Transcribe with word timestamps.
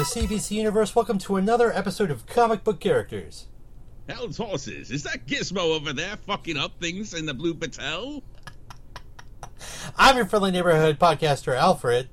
out 0.00 0.14
there 0.14 0.22
in 0.22 0.28
the 0.28 0.34
CBC 0.34 0.50
universe. 0.52 0.96
Welcome 0.96 1.18
to 1.18 1.36
another 1.36 1.72
episode 1.72 2.10
of 2.10 2.24
Comic 2.26 2.64
Book 2.64 2.80
Characters. 2.80 3.48
Hell's 4.08 4.38
horses. 4.38 4.90
Is 4.90 5.02
that 5.02 5.26
Gizmo 5.26 5.76
over 5.76 5.92
there 5.92 6.16
fucking 6.16 6.56
up 6.56 6.80
things 6.80 7.12
in 7.12 7.26
the 7.26 7.34
Blue 7.34 7.52
Patel? 7.54 8.22
I'm 9.96 10.16
your 10.16 10.24
friendly 10.24 10.52
neighborhood 10.52 10.98
podcaster, 10.98 11.54
Alfred. 11.54 12.08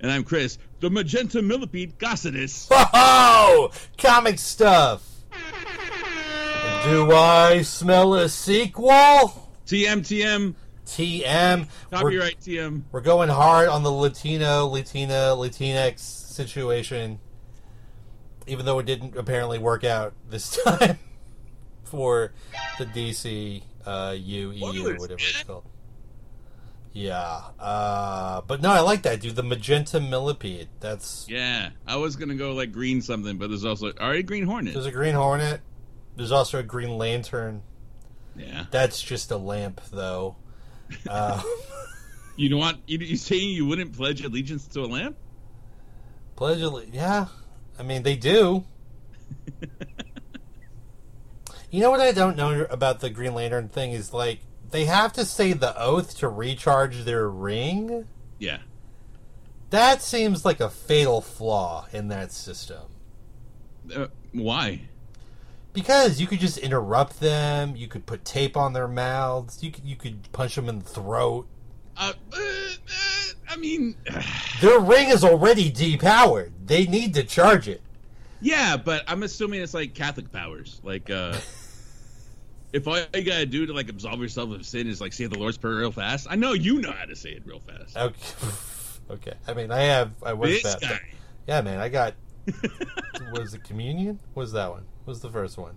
And 0.00 0.12
I'm 0.12 0.22
Chris, 0.22 0.58
the 0.80 0.90
magenta 0.90 1.42
millipede 1.42 1.98
gossidus. 1.98 2.68
Oh, 2.70 3.70
comic 3.98 4.38
stuff. 4.38 5.24
Do 6.84 7.10
I 7.12 7.62
smell 7.62 8.14
a 8.14 8.28
sequel? 8.28 9.50
TM, 9.66 10.00
TM, 10.02 10.54
TM. 10.86 11.68
We're, 11.90 11.98
copyright 11.98 12.40
TM. 12.40 12.82
we're 12.92 13.00
going 13.00 13.28
hard 13.28 13.68
on 13.68 13.82
the 13.82 13.90
Latino, 13.90 14.66
Latina, 14.66 15.34
Latinx 15.36 16.24
situation, 16.34 17.18
even 18.46 18.64
though 18.66 18.78
it 18.78 18.86
didn't 18.86 19.16
apparently 19.16 19.58
work 19.58 19.84
out 19.84 20.12
this 20.28 20.58
time 20.64 20.98
for 21.84 22.32
the 22.78 22.86
DC 22.86 23.62
uh, 23.86 24.14
U, 24.18 24.50
EU, 24.50 24.64
or 24.88 24.94
whatever 24.96 25.14
it's 25.20 25.42
called. 25.42 25.64
Yeah, 26.92 27.40
uh, 27.58 28.42
but 28.42 28.60
no, 28.62 28.70
I 28.70 28.78
like 28.80 29.02
that, 29.02 29.20
dude. 29.20 29.34
The 29.34 29.42
magenta 29.42 29.98
millipede. 30.00 30.68
That's 30.78 31.26
Yeah, 31.28 31.70
I 31.86 31.96
was 31.96 32.14
gonna 32.14 32.36
go 32.36 32.52
like 32.52 32.70
green 32.70 33.02
something, 33.02 33.36
but 33.36 33.48
there's 33.48 33.64
also 33.64 33.90
already 34.00 34.22
Green 34.22 34.44
Hornet. 34.46 34.74
there's 34.74 34.86
a 34.86 34.92
Green 34.92 35.14
Hornet. 35.14 35.60
There's 36.16 36.30
also 36.30 36.60
a 36.60 36.62
Green 36.62 36.96
Lantern. 36.96 37.62
Yeah. 38.36 38.66
That's 38.70 39.02
just 39.02 39.30
a 39.30 39.36
lamp, 39.36 39.80
though. 39.90 40.36
Uh, 41.08 41.40
You 42.36 42.50
know 42.50 42.58
what? 42.58 42.76
You, 42.86 42.98
you 42.98 43.16
saying 43.16 43.50
you 43.50 43.64
wouldn't 43.66 43.96
pledge 43.96 44.22
allegiance 44.24 44.66
to 44.68 44.80
a 44.80 44.86
lamp? 44.86 45.16
Pledge 46.36 46.60
alle- 46.60 46.84
yeah. 46.92 47.26
I 47.78 47.82
mean, 47.82 48.02
they 48.02 48.16
do. 48.16 48.64
you 51.70 51.80
know 51.80 51.90
what 51.90 52.00
I 52.00 52.12
don't 52.12 52.36
know 52.36 52.66
about 52.70 53.00
the 53.00 53.10
Green 53.10 53.34
Lantern 53.34 53.68
thing 53.68 53.92
is 53.92 54.12
like 54.12 54.40
they 54.70 54.84
have 54.86 55.12
to 55.14 55.24
say 55.24 55.52
the 55.52 55.80
oath 55.80 56.18
to 56.18 56.28
recharge 56.28 57.04
their 57.04 57.28
ring. 57.28 58.06
Yeah. 58.38 58.58
That 59.70 60.02
seems 60.02 60.44
like 60.44 60.60
a 60.60 60.70
fatal 60.70 61.20
flaw 61.20 61.86
in 61.92 62.08
that 62.08 62.32
system. 62.32 62.82
Uh, 63.94 64.06
why? 64.32 64.82
Because 65.72 66.20
you 66.20 66.26
could 66.26 66.38
just 66.38 66.58
interrupt 66.58 67.18
them, 67.20 67.74
you 67.74 67.88
could 67.88 68.06
put 68.06 68.24
tape 68.24 68.56
on 68.56 68.72
their 68.72 68.86
mouths, 68.86 69.62
you 69.62 69.72
could 69.72 69.84
you 69.84 69.96
could 69.96 70.30
punch 70.32 70.54
them 70.54 70.68
in 70.68 70.78
the 70.78 70.84
throat. 70.84 71.48
Uh, 71.96 72.12
uh, 72.32 72.36
uh, 72.36 72.40
I 73.48 73.56
mean, 73.56 73.94
Their 74.60 74.80
ring 74.80 75.08
is 75.08 75.24
already 75.24 75.70
depowered. 75.70 76.52
They 76.64 76.86
need 76.86 77.14
to 77.14 77.24
charge 77.24 77.68
it. 77.68 77.82
yeah, 78.40 78.76
but 78.76 79.04
I'm 79.06 79.22
assuming 79.22 79.60
it's 79.62 79.74
like 79.74 79.94
Catholic 79.94 80.32
powers. 80.32 80.80
Like, 80.82 81.10
uh, 81.10 81.36
if 82.72 82.88
all 82.88 82.98
you 83.14 83.22
gotta 83.22 83.46
do 83.46 83.66
to 83.66 83.72
like 83.72 83.88
absolve 83.88 84.20
yourself 84.20 84.50
of 84.50 84.66
sin 84.66 84.88
is 84.88 85.00
like 85.00 85.12
say 85.12 85.26
the 85.26 85.38
Lord's 85.38 85.56
Prayer 85.56 85.76
real 85.76 85.92
fast, 85.92 86.26
I 86.28 86.36
know 86.36 86.52
you 86.52 86.80
know 86.80 86.90
how 86.90 87.04
to 87.04 87.14
say 87.14 87.30
it 87.30 87.42
real 87.46 87.60
fast. 87.60 87.96
Okay. 87.96 88.54
okay. 89.10 89.34
I 89.46 89.54
mean, 89.54 89.70
I 89.70 89.80
have 89.82 90.12
I 90.22 90.32
was 90.32 90.62
that. 90.62 90.80
guy. 90.80 91.00
Yeah, 91.46 91.60
man, 91.60 91.80
I 91.80 91.88
got. 91.88 92.14
was 93.32 93.54
it 93.54 93.64
communion? 93.64 94.18
What 94.34 94.42
was 94.42 94.52
that 94.52 94.70
one? 94.70 94.84
What 95.04 95.12
was 95.12 95.20
the 95.20 95.30
first 95.30 95.56
one? 95.56 95.74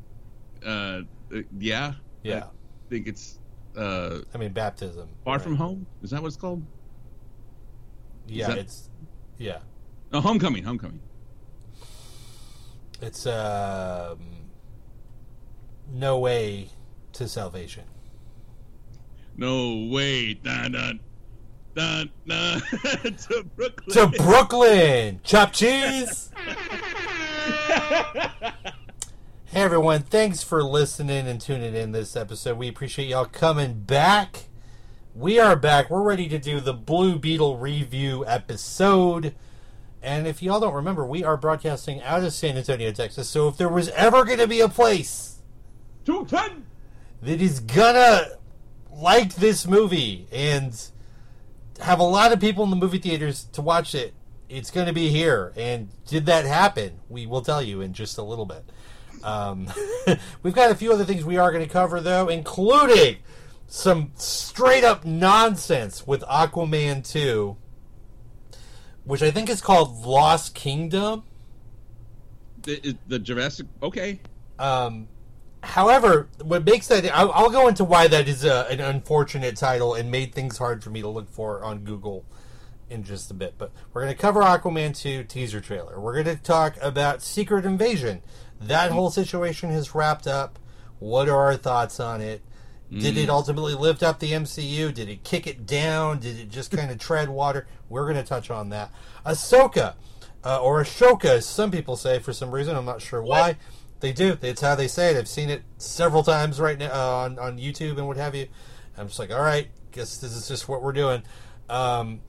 Uh, 0.66 1.02
uh, 1.34 1.42
yeah. 1.60 1.94
Yeah, 2.24 2.44
I 2.46 2.90
think 2.90 3.08
it's 3.08 3.38
uh, 3.78 4.20
I 4.34 4.38
mean 4.38 4.52
baptism. 4.54 5.10
Far 5.24 5.36
right. 5.36 5.42
From 5.42 5.56
Home. 5.56 5.86
Is 6.02 6.10
that 6.12 6.22
what 6.22 6.28
it's 6.28 6.38
called? 6.38 6.64
Yeah, 8.28 8.48
that- 8.48 8.58
it's 8.58 8.90
yeah, 9.38 9.60
No, 10.12 10.22
Homecoming. 10.22 10.64
Homecoming. 10.64 11.00
it's 13.02 13.26
um, 13.28 14.20
no 15.94 16.18
way 16.20 16.70
to 17.14 17.28
salvation. 17.28 17.84
No, 19.38 19.88
way, 19.92 20.34
Dun, 20.34 20.72
dun, 20.72 21.00
dun, 21.76 22.10
dun, 22.28 22.62
to 22.72 23.46
Brooklyn. 23.56 23.90
To 23.92 24.08
Brooklyn, 24.24 25.20
chop 25.24 25.54
cheese. 25.54 26.32
Hey 29.50 29.62
everyone, 29.62 30.02
thanks 30.02 30.44
for 30.44 30.62
listening 30.62 31.26
and 31.26 31.40
tuning 31.40 31.74
in 31.74 31.94
this 31.94 32.18
episode. 32.18 32.58
We 32.58 32.68
appreciate 32.68 33.08
y'all 33.08 33.24
coming 33.24 33.76
back. 33.80 34.50
We 35.16 35.40
are 35.40 35.56
back. 35.56 35.90
We're 35.90 36.04
ready 36.04 36.28
to 36.28 36.38
do 36.38 36.60
the 36.60 36.74
Blue 36.74 37.18
Beetle 37.18 37.58
review 37.58 38.26
episode. 38.28 39.34
And 40.02 40.28
if 40.28 40.44
y'all 40.44 40.60
don't 40.60 40.74
remember, 40.74 41.06
we 41.06 41.24
are 41.24 41.38
broadcasting 41.38 42.02
out 42.02 42.26
of 42.26 42.34
San 42.34 42.58
Antonio, 42.58 42.92
Texas. 42.92 43.30
So 43.30 43.48
if 43.48 43.56
there 43.56 43.70
was 43.70 43.88
ever 43.92 44.26
going 44.26 44.40
to 44.40 44.48
be 44.48 44.60
a 44.60 44.68
place 44.68 45.42
Two 46.04 46.26
ten. 46.26 46.66
that 47.22 47.42
is 47.42 47.62
gonna 47.62 48.26
like 48.92 49.36
this 49.36 49.66
movie 49.66 50.28
and 50.30 50.78
have 51.80 52.00
a 52.00 52.04
lot 52.04 52.34
of 52.34 52.42
people 52.42 52.66
in 52.66 52.70
the 52.70 52.76
movie 52.76 53.00
theaters 53.00 53.46
to 53.54 53.62
watch 53.62 53.96
it, 53.96 54.14
it's 54.50 54.72
going 54.72 54.88
to 54.88 54.94
be 54.94 55.08
here. 55.08 55.54
And 55.56 55.88
did 56.06 56.26
that 56.26 56.44
happen? 56.44 57.00
We 57.08 57.26
will 57.26 57.42
tell 57.42 57.62
you 57.62 57.80
in 57.80 57.94
just 57.94 58.18
a 58.18 58.24
little 58.24 58.46
bit. 58.46 58.70
Um, 59.24 59.72
we've 60.44 60.54
got 60.54 60.72
a 60.72 60.76
few 60.76 60.92
other 60.92 61.06
things 61.06 61.24
we 61.26 61.38
are 61.38 61.52
going 61.52 61.64
to 61.64 61.72
cover, 61.72 62.02
though, 62.02 62.30
including 62.30 63.18
some 63.68 64.12
straight 64.16 64.84
up 64.84 65.06
nonsense 65.06 66.08
with 66.08 66.22
Aquaman 66.24 67.10
2, 67.10 67.58
which 69.04 69.22
I 69.22 69.32
think 69.32 69.50
is 69.50 69.62
called 69.62 70.06
Lost 70.06 70.56
Kingdom. 70.56 71.24
The, 72.64 72.98
the 73.08 73.20
Jurassic. 73.20 73.68
Okay. 73.84 74.20
Um, 74.60 75.08
however, 75.62 76.30
what 76.42 76.66
makes 76.66 76.88
that 76.88 77.06
I'll, 77.16 77.32
I'll 77.32 77.50
go 77.50 77.68
into 77.68 77.84
why 77.84 78.08
that 78.08 78.28
is 78.28 78.44
a, 78.44 78.68
an 78.70 78.80
unfortunate 78.80 79.56
title 79.56 79.94
and 79.94 80.10
made 80.12 80.34
things 80.34 80.58
hard 80.58 80.84
for 80.84 80.90
me 80.90 81.02
to 81.02 81.08
look 81.08 81.30
for 81.30 81.64
on 81.64 81.80
Google 81.80 82.26
in 82.90 83.04
just 83.04 83.32
a 83.32 83.34
bit. 83.34 83.56
But 83.58 83.72
we're 83.94 84.04
going 84.04 84.14
to 84.14 84.20
cover 84.20 84.42
Aquaman 84.42 84.98
2 84.98 85.26
teaser 85.26 85.62
trailer. 85.62 86.00
We're 86.00 86.22
going 86.22 86.38
to 86.38 86.42
talk 86.42 86.78
about 86.82 87.22
Secret 87.22 87.66
Invasion. 87.66 88.22
That 88.60 88.92
whole 88.92 89.12
situation 89.12 89.70
has 89.70 89.94
wrapped 89.94 90.28
up. 90.28 90.60
What 91.00 91.30
are 91.30 91.38
our 91.38 91.56
thoughts 91.56 92.00
on 92.00 92.22
it? 92.22 92.42
Did 92.90 93.18
it 93.18 93.30
ultimately 93.30 93.74
lift 93.74 94.02
up 94.02 94.20
the 94.20 94.32
MCU? 94.32 94.94
Did 94.94 95.10
it 95.10 95.24
kick 95.24 95.46
it 95.46 95.66
down? 95.66 96.20
Did 96.20 96.40
it 96.40 96.50
just 96.50 96.72
kind 96.72 96.90
of 96.90 96.98
tread 96.98 97.28
water? 97.28 97.68
We're 97.90 98.04
going 98.04 98.16
to 98.16 98.24
touch 98.24 98.50
on 98.50 98.70
that. 98.70 98.92
Ahsoka, 99.26 99.96
uh, 100.46 100.62
or 100.62 100.82
Ashoka, 100.82 101.26
as 101.26 101.46
some 101.46 101.70
people 101.70 101.98
say 101.98 102.20
for 102.20 102.32
some 102.32 102.50
reason. 102.50 102.78
I'm 102.78 102.86
not 102.86 103.02
sure 103.02 103.22
why. 103.22 103.58
They 104.00 104.14
do. 104.14 104.38
It's 104.42 104.62
how 104.62 104.76
they 104.76 104.88
say 104.88 105.12
it. 105.12 105.18
I've 105.18 105.28
seen 105.28 105.50
it 105.50 105.64
several 105.78 106.24
times 106.24 106.62
right 106.62 106.78
now 106.78 106.92
uh, 106.94 107.26
on, 107.26 107.40
on 107.40 107.58
YouTube 107.58 107.98
and 107.98 108.08
what 108.08 108.16
have 108.16 108.36
you. 108.36 108.48
I'm 108.98 109.08
just 109.08 109.20
like, 109.20 109.32
all 109.32 109.42
right, 109.42 109.68
guess 109.92 110.18
this 110.18 110.34
is 110.34 110.48
just 110.48 110.70
what 110.70 110.82
we're 110.82 110.94
doing. 110.94 111.24
Um, 111.70 112.22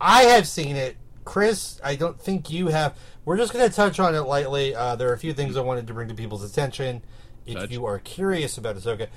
I 0.00 0.22
have 0.24 0.46
seen 0.46 0.76
it. 0.76 0.96
Chris, 1.24 1.80
I 1.82 1.96
don't 1.96 2.20
think 2.20 2.50
you 2.50 2.68
have. 2.68 2.96
We're 3.24 3.36
just 3.36 3.52
going 3.52 3.68
to 3.68 3.74
touch 3.74 4.00
on 4.00 4.14
it 4.14 4.22
lightly. 4.22 4.74
Uh, 4.74 4.96
there 4.96 5.08
are 5.08 5.12
a 5.12 5.18
few 5.18 5.32
things 5.32 5.56
I 5.56 5.60
wanted 5.60 5.86
to 5.86 5.94
bring 5.94 6.08
to 6.08 6.14
people's 6.14 6.42
attention. 6.42 7.02
If 7.46 7.54
Touch. 7.54 7.70
you 7.70 7.86
are 7.86 7.98
curious 7.98 8.58
about 8.58 8.76
Ahsoka, 8.76 9.08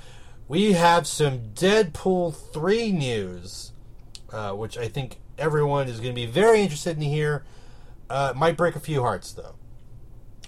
we 0.48 0.74
have 0.74 1.08
some 1.08 1.40
Deadpool 1.54 2.36
3 2.36 2.92
news, 2.92 3.72
uh, 4.32 4.52
which 4.52 4.78
I 4.78 4.88
think 4.88 5.18
everyone 5.38 5.88
is 5.88 6.00
going 6.00 6.12
to 6.12 6.16
be 6.16 6.26
very 6.26 6.62
interested 6.62 6.98
in 6.98 7.04
hear. 7.04 7.44
Uh, 8.10 8.34
might 8.36 8.56
break 8.56 8.76
a 8.76 8.80
few 8.80 9.02
hearts, 9.02 9.34
though. 9.34 9.56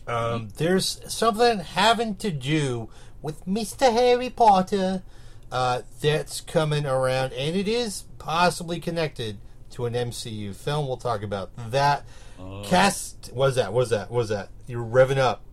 Um, 0.07 0.49
there's 0.57 1.01
something 1.11 1.59
having 1.59 2.15
to 2.15 2.31
do 2.31 2.89
with 3.21 3.45
Mr. 3.45 3.91
Harry 3.91 4.29
Potter 4.29 5.03
uh, 5.51 5.81
that's 5.99 6.41
coming 6.41 6.85
around, 6.85 7.33
and 7.33 7.55
it 7.55 7.67
is 7.67 8.03
possibly 8.19 8.79
connected 8.79 9.39
to 9.71 9.85
an 9.85 9.93
MCU 9.93 10.55
film. 10.55 10.87
We'll 10.87 10.97
talk 10.97 11.23
about 11.23 11.49
that. 11.71 12.05
Cast, 12.65 13.31
what's 13.33 13.55
that? 13.55 13.73
What's 13.73 13.89
that? 13.91 14.11
What's 14.11 14.29
that? 14.29 14.49
You're 14.67 14.83
revving 14.83 15.17
up. 15.17 15.43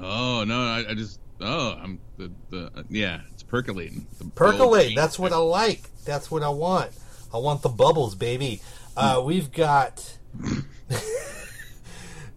Oh 0.00 0.44
no, 0.44 0.60
I, 0.60 0.84
I 0.90 0.94
just. 0.94 1.20
Oh, 1.40 1.78
I'm 1.80 2.00
the 2.16 2.30
the 2.50 2.84
yeah. 2.88 3.20
It's 3.32 3.42
percolating. 3.42 4.06
The 4.18 4.24
Percolate. 4.26 4.94
That's 4.94 5.18
what 5.18 5.32
I 5.32 5.36
like. 5.36 5.82
That's 6.04 6.30
what 6.30 6.42
I 6.42 6.48
want. 6.48 6.90
I 7.32 7.38
want 7.38 7.62
the 7.62 7.68
bubbles, 7.68 8.14
baby. 8.14 8.60
Uh, 8.96 9.22
we've 9.24 9.52
got. 9.52 10.18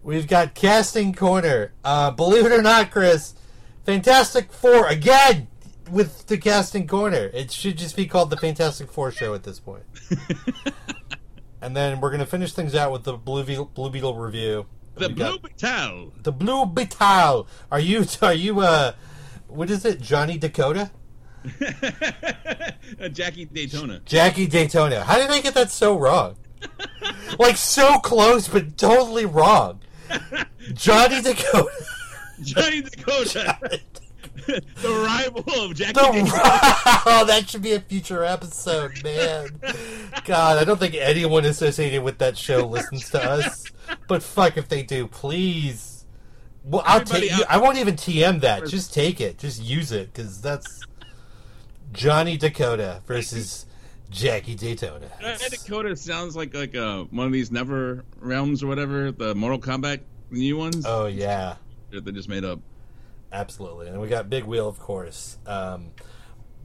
We've 0.08 0.26
got 0.26 0.54
casting 0.54 1.12
corner. 1.12 1.72
Uh, 1.84 2.10
believe 2.10 2.46
it 2.46 2.52
or 2.52 2.62
not, 2.62 2.90
Chris, 2.90 3.34
Fantastic 3.84 4.50
Four 4.54 4.86
again 4.86 5.48
with 5.90 6.26
the 6.28 6.38
casting 6.38 6.86
corner. 6.86 7.30
It 7.34 7.50
should 7.50 7.76
just 7.76 7.94
be 7.94 8.06
called 8.06 8.30
the 8.30 8.38
Fantastic 8.38 8.90
Four 8.90 9.12
show 9.12 9.34
at 9.34 9.42
this 9.42 9.60
point. 9.60 9.82
and 11.60 11.76
then 11.76 12.00
we're 12.00 12.10
gonna 12.10 12.26
finish 12.26 12.52
things 12.52 12.74
out 12.74 12.92
with 12.92 13.04
the 13.04 13.14
Blue 13.14 13.44
Beetle, 13.44 13.66
Blue 13.74 13.90
Beetle 13.90 14.14
review. 14.16 14.66
The 14.94 15.08
We 15.08 15.14
Blue 15.14 15.38
Beetle. 15.38 16.12
the 16.22 16.32
Blue 16.32 16.66
Beetle. 16.66 17.46
Are 17.70 17.80
you? 17.80 18.04
Are 18.22 18.34
you? 18.34 18.60
Uh, 18.60 18.92
what 19.46 19.70
is 19.70 19.84
it? 19.84 20.00
Johnny 20.00 20.38
Dakota? 20.38 20.90
Uh, 23.00 23.08
Jackie 23.08 23.44
Daytona. 23.44 24.00
Jackie 24.06 24.46
Daytona. 24.46 25.04
How 25.04 25.18
did 25.18 25.30
I 25.30 25.40
get 25.40 25.52
that 25.54 25.70
so 25.70 25.96
wrong? 25.98 26.36
like 27.38 27.56
so 27.56 27.98
close, 27.98 28.48
but 28.48 28.78
totally 28.78 29.26
wrong. 29.26 29.80
Johnny 30.72 31.20
Dakota. 31.20 31.68
Johnny 32.42 32.80
Dakota, 32.82 33.58
the 34.46 35.04
rival 35.06 35.44
of 35.64 35.74
Jackie. 35.74 35.92
The, 35.94 37.02
oh, 37.06 37.24
that 37.26 37.48
should 37.48 37.62
be 37.62 37.72
a 37.72 37.80
future 37.80 38.24
episode, 38.24 39.02
man. 39.02 39.48
God, 40.24 40.58
I 40.58 40.64
don't 40.64 40.78
think 40.78 40.94
anyone 40.94 41.44
associated 41.44 42.02
with 42.02 42.18
that 42.18 42.36
show 42.36 42.66
listens 42.66 43.10
to 43.10 43.22
us. 43.22 43.64
But 44.06 44.22
fuck 44.22 44.56
if 44.56 44.68
they 44.68 44.82
do, 44.82 45.06
please. 45.06 46.04
Well, 46.64 46.82
I'll 46.84 47.00
Everybody 47.00 47.28
take. 47.28 47.40
out- 47.40 47.46
I 47.50 47.56
won't 47.58 47.78
even 47.78 47.94
TM 47.96 48.40
that. 48.42 48.66
Just 48.66 48.92
take 48.92 49.20
it. 49.20 49.38
Just 49.38 49.62
use 49.62 49.92
it 49.92 50.12
because 50.12 50.40
that's 50.42 50.82
Johnny 51.92 52.36
Dakota 52.36 53.00
versus 53.06 53.66
Jackie 54.10 54.54
Daytona. 54.54 55.08
Johnny 55.20 55.36
Dakota 55.50 55.96
sounds 55.96 56.36
like 56.36 56.54
like 56.54 56.74
uh, 56.74 57.04
one 57.04 57.26
of 57.26 57.32
these 57.32 57.50
Never 57.50 58.04
Realms 58.20 58.62
or 58.62 58.66
whatever, 58.66 59.10
the 59.12 59.34
Mortal 59.34 59.58
Kombat 59.58 60.00
new 60.30 60.56
ones 60.58 60.84
Oh 60.86 61.06
yeah. 61.06 61.56
that 61.90 62.04
they 62.04 62.12
just 62.12 62.28
made 62.28 62.44
up. 62.44 62.60
Absolutely, 63.32 63.88
and 63.88 64.00
we 64.00 64.08
got 64.08 64.30
Big 64.30 64.44
Wheel, 64.44 64.68
of 64.68 64.78
course. 64.78 65.36
Um, 65.46 65.90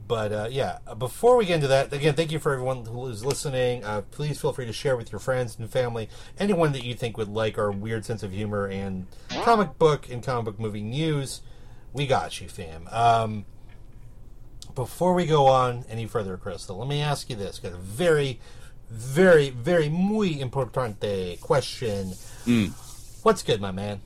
but 0.06 0.32
uh, 0.32 0.48
yeah, 0.50 0.78
before 0.98 1.36
we 1.36 1.46
get 1.46 1.56
into 1.56 1.68
that, 1.68 1.92
again, 1.92 2.14
thank 2.14 2.30
you 2.30 2.38
for 2.38 2.52
everyone 2.52 2.84
who's 2.84 3.24
listening. 3.24 3.84
Uh, 3.84 4.02
please 4.10 4.40
feel 4.40 4.52
free 4.52 4.66
to 4.66 4.72
share 4.72 4.96
with 4.96 5.12
your 5.12 5.18
friends 5.18 5.58
and 5.58 5.70
family, 5.70 6.08
anyone 6.38 6.72
that 6.72 6.84
you 6.84 6.94
think 6.94 7.16
would 7.16 7.28
like 7.28 7.56
our 7.58 7.70
weird 7.70 8.04
sense 8.04 8.22
of 8.22 8.32
humor 8.32 8.66
and 8.66 9.06
comic 9.42 9.78
book 9.78 10.10
and 10.10 10.22
comic 10.22 10.44
book 10.44 10.60
movie 10.60 10.82
news. 10.82 11.40
We 11.92 12.06
got 12.06 12.40
you, 12.40 12.48
fam. 12.48 12.88
Um, 12.90 13.46
before 14.74 15.14
we 15.14 15.26
go 15.26 15.46
on 15.46 15.84
any 15.88 16.06
further, 16.06 16.36
Crystal, 16.36 16.76
let 16.76 16.88
me 16.88 17.00
ask 17.00 17.30
you 17.30 17.36
this: 17.36 17.58
got 17.58 17.72
a 17.72 17.76
very, 17.76 18.40
very, 18.90 19.50
very 19.50 19.88
muy 19.88 20.34
importante 20.34 21.40
question. 21.40 22.10
Mm. 22.44 22.72
What's 23.22 23.42
good, 23.42 23.60
my 23.60 23.70
man? 23.70 24.00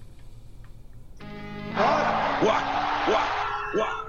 What? 1.75 2.43
What? 2.43 2.63
What? 3.75 4.07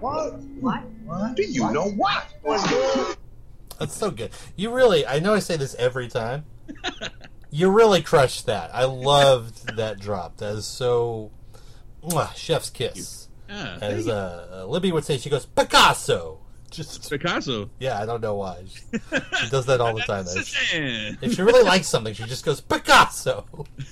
What? 0.00 0.40
What? 0.60 0.82
What? 1.04 1.36
Do 1.36 1.42
you 1.42 1.70
know 1.72 1.88
what? 1.90 2.26
What's 2.42 2.68
good? 2.68 3.16
That's 3.78 3.96
so 3.96 4.10
good. 4.10 4.30
You 4.56 4.72
really, 4.72 5.06
I 5.06 5.18
know 5.20 5.34
I 5.34 5.38
say 5.38 5.56
this 5.56 5.74
every 5.76 6.08
time. 6.08 6.44
you 7.50 7.70
really 7.70 8.02
crushed 8.02 8.46
that. 8.46 8.70
I 8.74 8.84
loved 8.84 9.76
that 9.76 9.98
drop. 9.98 10.36
That 10.38 10.56
is 10.56 10.66
so. 10.66 11.30
Mwah, 12.04 12.34
chef's 12.34 12.70
kiss. 12.70 13.28
Yeah, 13.48 13.78
As 13.80 14.06
uh, 14.08 14.64
Libby 14.68 14.92
would 14.92 15.04
say, 15.04 15.18
she 15.18 15.28
goes, 15.28 15.44
Picasso! 15.44 16.38
Just, 16.70 17.10
Picasso. 17.10 17.68
yeah, 17.80 18.00
I 18.00 18.06
don't 18.06 18.20
know 18.20 18.36
why. 18.36 18.62
She, 18.68 18.80
she 19.42 19.50
does 19.50 19.66
that 19.66 19.80
all 19.80 19.92
the 19.94 20.02
time. 20.02 20.24
though. 20.24 20.30
Cezanne. 20.40 21.18
If 21.20 21.34
she 21.34 21.42
really 21.42 21.64
likes 21.64 21.88
something, 21.88 22.14
she 22.14 22.24
just 22.24 22.44
goes, 22.44 22.60
Picasso! 22.60 23.44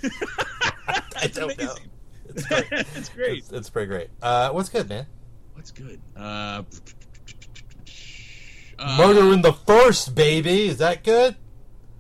I 1.17 1.27
don't 1.27 1.59
know. 1.59 1.75
It's 2.39 2.47
great. 2.49 2.67
It's 2.97 3.09
great. 3.11 3.39
It's, 3.39 3.53
it's 3.53 3.71
pretty 3.71 3.87
great. 3.89 4.09
Uh, 4.23 4.51
what's 4.51 4.69
good, 4.69 4.89
man? 4.89 5.07
What's 5.55 5.71
good? 5.71 6.01
Uh, 6.17 6.63
uh, 8.79 8.97
Murder 8.97 9.33
in 9.33 9.43
the 9.43 9.53
First, 9.53 10.15
baby! 10.15 10.69
Is 10.69 10.79
that 10.79 11.03
good? 11.03 11.37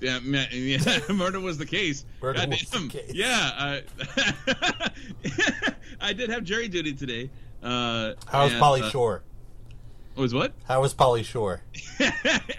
Yeah, 0.01 0.21
ma- 0.23 0.45
yeah, 0.53 1.01
murder 1.13 1.41
was 1.41 1.59
the 1.59 1.67
case. 1.67 2.05
Murder 2.23 2.47
was 2.49 2.61
the 2.71 2.89
case. 2.89 3.11
Yeah, 3.13 3.81
uh, 4.07 4.91
I 6.01 6.13
did 6.13 6.31
have 6.31 6.45
jury 6.45 6.69
duty 6.69 6.93
today. 6.93 7.31
Uh, 7.63 8.13
How 8.29 8.45
was 8.45 8.53
Pauly 8.53 8.83
uh, 8.83 8.91
Shore? 8.91 9.25
Was 10.15 10.33
what? 10.33 10.53
How 10.69 10.81
was 10.81 10.95
Pauly 10.95 11.25
Shore? 11.25 11.63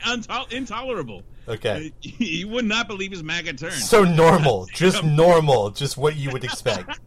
Untol- 0.06 0.52
intolerable. 0.52 1.24
Okay. 1.48 1.92
You 2.02 2.48
would 2.50 2.66
not 2.66 2.88
believe 2.88 3.12
his 3.12 3.24
MAGA 3.24 3.54
turn. 3.54 3.72
So 3.72 4.04
normal, 4.04 4.68
just 4.74 5.04
normal, 5.04 5.70
just 5.72 5.98
what 5.98 6.16
you 6.16 6.30
would 6.32 6.44
expect. 6.44 7.00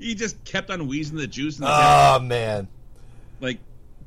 He 0.00 0.14
just 0.14 0.42
kept 0.44 0.70
on 0.70 0.86
wheezing 0.88 1.16
the 1.16 1.26
juice 1.26 1.58
in 1.58 1.64
the 1.64 1.70
Oh 1.70 2.18
man, 2.20 2.68
like 3.40 3.58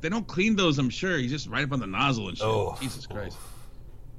they 0.02 0.10
don't 0.10 0.28
clean 0.28 0.56
those. 0.56 0.80
I'm 0.80 0.90
sure 0.90 1.18
he's 1.18 1.32
just 1.32 1.48
right 1.48 1.64
up 1.64 1.72
on 1.72 1.80
the 1.80 1.88
nozzle 1.88 2.28
and 2.28 2.38
shit. 2.38 2.46
Oh. 2.46 2.78
Jesus 2.82 3.08
Christ. 3.08 3.38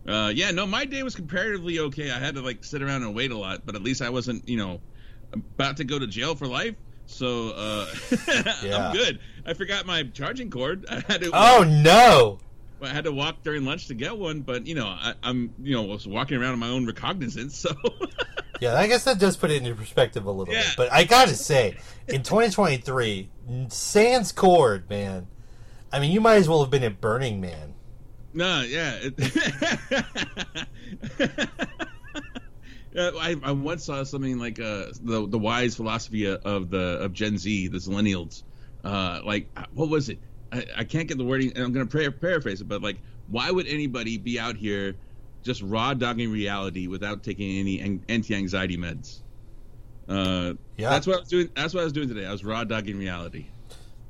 Uh, 0.06 0.30
yeah, 0.34 0.50
no, 0.50 0.66
my 0.66 0.84
day 0.84 1.02
was 1.02 1.14
comparatively 1.14 1.78
okay. 1.78 2.10
I 2.10 2.18
had 2.18 2.34
to 2.34 2.42
like 2.42 2.64
sit 2.64 2.82
around 2.82 3.02
and 3.02 3.14
wait 3.14 3.30
a 3.30 3.38
lot, 3.38 3.62
but 3.64 3.74
at 3.74 3.82
least 3.82 4.02
I 4.02 4.10
wasn't, 4.10 4.48
you 4.48 4.56
know, 4.56 4.80
about 5.32 5.78
to 5.78 5.84
go 5.84 5.98
to 5.98 6.06
jail 6.06 6.34
for 6.34 6.46
life. 6.46 6.74
So 7.06 7.50
uh, 7.50 7.86
Yeah. 8.62 8.88
I'm 8.88 8.92
good. 8.94 9.18
I 9.46 9.54
forgot 9.54 9.86
my 9.86 10.04
charging 10.04 10.50
cord. 10.50 10.86
I 10.90 11.02
had 11.06 11.22
to. 11.22 11.30
oh 11.32 11.64
no, 11.64 12.38
I 12.82 12.88
had 12.88 13.04
to 13.04 13.12
walk 13.12 13.42
during 13.42 13.64
lunch 13.64 13.88
to 13.88 13.94
get 13.94 14.16
one, 14.16 14.40
but 14.40 14.66
you 14.66 14.74
know, 14.74 14.86
I, 14.86 15.14
I'm, 15.22 15.52
you 15.62 15.74
know, 15.74 15.82
was 15.82 16.06
walking 16.06 16.38
around 16.38 16.52
on 16.52 16.58
my 16.58 16.68
own 16.68 16.86
recognizance. 16.86 17.56
So 17.56 17.70
yeah, 18.64 18.74
I 18.78 18.86
guess 18.86 19.04
that 19.04 19.18
does 19.18 19.36
put 19.36 19.50
it 19.50 19.62
into 19.62 19.74
perspective 19.74 20.24
a 20.26 20.30
little 20.30 20.52
Yeah. 20.52 20.60
bit. 20.62 20.74
But 20.76 20.92
I 20.92 21.04
gotta 21.04 21.34
say, 21.34 21.76
in 22.08 22.22
2023, 22.22 23.30
Sans 23.68 24.32
Cord, 24.32 24.88
man. 24.90 25.26
I 25.92 26.00
mean, 26.00 26.10
you 26.12 26.20
might 26.20 26.36
as 26.36 26.48
well 26.48 26.60
have 26.62 26.70
been 26.70 26.82
at 26.82 27.00
Burning 27.00 27.40
Man. 27.40 27.74
No, 28.32 28.62
yeah. 28.68 28.98
I, 32.96 33.36
I 33.42 33.52
once 33.52 33.84
saw 33.84 34.02
something 34.04 34.38
like 34.38 34.60
uh, 34.60 34.86
the 35.02 35.26
the 35.28 35.38
wise 35.38 35.74
philosophy 35.76 36.26
of 36.26 36.70
the 36.70 36.98
of 37.00 37.12
Gen 37.12 37.38
Z, 37.38 37.68
the 37.68 37.78
millennials. 37.78 38.42
Uh, 38.84 39.20
like, 39.24 39.48
what 39.72 39.88
was 39.88 40.08
it? 40.08 40.20
I, 40.52 40.64
I 40.78 40.84
can't 40.84 41.08
get 41.08 41.18
the 41.18 41.24
wording, 41.24 41.52
and 41.54 41.64
I'm 41.64 41.72
going 41.72 41.88
to 41.88 42.10
paraphrase 42.20 42.60
it. 42.60 42.68
But 42.68 42.82
like, 42.82 42.98
why 43.28 43.50
would 43.50 43.66
anybody 43.66 44.18
be 44.18 44.38
out 44.38 44.56
here 44.56 44.94
just 45.44 45.62
raw 45.62 45.94
dogging 45.94 46.32
reality 46.32 46.86
without 46.88 47.22
taking 47.22 47.58
any 47.58 48.00
anti-anxiety 48.08 48.76
meds? 48.76 49.20
Uh, 50.08 50.54
Yeah. 50.76 50.90
that's 50.90 51.06
what 51.06 51.16
I 51.16 51.20
was 51.20 51.28
doing. 51.28 51.48
That's 51.54 51.72
what 51.74 51.82
I 51.82 51.84
was 51.84 51.92
doing 51.92 52.08
today. 52.08 52.26
I 52.26 52.32
was 52.32 52.44
raw 52.44 52.64
dogging 52.64 52.98
reality. 52.98 53.46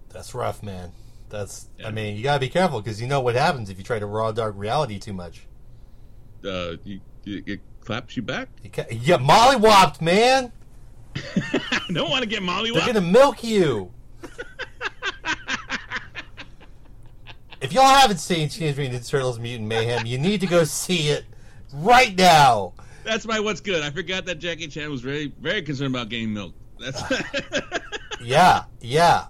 That's 0.09 0.35
rough, 0.35 0.63
man. 0.63 0.93
That's. 1.29 1.69
I 1.85 1.91
mean, 1.91 2.17
you 2.17 2.23
gotta 2.23 2.39
be 2.41 2.49
careful 2.49 2.81
because 2.81 3.01
you 3.01 3.09
know 3.09 3.21
what 3.21 3.35
happens 3.35 3.69
if 3.69 3.77
you 3.79 3.85
try 3.85 3.99
to 3.99 4.07
raw 4.07 4.31
dog 4.33 4.57
reality 4.57 4.99
too 4.99 5.13
much. 5.13 5.47
Uh, 6.45 6.77
you, 6.85 7.01
you, 7.25 7.43
it 7.47 7.61
claps 7.81 8.17
you 8.17 8.23
back. 8.23 8.49
You, 8.63 8.71
ca- 8.71 8.85
get 8.89 9.21
mollywopped, 9.21 10.01
man. 10.01 10.53
I 11.17 11.81
don't 11.93 12.11
want 12.11 12.23
to 12.23 12.29
get 12.29 12.43
Molly. 12.43 12.71
They're 12.73 12.87
gonna 12.87 13.01
milk 13.01 13.43
you. 13.43 13.93
if 17.61 17.73
y'all 17.73 17.85
haven't 17.85 18.19
seen 18.19 18.49
Teenage 18.49 18.77
Mutant 18.77 19.03
Ninja 19.03 19.09
Turtles: 19.09 19.39
Mutant 19.39 19.69
Mayhem, 19.69 20.07
you 20.07 20.19
need 20.19 20.41
to 20.41 20.47
go 20.47 20.65
see 20.65 21.09
it 21.09 21.25
right 21.75 22.17
now. 22.17 22.73
That's 23.05 23.27
my 23.27 23.41
what's 23.41 23.61
good. 23.61 23.83
I 23.83 23.91
forgot 23.91 24.25
that 24.27 24.39
Jackie 24.39 24.69
Chan 24.69 24.91
was 24.91 25.03
very 25.03 25.33
very 25.41 25.63
concerned 25.63 25.95
about 25.95 26.09
getting 26.09 26.33
milk. 26.33 26.55
That's 26.79 27.03
Yeah, 28.23 28.65
yeah. 28.81 29.27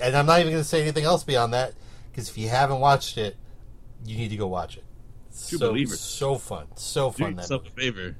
And 0.00 0.16
I'm 0.16 0.26
not 0.26 0.40
even 0.40 0.52
going 0.52 0.62
to 0.62 0.68
say 0.68 0.82
anything 0.82 1.04
else 1.04 1.24
beyond 1.24 1.54
that 1.54 1.74
because 2.10 2.28
if 2.28 2.36
you 2.36 2.48
haven't 2.48 2.80
watched 2.80 3.16
it, 3.16 3.36
you 4.04 4.16
need 4.16 4.28
to 4.30 4.36
go 4.36 4.46
watch 4.46 4.76
it. 4.76 4.84
True 5.48 5.58
so, 5.58 5.70
believer. 5.70 5.96
So 5.96 6.36
fun, 6.36 6.66
so 6.76 7.10
fun. 7.10 7.36
That 7.36 7.42
yourself 7.42 7.66
a 7.68 7.70
favor. 7.70 8.16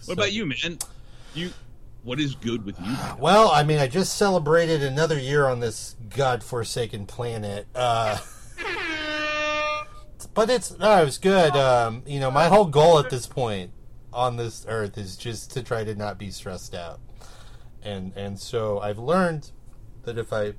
So- 0.00 0.08
What 0.10 0.14
about 0.14 0.32
you, 0.32 0.46
man? 0.46 0.78
You, 1.34 1.50
what 2.02 2.20
is 2.20 2.34
good 2.34 2.64
with 2.64 2.78
you? 2.80 2.94
Well, 3.18 3.50
I 3.50 3.62
mean, 3.62 3.78
I 3.78 3.86
just 3.86 4.16
celebrated 4.16 4.82
another 4.82 5.18
year 5.18 5.46
on 5.46 5.60
this 5.60 5.96
godforsaken 6.14 7.06
planet. 7.06 7.66
Uh, 7.74 8.18
but 10.36 10.50
it's 10.50 10.78
no, 10.78 11.00
it 11.00 11.04
was 11.04 11.18
good. 11.18 11.56
Um, 11.56 12.02
you 12.06 12.20
know, 12.20 12.30
my 12.30 12.46
whole 12.46 12.66
goal 12.66 12.98
at 13.00 13.10
this 13.10 13.26
point 13.26 13.72
on 14.12 14.36
this 14.36 14.66
earth 14.68 14.98
is 14.98 15.16
just 15.16 15.50
to 15.52 15.62
try 15.62 15.82
to 15.82 15.94
not 15.94 16.18
be 16.18 16.30
stressed 16.30 16.74
out, 16.74 17.00
and 17.82 18.12
and 18.14 18.38
so 18.38 18.78
I've 18.78 18.98
learned 18.98 19.50
that 20.04 20.18
if 20.18 20.32
I 20.32 20.52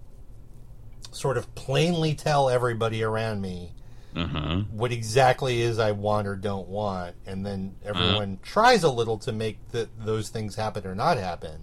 sort 1.11 1.37
of 1.37 1.53
plainly 1.55 2.15
tell 2.15 2.49
everybody 2.49 3.03
around 3.03 3.41
me 3.41 3.71
huh. 4.15 4.63
what 4.71 4.91
exactly 4.91 5.61
is 5.61 5.79
I 5.79 5.91
want 5.91 6.27
or 6.27 6.35
don't 6.35 6.67
want, 6.67 7.15
and 7.25 7.45
then 7.45 7.75
everyone 7.85 8.39
tries 8.41 8.83
a 8.83 8.91
little 8.91 9.19
to 9.19 9.31
make 9.31 9.59
the, 9.69 9.87
those 9.99 10.29
things 10.29 10.55
happen 10.55 10.85
or 10.85 10.95
not 10.95 11.17
happen. 11.17 11.61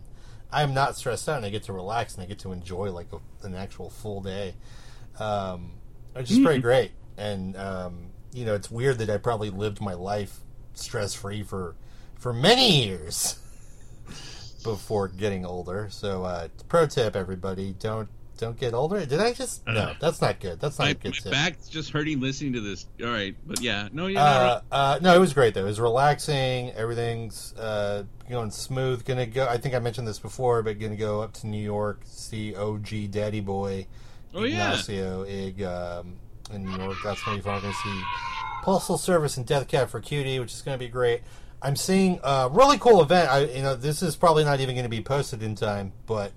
I'm 0.52 0.72
not 0.72 0.96
stressed 0.96 1.28
out, 1.28 1.38
and 1.38 1.46
I 1.46 1.50
get 1.50 1.64
to 1.64 1.72
relax 1.72 2.14
and 2.14 2.22
I 2.22 2.26
get 2.26 2.38
to 2.40 2.52
enjoy 2.52 2.92
like 2.92 3.08
a, 3.12 3.46
an 3.46 3.56
actual 3.56 3.90
full 3.90 4.22
day, 4.22 4.54
um, 5.18 5.72
which 6.12 6.30
is 6.30 6.38
pretty 6.38 6.60
great. 6.60 6.92
And 7.16 7.56
um, 7.56 8.06
you 8.32 8.44
know, 8.44 8.54
it's 8.54 8.70
weird 8.70 8.98
that 8.98 9.10
I 9.10 9.16
probably 9.18 9.50
lived 9.50 9.80
my 9.80 9.94
life 9.94 10.40
stress 10.74 11.14
free 11.14 11.42
for 11.42 11.76
for 12.18 12.32
many 12.32 12.84
years 12.86 13.38
before 14.64 15.08
getting 15.08 15.44
older. 15.44 15.88
So, 15.90 16.24
uh, 16.24 16.48
pro 16.68 16.86
tip, 16.86 17.16
everybody: 17.16 17.74
don't 17.78 18.08
don't 18.36 18.58
get 18.58 18.74
older. 18.74 19.06
Did 19.06 19.20
I 19.20 19.32
just? 19.32 19.64
No, 19.66 19.80
Uh, 19.80 19.94
that's 20.00 20.20
not 20.20 20.40
good. 20.40 20.58
That's 20.58 20.78
not 20.78 20.86
My, 20.86 20.90
a 20.90 20.94
good 20.94 21.10
my 21.12 21.18
tip. 21.22 21.32
back's 21.32 21.68
just 21.68 21.90
hurting 21.90 22.18
listening 22.20 22.52
to 22.54 22.60
this. 22.60 22.86
All 23.02 23.10
right, 23.10 23.36
but 23.46 23.60
yeah, 23.60 23.88
no, 23.92 24.06
you're 24.08 24.20
Uh, 24.20 24.24
not. 24.24 24.64
uh, 24.72 24.98
no, 25.00 25.14
it 25.14 25.20
was 25.20 25.32
great 25.32 25.54
though. 25.54 25.60
It 25.62 25.68
was 25.68 25.78
relaxing. 25.80 26.72
Everything's 26.72 27.54
uh, 27.54 28.02
going 28.28 28.50
smooth. 28.50 29.04
Gonna 29.04 29.26
go. 29.26 29.46
I 29.46 29.56
think 29.58 29.74
I 29.74 29.78
mentioned 29.78 30.08
this 30.08 30.18
before, 30.18 30.62
but 30.64 30.80
gonna 30.80 30.96
go 30.96 31.22
up 31.22 31.32
to 31.34 31.46
New 31.46 31.62
York, 31.62 32.00
see 32.06 32.56
OG 32.56 33.10
Daddy 33.12 33.40
Boy, 33.40 33.86
Oh, 34.34 34.42
yeah. 34.42 34.70
Ignacio 34.70 35.22
Ig 35.24 35.62
um, 35.62 36.16
in 36.52 36.64
New 36.64 36.76
York. 36.76 36.96
That's 37.04 37.22
gonna 37.24 37.36
be 37.38 37.42
fun. 37.42 37.54
I'm 37.56 37.62
gonna 37.62 37.74
see 37.74 38.02
Postal 38.62 38.98
Service 38.98 39.36
and 39.36 39.46
Death 39.46 39.68
Cab 39.68 39.88
for 39.88 40.00
Cutie, 40.00 40.38
which 40.38 40.52
is 40.52 40.62
gonna 40.62 40.78
be 40.78 40.88
great. 40.88 41.22
I'm 41.62 41.76
seeing 41.76 42.20
a 42.22 42.48
really 42.52 42.76
cool 42.78 43.00
event. 43.00 43.30
I, 43.30 43.44
you 43.44 43.62
know, 43.62 43.74
this 43.74 44.02
is 44.02 44.16
probably 44.16 44.44
not 44.44 44.60
even 44.60 44.74
going 44.74 44.82
to 44.84 44.90
be 44.90 45.00
posted 45.00 45.42
in 45.42 45.54
time, 45.54 45.92
but 46.04 46.32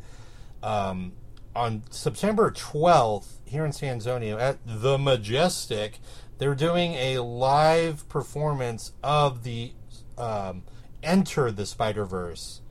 um, 0.63 1.11
on 1.53 1.83
September 1.89 2.49
12th 2.49 3.25
here 3.43 3.65
in 3.65 3.73
San 3.73 3.89
Antonio 3.95 4.37
at 4.37 4.57
the 4.65 4.97
Majestic, 4.97 5.99
they're 6.37 6.55
doing 6.55 6.93
a 6.93 7.17
live 7.19 8.07
performance 8.07 8.93
of 9.03 9.43
the 9.43 9.73
um, 10.17 10.63
Into 11.03 11.51
the 11.51 11.65
Spider 11.65 12.05
Verse 12.05 12.61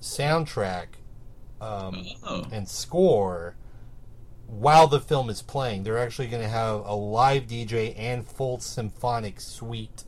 soundtrack 0.00 0.86
um, 1.60 2.04
Oh. 2.24 2.44
and 2.50 2.68
score 2.68 3.54
while 4.46 4.86
the 4.86 5.00
film 5.00 5.30
is 5.30 5.42
playing. 5.42 5.82
They're 5.82 5.98
actually 5.98 6.28
going 6.28 6.42
to 6.42 6.48
have 6.48 6.84
a 6.84 6.94
live 6.94 7.46
DJ 7.46 7.94
and 7.98 8.26
full 8.26 8.60
symphonic 8.60 9.40
suite. 9.40 10.04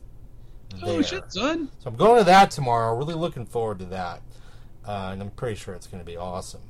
Oh 0.83 1.01
shit, 1.01 1.31
son! 1.31 1.69
So 1.79 1.89
I'm 1.89 1.95
going 1.95 2.19
to 2.19 2.25
that 2.25 2.51
tomorrow. 2.51 2.95
Really 2.95 3.13
looking 3.13 3.45
forward 3.45 3.79
to 3.79 3.85
that, 3.85 4.21
uh, 4.85 5.09
and 5.13 5.21
I'm 5.21 5.31
pretty 5.31 5.55
sure 5.55 5.73
it's 5.73 5.87
going 5.87 6.01
to 6.01 6.05
be 6.05 6.17
awesome. 6.17 6.61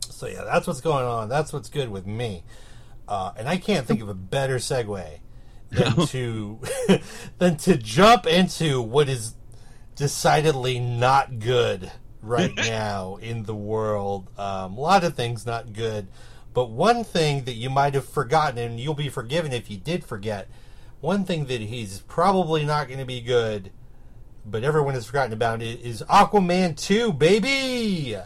So 0.00 0.26
yeah, 0.26 0.44
that's 0.44 0.66
what's 0.66 0.80
going 0.80 1.04
on. 1.04 1.28
That's 1.28 1.52
what's 1.52 1.68
good 1.68 1.90
with 1.90 2.06
me, 2.06 2.44
uh, 3.06 3.32
and 3.36 3.48
I 3.48 3.58
can't 3.58 3.86
think 3.86 4.00
of 4.00 4.08
a 4.08 4.14
better 4.14 4.56
segue 4.56 5.18
than 5.70 6.06
to 6.06 6.60
than 7.38 7.56
to 7.58 7.76
jump 7.76 8.26
into 8.26 8.80
what 8.80 9.08
is 9.08 9.34
decidedly 9.94 10.78
not 10.78 11.38
good 11.38 11.90
right 12.22 12.54
now 12.56 13.16
in 13.16 13.44
the 13.44 13.54
world. 13.54 14.30
Um, 14.38 14.76
a 14.76 14.80
lot 14.80 15.04
of 15.04 15.14
things 15.14 15.46
not 15.46 15.72
good, 15.72 16.08
but 16.56 16.70
one 16.70 17.04
thing 17.04 17.44
that 17.44 17.52
you 17.52 17.68
might 17.68 17.92
have 17.92 18.08
forgotten, 18.08 18.56
and 18.56 18.80
you'll 18.80 18.94
be 18.94 19.10
forgiven 19.10 19.52
if 19.52 19.70
you 19.70 19.76
did 19.76 20.02
forget. 20.02 20.48
One 21.02 21.26
thing 21.26 21.44
that 21.48 21.60
he's 21.60 22.00
probably 22.00 22.64
not 22.64 22.88
going 22.88 22.98
to 22.98 23.04
be 23.04 23.20
good, 23.20 23.72
but 24.42 24.64
everyone 24.64 24.94
has 24.94 25.04
forgotten 25.04 25.34
about 25.34 25.60
it, 25.60 25.82
is 25.82 26.02
Aquaman 26.08 26.74
2, 26.74 27.12
baby! 27.12 28.16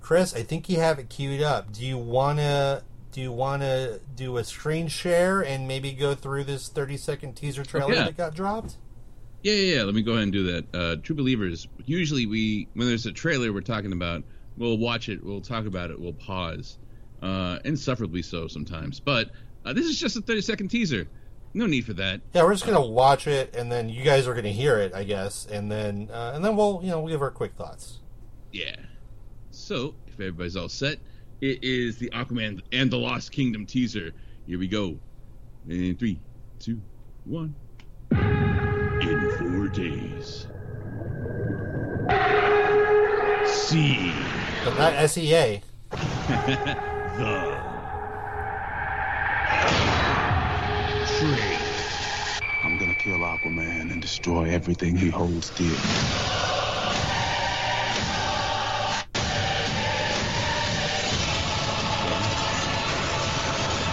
Chris, 0.00 0.32
I 0.32 0.44
think 0.44 0.68
you 0.68 0.78
have 0.78 1.00
it 1.00 1.08
queued 1.08 1.42
up. 1.42 1.72
Do 1.72 1.84
you 1.84 1.98
wanna 1.98 2.84
do 3.10 3.20
you 3.20 3.32
wanna 3.32 3.98
do 4.14 4.36
a 4.36 4.44
screen 4.44 4.86
share 4.86 5.40
and 5.40 5.66
maybe 5.66 5.90
go 5.90 6.14
through 6.14 6.44
this 6.44 6.68
thirty 6.68 6.96
second 6.96 7.34
teaser 7.34 7.64
trailer 7.64 7.94
that 7.96 8.16
got 8.16 8.34
dropped? 8.34 8.76
Yeah, 9.42 9.54
yeah, 9.54 9.76
yeah. 9.76 9.82
Let 9.82 9.94
me 9.94 10.02
go 10.02 10.12
ahead 10.12 10.24
and 10.24 10.32
do 10.32 10.52
that. 10.52 10.74
Uh, 10.74 10.96
True 11.02 11.16
Believers. 11.16 11.66
Usually, 11.84 12.26
we 12.26 12.68
when 12.74 12.86
there's 12.86 13.06
a 13.06 13.12
trailer 13.12 13.52
we're 13.52 13.60
talking 13.60 13.92
about, 13.92 14.22
we'll 14.62 14.78
watch 14.78 15.08
it, 15.08 15.22
we'll 15.22 15.40
talk 15.40 15.66
about 15.66 15.90
it, 15.90 16.00
we'll 16.00 16.12
pause, 16.12 16.78
uh, 17.20 17.58
insufferably 17.64 18.22
so 18.22 18.46
sometimes. 18.46 19.00
But 19.00 19.30
uh, 19.64 19.72
this 19.72 19.86
is 19.86 19.98
just 19.98 20.16
a 20.16 20.20
30 20.20 20.40
second 20.40 20.68
teaser. 20.68 21.06
No 21.54 21.66
need 21.66 21.84
for 21.84 21.92
that. 21.94 22.22
Yeah, 22.32 22.44
we're 22.44 22.54
just 22.54 22.64
gonna 22.64 22.80
watch 22.86 23.26
it 23.26 23.54
and 23.54 23.70
then 23.70 23.90
you 23.90 24.02
guys 24.02 24.26
are 24.26 24.34
gonna 24.34 24.48
hear 24.48 24.78
it, 24.78 24.94
I 24.94 25.04
guess, 25.04 25.46
and 25.46 25.70
then 25.70 26.08
uh, 26.10 26.32
and 26.34 26.42
then 26.42 26.56
we'll 26.56 26.80
you 26.82 26.90
know 26.90 27.00
we'll 27.00 27.12
give 27.12 27.20
our 27.20 27.30
quick 27.30 27.52
thoughts. 27.54 27.98
Yeah. 28.52 28.76
So, 29.50 29.94
if 30.06 30.14
everybody's 30.14 30.56
all 30.56 30.70
set, 30.70 30.98
it 31.42 31.62
is 31.62 31.98
the 31.98 32.08
Aquaman 32.10 32.62
and 32.72 32.90
the 32.90 32.96
Lost 32.96 33.32
Kingdom 33.32 33.66
teaser. 33.66 34.12
Here 34.46 34.58
we 34.58 34.68
go. 34.68 34.98
In 35.68 35.96
three, 35.96 36.18
two, 36.58 36.80
one. 37.24 37.54
In 38.12 39.36
four 39.38 39.68
days. 39.68 40.46
See 43.46 44.12
But 44.64 44.78
not 44.78 44.94
E 44.94 45.08
SEA. 45.08 45.60
the 45.90 45.98
trade. 51.18 51.58
I'm 52.62 52.78
gonna 52.78 52.94
kill 52.94 53.18
Aquaman 53.18 53.90
and 53.90 54.00
destroy 54.00 54.50
everything 54.50 54.96
he 54.96 55.08
holds 55.08 55.50
dear. 55.50 55.74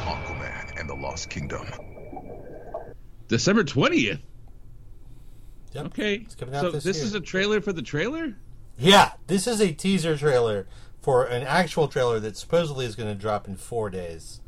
Aquaman 0.05 0.79
and 0.79 0.87
the 0.87 0.93
Lost 0.93 1.31
Kingdom. 1.31 1.67
December 3.27 3.63
20th. 3.63 4.19
Yep. 5.73 5.85
Okay. 5.87 6.15
It's 6.15 6.35
coming 6.35 6.53
out 6.53 6.61
so 6.61 6.71
this 6.71 6.83
this 6.83 6.97
year. 6.97 7.05
is 7.05 7.15
a 7.15 7.19
trailer 7.19 7.59
for 7.59 7.73
the 7.73 7.81
trailer? 7.81 8.35
Yeah, 8.79 9.11
this 9.27 9.45
is 9.47 9.59
a 9.59 9.71
teaser 9.73 10.17
trailer 10.17 10.67
for 11.01 11.25
an 11.25 11.43
actual 11.43 11.87
trailer 11.87 12.19
that 12.21 12.37
supposedly 12.37 12.85
is 12.85 12.95
going 12.95 13.09
to 13.09 13.19
drop 13.19 13.47
in 13.47 13.55
four 13.57 13.89
days. 13.89 14.39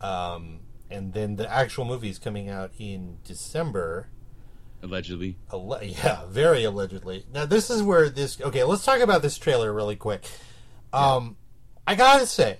Um, 0.00 0.60
and 0.90 1.12
then 1.12 1.36
the 1.36 1.50
actual 1.50 1.84
movie 1.84 2.10
is 2.10 2.18
coming 2.18 2.48
out 2.48 2.72
in 2.78 3.18
December. 3.24 4.08
Allegedly. 4.82 5.36
Alle- 5.52 5.80
yeah, 5.82 6.24
very 6.26 6.64
allegedly. 6.64 7.24
Now 7.32 7.46
this 7.46 7.70
is 7.70 7.82
where 7.82 8.08
this. 8.08 8.40
Okay, 8.40 8.64
let's 8.64 8.84
talk 8.84 9.00
about 9.00 9.22
this 9.22 9.38
trailer 9.38 9.72
really 9.72 9.96
quick. 9.96 10.24
Um, 10.92 11.36
I 11.86 11.94
gotta 11.94 12.26
say, 12.26 12.58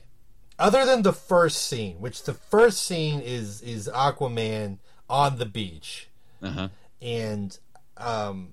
other 0.59 0.87
than 0.87 1.03
the 1.03 1.13
first 1.13 1.67
scene, 1.69 2.01
which 2.01 2.23
the 2.25 2.33
first 2.35 2.83
scene 2.85 3.21
is 3.21 3.61
is 3.63 3.89
Aquaman 3.93 4.79
on 5.11 5.39
the 5.39 5.47
beach, 5.47 6.09
Uh 6.43 6.51
huh. 6.51 6.69
and 7.03 7.59
um, 7.97 8.53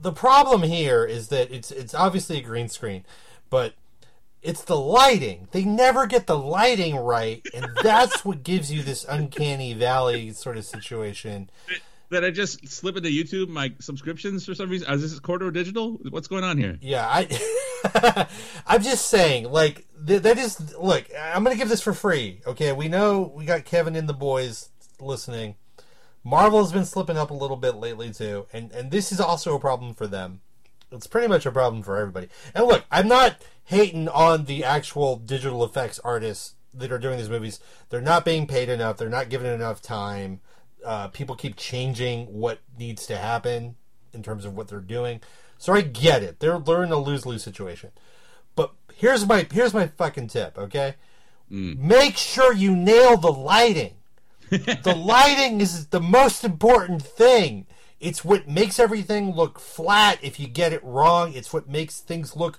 the 0.00 0.12
problem 0.12 0.62
here 0.62 1.04
is 1.04 1.28
that 1.28 1.50
it's 1.50 1.70
it's 1.70 1.94
obviously 1.94 2.38
a 2.38 2.42
green 2.42 2.68
screen, 2.68 3.04
but 3.50 3.74
it's 4.42 4.62
the 4.62 4.76
lighting. 4.76 5.48
They 5.50 5.64
never 5.64 6.06
get 6.06 6.26
the 6.26 6.38
lighting 6.38 6.96
right, 6.96 7.44
and 7.54 7.68
that's 7.82 8.24
what 8.24 8.42
gives 8.42 8.72
you 8.72 8.82
this 8.82 9.04
uncanny 9.04 9.74
valley 9.74 10.30
sort 10.30 10.56
of 10.56 10.64
situation. 10.64 11.50
That 12.10 12.24
I 12.24 12.30
just 12.30 12.68
slip 12.68 12.96
into 12.96 13.08
YouTube 13.08 13.48
my 13.48 13.72
subscriptions 13.80 14.46
for 14.46 14.54
some 14.54 14.70
reason. 14.70 14.88
Is 14.92 15.02
this 15.02 15.18
Corridor 15.18 15.50
Digital? 15.50 15.94
What's 16.10 16.28
going 16.28 16.44
on 16.44 16.56
here? 16.56 16.78
Yeah, 16.80 17.04
I 17.04 18.26
I'm 18.66 18.82
just 18.82 19.06
saying, 19.06 19.50
like 19.50 19.86
th- 20.06 20.22
that 20.22 20.38
is 20.38 20.76
look. 20.76 21.04
I'm 21.18 21.42
gonna 21.42 21.56
give 21.56 21.68
this 21.68 21.82
for 21.82 21.92
free. 21.92 22.42
Okay, 22.46 22.72
we 22.72 22.88
know 22.88 23.32
we 23.34 23.44
got 23.44 23.64
Kevin 23.64 23.96
and 23.96 24.08
the 24.08 24.14
boys 24.14 24.68
listening. 25.00 25.56
Marvel's 26.26 26.72
been 26.72 26.84
slipping 26.84 27.16
up 27.16 27.30
a 27.30 27.34
little 27.34 27.56
bit 27.56 27.76
lately 27.76 28.12
too, 28.12 28.46
and 28.52 28.72
and 28.72 28.90
this 28.90 29.12
is 29.12 29.20
also 29.20 29.54
a 29.54 29.60
problem 29.60 29.94
for 29.94 30.08
them. 30.08 30.40
It's 30.90 31.06
pretty 31.06 31.28
much 31.28 31.46
a 31.46 31.52
problem 31.52 31.84
for 31.84 31.96
everybody. 31.96 32.28
And 32.52 32.66
look, 32.66 32.84
I'm 32.90 33.06
not 33.06 33.40
hating 33.66 34.08
on 34.08 34.46
the 34.46 34.64
actual 34.64 35.14
digital 35.18 35.64
effects 35.64 36.00
artists 36.00 36.54
that 36.74 36.90
are 36.90 36.98
doing 36.98 37.16
these 37.16 37.30
movies. 37.30 37.60
They're 37.90 38.00
not 38.00 38.24
being 38.24 38.48
paid 38.48 38.68
enough. 38.68 38.96
They're 38.96 39.08
not 39.08 39.28
given 39.28 39.46
enough 39.46 39.80
time. 39.80 40.40
Uh, 40.84 41.06
people 41.08 41.36
keep 41.36 41.54
changing 41.54 42.26
what 42.26 42.58
needs 42.76 43.06
to 43.06 43.16
happen 43.16 43.76
in 44.12 44.24
terms 44.24 44.44
of 44.44 44.56
what 44.56 44.66
they're 44.66 44.80
doing. 44.80 45.20
So 45.58 45.74
I 45.74 45.82
get 45.82 46.24
it. 46.24 46.40
They're 46.40 46.58
they're 46.58 46.82
in 46.82 46.90
a 46.90 46.98
lose 46.98 47.24
lose 47.24 47.44
situation. 47.44 47.92
But 48.56 48.72
here's 48.92 49.24
my 49.24 49.46
here's 49.52 49.72
my 49.74 49.86
fucking 49.86 50.26
tip. 50.26 50.58
Okay, 50.58 50.96
make 51.48 52.16
sure 52.16 52.52
you 52.52 52.74
nail 52.74 53.16
the 53.16 53.30
lighting. 53.30 53.94
The 54.50 54.94
lighting 54.96 55.60
is 55.60 55.88
the 55.88 56.00
most 56.00 56.44
important 56.44 57.02
thing. 57.02 57.66
It's 58.00 58.24
what 58.24 58.48
makes 58.48 58.78
everything 58.78 59.34
look 59.34 59.58
flat 59.58 60.18
if 60.22 60.38
you 60.38 60.46
get 60.46 60.72
it 60.72 60.84
wrong. 60.84 61.32
It's 61.32 61.52
what 61.52 61.68
makes 61.68 62.00
things 62.00 62.36
look 62.36 62.58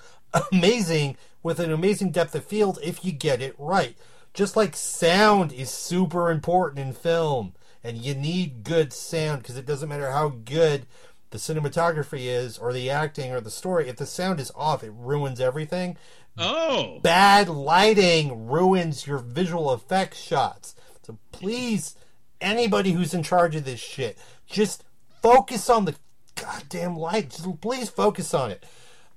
amazing 0.51 1.17
with 1.43 1.59
an 1.59 1.71
amazing 1.71 2.11
depth 2.11 2.35
of 2.35 2.45
field 2.45 2.79
if 2.83 3.05
you 3.05 3.11
get 3.11 3.41
it 3.41 3.55
right. 3.57 3.95
Just 4.33 4.55
like 4.55 4.75
sound 4.75 5.51
is 5.53 5.69
super 5.69 6.29
important 6.29 6.79
in 6.79 6.93
film, 6.93 7.53
and 7.83 7.97
you 7.97 8.13
need 8.13 8.63
good 8.63 8.93
sound 8.93 9.41
because 9.41 9.57
it 9.57 9.65
doesn't 9.65 9.89
matter 9.89 10.11
how 10.11 10.29
good 10.29 10.85
the 11.29 11.37
cinematography 11.37 12.25
is, 12.25 12.57
or 12.57 12.71
the 12.71 12.89
acting, 12.89 13.31
or 13.31 13.41
the 13.41 13.51
story. 13.51 13.89
If 13.89 13.97
the 13.97 14.05
sound 14.05 14.39
is 14.39 14.51
off, 14.55 14.83
it 14.83 14.93
ruins 14.95 15.39
everything 15.39 15.97
Oh, 16.39 16.99
bad 17.01 17.49
lighting 17.49 18.47
ruins 18.47 19.07
your 19.07 19.17
visual 19.17 19.73
effects 19.73 20.19
shots. 20.19 20.75
So 21.07 21.17
please, 21.31 21.95
anybody 22.41 22.91
who's 22.91 23.13
in 23.13 23.23
charge 23.23 23.55
of 23.55 23.63
this 23.63 23.79
shit, 23.79 24.17
just 24.45 24.83
focus 25.21 25.69
on 25.69 25.85
the 25.85 25.95
goddamn 26.35 26.97
light. 26.97 27.29
Just 27.29 27.61
please 27.61 27.89
focus 27.89 28.33
on 28.33 28.51
it. 28.51 28.65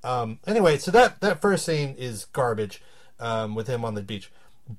Um, 0.04 0.38
anyway, 0.46 0.78
so 0.78 0.92
that 0.92 1.20
that 1.20 1.40
first 1.40 1.66
scene 1.66 1.96
is 1.98 2.26
garbage 2.26 2.80
um, 3.18 3.56
with 3.56 3.66
him 3.66 3.84
on 3.84 3.94
the 3.94 4.02
beach, 4.02 4.30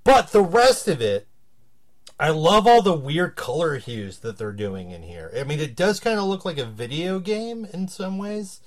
but 0.05 0.31
the 0.31 0.41
rest 0.41 0.87
of 0.87 1.01
it, 1.01 1.27
I 2.17 2.29
love 2.29 2.65
all 2.65 2.81
the 2.81 2.93
weird 2.93 3.35
color 3.35 3.75
hues 3.75 4.19
that 4.19 4.37
they're 4.37 4.53
doing 4.53 4.91
in 4.91 5.03
here. 5.03 5.33
I 5.37 5.43
mean, 5.43 5.59
it 5.59 5.75
does 5.75 5.99
kind 5.99 6.17
of 6.17 6.25
look 6.25 6.45
like 6.45 6.57
a 6.57 6.65
video 6.65 7.19
game 7.19 7.67
in 7.73 7.89
some 7.89 8.17
ways. 8.17 8.61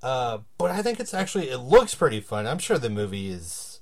Uh, 0.00 0.38
but 0.58 0.70
I 0.70 0.80
think 0.80 1.00
it's 1.00 1.12
actually 1.12 1.50
it 1.50 1.58
looks 1.58 1.96
pretty 1.96 2.20
fun. 2.20 2.46
I'm 2.46 2.58
sure 2.58 2.78
the 2.78 2.88
movie 2.88 3.30
is. 3.30 3.73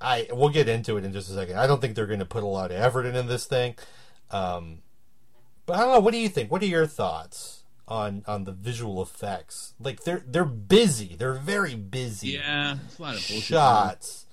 I 0.00 0.28
we'll 0.32 0.48
get 0.50 0.68
into 0.68 0.96
it 0.96 1.04
in 1.04 1.12
just 1.12 1.30
a 1.30 1.34
second. 1.34 1.58
I 1.58 1.66
don't 1.66 1.80
think 1.80 1.94
they're 1.94 2.06
going 2.06 2.18
to 2.20 2.24
put 2.24 2.42
a 2.42 2.46
lot 2.46 2.70
of 2.70 2.76
effort 2.80 3.04
into 3.06 3.22
this 3.24 3.46
thing. 3.46 3.74
Um, 4.30 4.78
but 5.66 5.76
I 5.76 5.80
don't 5.80 5.92
know. 5.94 6.00
What 6.00 6.12
do 6.12 6.18
you 6.18 6.28
think? 6.28 6.50
What 6.50 6.62
are 6.62 6.66
your 6.66 6.86
thoughts 6.86 7.62
on 7.88 8.22
on 8.26 8.44
the 8.44 8.52
visual 8.52 9.02
effects? 9.02 9.74
Like 9.80 10.04
they're 10.04 10.22
they're 10.26 10.44
busy. 10.44 11.16
They're 11.18 11.32
very 11.34 11.74
busy. 11.74 12.28
yeah. 12.30 12.76
It's 12.86 12.98
a 12.98 13.02
lot 13.02 13.14
of 13.16 13.26
bullshit. 13.28 13.42
shots. 13.44 14.26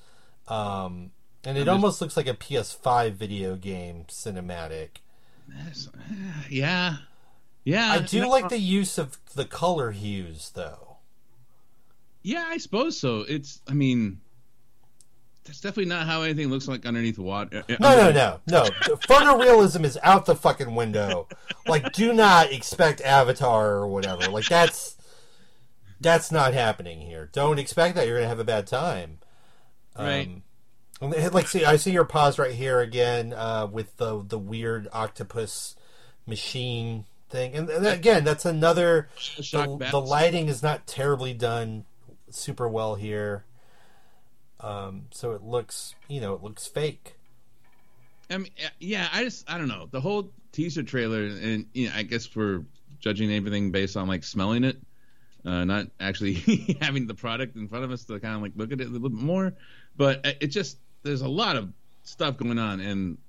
Um, 0.48 1.12
and 1.44 1.58
it 1.58 1.62
I'm 1.62 1.66
just- 1.66 1.70
almost 1.74 2.02
looks 2.02 2.18
like 2.18 2.28
a 2.28 2.34
PS5 2.36 3.14
video 3.14 3.56
game 3.56 4.06
cinematic. 4.08 4.98
That's- 5.48 5.90
yeah, 6.50 6.98
yeah. 7.64 7.92
I 7.92 8.00
do 8.00 8.28
like 8.30 8.50
the 8.50 8.60
use 8.60 8.98
of 9.00 9.18
the 9.34 9.46
color 9.46 9.92
hues, 9.92 10.52
though. 10.54 10.98
Yeah, 12.22 12.46
I 12.48 12.58
suppose 12.58 12.98
so. 13.00 13.20
It's. 13.28 13.62
I 13.68 13.74
mean, 13.74 14.22
that's 15.46 15.62
definitely 15.62 15.86
not 15.86 16.08
how 16.08 16.24
anything 16.24 16.50
looks 16.50 16.68
like 16.68 16.86
underneath 16.86 17.20
water. 17.20 17.64
No, 17.70 17.96
no, 17.96 18.12
no, 18.12 18.40
no. 18.48 18.64
Photorealism 19.08 19.84
is 19.84 19.98
out 20.02 20.26
the 20.26 20.36
fucking 20.36 20.74
window. 20.74 21.28
Like, 21.68 21.94
do 21.94 22.14
not 22.14 22.52
expect 22.52 23.02
Avatar 23.02 23.76
or 23.76 23.88
whatever. 23.88 24.30
Like, 24.30 24.46
that's 24.46 24.98
that's 26.02 26.32
not 26.32 26.54
happening 26.54 27.02
here. 27.02 27.30
Don't 27.32 27.60
expect 27.60 27.96
that. 27.96 28.08
You're 28.08 28.18
gonna 28.18 28.28
have 28.28 28.40
a 28.40 28.44
bad 28.44 28.68
time. 28.68 29.20
Right. 29.98 30.42
Um, 31.00 31.12
like, 31.32 31.48
see, 31.48 31.64
I 31.64 31.76
see 31.76 31.92
your 31.92 32.06
pause 32.06 32.40
right 32.40 32.54
here 32.54 32.80
again 32.80 33.34
uh, 33.34 33.68
with 33.72 33.98
the 33.98 34.24
the 34.28 34.40
weird 34.40 34.88
octopus 34.92 35.76
machine 36.26 37.06
thing, 37.30 37.54
and, 37.54 37.70
and 37.70 37.86
again, 37.86 38.24
that's 38.24 38.46
another. 38.46 39.10
The, 39.38 39.88
the 39.92 40.02
lighting 40.02 40.48
is 40.48 40.64
not 40.64 40.88
terribly 40.88 41.34
done 41.34 41.86
super 42.30 42.68
well 42.68 42.96
here. 42.96 43.46
Um, 44.66 45.04
so 45.12 45.34
it 45.34 45.44
looks, 45.44 45.94
you 46.08 46.20
know, 46.20 46.34
it 46.34 46.42
looks 46.42 46.66
fake. 46.66 47.18
I 48.32 48.40
mean, 48.40 48.52
yeah, 48.80 49.08
I 49.14 49.24
just 49.24 49.50
I 49.50 49.60
don't 49.60 49.68
know 49.68 49.88
the 49.92 50.02
whole 50.02 50.32
teaser 50.52 50.82
trailer, 50.82 51.26
and 51.26 51.68
you 51.74 51.88
know, 51.88 51.94
I 51.96 52.02
guess 52.02 52.36
we're 52.36 52.64
judging 53.00 53.32
everything 53.32 53.70
based 53.70 53.96
on 53.96 54.08
like 54.08 54.24
smelling 54.24 54.64
it, 54.64 54.78
uh, 55.46 55.66
not 55.66 55.88
actually 56.00 56.34
having 56.82 57.06
the 57.06 57.14
product 57.14 57.56
in 57.56 57.68
front 57.68 57.86
of 57.86 57.92
us 57.92 58.06
to 58.06 58.20
kind 58.20 58.36
of 58.36 58.42
like 58.42 58.54
look 58.56 58.72
at 58.72 58.82
it 58.82 58.88
a 58.88 58.90
little 58.90 59.10
bit 59.10 59.20
more. 59.20 59.54
But 59.96 60.26
it 60.42 60.48
just 60.48 60.80
there's 61.04 61.22
a 61.22 61.30
lot 61.30 61.58
of 61.58 61.72
stuff 62.02 62.36
going 62.38 62.58
on, 62.58 62.80
and 62.80 63.20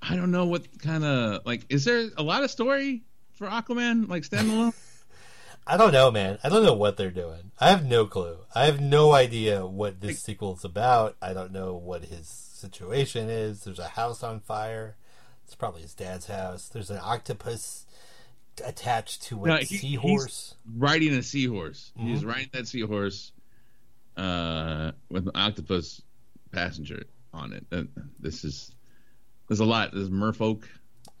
I 0.00 0.16
don't 0.16 0.30
know 0.30 0.46
what 0.46 0.78
kind 0.78 1.04
of 1.04 1.44
like 1.44 1.66
is 1.68 1.84
there 1.84 2.08
a 2.16 2.22
lot 2.22 2.42
of 2.42 2.50
story 2.50 3.02
for 3.34 3.46
Aquaman 3.46 4.08
like 4.08 4.22
standalone? 4.22 4.72
I 5.66 5.76
don't 5.76 5.92
know, 5.92 6.10
man. 6.10 6.38
I 6.44 6.48
don't 6.48 6.62
know 6.62 6.74
what 6.74 6.96
they're 6.96 7.10
doing. 7.10 7.50
I 7.58 7.70
have 7.70 7.84
no 7.84 8.06
clue. 8.06 8.38
I 8.54 8.66
have 8.66 8.80
no 8.80 9.12
idea 9.12 9.66
what 9.66 10.00
this 10.00 10.22
sequel 10.22 10.54
is 10.54 10.64
about. 10.64 11.16
I 11.20 11.32
don't 11.32 11.52
know 11.52 11.74
what 11.74 12.04
his 12.04 12.28
situation 12.28 13.28
is. 13.28 13.64
There's 13.64 13.78
a 13.80 13.88
house 13.88 14.22
on 14.22 14.40
fire. 14.40 14.96
It's 15.44 15.54
probably 15.56 15.82
his 15.82 15.94
dad's 15.94 16.26
house. 16.26 16.68
There's 16.68 16.90
an 16.90 17.00
octopus 17.02 17.84
attached 18.64 19.22
to 19.24 19.44
a 19.44 19.48
No, 19.48 19.56
he- 19.56 19.64
seahorse. 19.78 20.54
riding 20.76 21.12
a 21.14 21.22
seahorse. 21.22 21.92
He's 21.96 22.20
Mm-hmm. 22.20 22.28
riding 22.28 22.50
that 22.52 22.68
seahorse 22.68 23.32
uh, 24.16 24.92
with 25.10 25.26
an 25.26 25.32
octopus 25.34 26.00
passenger 26.52 27.04
on 27.34 27.52
it. 27.52 27.66
Uh, 27.72 27.82
this 28.20 28.44
is 28.44 28.72
there's 29.48 29.60
a 29.60 29.64
lot. 29.64 29.90
There's 29.92 30.10
merfolk, 30.10 30.64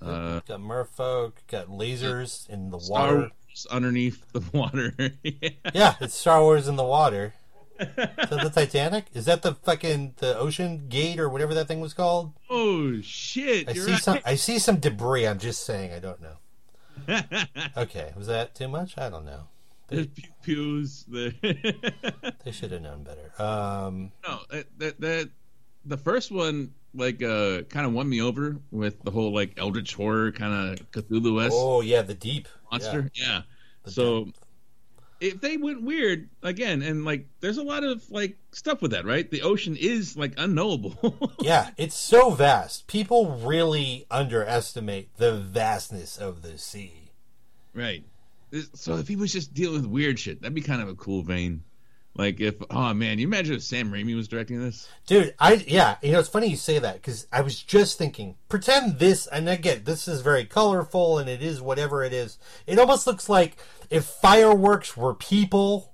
uh, 0.00 0.40
Got 0.46 0.60
merfolk. 0.60 1.32
Got 1.48 1.66
lasers 1.68 2.48
in 2.48 2.70
the 2.70 2.78
Star 2.80 3.16
water. 3.16 3.30
Wars 3.56 3.66
underneath 3.70 4.32
the 4.32 4.42
water. 4.52 4.92
Yeah. 5.22 5.50
Yeah, 5.74 5.94
it's 6.00 6.14
Star 6.14 6.42
Wars 6.42 6.68
in 6.68 6.76
the 6.76 6.84
water. 6.84 7.34
Is 7.78 7.86
that 7.94 8.30
the 8.30 8.50
Titanic? 8.54 9.06
Is 9.12 9.26
that 9.26 9.42
the 9.42 9.54
fucking 9.54 10.14
the 10.16 10.36
Ocean 10.38 10.88
Gate 10.88 11.20
or 11.20 11.28
whatever 11.28 11.52
that 11.54 11.68
thing 11.68 11.80
was 11.80 11.92
called? 11.92 12.32
oh 12.48 13.00
shit! 13.02 13.68
I 13.68 13.74
see 13.74 13.92
right. 13.92 14.02
some. 14.02 14.18
I 14.24 14.34
see 14.36 14.58
some 14.58 14.76
debris. 14.76 15.26
I'm 15.26 15.38
just 15.38 15.64
saying. 15.64 15.92
I 15.92 15.98
don't 15.98 16.20
know. 16.22 16.36
Okay, 17.76 18.12
was 18.16 18.26
that 18.26 18.54
too 18.54 18.68
much? 18.68 18.96
I 18.96 19.10
don't 19.10 19.26
know. 19.26 19.42
There's 19.88 20.06
pew 20.06 20.30
pews. 20.42 21.04
The 21.06 21.34
They 22.44 22.50
should 22.50 22.72
have 22.72 22.80
known 22.80 23.04
better. 23.04 23.30
Um, 23.40 24.12
no, 24.26 24.40
that, 24.50 24.66
that 24.78 25.00
that 25.00 25.30
the 25.84 25.98
first 25.98 26.30
one 26.30 26.72
like 26.96 27.22
uh 27.22 27.62
kind 27.62 27.86
of 27.86 27.92
won 27.92 28.08
me 28.08 28.20
over 28.20 28.56
with 28.70 29.02
the 29.02 29.10
whole 29.10 29.32
like 29.32 29.54
eldritch 29.58 29.94
horror 29.94 30.32
kind 30.32 30.78
of 30.80 30.90
Cthulhu 30.92 31.44
esque 31.44 31.52
oh 31.54 31.80
yeah, 31.80 32.02
the 32.02 32.14
deep 32.14 32.48
monster. 32.70 33.10
Yeah. 33.14 33.24
Yeah. 33.26 33.40
The 33.84 33.90
So 33.90 34.28
if 35.20 35.40
they 35.40 35.56
went 35.56 35.82
weird 35.82 36.28
again, 36.42 36.82
and 36.82 37.04
like 37.04 37.26
there's 37.40 37.56
a 37.58 37.62
lot 37.62 37.84
of 37.84 38.10
like 38.10 38.36
stuff 38.52 38.82
with 38.82 38.90
that, 38.90 39.04
right? 39.04 39.30
The 39.30 39.42
ocean 39.42 39.76
is 39.78 40.16
like 40.16 40.34
unknowable. 40.36 40.94
Yeah, 41.40 41.70
it's 41.76 41.96
so 41.96 42.30
vast. 42.30 42.86
People 42.86 43.36
really 43.38 44.06
underestimate 44.10 45.16
the 45.16 45.32
vastness 45.36 46.16
of 46.18 46.42
the 46.42 46.58
sea. 46.58 47.10
right. 47.74 48.04
So 48.74 48.96
if 48.96 49.08
he 49.08 49.16
was 49.16 49.32
just 49.32 49.54
dealing 49.54 49.82
with 49.82 49.86
weird 49.90 50.18
shit, 50.18 50.40
that'd 50.40 50.54
be 50.54 50.60
kind 50.60 50.80
of 50.80 50.88
a 50.88 50.94
cool 50.94 51.22
vein. 51.22 51.62
Like 52.16 52.40
if 52.40 52.54
oh 52.70 52.94
man, 52.94 53.18
you 53.18 53.26
imagine 53.26 53.56
if 53.56 53.62
Sam 53.62 53.92
Raimi 53.92 54.16
was 54.16 54.26
directing 54.26 54.58
this? 54.58 54.88
Dude, 55.06 55.34
I 55.38 55.54
yeah, 55.66 55.96
you 56.02 56.12
know 56.12 56.18
it's 56.18 56.30
funny 56.30 56.46
you 56.46 56.56
say 56.56 56.78
that 56.78 56.94
because 56.94 57.26
I 57.30 57.42
was 57.42 57.62
just 57.62 57.98
thinking, 57.98 58.36
pretend 58.48 58.98
this, 58.98 59.26
and 59.26 59.48
again, 59.48 59.82
this 59.84 60.08
is 60.08 60.22
very 60.22 60.46
colorful 60.46 61.18
and 61.18 61.28
it 61.28 61.42
is 61.42 61.60
whatever 61.60 62.02
it 62.02 62.14
is. 62.14 62.38
It 62.66 62.78
almost 62.78 63.06
looks 63.06 63.28
like 63.28 63.58
if 63.90 64.04
fireworks 64.04 64.96
were 64.96 65.14
people. 65.14 65.92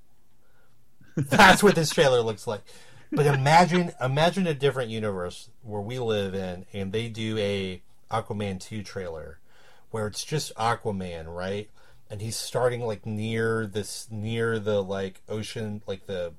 That's 1.17 1.63
what 1.63 1.75
this 1.75 1.91
trailer 1.91 2.21
looks 2.21 2.47
like. 2.47 2.63
But 3.11 3.27
imagine, 3.27 3.93
imagine 4.01 4.47
a 4.47 4.55
different 4.55 4.91
universe 4.91 5.51
where 5.63 5.83
we 5.83 5.99
live 5.99 6.35
in, 6.35 6.65
and 6.73 6.93
they 6.93 7.09
do 7.09 7.37
a 7.37 7.83
Aquaman 8.11 8.61
two 8.61 8.83
trailer, 8.83 9.39
where 9.91 10.07
it's 10.07 10.25
just 10.25 10.55
Aquaman, 10.55 11.27
right? 11.27 11.69
And 12.13 12.21
he's 12.21 12.37
starting 12.37 12.83
like 12.83 13.07
near 13.07 13.67
this, 13.67 14.07
near 14.11 14.59
the 14.59 14.83
like 14.83 15.23
ocean, 15.31 15.81
like 15.87 16.07
the 16.07 16.35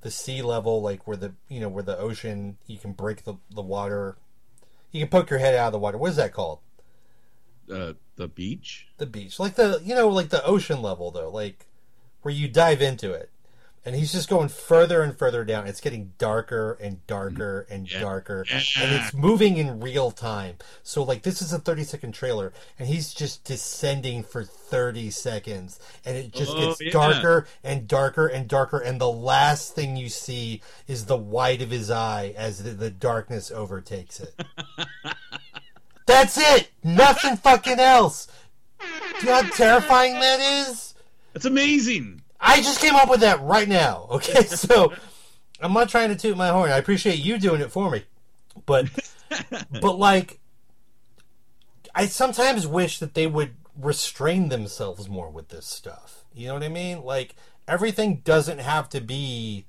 the 0.00 0.10
sea 0.10 0.40
level, 0.40 0.80
like 0.80 1.06
where 1.06 1.16
the 1.16 1.34
you 1.50 1.60
know 1.60 1.68
where 1.68 1.82
the 1.82 1.98
ocean, 1.98 2.56
you 2.66 2.78
can 2.78 2.92
break 2.92 3.24
the 3.24 3.34
the 3.50 3.60
water, 3.60 4.16
you 4.90 5.00
can 5.00 5.10
poke 5.10 5.28
your 5.28 5.40
head 5.40 5.54
out 5.54 5.66
of 5.66 5.72
the 5.72 5.78
water. 5.78 5.98
What 5.98 6.08
is 6.08 6.16
that 6.16 6.32
called? 6.32 6.60
Uh, 7.70 7.92
the 8.16 8.28
beach. 8.28 8.88
The 8.96 9.04
beach, 9.04 9.38
like 9.38 9.56
the 9.56 9.78
you 9.84 9.94
know 9.94 10.08
like 10.08 10.30
the 10.30 10.42
ocean 10.42 10.80
level 10.80 11.10
though, 11.10 11.30
like 11.30 11.66
where 12.22 12.32
you 12.32 12.48
dive 12.48 12.80
into 12.80 13.12
it, 13.12 13.30
and 13.84 13.94
he's 13.94 14.12
just 14.12 14.28
going 14.28 14.48
further 14.48 15.02
and 15.02 15.16
further 15.16 15.44
down. 15.44 15.66
It's 15.66 15.80
getting 15.80 16.12
darker 16.18 16.76
and 16.80 17.06
darker 17.06 17.64
mm-hmm. 17.64 17.74
and 17.74 17.90
Yeah. 17.90 18.00
darker, 18.00 18.44
Yeah. 18.48 18.60
and 18.80 18.92
it's 18.94 19.14
moving 19.14 19.56
in 19.56 19.80
real 19.80 20.10
time. 20.10 20.56
So 20.82 21.02
like 21.02 21.22
this 21.22 21.40
is 21.40 21.52
a 21.52 21.58
thirty 21.58 21.84
second 21.84 22.12
trailer, 22.12 22.52
and 22.78 22.88
he's 22.88 23.14
just 23.14 23.44
descending 23.44 24.22
for 24.22 24.44
thirty 24.44 25.10
seconds, 25.10 25.78
and 26.04 26.16
it 26.16 26.32
just 26.32 26.52
Oh, 26.54 26.68
gets 26.68 26.80
yeah. 26.80 26.90
darker 26.90 27.46
and 27.62 27.86
darker 27.88 28.26
and 28.26 28.48
darker, 28.48 28.78
and 28.78 29.00
the 29.00 29.10
last 29.10 29.74
thing 29.74 29.96
you 29.96 30.08
see 30.08 30.62
is 30.86 31.06
the 31.06 31.16
white 31.16 31.62
of 31.62 31.70
his 31.70 31.90
eye 31.90 32.34
as 32.36 32.62
the, 32.62 32.70
the 32.70 32.90
darkness 32.90 33.50
overtakes 33.50 34.20
it. 34.20 34.34
That's 36.06 36.38
it. 36.38 36.70
Nothing 36.82 37.36
fucking 37.36 37.78
else. 37.78 38.28
Do 38.80 38.86
you 39.20 39.26
know 39.26 39.42
how 39.42 39.48
terrifying 39.50 40.14
that 40.14 40.40
is? 40.40 40.94
That's 41.32 41.44
amazing. 41.44 42.22
I 42.40 42.60
just 42.62 42.80
came 42.80 42.94
up 42.94 43.10
with 43.10 43.20
that 43.20 43.40
right 43.40 43.68
now. 43.68 44.06
Okay, 44.18 44.42
so 44.42 44.92
I'm 45.60 45.72
not 45.72 45.88
trying 45.88 46.08
to 46.08 46.16
toot 46.16 46.36
my 46.36 46.48
horn. 46.48 46.70
I 46.70 46.78
appreciate 46.78 47.18
you 47.18 47.38
doing 47.38 47.60
it 47.60 47.70
for 47.70 47.90
me, 47.90 48.04
but 48.66 48.88
but 49.80 49.98
like, 49.98 50.40
I 51.94 52.06
sometimes 52.06 52.66
wish 52.66 52.98
that 52.98 53.14
they 53.14 53.26
would 53.26 53.54
restrain 53.76 54.48
themselves 54.48 55.08
more 55.08 55.30
with 55.30 55.48
this 55.48 55.66
stuff. 55.66 56.24
You 56.34 56.48
know 56.48 56.54
what 56.54 56.62
I 56.62 56.68
mean? 56.68 57.02
Like 57.02 57.34
everything 57.66 58.22
doesn't 58.24 58.58
have 58.58 58.88
to 58.90 59.00
be 59.00 59.66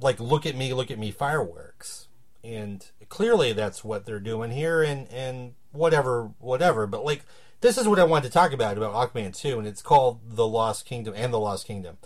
like 0.00 0.20
look 0.20 0.44
at 0.44 0.56
me, 0.56 0.74
look 0.74 0.90
at 0.90 0.98
me 0.98 1.10
fireworks. 1.10 2.08
And 2.42 2.84
clearly 3.08 3.52
that's 3.52 3.82
what 3.82 4.04
they're 4.04 4.20
doing 4.20 4.50
here 4.50 4.82
and 4.82 5.08
and 5.08 5.54
whatever 5.72 6.30
whatever, 6.38 6.86
but 6.86 7.04
like 7.04 7.24
this 7.64 7.78
is 7.78 7.88
what 7.88 7.98
I 7.98 8.04
wanted 8.04 8.24
to 8.24 8.30
talk 8.30 8.52
about 8.52 8.76
about 8.76 8.92
Aquaman 8.92 9.34
2 9.34 9.58
and 9.58 9.66
it's 9.66 9.80
called 9.80 10.20
The 10.36 10.46
Lost 10.46 10.84
Kingdom 10.84 11.14
and 11.16 11.32
The 11.32 11.40
Lost 11.40 11.66
Kingdom. 11.66 11.96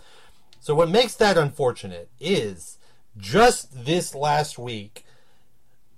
So 0.61 0.73
what 0.73 0.87
makes 0.87 1.15
that 1.15 1.37
unfortunate 1.37 2.07
is 2.17 2.77
just 3.17 3.83
this 3.83 4.15
last 4.15 4.57
week 4.57 5.03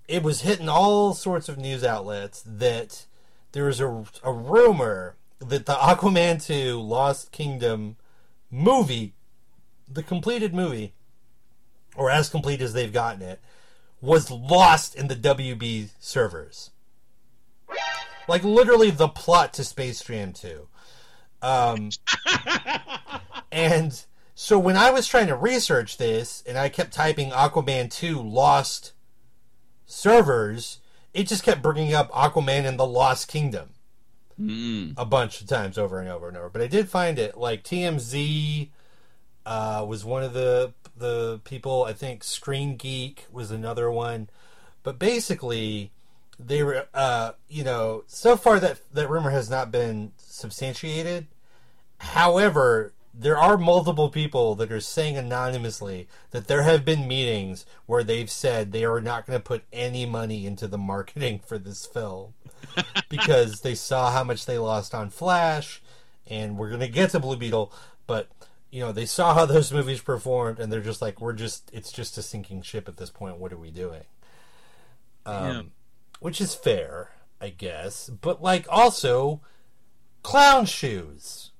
it 0.07 0.23
was 0.23 0.41
hitting 0.41 0.67
all 0.67 1.13
sorts 1.13 1.47
of 1.47 1.59
news 1.59 1.83
outlets 1.83 2.43
that 2.43 3.05
there 3.51 3.65
was 3.65 3.79
a, 3.79 4.03
a 4.23 4.33
rumor 4.33 5.15
that 5.37 5.67
the 5.67 5.73
Aquaman 5.73 6.43
2 6.43 6.81
Lost 6.81 7.31
Kingdom 7.31 7.97
movie, 8.49 9.13
the 9.87 10.01
completed 10.01 10.55
movie, 10.55 10.93
or 11.95 12.09
as 12.09 12.29
complete 12.29 12.61
as 12.61 12.73
they've 12.73 12.91
gotten 12.91 13.21
it, 13.21 13.39
was 14.01 14.31
lost 14.31 14.95
in 14.95 15.07
the 15.07 15.15
WB 15.15 15.89
servers. 15.99 16.71
Like 18.31 18.45
literally 18.45 18.91
the 18.91 19.09
plot 19.09 19.53
to 19.55 19.63
Space 19.65 20.01
Jam 20.01 20.31
2. 20.31 20.67
Um, 21.41 21.89
and 23.51 24.05
so 24.35 24.57
when 24.57 24.77
I 24.77 24.89
was 24.91 25.05
trying 25.05 25.27
to 25.27 25.35
research 25.35 25.97
this 25.97 26.41
and 26.47 26.57
I 26.57 26.69
kept 26.69 26.93
typing 26.93 27.31
Aquaman 27.31 27.91
2 27.93 28.21
lost 28.21 28.93
servers, 29.85 30.79
it 31.13 31.27
just 31.27 31.43
kept 31.43 31.61
bringing 31.61 31.93
up 31.93 32.09
Aquaman 32.11 32.65
and 32.65 32.79
the 32.79 32.87
Lost 32.87 33.27
Kingdom 33.27 33.71
Mm. 34.39 34.93
a 34.97 35.05
bunch 35.05 35.41
of 35.41 35.47
times 35.47 35.77
over 35.77 35.99
and 35.99 36.09
over 36.09 36.27
and 36.29 36.37
over. 36.37 36.49
But 36.49 36.61
I 36.61 36.67
did 36.67 36.89
find 36.89 37.19
it 37.19 37.37
like 37.37 37.63
TMZ 37.63 38.69
uh, 39.45 39.85
was 39.87 40.05
one 40.05 40.23
of 40.23 40.33
the 40.33 40.73
the 40.95 41.41
people. 41.43 41.83
I 41.83 41.93
think 41.93 42.23
Screen 42.23 42.77
Geek 42.77 43.27
was 43.29 43.51
another 43.51 43.91
one. 43.91 44.29
But 44.83 44.97
basically, 44.97 45.91
they 46.47 46.63
were, 46.63 46.87
uh, 46.93 47.33
you 47.47 47.63
know, 47.63 48.03
so 48.07 48.35
far 48.37 48.59
that 48.59 48.81
that 48.93 49.09
rumor 49.09 49.31
has 49.31 49.49
not 49.49 49.71
been 49.71 50.11
substantiated. 50.17 51.27
However, 51.99 52.93
there 53.13 53.37
are 53.37 53.57
multiple 53.57 54.09
people 54.09 54.55
that 54.55 54.71
are 54.71 54.79
saying 54.79 55.17
anonymously 55.17 56.07
that 56.31 56.47
there 56.47 56.63
have 56.63 56.85
been 56.85 57.07
meetings 57.07 57.65
where 57.85 58.03
they've 58.03 58.31
said 58.31 58.71
they 58.71 58.85
are 58.85 59.01
not 59.01 59.25
going 59.25 59.37
to 59.37 59.43
put 59.43 59.63
any 59.73 60.05
money 60.05 60.45
into 60.45 60.67
the 60.67 60.77
marketing 60.77 61.39
for 61.45 61.57
this 61.57 61.85
film 61.85 62.33
because 63.09 63.61
they 63.61 63.75
saw 63.75 64.11
how 64.11 64.23
much 64.23 64.45
they 64.45 64.57
lost 64.57 64.95
on 64.95 65.09
Flash, 65.09 65.81
and 66.25 66.57
we're 66.57 66.69
going 66.69 66.79
to 66.81 66.87
get 66.87 67.11
to 67.11 67.19
Blue 67.19 67.35
Beetle, 67.35 67.73
but 68.07 68.29
you 68.71 68.79
know 68.79 68.93
they 68.93 69.05
saw 69.05 69.33
how 69.33 69.45
those 69.45 69.73
movies 69.73 70.01
performed, 70.01 70.59
and 70.59 70.71
they're 70.71 70.79
just 70.79 71.01
like, 71.01 71.19
we're 71.19 71.33
just, 71.33 71.69
it's 71.73 71.91
just 71.91 72.17
a 72.17 72.21
sinking 72.21 72.61
ship 72.61 72.87
at 72.87 72.97
this 72.97 73.09
point. 73.09 73.37
What 73.37 73.51
are 73.51 73.57
we 73.57 73.71
doing? 73.71 74.03
Um, 75.25 75.43
Yeah. 75.43 75.61
Which 76.21 76.39
is 76.39 76.53
fair, 76.53 77.09
I 77.41 77.49
guess, 77.49 78.07
but 78.09 78.43
like 78.43 78.67
also, 78.69 79.41
clown 80.21 80.67
shoes. 80.67 81.51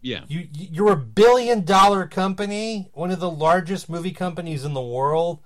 Yeah. 0.00 0.20
You 0.28 0.46
you're 0.52 0.92
a 0.92 0.96
billion 0.96 1.64
dollar 1.64 2.06
company, 2.06 2.90
one 2.94 3.10
of 3.10 3.18
the 3.18 3.28
largest 3.28 3.90
movie 3.90 4.12
companies 4.12 4.64
in 4.64 4.72
the 4.72 4.80
world, 4.80 5.40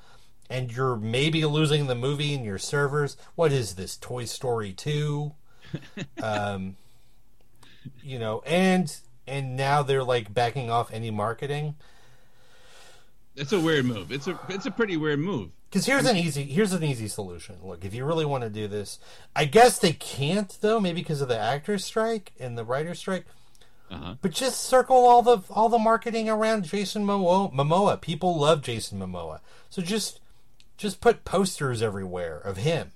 and 0.50 0.70
you're 0.70 0.96
maybe 0.96 1.46
losing 1.46 1.86
the 1.86 1.94
movie 1.94 2.34
in 2.34 2.44
your 2.44 2.58
servers. 2.58 3.16
What 3.36 3.52
is 3.52 3.76
this? 3.76 3.96
Toy 3.96 4.26
Story 4.26 4.74
two? 4.74 5.32
um, 6.22 6.76
you 8.02 8.18
know, 8.18 8.42
and 8.44 8.94
and 9.26 9.56
now 9.56 9.82
they're 9.82 10.04
like 10.04 10.34
backing 10.34 10.70
off 10.70 10.92
any 10.92 11.10
marketing. 11.10 11.74
It's 13.34 13.52
a 13.52 13.60
weird 13.60 13.86
move. 13.86 14.12
It's 14.12 14.26
a 14.26 14.38
it's 14.50 14.66
a 14.66 14.70
pretty 14.70 14.98
weird 14.98 15.20
move. 15.20 15.52
Because 15.70 15.84
here's 15.86 16.06
an 16.06 16.16
easy 16.16 16.44
here's 16.44 16.72
an 16.72 16.82
easy 16.82 17.08
solution. 17.08 17.56
Look, 17.62 17.84
if 17.84 17.94
you 17.94 18.04
really 18.04 18.24
want 18.24 18.42
to 18.44 18.50
do 18.50 18.68
this, 18.68 18.98
I 19.36 19.44
guess 19.44 19.78
they 19.78 19.92
can't 19.92 20.56
though, 20.60 20.80
maybe 20.80 21.00
because 21.02 21.20
of 21.20 21.28
the 21.28 21.38
actors 21.38 21.84
strike 21.84 22.32
and 22.40 22.56
the 22.56 22.64
writers 22.64 22.98
strike. 22.98 23.26
Uh-huh. 23.90 24.14
But 24.20 24.32
just 24.32 24.60
circle 24.62 24.96
all 24.96 25.22
the 25.22 25.38
all 25.50 25.68
the 25.68 25.78
marketing 25.78 26.28
around 26.28 26.64
Jason 26.64 27.04
Momoa. 27.06 27.52
Momoa. 27.54 28.00
People 28.00 28.38
love 28.38 28.62
Jason 28.62 28.98
Momoa, 28.98 29.40
so 29.70 29.82
just 29.82 30.20
just 30.76 31.00
put 31.00 31.24
posters 31.24 31.82
everywhere 31.82 32.38
of 32.38 32.58
him. 32.58 32.92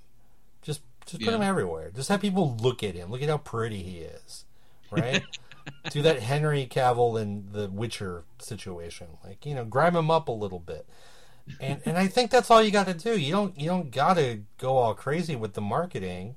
Just 0.63 0.81
just 1.07 1.23
put 1.23 1.31
Yeah. 1.31 1.37
him 1.37 1.43
everywhere. 1.43 1.91
Just 1.95 2.09
have 2.09 2.21
people 2.21 2.57
look 2.61 2.83
at 2.83 2.95
him. 2.95 3.11
Look 3.11 3.23
at 3.23 3.29
how 3.29 3.39
pretty 3.39 3.83
he 3.83 3.99
is, 3.99 4.45
right? 4.91 5.23
Do 5.91 6.03
that 6.03 6.21
Henry 6.21 6.67
Cavill 6.71 7.21
and 7.21 7.53
the 7.53 7.69
Witcher 7.69 8.25
situation. 8.39 9.07
Like 9.25 9.45
you 9.47 9.55
know, 9.55 9.65
grime 9.65 9.95
him 9.97 10.11
up 10.11 10.29
a 10.29 10.33
little 10.33 10.59
bit. 10.59 10.87
And 11.61 11.81
and 11.85 11.99
I 11.99 12.07
think 12.07 12.31
that's 12.31 12.51
all 12.51 12.63
you 12.63 12.71
got 12.71 12.87
to 12.87 12.95
do. 12.95 13.19
You 13.19 13.33
don't 13.33 13.59
you 13.59 13.67
don't 13.67 13.91
got 13.91 14.15
to 14.15 14.43
go 14.59 14.77
all 14.77 14.95
crazy 14.95 15.37
with 15.37 15.55
the 15.55 15.61
marketing 15.61 16.37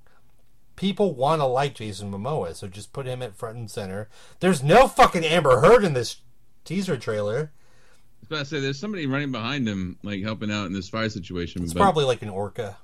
people 0.75 1.13
want 1.13 1.41
to 1.41 1.45
like 1.45 1.75
Jason 1.75 2.11
Momoa, 2.11 2.55
so 2.55 2.67
just 2.67 2.93
put 2.93 3.05
him 3.05 3.21
at 3.21 3.35
front 3.35 3.57
and 3.57 3.71
center. 3.71 4.09
There's 4.39 4.63
no 4.63 4.87
fucking 4.87 5.23
Amber 5.23 5.61
Heard 5.61 5.83
in 5.83 5.93
this 5.93 6.17
teaser 6.63 6.97
trailer. 6.97 7.51
I 7.51 8.21
was 8.21 8.27
about 8.27 8.39
to 8.39 8.45
say 8.45 8.59
there's 8.59 8.79
somebody 8.79 9.05
running 9.05 9.31
behind 9.31 9.67
him, 9.67 9.97
like 10.03 10.21
helping 10.23 10.51
out 10.51 10.65
in 10.65 10.73
this 10.73 10.89
fire 10.89 11.09
situation. 11.09 11.63
It's 11.63 11.73
but- 11.73 11.79
probably 11.79 12.05
like 12.05 12.21
an 12.21 12.29
orca. 12.29 12.77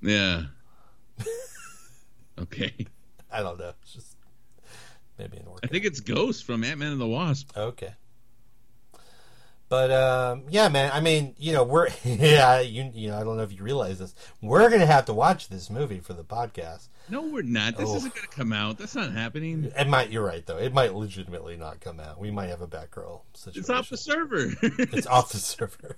yeah. 0.00 0.44
okay. 2.38 2.74
I 3.30 3.42
don't 3.42 3.58
know. 3.58 3.72
It's 3.82 3.94
just 3.94 4.16
maybe 5.18 5.38
an 5.38 5.46
orca. 5.46 5.60
I 5.64 5.68
think 5.68 5.84
it's 5.84 6.00
Ghost 6.00 6.44
from 6.44 6.64
Ant 6.64 6.78
Man 6.78 6.92
and 6.92 7.00
the 7.00 7.06
Wasp. 7.06 7.56
Okay. 7.56 7.94
But 9.72 9.90
um, 9.90 10.42
yeah, 10.50 10.68
man. 10.68 10.90
I 10.92 11.00
mean, 11.00 11.34
you 11.38 11.54
know, 11.54 11.64
we're 11.64 11.88
yeah, 12.04 12.60
you 12.60 12.90
you 12.92 13.08
know, 13.08 13.18
I 13.18 13.24
don't 13.24 13.38
know 13.38 13.42
if 13.42 13.52
you 13.56 13.62
realize 13.62 13.98
this. 13.98 14.14
We're 14.42 14.68
gonna 14.68 14.84
have 14.84 15.06
to 15.06 15.14
watch 15.14 15.48
this 15.48 15.70
movie 15.70 15.98
for 15.98 16.12
the 16.12 16.24
podcast. 16.24 16.88
No, 17.08 17.22
we're 17.22 17.40
not. 17.42 17.78
This 17.78 17.88
Oh. 17.88 17.96
isn't 17.96 18.14
going 18.14 18.28
to 18.28 18.36
come 18.36 18.52
out. 18.52 18.76
That's 18.76 18.94
not 18.94 19.12
happening. 19.12 19.72
It 19.74 19.88
might. 19.88 20.10
You're 20.10 20.26
right, 20.26 20.44
though. 20.44 20.58
It 20.58 20.74
might 20.74 20.94
legitimately 20.94 21.56
not 21.56 21.80
come 21.80 22.00
out. 22.00 22.20
We 22.20 22.30
might 22.30 22.48
have 22.50 22.60
a 22.60 22.66
Batgirl 22.66 23.22
situation. 23.34 23.60
It's 23.60 23.70
off 23.70 23.88
the 23.88 23.96
server. 23.96 24.52
It's 24.60 25.06
off 25.06 25.32
the 25.32 25.38
server. 25.38 25.96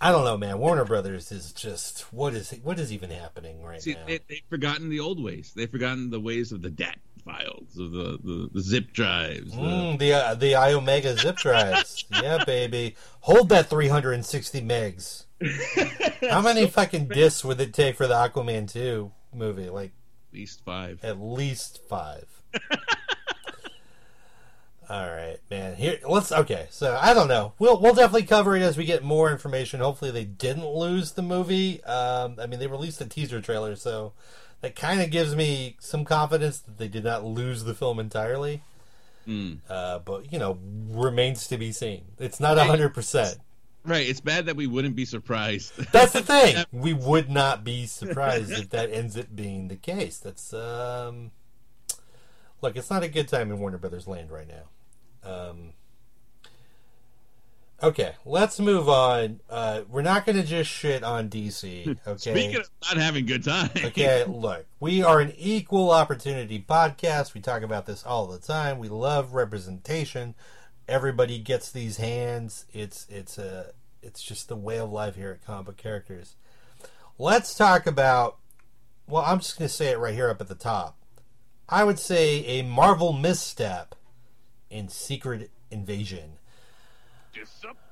I 0.00 0.12
don't 0.12 0.24
know, 0.24 0.36
man. 0.36 0.58
Warner 0.58 0.84
Brothers 0.84 1.32
is 1.32 1.52
just 1.52 2.12
what 2.12 2.34
is 2.34 2.50
what 2.62 2.78
is 2.78 2.92
even 2.92 3.10
happening 3.10 3.62
right 3.62 3.80
See, 3.82 3.94
now? 3.94 4.00
they, 4.06 4.20
they've 4.28 4.42
forgotten 4.50 4.88
the 4.90 5.00
old 5.00 5.22
ways. 5.22 5.52
They've 5.56 5.70
forgotten 5.70 6.10
the 6.10 6.20
ways 6.20 6.52
of 6.52 6.62
the 6.62 6.70
DAT 6.70 6.98
files, 7.24 7.78
of 7.78 7.92
the, 7.92 8.18
the, 8.22 8.50
the 8.52 8.60
zip 8.60 8.92
drives. 8.92 9.52
the- 9.52 9.56
Mm, 9.58 9.98
the 9.98 10.12
uh, 10.12 10.34
the 10.34 10.52
iOmega 10.52 11.18
zip 11.18 11.36
drives. 11.36 12.04
yeah, 12.22 12.44
baby. 12.44 12.96
Hold 13.20 13.48
that 13.50 13.70
360 13.70 14.60
megs. 14.60 15.24
How 16.28 16.42
many 16.42 16.66
fucking 16.70 17.08
discs 17.08 17.44
would 17.44 17.60
it 17.60 17.72
take 17.72 17.96
for 17.96 18.06
the 18.06 18.14
Aquaman 18.14 18.70
2 18.70 19.10
movie? 19.32 19.70
Like 19.70 19.92
At 20.30 20.34
least 20.34 20.64
five. 20.64 21.02
at 21.04 21.18
least 21.20 21.80
5. 21.88 22.24
All 24.88 25.08
right, 25.08 25.38
man. 25.50 25.76
Here 25.76 25.98
let's 26.08 26.32
okay. 26.32 26.66
So, 26.70 26.98
I 27.00 27.14
don't 27.14 27.28
know. 27.28 27.54
We'll 27.58 27.80
we'll 27.80 27.94
definitely 27.94 28.26
cover 28.26 28.56
it 28.56 28.62
as 28.62 28.76
we 28.76 28.84
get 28.84 29.02
more 29.02 29.30
information. 29.30 29.80
Hopefully 29.80 30.10
they 30.10 30.24
didn't 30.24 30.68
lose 30.68 31.12
the 31.12 31.22
movie. 31.22 31.82
Um 31.84 32.36
I 32.40 32.46
mean, 32.46 32.60
they 32.60 32.66
released 32.66 33.00
a 33.00 33.06
teaser 33.06 33.40
trailer, 33.40 33.76
so 33.76 34.12
that 34.60 34.74
kind 34.74 35.02
of 35.02 35.10
gives 35.10 35.36
me 35.36 35.76
some 35.78 36.04
confidence 36.04 36.58
that 36.58 36.78
they 36.78 36.88
did 36.88 37.04
not 37.04 37.24
lose 37.24 37.64
the 37.64 37.74
film 37.74 37.98
entirely. 37.98 38.62
Mm. 39.28 39.58
Uh, 39.68 39.98
but 39.98 40.32
you 40.32 40.38
know, 40.38 40.58
remains 40.88 41.46
to 41.48 41.58
be 41.58 41.72
seen. 41.72 42.04
It's 42.18 42.40
not 42.40 42.58
hundred 42.58 42.94
percent. 42.94 43.38
Right. 43.84 44.08
It's 44.08 44.20
bad 44.20 44.46
that 44.46 44.56
we 44.56 44.66
wouldn't 44.66 44.96
be 44.96 45.04
surprised. 45.04 45.76
That's 45.92 46.12
the 46.12 46.22
thing. 46.22 46.64
We 46.72 46.94
would 46.94 47.28
not 47.28 47.64
be 47.64 47.86
surprised 47.86 48.50
if 48.52 48.70
that 48.70 48.90
ends 48.90 49.16
up 49.18 49.26
being 49.34 49.68
the 49.68 49.76
case. 49.76 50.18
That's 50.18 50.52
um, 50.54 51.30
look, 52.62 52.76
it's 52.76 52.90
not 52.90 53.02
a 53.02 53.08
good 53.08 53.28
time 53.28 53.50
in 53.50 53.58
Warner 53.58 53.78
Brothers 53.78 54.08
land 54.08 54.30
right 54.30 54.48
now. 54.48 54.64
Um, 55.24 55.72
okay, 57.82 58.14
let's 58.24 58.60
move 58.60 58.88
on. 58.88 59.40
Uh, 59.48 59.82
we're 59.88 60.02
not 60.02 60.26
going 60.26 60.36
to 60.36 60.42
just 60.42 60.70
shit 60.70 61.02
on 61.02 61.28
DC. 61.28 61.96
Okay. 62.06 62.16
Speaking 62.16 62.56
of 62.56 62.70
not 62.82 62.96
having 63.02 63.26
good 63.26 63.44
time. 63.44 63.70
Okay, 63.76 64.24
look, 64.24 64.66
we 64.80 65.02
are 65.02 65.20
an 65.20 65.32
equal 65.38 65.90
opportunity 65.90 66.64
podcast. 66.66 67.34
We 67.34 67.40
talk 67.40 67.62
about 67.62 67.86
this 67.86 68.04
all 68.04 68.26
the 68.26 68.38
time. 68.38 68.78
We 68.78 68.88
love 68.88 69.34
representation. 69.34 70.34
Everybody 70.86 71.38
gets 71.38 71.72
these 71.72 71.96
hands. 71.96 72.66
It's 72.72 73.06
it's 73.08 73.38
a 73.38 73.72
it's 74.02 74.22
just 74.22 74.48
the 74.48 74.56
way 74.56 74.78
of 74.78 74.92
life 74.92 75.16
here 75.16 75.30
at 75.30 75.44
Comic 75.44 75.66
Book 75.66 75.76
Characters. 75.76 76.34
Let's 77.18 77.54
talk 77.54 77.86
about. 77.86 78.38
Well, 79.06 79.24
I'm 79.26 79.38
just 79.38 79.58
going 79.58 79.68
to 79.68 79.74
say 79.74 79.90
it 79.90 79.98
right 79.98 80.14
here 80.14 80.30
up 80.30 80.40
at 80.40 80.48
the 80.48 80.54
top. 80.54 80.96
I 81.68 81.84
would 81.84 81.98
say 81.98 82.44
a 82.46 82.62
Marvel 82.62 83.12
misstep 83.12 83.94
in 84.70 84.88
Secret 84.88 85.50
Invasion. 85.70 86.38
Disappointed. 87.32 87.84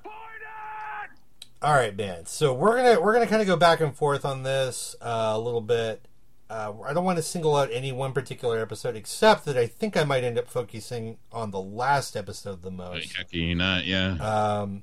All 1.63 1.75
right, 1.75 1.97
man. 1.97 2.27
So 2.27 2.53
we're 2.53 2.77
gonna 2.77 3.01
we're 3.01 3.13
gonna 3.13 3.27
kind 3.27 3.41
of 3.41 3.47
go 3.47 3.57
back 3.57 3.81
and 3.81 3.95
forth 3.95 4.25
on 4.25 4.43
this 4.43 4.97
uh, 5.01 5.33
a 5.35 5.39
little 5.39 5.61
bit. 5.61 6.07
Uh, 6.51 6.73
I 6.85 6.93
don't 6.93 7.05
want 7.05 7.17
to 7.17 7.23
single 7.23 7.57
out 7.57 7.71
any 7.73 7.93
one 7.93 8.13
particular 8.13 8.61
episode, 8.61 8.97
except 8.97 9.45
that 9.47 9.57
I 9.57 9.67
think 9.67 9.97
I 9.97 10.05
might 10.05 10.25
end 10.25 10.39
up 10.39 10.51
focusing 10.51 11.19
on 11.33 11.51
the 11.51 11.61
last 11.61 12.17
episode 12.17 12.63
the 12.63 12.71
most. 12.71 13.17
How 13.17 13.23
can 13.23 13.41
you 13.41 13.55
not? 13.55 13.87
Yeah. 13.87 14.17
Um, 14.17 14.83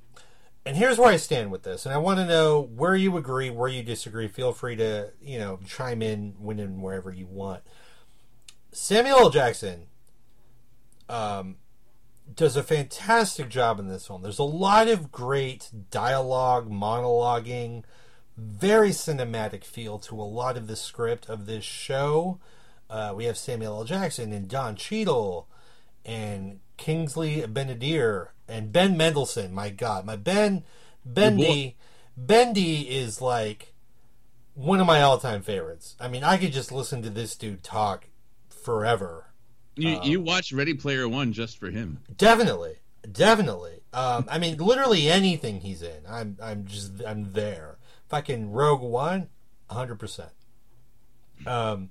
and 0.65 0.77
here's 0.77 0.97
where 0.97 1.09
I 1.09 1.17
stand 1.17 1.51
with 1.51 1.63
this, 1.63 1.85
and 1.85 1.93
I 1.93 1.97
want 1.97 2.19
to 2.19 2.25
know 2.25 2.61
where 2.61 2.95
you 2.95 3.17
agree, 3.17 3.49
where 3.49 3.69
you 3.69 3.83
disagree. 3.83 4.27
Feel 4.27 4.53
free 4.53 4.77
to 4.77 5.11
you 5.21 5.37
know 5.37 5.59
chime 5.67 6.01
in 6.01 6.35
when 6.39 6.59
and 6.59 6.81
wherever 6.81 7.11
you 7.11 7.27
want. 7.27 7.61
Samuel 8.71 9.19
L. 9.19 9.29
Jackson 9.29 9.87
um, 11.09 11.57
does 12.35 12.55
a 12.55 12.63
fantastic 12.63 13.49
job 13.49 13.79
in 13.79 13.87
this 13.87 14.07
film. 14.07 14.21
There's 14.21 14.39
a 14.39 14.43
lot 14.43 14.87
of 14.87 15.11
great 15.11 15.69
dialogue, 15.91 16.69
monologuing, 16.69 17.83
very 18.37 18.89
cinematic 18.89 19.63
feel 19.63 19.99
to 19.99 20.21
a 20.21 20.23
lot 20.23 20.57
of 20.57 20.67
the 20.67 20.75
script 20.75 21.29
of 21.29 21.45
this 21.45 21.63
show. 21.63 22.39
Uh, 22.89 23.13
we 23.15 23.25
have 23.25 23.37
Samuel 23.37 23.77
L. 23.77 23.83
Jackson 23.83 24.33
and 24.33 24.47
Don 24.47 24.75
Cheadle 24.75 25.47
and 26.05 26.59
Kingsley 26.77 27.45
Ben-Adir 27.45 28.29
and 28.47 28.71
Ben 28.71 28.97
Mendelsohn. 28.97 29.53
My 29.53 29.69
God, 29.69 30.05
my 30.05 30.15
Ben 30.15 30.63
Bendy 31.05 31.75
Bendy 32.17 32.89
is 32.89 33.21
like 33.21 33.73
one 34.53 34.79
of 34.81 34.87
my 34.87 35.01
all-time 35.01 35.41
favorites. 35.41 35.95
I 35.99 36.07
mean, 36.07 36.23
I 36.23 36.37
could 36.37 36.51
just 36.51 36.71
listen 36.71 37.01
to 37.03 37.09
this 37.09 37.35
dude 37.35 37.63
talk 37.63 38.07
forever. 38.49 39.27
You 39.81 39.95
uh, 39.97 40.03
you 40.03 40.21
watch 40.21 40.51
Ready 40.53 40.73
Player 40.73 41.07
One 41.07 41.33
just 41.33 41.57
for 41.57 41.69
him. 41.71 41.99
Definitely, 42.17 42.75
definitely. 43.11 43.81
Um, 43.93 44.25
I 44.29 44.37
mean, 44.37 44.57
literally 44.57 45.09
anything 45.09 45.61
he's 45.61 45.81
in, 45.81 46.03
I'm, 46.07 46.37
I'm 46.41 46.65
just, 46.65 46.91
I'm 47.05 47.33
there. 47.33 47.77
Fucking 48.07 48.51
Rogue 48.51 48.81
One, 48.81 49.29
hundred 49.69 49.99
percent. 49.99 50.31
Um, 51.45 51.89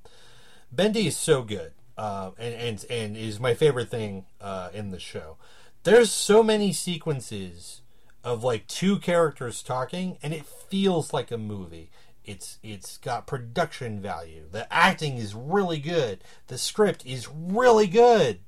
Bendy 0.71 1.07
is 1.07 1.17
so 1.17 1.43
good, 1.43 1.73
uh, 1.97 2.33
and 2.39 2.55
and 2.55 2.85
and 2.91 3.17
is 3.17 3.41
my 3.41 3.55
favorite 3.55 3.89
thing 3.89 4.27
uh, 4.41 4.69
in 4.73 4.91
the 4.91 5.01
show. 5.01 5.37
There's 5.85 6.11
so 6.11 6.43
many 6.43 6.73
sequences 6.73 7.83
of 8.25 8.45
like 8.45 8.67
two 8.67 8.99
characters 8.99 9.63
talking, 9.63 10.19
and 10.23 10.35
it 10.35 10.45
feels 10.45 11.13
like 11.13 11.31
a 11.31 11.39
movie. 11.39 11.91
It's 12.29 12.59
it's 12.63 12.99
got 12.99 13.27
production 13.27 14.03
value. 14.03 14.43
The 14.53 14.71
acting 14.73 15.17
is 15.17 15.35
really 15.35 15.79
good. 15.79 16.23
The 16.49 16.59
script 16.59 17.07
is 17.07 17.27
really 17.29 17.87
good 17.87 18.41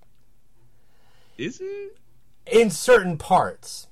Is 1.38 1.60
it? 1.62 1.96
in 2.46 2.68
certain 2.70 3.16
parts. 3.16 3.86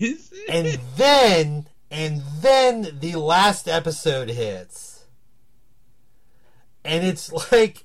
Is 0.00 0.32
it? 0.32 0.50
And 0.50 0.80
then 0.96 1.66
and 1.92 2.22
then 2.40 2.98
the 3.00 3.14
last 3.16 3.68
episode 3.68 4.30
hits. 4.30 5.04
And 6.84 7.04
it's 7.06 7.32
like 7.52 7.84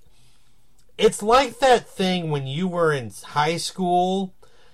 it's 0.97 1.21
like 1.21 1.59
that 1.59 1.87
thing 1.87 2.31
when 2.31 2.47
you 2.47 2.67
were 2.67 2.91
in 2.91 3.11
high 3.23 3.57
school 3.57 4.33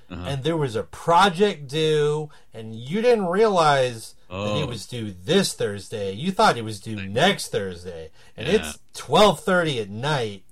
Uh-huh. 0.10 0.24
and 0.26 0.44
there 0.44 0.58
was 0.58 0.76
a 0.78 0.84
project 0.84 1.68
due 1.68 2.30
and 2.54 2.76
you 2.76 3.02
didn't 3.02 3.26
realize 3.28 4.16
that 4.32 4.38
Oh. 4.38 4.62
it 4.62 4.68
was 4.68 4.86
due 4.86 5.12
this 5.24 5.54
Thursday. 5.54 6.14
You 6.14 6.32
thought 6.32 6.58
it 6.58 6.64
was 6.64 6.80
due 6.80 6.96
next 7.08 7.50
Thursday. 7.50 8.12
And 8.38 8.48
Yeah. 8.48 8.54
it's 8.56 8.80
12:30 8.94 9.80
at 9.82 9.90
night. 9.90 10.44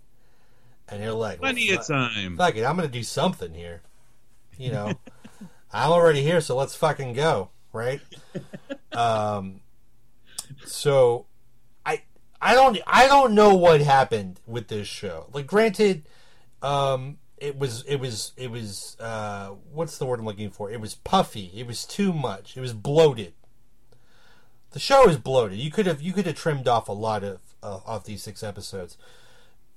And 0.87 1.01
you're 1.03 1.13
like, 1.13 1.41
well, 1.41 1.51
Plenty 1.53 1.71
of 1.71 1.85
time. 1.87 2.35
fuck 2.37 2.55
it, 2.55 2.65
I'm 2.65 2.75
gonna 2.75 2.87
do 2.87 3.03
something 3.03 3.53
here. 3.53 3.81
You 4.57 4.71
know, 4.71 4.93
I'm 5.71 5.91
already 5.91 6.21
here, 6.23 6.41
so 6.41 6.55
let's 6.55 6.75
fucking 6.75 7.13
go, 7.13 7.49
right? 7.71 8.01
um, 8.91 9.61
so 10.65 11.25
I 11.85 12.01
I 12.41 12.53
don't 12.55 12.79
I 12.87 13.07
don't 13.07 13.33
know 13.33 13.53
what 13.55 13.81
happened 13.81 14.39
with 14.45 14.67
this 14.67 14.87
show. 14.87 15.27
Like, 15.31 15.47
granted, 15.47 16.03
um, 16.61 17.17
it 17.37 17.57
was 17.57 17.83
it 17.83 17.97
was 17.97 18.33
it 18.35 18.51
was 18.51 18.97
uh, 18.99 19.49
what's 19.71 19.97
the 19.97 20.05
word 20.05 20.19
I'm 20.19 20.25
looking 20.25 20.49
for? 20.49 20.69
It 20.71 20.81
was 20.81 20.95
puffy. 20.95 21.51
It 21.55 21.67
was 21.67 21.85
too 21.85 22.11
much. 22.11 22.57
It 22.57 22.61
was 22.61 22.73
bloated. 22.73 23.33
The 24.71 24.79
show 24.79 25.07
is 25.07 25.17
bloated. 25.17 25.59
You 25.59 25.71
could 25.71 25.85
have 25.85 26.01
you 26.01 26.13
could 26.13 26.25
have 26.25 26.35
trimmed 26.35 26.67
off 26.67 26.87
a 26.87 26.93
lot 26.93 27.23
of 27.23 27.39
uh, 27.63 27.79
off 27.85 28.03
these 28.05 28.23
six 28.23 28.43
episodes 28.43 28.97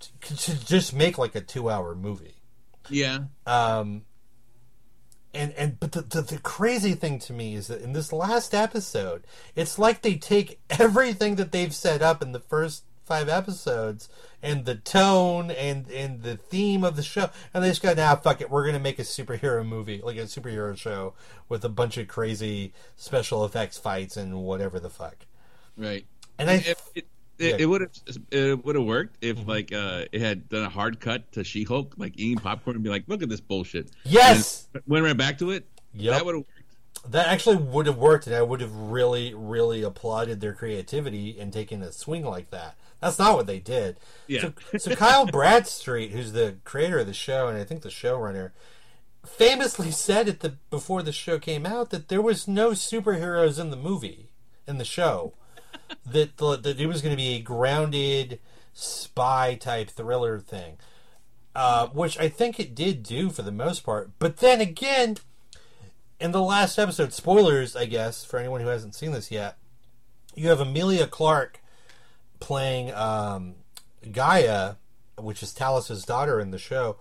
to, 0.01 0.37
to 0.37 0.65
just 0.65 0.95
make 0.95 1.19
like 1.19 1.35
a 1.35 1.41
two 1.41 1.71
hour 1.71 1.95
movie. 1.95 2.37
Yeah. 2.91 3.21
Um, 3.47 4.03
and 5.35 5.53
and 5.53 5.81
but 5.81 5.93
the, 5.93 6.03
the 6.03 6.23
the 6.23 6.39
crazy 6.39 6.93
thing 6.93 7.19
to 7.21 7.33
me 7.33 7.55
is 7.55 7.69
that 7.69 7.81
in 7.81 7.93
this 7.93 8.13
last 8.13 8.55
episode, 8.55 9.25
it's 9.57 9.79
like 9.79 10.03
they 10.03 10.17
take 10.17 10.61
everything 10.71 11.37
that 11.37 11.53
they've 11.53 11.75
set 11.75 12.03
up 12.03 12.23
in 12.23 12.33
the 12.33 12.41
first 12.41 12.85
five 13.13 13.29
episodes 13.29 14.09
and 14.43 14.65
the 14.65 14.75
tone 14.75 15.51
and 15.51 15.87
and 15.91 16.23
the 16.23 16.37
theme 16.37 16.83
of 16.83 16.97
the 16.97 17.03
show, 17.03 17.29
and 17.53 17.63
they 17.63 17.69
just 17.69 17.83
go, 17.83 17.93
"Now, 17.93 18.17
fuck 18.17 18.41
it, 18.41 18.51
we're 18.51 18.65
gonna 18.65 18.79
make 18.79 18.99
a 18.99 19.03
superhero 19.03 19.67
movie, 19.67 20.01
like 20.03 20.17
a 20.17 20.23
superhero 20.23 20.75
show 20.77 21.13
with 21.49 21.63
a 21.65 21.69
bunch 21.69 21.99
of 21.99 22.09
crazy 22.09 22.73
special 22.97 23.45
effects 23.45 23.77
fights 23.77 24.17
and 24.17 24.43
whatever 24.43 24.81
the 24.81 24.89
fuck." 24.89 25.27
Right. 25.77 26.07
And 26.39 26.49
I, 26.49 26.55
It, 26.55 26.67
it, 26.69 26.79
it, 26.95 27.07
Yeah. 27.39 27.57
it 27.59 27.67
would 27.67 27.81
have 27.83 27.91
it 28.31 28.65
would 28.65 28.77
have 28.77 28.85
worked 28.85 29.17
if 29.21 29.37
Mm-hmm. 29.37 29.51
like 29.51 29.73
uh 29.75 30.07
it 30.11 30.21
had 30.23 30.49
done 30.49 30.63
a 30.65 30.71
hard 30.71 30.99
cut 31.01 31.31
to 31.33 31.45
She 31.45 31.65
Hulk, 31.65 31.95
like 31.99 32.15
eating 32.17 32.39
popcorn 32.39 32.77
and 32.77 32.83
be 32.85 32.89
like, 32.91 33.05
"Look 33.09 33.23
at 33.23 33.29
this 33.29 33.41
bullshit." 33.41 33.91
yes, 34.05 34.69
went 34.87 35.05
right 35.05 35.17
back 35.17 35.37
to 35.39 35.51
it. 35.51 35.67
Yep. 35.95 36.15
That 36.15 36.25
would 36.25 36.35
have 36.37 36.45
worked. 36.45 37.13
That 37.13 37.27
actually 37.27 37.57
would 37.57 37.87
have 37.87 37.99
worked, 37.99 38.27
and 38.29 38.37
I 38.37 38.43
would 38.43 38.61
have 38.61 38.75
really, 38.75 39.35
really 39.35 39.83
applauded 39.83 40.41
their 40.41 40.53
creativity 40.55 41.31
in 41.39 41.51
taking 41.51 41.83
a 41.83 41.91
swing 41.91 42.25
like 42.25 42.51
that. 42.51 42.77
That's 43.03 43.19
not 43.19 43.37
what 43.37 43.49
they 43.49 43.59
did. 43.59 43.97
Yeah. 44.29 44.51
So, 44.71 44.79
so 44.79 44.95
Kyle 44.95 45.27
Bradstreet, 45.33 46.13
who's 46.13 46.33
the 46.33 46.59
creator 46.65 47.01
of 47.01 47.09
the 47.09 47.13
show 47.13 47.49
and 47.49 47.59
I 47.59 47.65
think 47.65 47.83
the 47.83 47.89
showrunner, 47.89 48.53
famously 49.27 49.91
said 49.91 50.29
at 50.29 50.41
the 50.41 50.51
before 50.71 51.03
the 51.03 51.13
show 51.13 51.39
came 51.41 51.67
out 51.67 51.91
that 51.91 52.09
there 52.09 52.23
was 52.23 52.47
no 52.47 52.71
superheroes 52.71 53.59
in 53.59 53.71
the 53.71 53.77
movie, 53.77 54.31
in 54.69 54.79
the 54.79 54.85
show. 54.85 55.35
that 56.07 56.37
the, 56.37 56.57
that 56.57 56.81
it 56.81 56.87
was 56.87 57.03
going 57.03 57.13
to 57.13 57.21
be 57.21 57.35
a 57.35 57.41
grounded 57.41 58.39
spy 58.73 59.57
type 59.57 59.91
thriller 59.91 60.39
thing, 60.39 60.79
uh, 61.57 61.89
which 61.89 62.19
I 62.19 62.29
think 62.29 62.61
it 62.61 62.75
did 62.75 63.03
do 63.03 63.31
for 63.31 63.43
the 63.43 63.51
most 63.51 63.81
part. 63.81 64.13
But 64.21 64.37
then 64.37 64.61
again, 64.61 65.17
in 66.21 66.31
the 66.31 66.43
last 66.43 66.79
episode, 66.79 67.13
spoilers, 67.13 67.75
I 67.75 67.87
guess, 67.87 68.25
for 68.25 68.39
anyone 68.39 68.61
who 68.61 68.69
hasn't 68.69 68.95
seen 68.95 69.11
this 69.11 69.33
yet, 69.33 69.57
you 70.35 70.49
have 70.49 70.61
Emilia 70.61 71.09
Clarke 71.09 71.62
playing 72.43 72.93
um, 72.93 73.55
Gaia, 74.11 74.75
which 75.17 75.45
is 75.45 75.55
Talos's 75.55 76.05
daughter 76.05 76.41
in 76.41 76.51
the 76.51 76.59
show, 76.59 76.97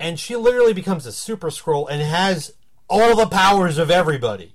and 0.00 0.18
she 0.18 0.36
literally 0.36 0.72
becomes 0.72 1.04
a 1.04 1.12
super 1.12 1.50
scroll 1.50 1.86
and 1.86 2.00
has 2.00 2.54
all 2.88 3.14
the 3.14 3.26
powers 3.26 3.76
of 3.76 3.90
everybody. 3.90 4.54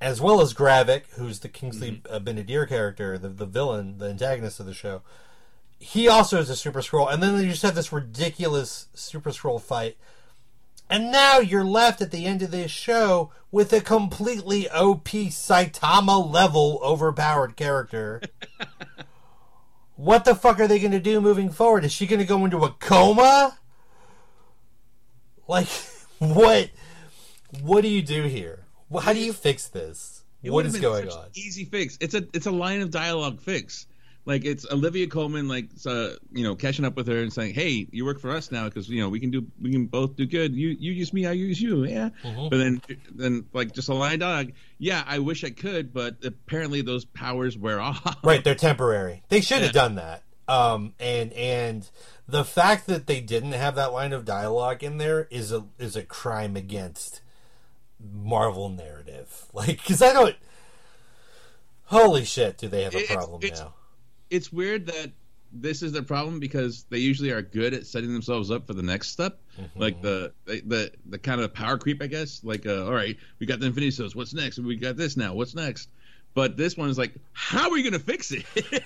As 0.00 0.20
well 0.20 0.40
as 0.40 0.52
Gravik, 0.52 1.04
who's 1.14 1.38
the 1.38 1.48
Kingsley 1.48 2.02
uh, 2.10 2.18
Ben-Adir 2.18 2.68
character, 2.68 3.16
the, 3.16 3.28
the 3.28 3.46
villain, 3.46 3.98
the 3.98 4.06
antagonist 4.06 4.58
of 4.58 4.66
the 4.66 4.74
show. 4.74 5.02
He 5.78 6.08
also 6.08 6.38
is 6.38 6.50
a 6.50 6.56
super 6.56 6.82
scroll, 6.82 7.06
and 7.06 7.22
then 7.22 7.38
they 7.38 7.46
just 7.46 7.62
have 7.62 7.76
this 7.76 7.92
ridiculous 7.92 8.88
super 8.92 9.30
scroll 9.30 9.60
fight 9.60 9.96
and 10.88 11.10
now 11.10 11.38
you're 11.38 11.64
left 11.64 12.00
at 12.00 12.10
the 12.10 12.26
end 12.26 12.42
of 12.42 12.50
this 12.50 12.70
show 12.70 13.30
with 13.50 13.72
a 13.72 13.80
completely 13.80 14.68
OP 14.70 15.04
Saitama 15.04 16.32
level 16.32 16.80
overpowered 16.82 17.56
character. 17.56 18.20
what 19.96 20.24
the 20.24 20.34
fuck 20.34 20.60
are 20.60 20.68
they 20.68 20.78
going 20.78 20.92
to 20.92 21.00
do 21.00 21.20
moving 21.20 21.50
forward? 21.50 21.84
Is 21.84 21.92
she 21.92 22.06
going 22.06 22.20
to 22.20 22.26
go 22.26 22.44
into 22.44 22.58
a 22.58 22.70
coma? 22.70 23.58
Like, 25.48 25.68
what? 26.18 26.70
What 27.62 27.82
do 27.82 27.88
you 27.88 28.02
do 28.02 28.24
here? 28.24 28.66
How 29.02 29.12
do 29.12 29.18
you 29.18 29.32
fix 29.32 29.68
this? 29.68 30.22
It 30.42 30.50
what 30.50 30.66
is 30.66 30.78
going 30.78 31.08
on? 31.08 31.28
Easy 31.34 31.64
fix. 31.64 31.98
It's 32.00 32.14
a 32.14 32.24
it's 32.32 32.46
a 32.46 32.52
line 32.52 32.80
of 32.80 32.90
dialogue 32.90 33.40
fix. 33.40 33.86
Like 34.26 34.44
it's 34.44 34.66
Olivia 34.72 35.06
Colman, 35.06 35.46
like 35.46 35.68
uh, 35.86 36.10
you 36.32 36.42
know, 36.42 36.56
catching 36.56 36.84
up 36.84 36.96
with 36.96 37.06
her 37.06 37.18
and 37.22 37.32
saying, 37.32 37.54
"Hey, 37.54 37.86
you 37.92 38.04
work 38.04 38.18
for 38.20 38.32
us 38.32 38.50
now 38.50 38.64
because 38.64 38.88
you 38.88 39.00
know 39.00 39.08
we 39.08 39.20
can 39.20 39.30
do 39.30 39.46
we 39.62 39.70
can 39.70 39.86
both 39.86 40.16
do 40.16 40.26
good. 40.26 40.52
You 40.54 40.70
you 40.78 40.90
use 40.92 41.12
me, 41.12 41.26
I 41.26 41.32
use 41.32 41.62
you, 41.62 41.84
yeah." 41.84 42.10
Mhm. 42.24 42.50
But 42.50 42.56
then 42.58 42.82
then 43.14 43.46
like 43.52 43.72
just 43.72 43.88
a 43.88 43.94
line 43.94 44.14
of 44.14 44.20
dialogue. 44.20 44.52
Yeah, 44.78 45.04
I 45.06 45.20
wish 45.20 45.44
I 45.44 45.50
could, 45.50 45.92
but 45.94 46.16
apparently 46.24 46.82
those 46.82 47.04
powers 47.04 47.56
wear 47.56 47.80
off. 47.80 48.16
Right, 48.24 48.42
they're 48.42 48.56
temporary. 48.56 49.22
They 49.28 49.40
should 49.40 49.58
have 49.58 49.66
Yeah. 49.68 49.72
done 49.82 49.94
that. 49.94 50.24
Um, 50.48 50.94
and 50.98 51.32
and 51.32 51.88
the 52.28 52.44
fact 52.44 52.88
that 52.88 53.06
they 53.06 53.20
didn't 53.20 53.52
have 53.52 53.76
that 53.76 53.92
line 53.92 54.12
of 54.12 54.24
dialogue 54.24 54.82
in 54.82 54.98
there 54.98 55.28
is 55.30 55.52
a 55.52 55.66
is 55.78 55.94
a 55.94 56.02
crime 56.02 56.56
against 56.56 57.20
Marvel 58.00 58.68
narrative. 58.70 59.44
Like, 59.52 59.68
because 59.82 60.02
I 60.02 60.12
don't. 60.12 60.34
Holy 61.84 62.24
shit! 62.24 62.58
Do 62.58 62.66
they 62.68 62.82
have 62.82 62.94
a 62.94 62.98
It's- 62.98 63.14
problem 63.14 63.40
it's- 63.44 63.60
now? 63.60 63.74
It's 64.30 64.52
weird 64.52 64.86
that 64.86 65.12
this 65.52 65.82
is 65.82 65.92
their 65.92 66.02
problem 66.02 66.38
because 66.40 66.84
they 66.90 66.98
usually 66.98 67.30
are 67.30 67.40
good 67.40 67.72
at 67.72 67.86
setting 67.86 68.12
themselves 68.12 68.50
up 68.50 68.66
for 68.66 68.74
the 68.74 68.82
next 68.82 69.08
step, 69.10 69.38
Mm-hmm. 69.58 69.80
like 69.80 70.02
the, 70.02 70.32
the 70.44 70.92
the 71.06 71.18
kind 71.18 71.40
of 71.40 71.54
power 71.54 71.78
creep, 71.78 72.02
I 72.02 72.08
guess. 72.08 72.42
Like, 72.44 72.66
uh, 72.66 72.84
all 72.84 72.92
right, 72.92 73.16
we 73.38 73.46
got 73.46 73.58
the 73.58 73.66
Infinity 73.66 73.92
Stones. 73.92 74.14
What's 74.14 74.34
next? 74.34 74.58
We 74.58 74.76
got 74.76 74.96
this 74.98 75.16
now. 75.16 75.32
What's 75.34 75.54
next? 75.54 75.88
But 76.34 76.58
this 76.58 76.76
one 76.76 76.90
is 76.90 76.98
like, 76.98 77.14
how 77.32 77.68
are 77.68 77.70
we 77.70 77.82
gonna 77.82 77.98
fix 77.98 78.30
it? 78.32 78.44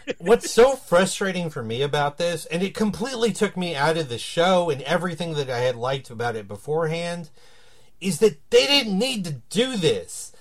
What's 0.19 0.49
so 0.49 0.77
frustrating 0.77 1.51
for 1.51 1.65
me 1.65 1.83
about 1.83 2.19
this, 2.19 2.47
and 2.47 2.63
it 2.63 2.75
completely 2.75 3.33
took 3.33 3.57
me 3.57 3.75
out 3.75 3.97
of 3.97 4.09
the 4.09 4.19
show 4.19 4.71
and 4.71 4.81
everything 4.83 5.35
that 5.35 5.51
I 5.51 5.59
had 5.59 5.75
liked 5.75 6.09
about 6.11 6.37
it 6.37 6.47
beforehand, 6.47 7.31
is 8.01 8.21
that 8.21 8.39
they 8.51 8.67
didn't 8.69 8.97
need 8.97 9.25
to 9.25 9.33
do 9.51 9.77
this. 9.77 10.33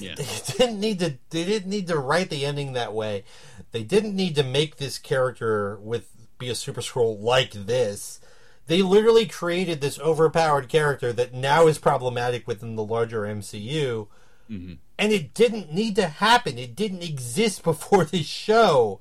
yeah, 0.00 0.16
They 0.16 0.26
didn't 0.58 0.80
need 0.80 0.98
to. 0.98 1.18
They 1.30 1.44
didn't 1.44 1.70
need 1.70 1.86
to 1.86 1.96
write 1.98 2.30
the 2.30 2.44
ending 2.44 2.72
that 2.72 2.92
way. 2.92 3.22
They 3.72 3.82
didn't 3.82 4.16
need 4.16 4.34
to 4.36 4.42
make 4.42 4.76
this 4.76 4.98
character 4.98 5.78
with 5.80 6.10
be 6.38 6.48
a 6.48 6.54
super 6.54 6.80
scroll 6.80 7.18
like 7.18 7.52
this. 7.52 8.20
They 8.66 8.82
literally 8.82 9.26
created 9.26 9.80
this 9.80 9.98
overpowered 9.98 10.68
character 10.68 11.12
that 11.14 11.34
now 11.34 11.66
is 11.66 11.78
problematic 11.78 12.46
within 12.46 12.76
the 12.76 12.84
larger 12.84 13.22
MCU, 13.22 14.08
and 14.98 15.12
it 15.12 15.34
didn't 15.34 15.72
need 15.72 15.96
to 15.96 16.08
happen. 16.08 16.58
It 16.58 16.76
didn't 16.76 17.02
exist 17.02 17.62
before 17.64 18.04
this 18.04 18.26
show. 18.26 19.00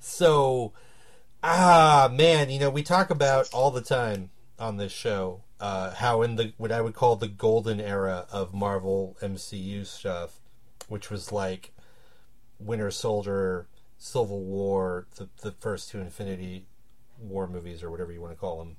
So, 0.00 0.72
ah, 1.42 2.10
man, 2.12 2.50
you 2.50 2.58
know 2.58 2.70
we 2.70 2.82
talk 2.82 3.10
about 3.10 3.48
all 3.52 3.70
the 3.70 3.80
time 3.82 4.30
on 4.58 4.76
this 4.76 4.92
show 4.92 5.42
uh, 5.62 5.94
how 5.94 6.22
in 6.22 6.34
the 6.34 6.52
what 6.56 6.72
I 6.72 6.80
would 6.80 6.92
call 6.92 7.14
the 7.14 7.28
golden 7.28 7.80
era 7.80 8.26
of 8.32 8.52
Marvel 8.52 9.16
MCU 9.22 9.86
stuff, 9.86 10.40
which 10.88 11.08
was 11.08 11.30
like 11.30 11.72
Winter 12.58 12.90
Soldier, 12.90 13.68
Civil 14.02 14.40
War, 14.40 15.06
the 15.14 15.28
the 15.42 15.52
first 15.52 15.90
two 15.90 16.00
Infinity 16.00 16.66
War 17.20 17.46
movies 17.46 17.84
or 17.84 17.90
whatever 17.90 18.10
you 18.10 18.20
want 18.20 18.32
to 18.32 18.38
call 18.38 18.58
them. 18.58 18.76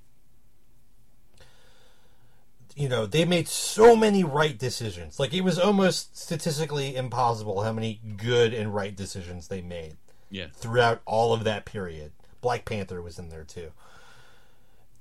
You 2.75 2.89
know, 2.89 3.05
they 3.05 3.23
made 3.23 3.47
so 3.47 3.95
many 3.95 4.25
right 4.25 4.57
decisions. 4.57 5.21
Like 5.21 5.33
it 5.33 5.39
was 5.41 5.57
almost 5.57 6.17
statistically 6.17 6.97
impossible 6.97 7.61
how 7.61 7.71
many 7.71 8.01
good 8.17 8.53
and 8.53 8.75
right 8.75 8.93
decisions 8.93 9.47
they 9.47 9.61
made 9.61 9.95
yeah, 10.29 10.47
throughout 10.53 11.01
all 11.05 11.33
of 11.33 11.45
that 11.45 11.63
period. 11.63 12.11
Black 12.41 12.65
Panther 12.65 13.01
was 13.01 13.17
in 13.17 13.29
there 13.29 13.45
too. 13.45 13.71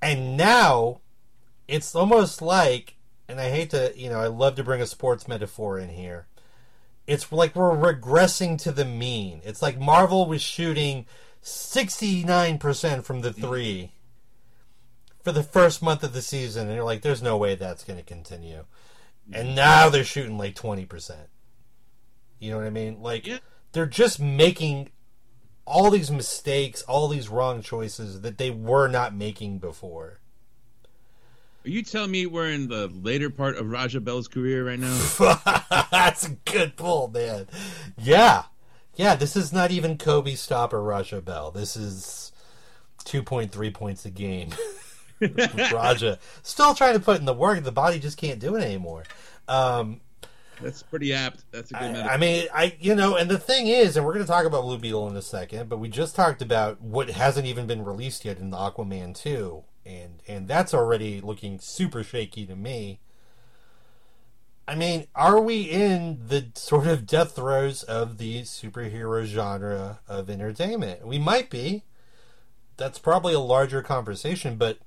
And 0.00 0.36
now 0.36 1.00
it's 1.66 1.96
almost 1.96 2.40
like 2.40 2.94
and 3.28 3.40
I 3.40 3.50
hate 3.50 3.70
to, 3.70 3.92
you 3.96 4.08
know, 4.08 4.20
I 4.20 4.28
love 4.28 4.54
to 4.54 4.62
bring 4.62 4.80
a 4.80 4.86
sports 4.86 5.26
metaphor 5.26 5.80
in 5.80 5.88
here. 5.88 6.26
It's 7.06 7.30
like 7.32 7.54
we're 7.56 7.76
regressing 7.76 8.60
to 8.62 8.72
the 8.72 8.84
mean. 8.84 9.40
It's 9.44 9.62
like 9.62 9.78
Marvel 9.78 10.26
was 10.26 10.42
shooting 10.42 11.06
69% 11.42 13.04
from 13.04 13.20
the 13.20 13.32
3 13.32 13.92
for 15.22 15.32
the 15.32 15.42
first 15.42 15.82
month 15.82 16.02
of 16.02 16.12
the 16.12 16.22
season 16.22 16.66
and 16.66 16.76
you're 16.76 16.84
like 16.84 17.02
there's 17.02 17.22
no 17.22 17.36
way 17.36 17.54
that's 17.54 17.84
going 17.84 17.98
to 17.98 18.04
continue. 18.04 18.64
And 19.32 19.54
now 19.54 19.88
they're 19.88 20.04
shooting 20.04 20.36
like 20.36 20.54
20%. 20.54 21.12
You 22.40 22.50
know 22.50 22.56
what 22.58 22.66
I 22.66 22.70
mean? 22.70 23.00
Like 23.02 23.26
Yeah. 23.26 23.38
they're 23.72 23.86
just 23.86 24.18
making 24.20 24.90
all 25.64 25.90
these 25.90 26.10
mistakes, 26.10 26.82
all 26.82 27.06
these 27.08 27.28
wrong 27.28 27.62
choices 27.62 28.22
that 28.22 28.38
they 28.38 28.50
were 28.50 28.88
not 28.88 29.14
making 29.14 29.58
before. 29.58 30.18
Are 31.64 31.70
you 31.70 31.82
telling 31.82 32.10
me 32.10 32.26
we're 32.26 32.50
in 32.50 32.68
the 32.68 32.88
later 32.88 33.30
part 33.30 33.56
of 33.56 33.70
Raja 33.70 34.00
Bell's 34.00 34.26
career 34.26 34.66
right 34.66 34.78
now? 34.78 34.96
That's 35.90 36.26
a 36.26 36.30
good 36.44 36.76
pull, 36.76 37.08
man. 37.08 37.46
Yeah. 37.96 38.44
Yeah, 38.96 39.14
this 39.14 39.36
is 39.36 39.52
not 39.52 39.70
even 39.70 39.96
Kobe 39.96 40.34
Stopper 40.34 40.82
Raja 40.82 41.20
Bell. 41.20 41.52
This 41.52 41.76
is 41.76 42.32
2.3 43.04 43.72
points 43.72 44.04
a 44.04 44.10
game. 44.10 44.50
Raja. 45.72 46.18
Still 46.42 46.74
trying 46.74 46.94
to 46.94 47.00
put 47.00 47.20
in 47.20 47.26
the 47.26 47.32
work. 47.32 47.62
The 47.62 47.70
body 47.72 48.00
just 48.00 48.18
can't 48.18 48.40
do 48.40 48.56
it 48.56 48.62
anymore. 48.62 49.04
Um, 49.46 50.00
That's 50.60 50.82
pretty 50.82 51.12
apt. 51.14 51.44
That's 51.52 51.70
a 51.70 51.74
good 51.74 51.82
I, 51.82 51.92
metaphor. 51.92 52.10
I 52.10 52.16
mean, 52.16 52.48
I 52.52 52.76
you 52.80 52.94
know, 52.94 53.16
and 53.16 53.30
the 53.30 53.38
thing 53.38 53.68
is, 53.68 53.96
and 53.96 54.04
we're 54.04 54.14
going 54.14 54.24
to 54.24 54.30
talk 54.30 54.46
about 54.46 54.62
Blue 54.62 54.78
Beetle 54.78 55.08
in 55.08 55.16
a 55.16 55.22
second, 55.22 55.68
but 55.68 55.78
we 55.78 55.88
just 55.88 56.16
talked 56.16 56.42
about 56.42 56.80
what 56.80 57.08
hasn't 57.10 57.46
even 57.46 57.66
been 57.66 57.84
released 57.84 58.24
yet 58.24 58.38
in 58.38 58.50
the 58.50 58.56
Aquaman 58.56 59.14
two, 59.14 59.62
and 59.84 60.22
and 60.28 60.48
that's 60.48 60.74
already 60.74 61.20
looking 61.20 61.58
super 61.58 62.02
shaky 62.02 62.46
to 62.46 62.56
me. 62.56 63.00
I 64.66 64.74
mean, 64.74 65.06
are 65.14 65.40
we 65.40 65.62
in 65.62 66.20
the 66.28 66.46
sort 66.54 66.86
of 66.86 67.06
death 67.06 67.32
throes 67.32 67.82
of 67.82 68.18
the 68.18 68.42
superhero 68.42 69.24
genre 69.24 70.00
of 70.06 70.30
entertainment? 70.30 71.06
We 71.06 71.18
might 71.18 71.50
be. 71.50 71.84
That's 72.76 72.98
probably 72.98 73.34
a 73.34 73.40
larger 73.40 73.82
conversation, 73.82 74.56
but 74.56 74.78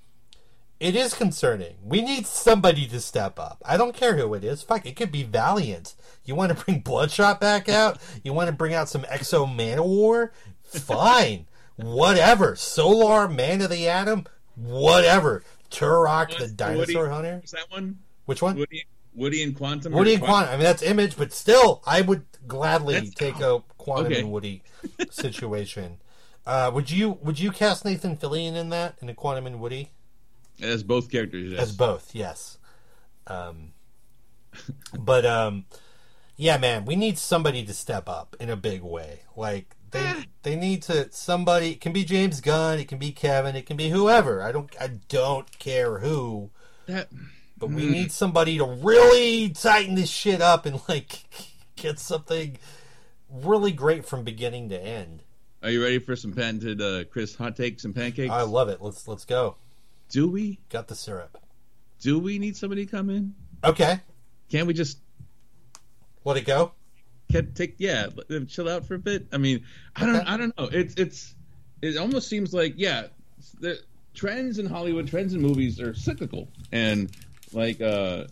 it 0.79 0.95
is 0.95 1.13
concerning. 1.13 1.75
We 1.83 2.01
need 2.01 2.25
somebody 2.25 2.87
to 2.87 2.99
step 2.99 3.39
up. 3.39 3.61
I 3.65 3.77
don't 3.77 3.95
care 3.95 4.17
who 4.17 4.33
it 4.33 4.43
is. 4.43 4.63
Fuck, 4.63 4.85
it 4.85 4.95
could 4.95 5.11
be 5.11 5.23
Valiant. 5.23 5.93
You 6.23 6.35
want 6.35 6.57
to 6.57 6.65
bring 6.65 6.79
Bloodshot 6.79 7.39
back 7.39 7.69
out? 7.69 7.97
You 8.23 8.33
want 8.33 8.47
to 8.47 8.55
bring 8.55 8.73
out 8.73 8.89
some 8.89 9.05
X-O 9.07 9.45
Manowar? 9.45 10.31
Fine. 10.63 11.47
Whatever. 11.75 12.55
Solar, 12.55 13.27
Man 13.27 13.61
of 13.61 13.69
the 13.69 13.87
Atom? 13.87 14.25
Whatever. 14.55 15.43
Turok, 15.71 16.29
the 16.37 16.43
Woody- 16.43 16.53
dinosaur 16.55 17.09
hunter? 17.09 17.41
Is 17.43 17.51
that 17.51 17.69
one? 17.69 17.99
Which 18.25 18.41
one? 18.41 18.55
Woody, 18.57 18.85
Woody 19.13 19.43
and 19.43 19.55
Quantum. 19.55 19.93
Woody 19.93 20.13
and 20.15 20.23
Quantum. 20.23 20.49
I 20.53 20.55
mean, 20.57 20.63
that's 20.63 20.81
Image, 20.81 21.17
but 21.17 21.33
still, 21.33 21.81
I 21.85 22.01
would 22.01 22.25
gladly 22.47 22.93
That's- 22.95 23.13
take 23.13 23.39
a 23.39 23.61
Quantum 23.77 24.05
Okay. 24.07 24.19
and 24.21 24.31
Woody 24.31 24.63
situation. 25.11 25.97
Uh, 26.45 26.69
would 26.73 26.91
you 26.91 27.17
would 27.23 27.39
you 27.39 27.51
cast 27.51 27.85
Nathan 27.85 28.15
Fillion 28.17 28.55
in 28.55 28.69
that 28.69 28.95
in 29.01 29.09
a 29.09 29.13
Quantum 29.13 29.47
and 29.47 29.59
Woody? 29.59 29.91
As 30.61 30.83
both 30.83 31.09
characters. 31.11 31.51
Yes. 31.51 31.61
As 31.61 31.71
both, 31.75 32.11
yes. 32.13 32.57
Um, 33.27 33.73
but 34.97 35.25
um, 35.25 35.65
yeah, 36.37 36.57
man, 36.57 36.85
we 36.85 36.95
need 36.95 37.17
somebody 37.17 37.63
to 37.65 37.73
step 37.73 38.07
up 38.07 38.35
in 38.39 38.49
a 38.49 38.55
big 38.55 38.81
way. 38.81 39.21
Like 39.35 39.75
they 39.91 40.25
they 40.43 40.55
need 40.55 40.83
to 40.83 41.11
somebody. 41.11 41.71
It 41.71 41.81
can 41.81 41.93
be 41.93 42.03
James 42.03 42.41
Gunn, 42.41 42.79
it 42.79 42.87
can 42.87 42.97
be 42.97 43.11
Kevin, 43.11 43.55
it 43.55 43.65
can 43.65 43.77
be 43.77 43.89
whoever. 43.89 44.41
I 44.41 44.51
don't 44.51 44.69
I 44.79 44.87
don't 45.09 45.59
care 45.59 45.99
who, 45.99 46.49
That, 46.87 47.09
but 47.57 47.69
we 47.69 47.87
need 47.87 48.11
somebody 48.11 48.57
to 48.57 48.65
really 48.65 49.49
tighten 49.49 49.95
this 49.95 50.09
shit 50.09 50.41
up 50.41 50.65
and 50.65 50.81
like 50.87 51.23
get 51.75 51.99
something 51.99 52.57
really 53.29 53.71
great 53.71 54.05
from 54.05 54.23
beginning 54.23 54.69
to 54.69 54.79
end. 54.81 55.23
are 55.63 55.69
you 55.69 55.81
ready 55.81 55.99
for 55.99 56.15
some 56.15 56.31
patented 56.33 56.81
uh, 56.81 57.03
Chris 57.05 57.35
hot 57.35 57.55
takes 57.55 57.85
and 57.85 57.95
pancakes? 57.95 58.31
I 58.31 58.43
love 58.43 58.69
it. 58.69 58.81
Let's 58.81 59.07
let's 59.07 59.25
go. 59.25 59.55
do 60.09 60.27
we? 60.29 60.59
Got 60.69 60.87
the 60.87 60.95
syrup. 60.95 61.37
Do 61.99 62.19
we 62.19 62.37
need 62.39 62.55
somebody 62.57 62.85
to 62.85 62.91
come 62.91 63.09
in? 63.09 63.33
Okay, 63.63 63.99
Can't 64.49 64.67
we 64.67 64.73
just 64.73 64.99
let 66.23 66.37
it 66.37 66.45
go. 66.45 66.73
Can 67.31 67.53
take 67.53 67.75
yeah 67.77 68.07
chill 68.47 68.69
out 68.69 68.85
for 68.85 68.95
a 68.95 68.99
bit. 68.99 69.27
I 69.31 69.37
mean 69.37 69.63
i 69.95 70.05
don't 70.05 70.27
i 70.27 70.37
don't 70.37 70.57
know. 70.57 70.69
It's 70.71 70.95
it's 70.95 71.35
it 71.81 71.97
almost 71.97 72.27
seems 72.27 72.53
like 72.53 72.73
yeah 72.77 73.07
the 73.59 73.79
trends 74.13 74.59
in 74.59 74.65
hollywood 74.65 75.07
trends 75.07 75.33
in 75.33 75.41
movies 75.41 75.79
are 75.79 75.93
cyclical. 75.93 76.47
And 76.71 77.11
like 77.53 77.81
uh 77.81 78.25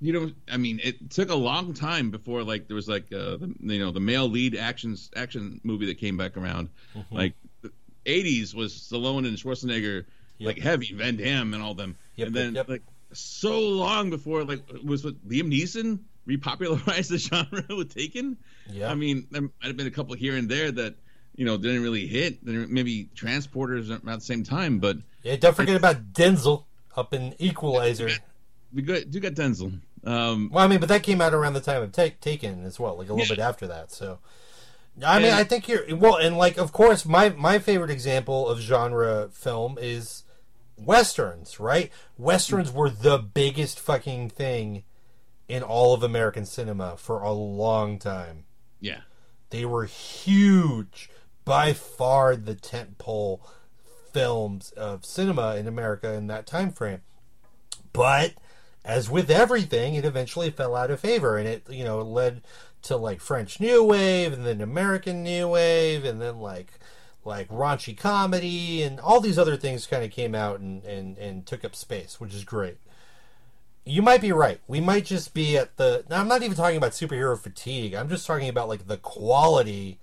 you 0.00 0.12
know 0.12 0.30
i 0.50 0.56
mean 0.56 0.80
it 0.82 1.10
took 1.10 1.30
a 1.30 1.34
long 1.34 1.72
time 1.72 2.10
before 2.10 2.42
like 2.42 2.66
there 2.66 2.74
was 2.74 2.88
like 2.88 3.12
uh 3.12 3.36
the, 3.36 3.54
you 3.60 3.78
know 3.78 3.90
the 3.90 4.00
male 4.00 4.28
lead 4.28 4.56
actions 4.56 5.10
action 5.16 5.60
movie 5.64 5.86
that 5.86 5.98
came 5.98 6.16
back 6.16 6.36
around. 6.36 6.68
Mm-hmm. 6.94 7.14
like 7.14 7.34
the 7.62 7.72
80s 8.04 8.54
was 8.54 8.74
stallone 8.74 9.26
and 9.26 9.36
schwarzenegger 9.36 10.04
Yep. 10.38 10.46
like 10.46 10.58
heavy 10.62 10.92
van 10.92 11.16
damme 11.16 11.54
and 11.54 11.62
all 11.62 11.74
them. 11.74 11.96
Yep, 12.16 12.26
and 12.26 12.36
then 12.36 12.54
yep. 12.54 12.68
like 12.68 12.82
so 13.12 13.60
long 13.60 14.10
before 14.10 14.44
like 14.44 14.62
was 14.82 15.04
with 15.04 15.28
liam 15.28 15.52
neeson 15.52 16.00
repopularized 16.28 17.08
the 17.10 17.18
genre 17.18 17.64
with 17.76 17.94
taken 17.94 18.36
Yeah. 18.70 18.90
I 18.90 18.94
mean, 18.94 19.26
there 19.30 19.42
might 19.42 19.50
have 19.62 19.76
been 19.76 19.86
a 19.86 19.90
couple 19.90 20.14
here 20.16 20.36
and 20.36 20.48
there 20.48 20.70
that 20.72 20.94
you 21.36 21.44
know 21.44 21.56
didn't 21.56 21.82
really 21.82 22.06
hit. 22.06 22.44
Maybe 22.44 23.08
transporters 23.16 23.90
around 23.90 24.20
the 24.20 24.24
same 24.24 24.44
time, 24.44 24.78
but 24.78 24.96
Yeah, 25.22 25.36
don't 25.36 25.54
forget 25.56 25.76
about 25.76 26.12
Denzel 26.12 26.64
up 26.96 27.12
in 27.12 27.34
Equalizer. 27.38 28.08
we 28.72 28.82
got 28.82 29.10
do 29.10 29.20
got 29.20 29.32
Denzel. 29.32 29.80
Um, 30.04 30.50
Well, 30.52 30.62
I 30.64 30.68
mean, 30.68 30.80
but 30.80 30.88
that 30.90 31.02
came 31.02 31.20
out 31.20 31.32
around 31.34 31.54
the 31.54 31.60
time 31.60 31.82
of 31.82 31.90
take, 31.92 32.20
Taken 32.20 32.64
as 32.64 32.78
well, 32.78 32.96
like 32.98 33.08
a 33.08 33.14
little 33.14 33.34
bit 33.34 33.42
after 33.42 33.66
that. 33.68 33.90
So, 33.90 34.18
I 35.04 35.18
mean, 35.18 35.28
And- 35.28 35.34
I 35.36 35.44
think 35.44 35.66
you're 35.66 35.96
well, 35.96 36.16
and 36.16 36.36
like, 36.36 36.56
of 36.58 36.72
course, 36.72 37.04
my 37.04 37.30
my 37.30 37.58
favorite 37.58 37.90
example 37.90 38.46
of 38.48 38.60
genre 38.60 39.28
film 39.32 39.76
is 39.80 40.22
westerns. 40.76 41.58
Right? 41.60 41.90
Westerns 42.18 42.70
were 42.72 42.90
the 42.90 43.18
biggest 43.18 43.80
fucking 43.80 44.30
thing 44.30 44.84
in 45.48 45.62
all 45.62 45.94
of 45.94 46.02
American 46.02 46.46
cinema 46.46 46.96
for 46.96 47.22
a 47.22 47.32
long 47.32 47.98
time. 47.98 48.44
yeah, 48.80 49.00
They 49.50 49.64
were 49.64 49.84
huge, 49.84 51.10
by 51.44 51.72
far 51.72 52.36
the 52.36 52.54
tentpole 52.54 53.40
films 54.12 54.70
of 54.72 55.04
cinema 55.04 55.56
in 55.56 55.66
America 55.66 56.12
in 56.14 56.28
that 56.28 56.46
time 56.46 56.70
frame. 56.70 57.02
But 57.92 58.34
as 58.84 59.10
with 59.10 59.30
everything, 59.30 59.94
it 59.94 60.04
eventually 60.04 60.50
fell 60.50 60.74
out 60.74 60.90
of 60.90 61.00
favor, 61.00 61.36
and 61.36 61.46
it 61.48 61.64
you 61.68 61.84
know 61.84 62.00
led 62.02 62.42
to 62.82 62.96
like 62.96 63.20
French 63.20 63.60
New 63.60 63.82
Wave, 63.84 64.32
and 64.32 64.44
then 64.44 64.60
American 64.60 65.22
New 65.22 65.48
Wave, 65.48 66.04
and 66.04 66.20
then 66.20 66.38
like 66.38 66.78
like 67.24 67.48
raunchy 67.48 67.96
comedy, 67.96 68.82
and 68.82 69.00
all 69.00 69.20
these 69.20 69.38
other 69.38 69.56
things 69.56 69.86
kind 69.86 70.04
of 70.04 70.10
came 70.10 70.34
out 70.34 70.60
and, 70.60 70.84
and 70.84 71.16
and 71.18 71.46
took 71.46 71.64
up 71.64 71.74
space, 71.74 72.20
which 72.20 72.34
is 72.34 72.44
great. 72.44 72.78
You 73.86 74.00
might 74.02 74.20
be 74.22 74.32
right. 74.32 74.60
We 74.66 74.80
might 74.80 75.04
just 75.04 75.34
be 75.34 75.56
at 75.58 75.76
the. 75.76 76.04
Now, 76.08 76.20
I'm 76.20 76.28
not 76.28 76.42
even 76.42 76.56
talking 76.56 76.76
about 76.78 76.92
superhero 76.92 77.38
fatigue. 77.38 77.94
I'm 77.94 78.08
just 78.08 78.26
talking 78.26 78.48
about 78.48 78.68
like 78.68 78.86
the 78.86 78.96
quality 78.96 79.98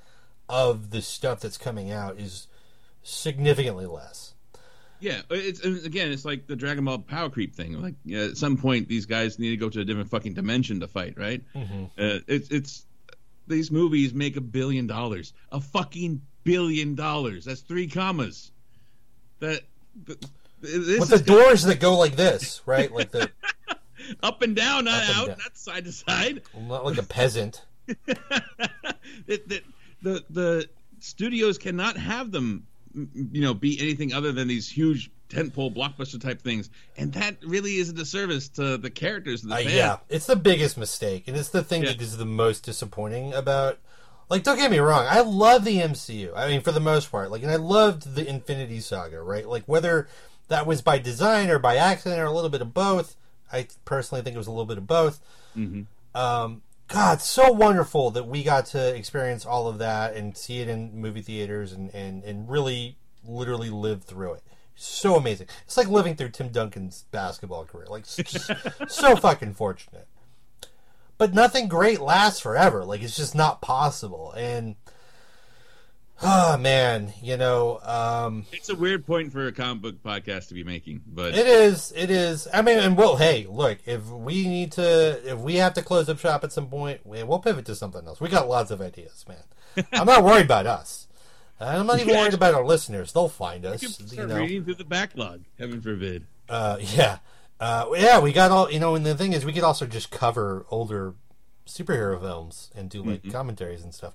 of 0.48 0.92
the 0.92 1.02
stuff 1.02 1.40
that's 1.40 1.58
coming 1.58 1.92
out 1.92 2.20
is 2.20 2.48
significantly 3.04 3.86
less. 3.86 4.34
yeah. 5.00 5.22
It's 5.32 5.62
again, 5.62 6.12
it's 6.12 6.26
like 6.26 6.46
the 6.48 6.56
Dragon 6.56 6.86
Ball 6.86 7.00
power 7.00 7.30
creep 7.30 7.56
thing. 7.56 7.82
Like 7.82 7.96
yeah, 8.06 8.26
at 8.26 8.38
some 8.38 8.56
point, 8.58 8.88
these 8.88 9.06
guys 9.08 9.40
need 9.40 9.50
to 9.50 9.58
go 9.58 9.70
to 9.70 9.80
a 9.82 9.86
different 9.86 10.10
fucking 10.10 10.34
dimension 10.36 10.80
to 10.82 10.88
fight, 10.88 11.18
right? 11.18 11.42
Mm-hmm. 11.56 11.84
Uh, 11.98 12.20
it's 12.28 12.50
it's 12.52 12.86
these 13.48 13.72
movies 13.72 14.14
make 14.14 14.38
a 14.38 14.42
billion 14.42 14.86
dollars, 14.86 15.34
a 15.52 15.60
fucking 15.60 16.22
billion 16.44 16.94
dollars. 16.96 17.46
That's 17.46 17.62
three 17.62 17.88
commas. 17.88 18.52
That. 19.40 19.62
th- 20.06 20.20
This 20.62 21.00
With 21.00 21.10
the 21.10 21.16
is 21.16 21.22
doors 21.24 21.64
that 21.64 21.80
go 21.80 21.98
like 21.98 22.16
this, 22.16 22.62
right? 22.68 22.92
Like 22.92 23.10
the 23.10 23.32
up 24.24 24.42
and 24.42 24.56
down, 24.56 24.86
not 24.86 25.04
Up 25.04 25.16
out, 25.18 25.28
down. 25.28 25.38
not 25.40 25.58
side 25.58 25.86
to 25.86 25.92
side. 25.92 26.42
not 26.68 26.86
like 26.86 26.98
a 26.98 27.04
peasant. 27.04 27.66
it, 29.28 29.48
the, 29.50 29.62
the 30.02 30.24
the 30.30 30.70
studios 31.00 31.58
cannot 31.58 31.98
have 31.98 32.32
them, 32.32 32.66
you 32.94 33.42
know, 33.42 33.54
be 33.54 33.80
anything 33.82 34.14
other 34.14 34.32
than 34.32 34.48
these 34.48 34.70
huge 34.70 35.12
tentpole 35.30 35.74
blockbuster 35.76 36.20
type 36.22 36.42
things, 36.42 36.70
and 36.98 37.14
that 37.14 37.38
really 37.44 37.76
is 37.78 37.90
a 37.90 37.94
disservice 37.94 38.50
to 38.50 38.78
the 38.78 38.90
characters 38.90 39.42
the 39.42 39.56
Uh, 39.56 39.60
yeah, 39.60 39.98
it's 40.10 40.26
the 40.26 40.36
biggest 40.36 40.78
mistake, 40.78 41.28
and 41.28 41.38
it's 41.38 41.50
the 41.50 41.64
thing 41.64 41.84
Yeah. 41.84 41.94
that 41.94 42.02
is 42.02 42.18
the 42.18 42.26
most 42.26 42.64
disappointing 42.64 43.34
about. 43.34 43.80
Like, 44.30 44.44
don't 44.44 44.56
get 44.58 44.72
me 44.72 44.80
wrong, 44.80 45.06
I 45.10 45.20
love 45.22 45.66
the 45.66 45.80
MCU. 45.80 46.32
I 46.34 46.48
mean, 46.48 46.62
for 46.62 46.72
the 46.72 46.80
most 46.80 47.12
part, 47.12 47.32
like, 47.32 47.44
and 47.44 47.52
I 47.52 47.58
loved 47.58 48.16
the 48.16 48.26
Infinity 48.26 48.80
Saga, 48.80 49.22
right? 49.22 49.46
Like, 49.46 49.64
whether 49.66 50.08
that 50.48 50.66
was 50.66 50.82
by 50.82 51.00
design 51.00 51.50
or 51.50 51.60
by 51.60 51.76
accident 51.76 52.22
or 52.22 52.26
a 52.26 52.32
little 52.32 52.50
bit 52.50 52.62
of 52.62 52.74
both. 52.74 53.16
I 53.52 53.68
personally 53.86 54.24
think 54.24 54.36
it 54.36 54.38
was 54.38 54.48
a 54.48 54.52
little 54.52 54.66
bit 54.66 54.78
of 54.78 54.88
both. 54.88 55.20
Mm-hmm. 55.58 55.82
Um, 56.20 56.62
God, 56.88 57.22
so 57.22 57.52
wonderful 57.52 58.12
that 58.12 58.28
we 58.28 58.44
got 58.44 58.66
to 58.68 58.96
experience 58.96 59.46
all 59.46 59.68
of 59.68 59.78
that 59.78 60.14
and 60.16 60.36
see 60.36 60.60
it 60.60 60.68
in 60.68 61.00
movie 61.00 61.22
theaters 61.22 61.72
and, 61.72 61.94
and, 61.96 62.24
and 62.24 62.50
really, 62.50 62.98
literally 63.26 63.70
live 63.70 64.04
through 64.04 64.34
it. 64.34 64.44
So 64.76 65.16
amazing. 65.16 65.48
It's 65.66 65.78
like 65.78 65.88
living 65.88 66.16
through 66.16 66.30
Tim 66.30 66.50
Duncan's 66.50 67.06
basketball 67.12 67.66
career. 67.66 67.86
Like, 67.88 68.06
so 68.88 69.16
fucking 69.16 69.54
fortunate. 69.54 70.08
but 71.18 71.34
nothing 71.34 71.68
great 71.68 72.02
lasts 72.02 72.40
forever. 72.40 72.84
Like 72.84 73.04
it's 73.04 73.16
just 73.16 73.36
not 73.36 73.62
possible. 73.62 74.34
And 74.34 74.76
oh 76.24 76.58
man, 76.58 77.14
you 77.22 77.38
know, 77.38 77.80
um, 77.84 78.46
It's 78.52 78.70
a 78.70 78.76
weird 78.76 79.06
point 79.06 79.32
for 79.32 79.48
a 79.48 79.52
comic 79.52 79.82
book 79.82 80.04
podcast 80.04 80.48
to 80.50 80.54
be 80.54 80.64
making, 80.64 81.02
but 81.08 81.34
it 81.36 81.48
is. 81.48 81.92
It 81.96 82.10
is. 82.12 82.48
I 82.54 82.62
mean, 82.62 82.80
and 82.80 82.98
well, 82.98 83.18
hey, 83.18 83.46
look, 83.50 83.80
if 83.86 84.06
we 84.08 84.48
need 84.48 84.72
to, 84.74 85.20
if 85.32 85.40
we 85.40 85.56
have 85.56 85.74
to 85.76 85.82
close 85.82 86.10
up 86.10 86.20
shop 86.20 86.44
at 86.44 86.52
some 86.52 86.68
point, 86.68 87.06
we- 87.06 87.24
we'll 87.24 87.40
pivot 87.40 87.66
to 87.66 87.76
something 87.76 88.06
else. 88.06 88.20
We 88.22 88.30
got 88.30 88.48
lots 88.48 88.72
of 88.72 88.82
ideas, 88.82 89.26
man. 89.28 89.86
I'm 89.94 90.06
not 90.08 90.24
worried 90.24 90.46
about 90.46 90.66
us. 90.68 91.08
I'm 91.60 91.86
not 91.86 92.00
even 92.00 92.14
Yeah, 92.16 92.22
worried 92.22 92.34
about 92.34 92.56
our 92.56 92.66
listeners. 92.66 93.14
They'll 93.14 93.30
find 93.30 93.66
us. 93.66 93.82
can 93.82 93.90
You 94.08 94.14
start 94.14 94.30
know. 94.30 94.38
reading 94.38 94.64
through 94.64 94.76
the 94.76 94.84
backlog. 94.84 95.44
Heaven 95.60 95.80
forbid. 95.80 96.26
Uh, 96.50 96.78
yeah, 96.80 97.20
uh, 97.60 97.86
yeah. 97.96 98.20
We 98.20 98.34
got 98.34 98.50
all. 98.52 98.72
You 98.72 98.80
know, 98.80 98.96
and 98.96 99.06
the 99.06 99.16
thing 99.16 99.34
is, 99.34 99.46
we 99.46 99.54
could 99.54 99.64
also 99.64 99.86
just 99.86 100.10
cover 100.10 100.66
older 100.72 101.14
superhero 101.68 102.20
films 102.20 102.72
and 102.76 102.90
do 102.90 103.04
like 103.04 103.32
commentaries 103.32 103.84
and 103.84 103.94
stuff, 103.94 104.14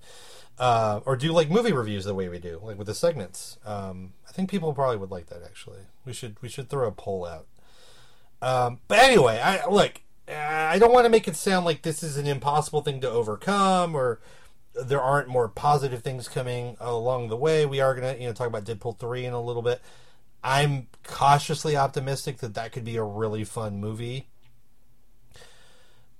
uh, 0.58 1.00
or 1.04 1.16
do 1.16 1.32
like 1.32 1.50
movie 1.50 1.72
reviews 1.72 2.04
the 2.04 2.14
way 2.14 2.28
we 2.28 2.38
do, 2.38 2.60
like 2.62 2.78
with 2.78 2.86
the 2.86 2.94
segments. 2.94 3.58
Um, 3.64 4.12
I 4.28 4.32
think 4.32 4.50
people 4.50 4.72
probably 4.72 4.96
would 4.96 5.10
like 5.10 5.26
that. 5.26 5.42
Actually, 5.44 5.80
we 6.04 6.12
should 6.12 6.40
we 6.42 6.48
should 6.48 6.68
throw 6.68 6.88
a 6.88 6.92
poll 6.92 7.26
out. 7.26 7.46
Um, 8.42 8.80
but 8.88 8.98
anyway, 8.98 9.40
I 9.42 9.66
look. 9.68 10.02
I 10.28 10.78
don't 10.80 10.92
want 10.92 11.04
to 11.04 11.10
make 11.10 11.28
it 11.28 11.36
sound 11.36 11.64
like 11.64 11.82
this 11.82 12.02
is 12.02 12.16
an 12.16 12.26
impossible 12.26 12.82
thing 12.82 13.00
to 13.02 13.08
overcome, 13.08 13.94
or 13.94 14.20
there 14.74 15.00
aren't 15.00 15.28
more 15.28 15.48
positive 15.48 16.02
things 16.02 16.28
coming 16.28 16.76
along 16.80 17.28
the 17.28 17.36
way. 17.36 17.64
We 17.64 17.80
are 17.80 17.94
gonna, 17.94 18.14
you 18.14 18.26
know, 18.26 18.32
talk 18.32 18.48
about 18.48 18.64
Deadpool 18.64 18.98
three 18.98 19.24
in 19.24 19.32
a 19.32 19.40
little 19.40 19.62
bit. 19.62 19.80
I'm 20.42 20.88
cautiously 21.02 21.76
optimistic 21.76 22.38
that 22.38 22.54
that 22.54 22.72
could 22.72 22.84
be 22.84 22.96
a 22.96 23.02
really 23.02 23.44
fun 23.44 23.80
movie. 23.80 24.28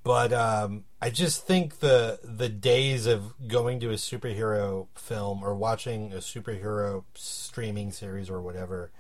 But 0.07 0.33
um, 0.33 0.85
I 1.03 1.11
just 1.11 1.49
think 1.49 1.81
the 1.81 2.21
the 2.23 2.49
days 2.49 3.07
of 3.07 3.35
going 3.49 3.81
to 3.81 3.91
a 3.91 3.95
superhero 3.95 4.87
film 4.95 5.43
or 5.43 5.53
watching 5.53 6.13
a 6.13 6.19
superhero 6.19 7.03
streaming 7.15 7.91
series 7.91 8.31
or 8.31 8.41
whatever, 8.41 8.93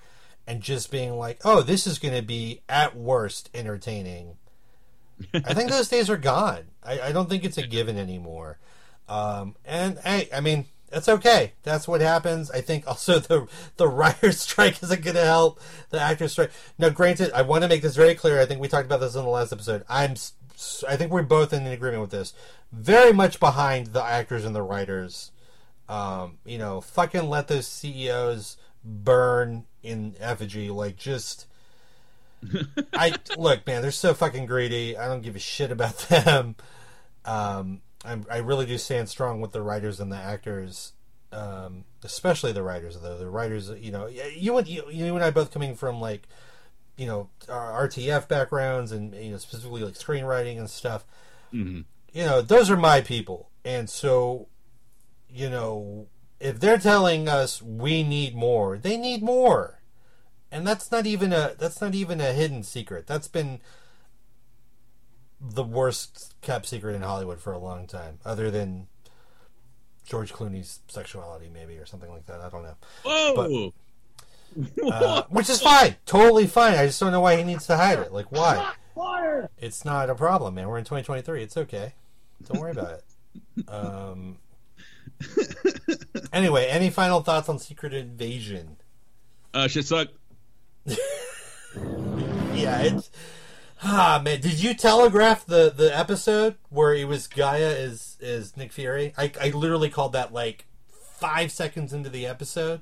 and 0.48 0.60
just 0.60 0.90
being 0.90 1.16
like, 1.16 1.38
"Oh, 1.44 1.62
this 1.62 1.86
is 1.86 2.00
going 2.00 2.16
to 2.16 2.22
be 2.22 2.62
at 2.68 2.96
worst 2.96 3.50
entertaining." 3.54 4.36
I 5.32 5.54
think 5.54 5.70
those 5.70 5.88
days 5.88 6.10
are 6.10 6.16
gone. 6.16 6.64
I, 6.82 6.98
I 7.00 7.12
don't 7.12 7.28
think 7.28 7.44
it's 7.44 7.56
a 7.56 7.64
given 7.64 7.96
anymore. 7.96 8.58
Um, 9.08 9.54
and 9.64 10.00
hey, 10.00 10.28
I 10.34 10.40
mean, 10.40 10.64
that's 10.90 11.08
okay. 11.08 11.52
That's 11.62 11.86
what 11.86 12.00
happens. 12.00 12.50
I 12.50 12.62
think 12.62 12.84
also 12.84 13.18
the 13.20 13.46
the 13.76 13.86
writer's 13.86 14.40
strike 14.40 14.82
isn't 14.82 15.04
going 15.04 15.14
to 15.14 15.24
help 15.24 15.60
the 15.90 16.00
actor's 16.00 16.32
strike. 16.32 16.50
Now, 16.78 16.88
granted, 16.88 17.30
I 17.32 17.42
want 17.42 17.62
to 17.62 17.68
make 17.68 17.82
this 17.82 17.94
very 17.94 18.16
clear. 18.16 18.40
I 18.40 18.44
think 18.46 18.60
we 18.60 18.66
talked 18.66 18.86
about 18.86 18.98
this 18.98 19.14
in 19.14 19.22
the 19.22 19.30
last 19.30 19.52
episode. 19.52 19.84
I'm, 19.88 20.16
I 20.88 20.96
think 20.96 21.12
we're 21.12 21.22
both 21.22 21.52
in 21.52 21.66
agreement 21.66 22.00
with 22.00 22.10
this. 22.10 22.32
Very 22.72 23.12
much 23.12 23.38
behind 23.38 23.88
the 23.88 24.02
actors 24.02 24.44
and 24.44 24.54
the 24.54 24.62
writers. 24.62 25.30
Um, 25.88 26.38
you 26.44 26.58
know, 26.58 26.80
fucking 26.80 27.28
let 27.28 27.48
those 27.48 27.66
CEOs 27.66 28.56
burn 28.84 29.66
in 29.82 30.14
effigy. 30.18 30.70
Like, 30.70 30.96
just. 30.96 31.46
I 32.92 33.14
look, 33.36 33.66
man. 33.66 33.82
They're 33.82 33.90
so 33.90 34.14
fucking 34.14 34.46
greedy. 34.46 34.96
I 34.96 35.06
don't 35.06 35.22
give 35.22 35.36
a 35.36 35.40
shit 35.40 35.70
about 35.70 35.98
them. 36.08 36.56
Um, 37.24 37.80
I'm, 38.04 38.24
I 38.30 38.38
really 38.38 38.66
do 38.66 38.78
stand 38.78 39.08
strong 39.08 39.40
with 39.40 39.52
the 39.52 39.62
writers 39.62 40.00
and 40.00 40.12
the 40.12 40.16
actors, 40.16 40.92
um, 41.32 41.84
especially 42.04 42.52
the 42.52 42.62
writers. 42.62 42.98
Though 43.00 43.18
the 43.18 43.28
writers, 43.28 43.70
you 43.70 43.90
know, 43.90 44.06
you 44.06 44.56
and 44.56 44.66
you, 44.66 44.84
you 44.90 45.14
and 45.14 45.24
I 45.24 45.30
both 45.30 45.50
coming 45.50 45.74
from 45.74 46.00
like, 46.00 46.28
you 46.96 47.06
know, 47.06 47.28
RTF 47.48 48.26
backgrounds 48.28 48.92
and 48.92 49.14
you 49.14 49.32
know 49.32 49.38
specifically 49.38 49.82
like 49.82 49.94
screenwriting 49.94 50.58
and 50.58 50.70
stuff. 50.70 51.04
Mhm. 51.52 51.84
You 52.12 52.24
know, 52.24 52.40
those 52.40 52.70
are 52.70 52.76
my 52.76 53.00
people, 53.02 53.50
and 53.64 53.90
so, 53.90 54.48
you 55.28 55.50
know, 55.50 56.06
if 56.40 56.58
they're 56.60 56.78
telling 56.78 57.28
us 57.28 57.60
we 57.60 58.02
need 58.02 58.34
more, 58.34 58.78
they 58.78 58.96
need 58.96 59.22
more, 59.22 59.82
and 60.50 60.66
that's 60.66 60.90
not 60.90 61.06
even 61.06 61.32
a 61.32 61.54
that's 61.58 61.80
not 61.80 61.94
even 61.94 62.20
a 62.20 62.32
hidden 62.32 62.62
secret. 62.62 63.06
That's 63.06 63.28
been 63.28 63.60
the 65.38 65.64
worst 65.64 66.34
kept 66.40 66.66
secret 66.66 66.94
in 66.94 67.02
Hollywood 67.02 67.40
for 67.40 67.52
a 67.52 67.58
long 67.58 67.86
time, 67.86 68.18
other 68.24 68.50
than 68.50 68.86
George 70.06 70.32
Clooney's 70.32 70.80
sexuality, 70.88 71.50
maybe, 71.52 71.76
or 71.76 71.84
something 71.84 72.10
like 72.10 72.24
that. 72.26 72.40
I 72.40 72.48
don't 72.48 72.62
know. 72.62 72.76
Whoa! 73.04 73.74
Uh, 74.82 75.22
which 75.28 75.48
is 75.50 75.60
fine, 75.60 75.96
totally 76.06 76.46
fine. 76.46 76.74
I 76.74 76.86
just 76.86 76.98
don't 77.00 77.12
know 77.12 77.20
why 77.20 77.36
he 77.36 77.44
needs 77.44 77.66
to 77.66 77.76
hide 77.76 77.98
it. 77.98 78.12
Like, 78.12 78.30
why? 78.32 78.72
It's 79.58 79.84
not 79.84 80.08
a 80.10 80.14
problem, 80.14 80.54
man. 80.54 80.68
We're 80.68 80.78
in 80.78 80.84
2023. 80.84 81.42
It's 81.42 81.56
okay. 81.56 81.92
Don't 82.44 82.60
worry 82.60 82.70
about 82.72 83.00
it. 83.00 83.68
Um. 83.68 84.38
Anyway, 86.32 86.66
any 86.66 86.90
final 86.90 87.22
thoughts 87.22 87.48
on 87.48 87.58
Secret 87.58 87.94
Invasion? 87.94 88.76
uh, 89.54 89.68
shit 89.68 89.86
sucked. 89.86 90.12
Yeah, 92.54 92.80
it's 92.82 93.10
ah 93.82 94.20
man. 94.24 94.40
Did 94.40 94.62
you 94.62 94.72
telegraph 94.74 95.44
the 95.44 95.70
the 95.74 95.96
episode 95.96 96.56
where 96.70 96.94
it 96.94 97.06
was 97.06 97.28
G'iah 97.28 97.78
is 97.78 98.16
is 98.20 98.56
Nick 98.56 98.72
Fury? 98.72 99.12
I 99.18 99.30
I 99.40 99.50
literally 99.50 99.90
called 99.90 100.12
that 100.14 100.32
like 100.32 100.64
five 100.90 101.52
seconds 101.52 101.92
into 101.92 102.08
the 102.08 102.26
episode. 102.26 102.80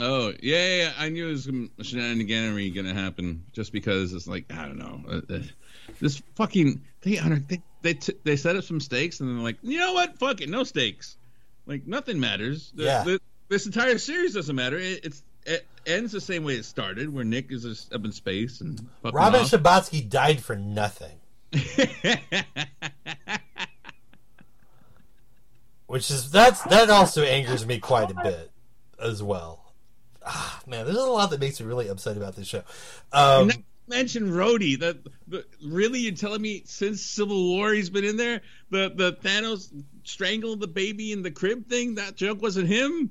Oh 0.00 0.32
yeah, 0.42 0.76
yeah. 0.76 0.92
I 0.98 1.08
knew 1.08 1.28
it 1.28 1.32
was 1.32 1.46
shenaniganery 1.46 2.74
gonna 2.74 2.94
happen 2.94 3.44
just 3.52 3.72
because 3.72 4.12
it's 4.12 4.26
like 4.26 4.52
I 4.52 4.66
don't 4.66 4.78
know. 4.78 5.00
Uh, 5.08 5.20
uh, 5.34 5.38
this 6.00 6.20
fucking 6.34 6.82
they 7.02 7.16
they 7.16 7.62
they, 7.82 7.94
t- 7.94 8.14
they 8.24 8.36
set 8.36 8.56
up 8.56 8.64
some 8.64 8.80
stakes 8.80 9.20
and 9.20 9.28
they're 9.28 9.44
like, 9.44 9.56
you 9.62 9.78
know 9.78 9.92
what? 9.92 10.18
Fuck 10.18 10.40
it, 10.40 10.48
no 10.48 10.64
stakes. 10.64 11.16
Like 11.66 11.86
nothing 11.86 12.18
matters. 12.18 12.72
The- 12.74 12.84
Yeah. 12.84 13.04
the- 13.04 13.20
this 13.48 13.66
entire 13.66 13.98
series 13.98 14.34
doesn't 14.34 14.56
matter. 14.56 14.78
It, 14.78 15.04
it's 15.04 15.22
it 15.46 15.66
ends 15.86 16.10
the 16.12 16.20
same 16.20 16.42
way 16.44 16.54
it 16.54 16.64
started, 16.64 17.12
where 17.12 17.24
Nick 17.24 17.52
is 17.52 17.62
just 17.64 17.92
up 17.92 18.04
in 18.06 18.12
space 18.12 18.62
and 18.62 18.88
Robin 19.02 19.42
off. 19.42 19.50
Scherbatsky 19.50 20.08
died 20.08 20.42
for 20.42 20.56
nothing, 20.56 21.18
which 25.86 26.10
is 26.10 26.30
that's 26.30 26.62
that 26.62 26.90
also 26.90 27.22
angers 27.22 27.66
me 27.66 27.78
quite 27.78 28.10
a 28.10 28.14
bit 28.14 28.50
as 28.98 29.22
well. 29.22 29.63
Ah, 30.26 30.60
man, 30.66 30.84
there's 30.86 30.96
a 30.96 31.02
lot 31.04 31.30
that 31.30 31.40
makes 31.40 31.60
me 31.60 31.66
really 31.66 31.88
upset 31.88 32.16
about 32.16 32.34
this 32.36 32.46
show. 32.48 32.62
Um, 33.12 33.48
Not 33.48 33.56
mention 33.88 34.30
Rhodey. 34.30 34.78
That 34.80 34.98
the, 35.28 35.44
really 35.62 36.00
you're 36.00 36.14
telling 36.14 36.40
me 36.42 36.62
since 36.66 37.02
Civil 37.02 37.48
War 37.56 37.72
he's 37.72 37.90
been 37.90 38.04
in 38.04 38.16
there. 38.16 38.40
The 38.70 38.90
the 38.94 39.12
Thanos 39.14 39.70
strangled 40.04 40.60
the 40.60 40.66
baby 40.68 41.12
in 41.12 41.22
the 41.22 41.30
crib 41.30 41.68
thing. 41.68 41.96
That 41.96 42.16
joke 42.16 42.40
wasn't 42.40 42.68
him. 42.68 43.10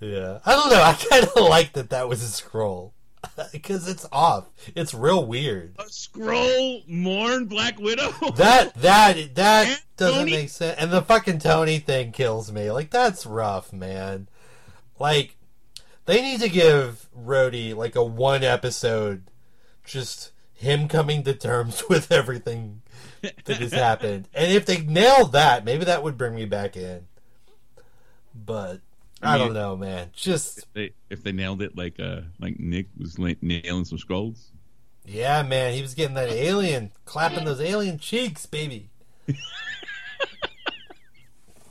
Yeah, 0.00 0.40
I 0.44 0.52
don't 0.52 0.70
know. 0.70 0.82
I 0.82 0.92
kind 0.92 1.24
of 1.24 1.36
like 1.48 1.72
that 1.72 1.90
that 1.90 2.08
was 2.08 2.22
a 2.22 2.42
Skrull 2.42 2.92
because 3.52 3.88
it's 3.88 4.06
off. 4.12 4.48
It's 4.74 4.92
real 4.92 5.24
weird. 5.24 5.74
A 5.78 5.84
Skrull 5.84 6.86
mourn 6.86 7.46
Black 7.46 7.78
Widow. 7.78 8.12
That 8.36 8.74
that 8.74 9.34
that 9.36 9.66
And 9.68 9.78
doesn't 9.96 10.18
Tony? 10.18 10.30
make 10.32 10.50
sense. 10.50 10.78
And 10.78 10.90
the 10.92 11.00
fucking 11.02 11.38
Tony 11.38 11.78
thing 11.78 12.12
kills 12.12 12.52
me. 12.52 12.70
Like 12.70 12.90
that's 12.90 13.24
rough, 13.24 13.72
man. 13.72 14.28
Like 14.98 15.36
they 16.06 16.22
need 16.22 16.40
to 16.40 16.48
give 16.48 17.08
Rhodey 17.16 17.76
like 17.76 17.94
a 17.96 18.04
one 18.04 18.42
episode, 18.42 19.24
just 19.84 20.32
him 20.54 20.88
coming 20.88 21.22
to 21.24 21.34
terms 21.34 21.82
with 21.88 22.10
everything 22.10 22.82
that 23.22 23.58
has 23.58 23.72
happened. 23.72 24.28
And 24.34 24.50
if 24.52 24.64
they 24.66 24.78
nailed 24.78 25.32
that, 25.32 25.64
maybe 25.64 25.84
that 25.84 26.02
would 26.02 26.16
bring 26.16 26.34
me 26.34 26.44
back 26.46 26.76
in. 26.76 27.06
But 28.34 28.80
I, 29.22 29.34
I 29.34 29.38
don't 29.38 29.54
know, 29.54 29.76
man. 29.76 30.10
Just 30.12 30.66
they, 30.74 30.92
if 31.10 31.22
they 31.22 31.32
nailed 31.32 31.62
it 31.62 31.76
like 31.76 31.98
uh 31.98 32.20
like 32.38 32.58
Nick 32.60 32.86
was 32.98 33.18
nailing 33.18 33.84
some 33.84 33.98
Skrulls. 33.98 34.46
yeah, 35.04 35.42
man. 35.42 35.74
He 35.74 35.82
was 35.82 35.94
getting 35.94 36.14
that 36.14 36.30
alien, 36.30 36.92
clapping 37.04 37.44
those 37.44 37.60
alien 37.60 37.98
cheeks, 37.98 38.46
baby. 38.46 38.90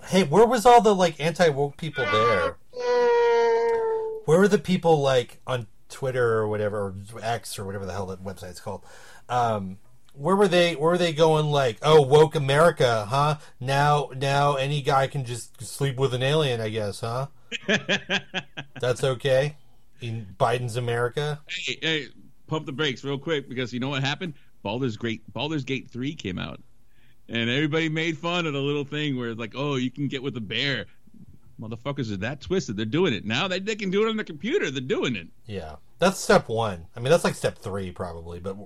hey, 0.08 0.24
where 0.24 0.46
was 0.46 0.66
all 0.66 0.82
the 0.82 0.94
like 0.94 1.20
anti 1.20 1.50
woke 1.50 1.78
people 1.78 2.04
there? 2.04 2.58
Where 4.26 4.40
were 4.40 4.48
the 4.48 4.60
people 4.60 5.02
like 5.02 5.40
on 5.48 5.68
Twitter 5.90 6.34
or 6.34 6.48
whatever, 6.48 6.78
or 6.80 6.96
X 7.22 7.58
or 7.58 7.66
whatever 7.66 7.86
the 7.86 7.94
hell 7.94 8.08
that 8.08 8.24
website's 8.24 8.60
called? 8.60 8.84
Um, 9.30 9.78
where 10.14 10.36
were 10.36 10.48
they? 10.48 10.76
Where 10.76 10.92
were 10.92 10.98
they 10.98 11.14
going? 11.14 11.48
Like, 11.48 11.78
oh, 11.82 12.02
woke 12.02 12.36
America, 12.36 13.06
huh? 13.08 13.38
Now, 13.60 14.10
now 14.16 14.56
any 14.56 14.82
guy 14.82 15.08
can 15.08 15.26
just 15.26 15.62
sleep 15.62 15.98
with 15.98 16.14
an 16.14 16.24
alien, 16.24 16.62
I 16.62 16.70
guess, 16.70 17.02
huh? 17.02 17.28
That's 18.80 19.04
okay 19.04 19.56
in 20.02 20.28
Biden's 20.40 20.78
America. 20.78 21.42
hey, 21.48 21.78
hey, 21.82 22.08
pump 22.48 22.66
the 22.66 22.72
brakes 22.72 23.04
real 23.04 23.18
quick 23.18 23.50
because 23.50 23.74
you 23.74 23.80
know 23.80 23.90
what 23.90 24.04
happened? 24.04 24.34
Baldur's 24.64 24.98
Great 24.98 25.22
Baldur's 25.32 25.64
Gate 25.64 25.90
three 25.90 26.16
came 26.16 26.40
out, 26.40 26.62
and 27.30 27.50
everybody 27.50 27.90
made 27.90 28.18
fun 28.18 28.46
of 28.46 28.54
the 28.54 28.60
little 28.60 28.84
thing 28.84 29.18
where 29.18 29.30
it's 29.30 29.40
like, 29.40 29.54
oh, 29.56 29.76
you 29.76 29.92
can 29.92 30.08
get 30.08 30.24
with 30.24 30.36
a 30.38 30.42
bear. 30.42 30.86
Motherfuckers 31.60 32.12
are 32.12 32.18
that 32.18 32.42
twisted. 32.42 32.76
They're 32.76 32.86
doing 32.86 33.14
it 33.14 33.26
now. 33.26 33.48
They, 33.48 33.60
they 33.60 33.76
can 33.76 33.90
do 33.90 34.06
it 34.06 34.10
on 34.10 34.18
the 34.18 34.24
computer. 34.24 34.70
They're 34.70 34.82
doing 34.82 35.16
it. 35.16 35.28
Yeah, 35.46 35.76
that's 36.00 36.20
step 36.20 36.50
one. 36.50 36.88
I 36.96 37.00
mean, 37.00 37.10
that's 37.10 37.24
like 37.24 37.36
step 37.36 37.58
three 37.58 37.92
probably, 37.92 38.40
but 38.40 38.58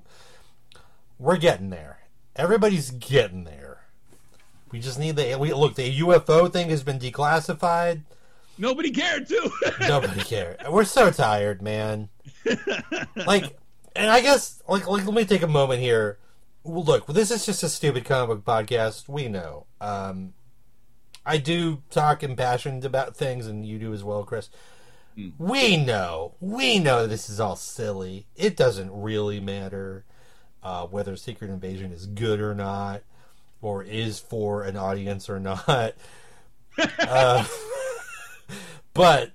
we're 1.20 1.38
getting 1.38 1.70
there. 1.70 2.00
Everybody's 2.36 2.92
getting 2.92 3.44
there. 3.44 3.82
We 4.72 4.80
just 4.80 5.00
need 5.00 5.16
the 5.16 5.36
we 5.40 5.54
look. 5.54 5.76
The 5.76 6.00
UFO 6.00 6.52
thing 6.52 6.70
has 6.70 6.84
been 6.84 7.00
declassified. 7.00 8.02
Nobody 8.58 8.92
cared 8.92 9.28
too. 9.28 9.52
Nobody 9.80 10.22
cared. 10.22 10.58
We're 10.70 10.84
so 10.86 11.12
tired, 11.12 11.62
man. 11.62 12.10
Like, 13.16 13.58
and 13.96 14.10
I 14.10 14.22
guess 14.22 14.62
like, 14.68 14.88
like 14.88 15.06
let 15.06 15.14
me 15.14 15.26
take 15.26 15.44
a 15.44 15.48
moment 15.48 15.82
here. 15.82 16.18
Look, 16.64 17.08
this 17.08 17.32
is 17.32 17.46
just 17.46 17.64
a 17.64 17.70
stupid 17.70 18.06
comic 18.06 18.44
book 18.44 18.46
podcast. 18.46 19.08
We 19.08 19.28
know. 19.28 19.66
Um, 19.82 20.34
I 21.30 21.38
do 21.38 21.84
talk 21.92 22.24
impassioned 22.24 22.84
about 22.84 23.16
things, 23.16 23.46
and 23.46 23.64
you 23.64 23.78
do 23.78 23.94
as 23.94 24.04
well, 24.04 24.24
Chris. 24.24 24.50
We 25.38 25.78
know. 25.78 26.34
We 26.40 26.80
know 26.80 27.06
this 27.06 27.30
is 27.30 27.40
all 27.40 27.56
silly. 27.56 28.26
It 28.36 28.58
doesn't 28.58 28.90
really 28.92 29.40
matter 29.40 30.06
uh, 30.64 30.88
whether 30.88 31.16
Secret 31.16 31.52
Invasion 31.52 31.92
is 31.92 32.08
good 32.08 32.42
or 32.42 32.56
not, 32.56 33.04
or 33.62 33.84
is 33.84 34.18
for 34.18 34.64
an 34.64 34.76
audience 34.76 35.30
or 35.30 35.40
not. 35.40 35.94
uh, 37.00 37.46
but 38.96 39.32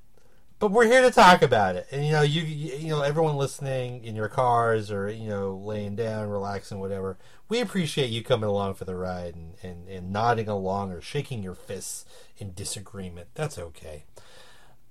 but 0.65 0.73
we're 0.73 0.87
here 0.87 1.03
to 1.03 1.11
talk 1.11 1.43
about 1.43 1.77
it, 1.77 1.87
and 1.91 2.07
you 2.07 2.13
know, 2.13 2.23
you 2.23 2.41
you 2.41 2.89
know, 2.89 3.03
everyone 3.03 3.37
listening 3.37 4.03
in 4.03 4.17
your 4.17 4.31
cars 4.31 4.91
or 4.91 5.11
you 5.11 5.29
know, 5.29 5.61
laying 5.63 5.95
down, 5.95 6.31
relaxing, 6.31 6.81
whatever. 6.81 7.19
We 7.51 7.61
appreciate 7.61 8.09
you 8.09 8.25
coming 8.25 8.49
along 8.49 8.77
for 8.77 8.87
the 8.87 8.95
ride 8.95 9.35
and, 9.35 9.57
and, 9.63 9.87
and 9.87 10.11
nodding 10.11 10.49
along 10.49 10.91
or 10.91 11.03
shaking 11.03 11.43
your 11.43 11.55
fists 11.55 12.07
in 12.39 12.55
disagreement. 12.55 13.29
That's 13.35 13.59
okay. 13.59 14.05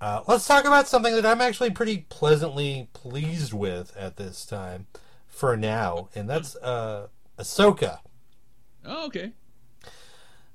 Uh, 0.00 0.22
let's 0.28 0.46
talk 0.46 0.64
about 0.64 0.86
something 0.86 1.12
that 1.12 1.26
I'm 1.26 1.40
actually 1.40 1.72
pretty 1.72 2.06
pleasantly 2.08 2.88
pleased 2.92 3.52
with 3.52 3.96
at 3.96 4.16
this 4.16 4.46
time, 4.46 4.86
for 5.26 5.56
now, 5.56 6.08
and 6.14 6.30
that's 6.30 6.54
uh, 6.54 7.08
Ahsoka. 7.36 7.98
oh, 8.84 9.06
okay. 9.06 9.32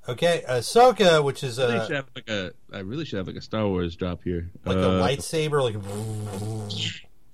Okay, 0.10 0.44
Ahsoka, 0.48 1.24
which 1.24 1.44
is 1.44 1.60
uh, 1.60 2.04
like 2.16 2.30
a. 2.30 2.52
I 2.74 2.80
really 2.80 3.06
should 3.06 3.18
have 3.18 3.28
like 3.28 3.36
a 3.36 3.42
Star 3.42 3.68
Wars 3.68 3.96
drop 3.96 4.24
here. 4.24 4.50
like 4.66 4.78
Uh, 4.78 4.80
a 4.80 4.84
lightsaber, 5.02 5.62
like. 5.62 5.76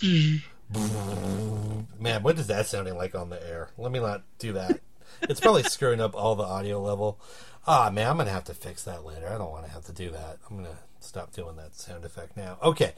Man, 1.99 2.23
what 2.23 2.37
is 2.39 2.47
that 2.47 2.65
sounding 2.65 2.95
like 2.97 3.15
on 3.15 3.29
the 3.29 3.41
air? 3.47 3.69
Let 3.77 3.91
me 3.91 3.99
not 3.99 4.23
do 4.39 4.53
that. 4.53 4.79
It's 5.21 5.39
probably 5.39 5.63
screwing 5.69 6.01
up 6.01 6.15
all 6.15 6.35
the 6.35 6.43
audio 6.43 6.81
level. 6.81 7.19
Ah, 7.67 7.89
man, 7.91 8.07
I'm 8.09 8.17
gonna 8.17 8.29
have 8.31 8.43
to 8.45 8.53
fix 8.53 8.83
that 8.83 9.05
later. 9.05 9.27
I 9.27 9.37
don't 9.37 9.51
want 9.51 9.65
to 9.65 9.71
have 9.71 9.85
to 9.85 9.93
do 9.93 10.11
that. 10.11 10.37
I'm 10.49 10.57
gonna 10.57 10.77
stop 10.99 11.31
doing 11.33 11.55
that 11.55 11.75
sound 11.75 12.03
effect 12.05 12.35
now. 12.37 12.57
Okay, 12.61 12.93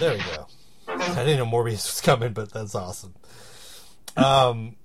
there 0.00 0.12
we 0.14 0.18
go. 0.18 0.46
I 0.88 1.24
didn't 1.24 1.38
know 1.38 1.46
Morbius 1.46 1.86
was 1.86 2.00
coming, 2.02 2.32
but 2.32 2.52
that's 2.52 2.74
awesome. 2.74 3.14
Um, 4.16 4.76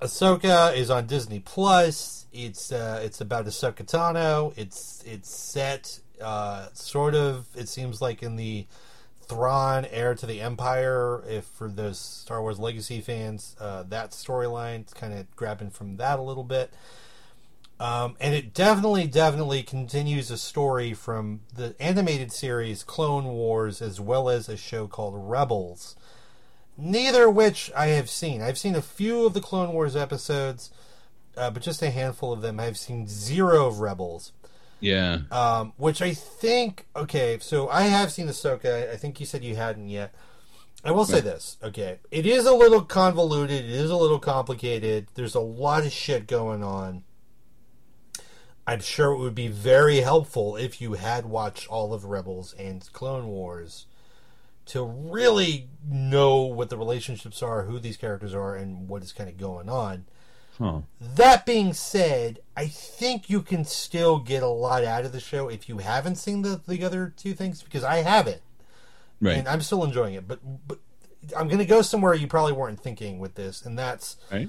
Ahsoka 0.00 0.76
is 0.76 0.90
on 0.90 1.06
Disney 1.06 1.40
Plus. 1.40 2.26
It's 2.32 2.70
uh, 2.70 3.00
it's 3.02 3.20
about 3.20 3.46
Ahsoka 3.46 3.84
Tano. 3.84 4.52
It's 4.56 5.02
it's 5.06 5.34
set 5.34 6.00
uh, 6.20 6.68
sort 6.74 7.14
of. 7.14 7.46
It 7.56 7.68
seems 7.68 8.02
like 8.02 8.22
in 8.22 8.36
the 8.36 8.66
Thrawn 9.22 9.86
heir 9.86 10.14
to 10.14 10.26
the 10.26 10.42
Empire. 10.42 11.24
If 11.26 11.44
for 11.44 11.68
those 11.68 11.98
Star 11.98 12.42
Wars 12.42 12.58
Legacy 12.58 13.00
fans, 13.00 13.56
uh, 13.58 13.84
that 13.84 14.10
storyline 14.10 14.80
it's 14.80 14.92
kind 14.92 15.14
of 15.14 15.34
grabbing 15.34 15.70
from 15.70 15.96
that 15.96 16.18
a 16.18 16.22
little 16.22 16.44
bit. 16.44 16.72
Um, 17.78 18.16
and 18.20 18.34
it 18.34 18.54
definitely, 18.54 19.06
definitely 19.06 19.62
continues 19.62 20.30
a 20.30 20.38
story 20.38 20.94
from 20.94 21.40
the 21.54 21.74
animated 21.78 22.32
series 22.32 22.82
Clone 22.82 23.26
Wars, 23.26 23.82
as 23.82 24.00
well 24.00 24.30
as 24.30 24.48
a 24.48 24.56
show 24.56 24.86
called 24.86 25.14
Rebels 25.14 25.94
neither 26.76 27.28
which 27.30 27.70
I 27.76 27.86
have 27.88 28.08
seen. 28.10 28.42
I've 28.42 28.58
seen 28.58 28.74
a 28.74 28.82
few 28.82 29.26
of 29.26 29.34
the 29.34 29.40
Clone 29.40 29.72
Wars 29.72 29.96
episodes, 29.96 30.70
uh, 31.36 31.50
but 31.50 31.62
just 31.62 31.82
a 31.82 31.90
handful 31.90 32.32
of 32.32 32.42
them. 32.42 32.58
I've 32.60 32.78
seen 32.78 33.06
zero 33.08 33.66
of 33.66 33.80
Rebels, 33.80 34.32
Yeah. 34.80 35.20
um, 35.30 35.72
which 35.76 36.00
I 36.02 36.12
think. 36.14 36.86
Okay, 36.94 37.38
so 37.40 37.68
I 37.68 37.82
have 37.82 38.12
seen 38.12 38.26
Ahsoka. 38.28 38.90
I 38.92 38.96
think 38.96 39.20
you 39.20 39.26
said 39.26 39.44
you 39.44 39.56
hadn't 39.56 39.88
yet. 39.88 40.14
I 40.84 40.92
will 40.92 41.04
say 41.04 41.20
this. 41.20 41.56
Okay, 41.62 41.98
it 42.12 42.26
is 42.26 42.46
a 42.46 42.52
little 42.54 42.82
convoluted. 42.82 43.64
It 43.64 43.70
is 43.70 43.90
a 43.90 43.96
little 43.96 44.20
complicated. 44.20 45.08
There's 45.14 45.34
a 45.34 45.40
lot 45.40 45.84
of 45.84 45.90
shit 45.92 46.26
going 46.28 46.62
on. 46.62 47.02
I'm 48.68 48.80
sure 48.80 49.12
it 49.12 49.18
would 49.18 49.34
be 49.34 49.48
very 49.48 49.98
helpful 49.98 50.56
if 50.56 50.80
you 50.80 50.94
had 50.94 51.26
watched 51.26 51.68
all 51.68 51.92
of 51.94 52.04
Rebels 52.04 52.52
and 52.58 52.88
Clone 52.92 53.28
Wars 53.28 53.86
to 54.66 54.84
really 54.84 55.68
know 55.88 56.42
what 56.42 56.70
the 56.70 56.76
relationships 56.76 57.42
are, 57.42 57.62
who 57.64 57.78
these 57.78 57.96
characters 57.96 58.34
are, 58.34 58.54
and 58.56 58.88
what 58.88 59.02
is 59.02 59.12
kind 59.12 59.28
of 59.30 59.38
going 59.38 59.68
on. 59.68 60.06
Huh. 60.58 60.80
That 61.00 61.44
being 61.44 61.72
said, 61.74 62.40
I 62.56 62.66
think 62.66 63.28
you 63.28 63.42
can 63.42 63.64
still 63.64 64.18
get 64.18 64.42
a 64.42 64.48
lot 64.48 64.84
out 64.84 65.04
of 65.04 65.12
the 65.12 65.20
show 65.20 65.48
if 65.48 65.68
you 65.68 65.78
haven't 65.78 66.16
seen 66.16 66.42
the, 66.42 66.60
the 66.66 66.82
other 66.84 67.12
two 67.16 67.34
things, 67.34 67.62
because 67.62 67.84
I 67.84 67.98
haven't, 67.98 68.40
Right. 69.20 69.36
and 69.38 69.46
I'm 69.48 69.60
still 69.60 69.84
enjoying 69.84 70.14
it. 70.14 70.26
But 70.26 70.40
but 70.66 70.78
I'm 71.36 71.46
going 71.48 71.58
to 71.58 71.64
go 71.66 71.82
somewhere 71.82 72.14
you 72.14 72.26
probably 72.26 72.52
weren't 72.52 72.80
thinking 72.80 73.18
with 73.18 73.34
this, 73.34 73.64
and 73.64 73.78
that's 73.78 74.16
right. 74.32 74.48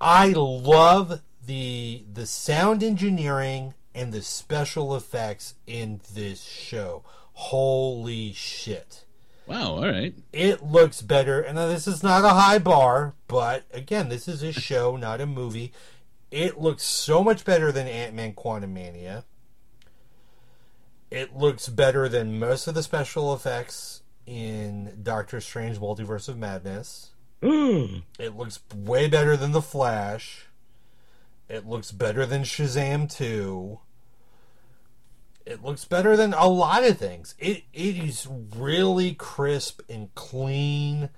I 0.00 0.28
love 0.36 1.22
the 1.44 2.04
the 2.12 2.26
sound 2.26 2.82
engineering 2.82 3.74
and 3.94 4.12
the 4.12 4.22
special 4.22 4.94
effects 4.94 5.54
in 5.66 6.00
this 6.14 6.42
show. 6.44 7.02
Holy 7.38 8.32
shit. 8.32 9.04
Wow. 9.46 9.76
All 9.76 9.88
right. 9.88 10.12
It 10.32 10.64
looks 10.64 11.02
better, 11.02 11.40
and 11.40 11.56
this 11.56 11.86
is 11.86 12.02
not 12.02 12.24
a 12.24 12.30
high 12.30 12.58
bar, 12.58 13.14
but 13.28 13.62
again, 13.72 14.08
this 14.08 14.26
is 14.26 14.42
a 14.42 14.52
show, 14.52 14.96
not 14.96 15.20
a 15.20 15.26
movie. 15.26 15.72
It 16.32 16.60
looks 16.60 16.82
so 16.82 17.22
much 17.22 17.44
better 17.44 17.70
than 17.70 17.86
Ant 17.86 18.12
Man 18.12 18.32
Quantum 18.32 18.74
Mania. 18.74 19.24
It 21.12 21.36
looks 21.36 21.68
better 21.68 22.08
than 22.08 22.40
most 22.40 22.66
of 22.66 22.74
the 22.74 22.82
special 22.82 23.32
effects 23.32 24.02
in 24.26 24.98
Doctor 25.04 25.40
Strange 25.40 25.78
Multiverse 25.78 26.28
of 26.28 26.36
Madness. 26.36 27.12
It 27.40 28.36
looks 28.36 28.58
way 28.74 29.06
better 29.06 29.36
than 29.36 29.52
The 29.52 29.62
Flash. 29.62 30.46
It 31.48 31.68
looks 31.68 31.92
better 31.92 32.26
than 32.26 32.42
Shazam 32.42 33.08
2. 33.08 33.78
It 35.48 35.64
looks 35.64 35.84
better 35.84 36.16
than 36.16 36.34
a 36.34 36.46
lot 36.46 36.84
of 36.84 36.98
things. 36.98 37.34
It 37.38 37.64
it 37.72 37.96
is 37.96 38.28
really 38.56 39.14
crisp 39.14 39.80
and 39.88 40.14
clean 40.14 41.10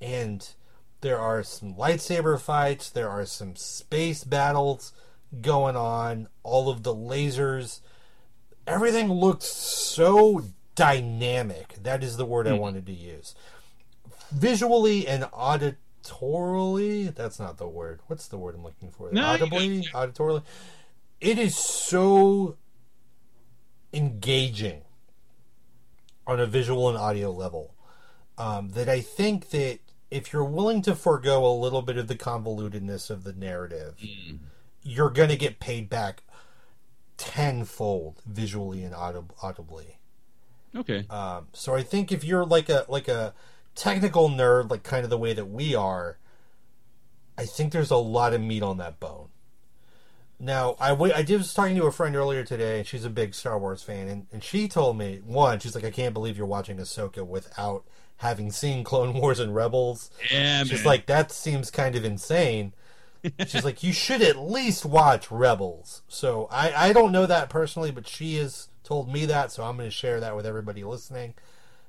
and 0.00 0.48
there 1.02 1.18
are 1.18 1.42
some 1.42 1.74
lightsaber 1.74 2.38
fights, 2.38 2.90
there 2.90 3.08
are 3.08 3.24
some 3.24 3.56
space 3.56 4.24
battles 4.24 4.92
going 5.40 5.76
on, 5.76 6.28
all 6.42 6.68
of 6.68 6.82
the 6.82 6.94
lasers. 6.94 7.80
Everything 8.66 9.10
looks 9.10 9.46
so 9.46 10.42
dynamic. 10.74 11.76
That 11.82 12.02
is 12.02 12.16
the 12.16 12.26
word 12.26 12.46
I 12.46 12.54
hmm. 12.54 12.58
wanted 12.58 12.86
to 12.86 12.92
use 12.92 13.34
visually 14.30 15.06
and 15.06 15.24
auditorily 15.24 17.14
that's 17.14 17.38
not 17.38 17.58
the 17.58 17.66
word 17.66 18.00
what's 18.06 18.28
the 18.28 18.38
word 18.38 18.54
i'm 18.54 18.62
looking 18.62 18.90
for 18.90 19.10
No, 19.12 19.24
audibly 19.24 19.82
auditorily 19.92 20.42
it 21.20 21.38
is 21.38 21.56
so 21.56 22.56
engaging 23.92 24.82
on 26.26 26.38
a 26.40 26.46
visual 26.46 26.88
and 26.88 26.96
audio 26.98 27.30
level 27.30 27.74
um, 28.38 28.70
that 28.70 28.88
i 28.88 29.00
think 29.00 29.50
that 29.50 29.78
if 30.10 30.32
you're 30.32 30.44
willing 30.44 30.82
to 30.82 30.94
forego 30.94 31.44
a 31.46 31.54
little 31.54 31.82
bit 31.82 31.96
of 31.96 32.08
the 32.08 32.14
convolutedness 32.16 33.10
of 33.10 33.24
the 33.24 33.32
narrative 33.32 33.94
you're 34.82 35.10
going 35.10 35.28
to 35.28 35.36
get 35.36 35.60
paid 35.60 35.88
back 35.90 36.22
tenfold 37.16 38.22
visually 38.26 38.82
and 38.82 38.94
audib- 38.94 39.30
audibly 39.42 39.98
Okay. 40.76 41.04
um, 41.10 41.48
so 41.52 41.74
I 41.74 41.82
think 41.82 42.12
if 42.12 42.22
you're 42.22 42.46
like 42.46 42.68
a 42.68 42.84
like 42.88 43.08
a 43.08 43.34
technical 43.74 44.28
nerd, 44.28 44.70
like 44.70 44.84
kind 44.84 45.02
of 45.02 45.10
the 45.10 45.18
way 45.18 45.32
that 45.32 45.46
we 45.46 45.74
are, 45.74 46.16
I 47.36 47.44
think 47.44 47.72
there's 47.72 47.90
a 47.90 47.96
lot 47.96 48.34
of 48.34 48.40
meat 48.40 48.62
on 48.62 48.76
that 48.76 49.00
bone. 49.00 49.29
Now, 50.42 50.74
I 50.80 50.92
I 50.92 51.22
did 51.22 51.36
was 51.36 51.52
talking 51.52 51.76
to 51.76 51.84
a 51.84 51.92
friend 51.92 52.16
earlier 52.16 52.42
today, 52.42 52.78
and 52.78 52.86
she's 52.86 53.04
a 53.04 53.10
big 53.10 53.34
Star 53.34 53.58
Wars 53.58 53.82
fan, 53.82 54.08
and, 54.08 54.26
and 54.32 54.42
she 54.42 54.68
told 54.68 54.96
me 54.96 55.20
one, 55.22 55.58
she's 55.60 55.74
like, 55.74 55.84
I 55.84 55.90
can't 55.90 56.14
believe 56.14 56.38
you're 56.38 56.46
watching 56.46 56.78
Ahsoka 56.78 57.26
without 57.26 57.84
having 58.16 58.50
seen 58.50 58.82
Clone 58.82 59.12
Wars 59.12 59.38
and 59.38 59.54
Rebels. 59.54 60.10
yeah, 60.32 60.64
She's 60.64 60.78
man. 60.78 60.84
like, 60.84 61.06
that 61.06 61.30
seems 61.30 61.70
kind 61.70 61.94
of 61.94 62.06
insane. 62.06 62.72
She's 63.46 63.66
like, 63.66 63.82
you 63.82 63.92
should 63.92 64.22
at 64.22 64.38
least 64.38 64.86
watch 64.86 65.30
Rebels. 65.30 66.02
So 66.08 66.48
I, 66.50 66.88
I 66.88 66.92
don't 66.94 67.12
know 67.12 67.26
that 67.26 67.50
personally, 67.50 67.90
but 67.90 68.08
she 68.08 68.36
has 68.36 68.68
told 68.82 69.12
me 69.12 69.26
that, 69.26 69.52
so 69.52 69.62
I'm 69.62 69.76
going 69.76 69.88
to 69.88 69.94
share 69.94 70.20
that 70.20 70.34
with 70.34 70.46
everybody 70.46 70.84
listening. 70.84 71.34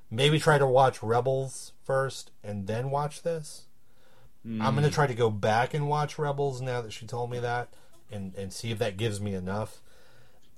Maybe 0.09 0.39
try 0.39 0.57
to 0.57 0.67
watch 0.67 1.01
Rebels 1.01 1.71
first 1.85 2.31
and 2.43 2.67
then 2.67 2.91
watch 2.91 3.21
this. 3.21 3.67
I'm 4.43 4.73
going 4.73 4.77
to 4.77 4.89
hmm. 4.89 4.95
try 4.95 5.07
to 5.07 5.13
go 5.13 5.29
back 5.29 5.73
and 5.73 5.87
watch 5.87 6.17
Rebels 6.17 6.61
now 6.61 6.81
that 6.81 6.91
she 6.91 7.05
told 7.05 7.29
me 7.29 7.39
that 7.39 7.73
and, 8.11 8.35
and 8.35 8.51
see 8.51 8.71
if 8.71 8.79
that 8.79 8.97
gives 8.97 9.19
me 9.21 9.33
enough. 9.33 9.81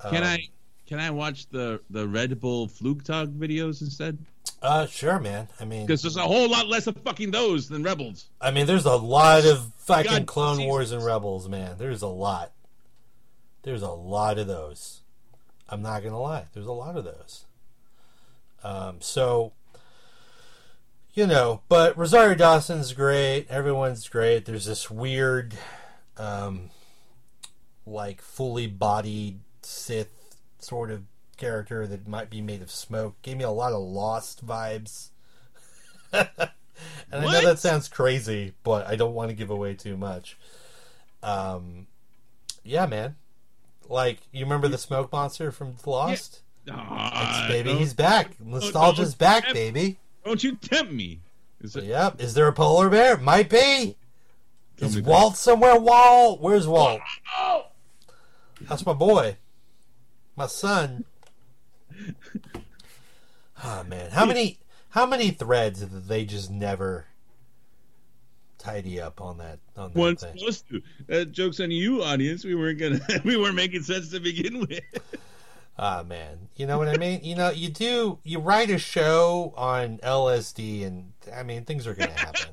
Can 0.02 0.24
Um, 0.24 0.24
I 0.24 0.48
can 0.88 1.00
I 1.00 1.12
watch 1.12 1.48
the 1.50 1.80
the 1.90 2.08
Red 2.08 2.40
Bull 2.40 2.68
Flugtag 2.68 3.38
videos 3.38 3.82
instead? 3.82 4.18
Uh, 4.62 4.86
sure, 4.86 5.20
man. 5.20 5.48
I 5.60 5.66
mean, 5.66 5.86
Because 5.86 6.02
there's 6.02 6.18
a 6.18 6.22
whole 6.22 6.50
lot 6.50 6.68
less 6.68 6.88
of 6.88 6.96
fucking 6.98 7.32
those 7.32 7.68
than 7.70 7.84
Rebels. 7.84 8.26
I 8.42 8.52
mean, 8.52 8.66
there's 8.66 8.86
a 8.86 8.96
lot 8.96 9.46
of 9.46 9.74
fucking 9.80 10.12
God, 10.12 10.26
Clone 10.26 10.58
Jesus. 10.58 10.68
Wars 10.70 10.92
and 10.92 11.04
Rebels, 11.06 11.48
man. 11.50 11.76
There's 11.78 12.02
a 12.02 12.08
lot. 12.08 12.52
There's 13.64 13.82
a 13.82 13.92
lot 13.92 14.38
of 14.38 14.48
those. 14.48 15.02
I'm 15.70 15.82
not 15.82 16.04
gonna 16.04 16.20
lie. 16.20 16.46
There's 16.54 16.66
a 16.66 16.72
lot 16.74 16.98
of 16.98 17.04
those. 17.06 17.46
Um, 18.64 18.98
so, 19.02 19.52
you 21.14 21.28
know, 21.28 21.62
but 21.68 21.98
Rosario 21.98 22.36
Dawson's 22.36 22.94
great. 22.94 23.46
Everyone's 23.50 24.08
great. 24.08 24.46
There's 24.46 24.66
this 24.66 24.90
weird, 24.90 25.56
um, 26.18 26.70
like 27.86 28.22
fully 28.22 28.68
bodied 28.68 29.40
Sith 29.62 30.10
sort 30.60 30.92
of 30.92 31.04
character 31.38 31.86
that 31.88 32.08
might 32.08 32.30
be 32.30 32.42
made 32.42 32.62
of 32.62 32.72
smoke. 32.72 33.22
Gave 33.22 33.38
me 33.38 33.44
a 33.44 33.50
lot 33.52 33.74
of 33.74 33.82
Lost 33.82 34.46
vibes. 34.46 35.10
and 36.14 36.28
I 37.12 37.20
know 37.20 37.42
that 37.42 37.60
sounds 37.60 37.88
crazy, 37.88 38.54
but 38.64 38.88
I 38.88 38.96
don't 38.96 39.14
want 39.14 39.30
to 39.30 39.36
give 39.36 39.50
away 39.50 39.74
too 39.74 39.98
much. 39.98 40.38
Um, 41.22 41.88
yeah, 42.64 42.86
man. 42.86 43.16
Like 43.90 44.20
you 44.32 44.46
remember 44.46 44.68
the 44.68 44.78
smoke 44.78 45.12
monster 45.12 45.52
from 45.52 45.76
Lost? 45.86 46.42
Ah, 46.72 47.44
It's, 47.46 47.52
baby, 47.52 47.74
he's 47.78 47.94
back. 47.94 48.40
Nostalgia's 48.40 49.16
back, 49.16 49.44
tempt- 49.44 49.56
baby. 49.56 49.98
Don't 50.24 50.42
you 50.44 50.56
tempt 50.56 50.94
me. 50.94 51.20
Is 51.60 51.76
it, 51.76 51.84
Yep. 51.86 52.22
Is 52.22 52.34
there 52.34 52.48
a 52.48 52.54
polar 52.54 52.90
bear? 52.90 53.18
Might 53.18 53.50
be. 53.50 53.98
Tell 54.78 54.88
Is 54.88 54.96
me 54.96 55.02
that. 55.02 55.10
Walt 55.10 55.36
somewhere? 55.36 55.78
Walt? 55.80 56.40
Where's 56.42 56.68
Walt? 56.68 57.02
Oh! 57.38 57.66
That's 58.70 58.86
my 58.86 58.94
boy. 58.94 59.38
My 60.36 60.48
son. 60.48 61.06
Oh 63.64 63.84
man. 63.84 64.12
How 64.12 64.26
many 64.26 64.60
how 64.90 65.06
many 65.06 65.32
threads 65.32 65.82
did 65.82 66.08
they 66.08 66.26
just 66.26 66.52
never 66.52 67.06
tidy 68.58 69.00
up 69.02 69.22
on 69.22 69.38
that 69.40 69.60
on 69.76 69.92
that 69.94 70.00
One's 70.00 70.22
thing? 70.22 70.38
supposed 70.38 70.68
to. 70.70 70.82
That 71.08 71.32
joke's 71.32 71.60
on 71.60 71.72
you, 71.72 72.04
audience. 72.04 72.44
We 72.44 72.56
weren't 72.56 72.80
gonna. 72.80 73.00
we 73.24 73.38
weren't 73.38 73.56
making 73.56 73.84
sense 73.84 74.10
to 74.10 74.20
begin 74.20 74.62
with. 74.62 74.82
Ah 75.78 76.04
man. 76.08 76.50
You 76.56 76.68
know 76.68 76.78
what 76.78 76.88
I 76.88 76.98
mean? 76.98 77.22
You 77.24 77.36
know, 77.36 77.50
you 77.50 77.70
do 77.70 78.20
you 78.24 78.40
write 78.40 78.70
a 78.70 78.78
show 78.78 79.54
on 79.58 79.98
LSD 80.00 80.86
and 80.86 81.14
I 81.34 81.44
mean 81.44 81.66
things 81.66 81.88
are 81.88 81.94
gonna 81.96 82.12
happen. 82.12 82.50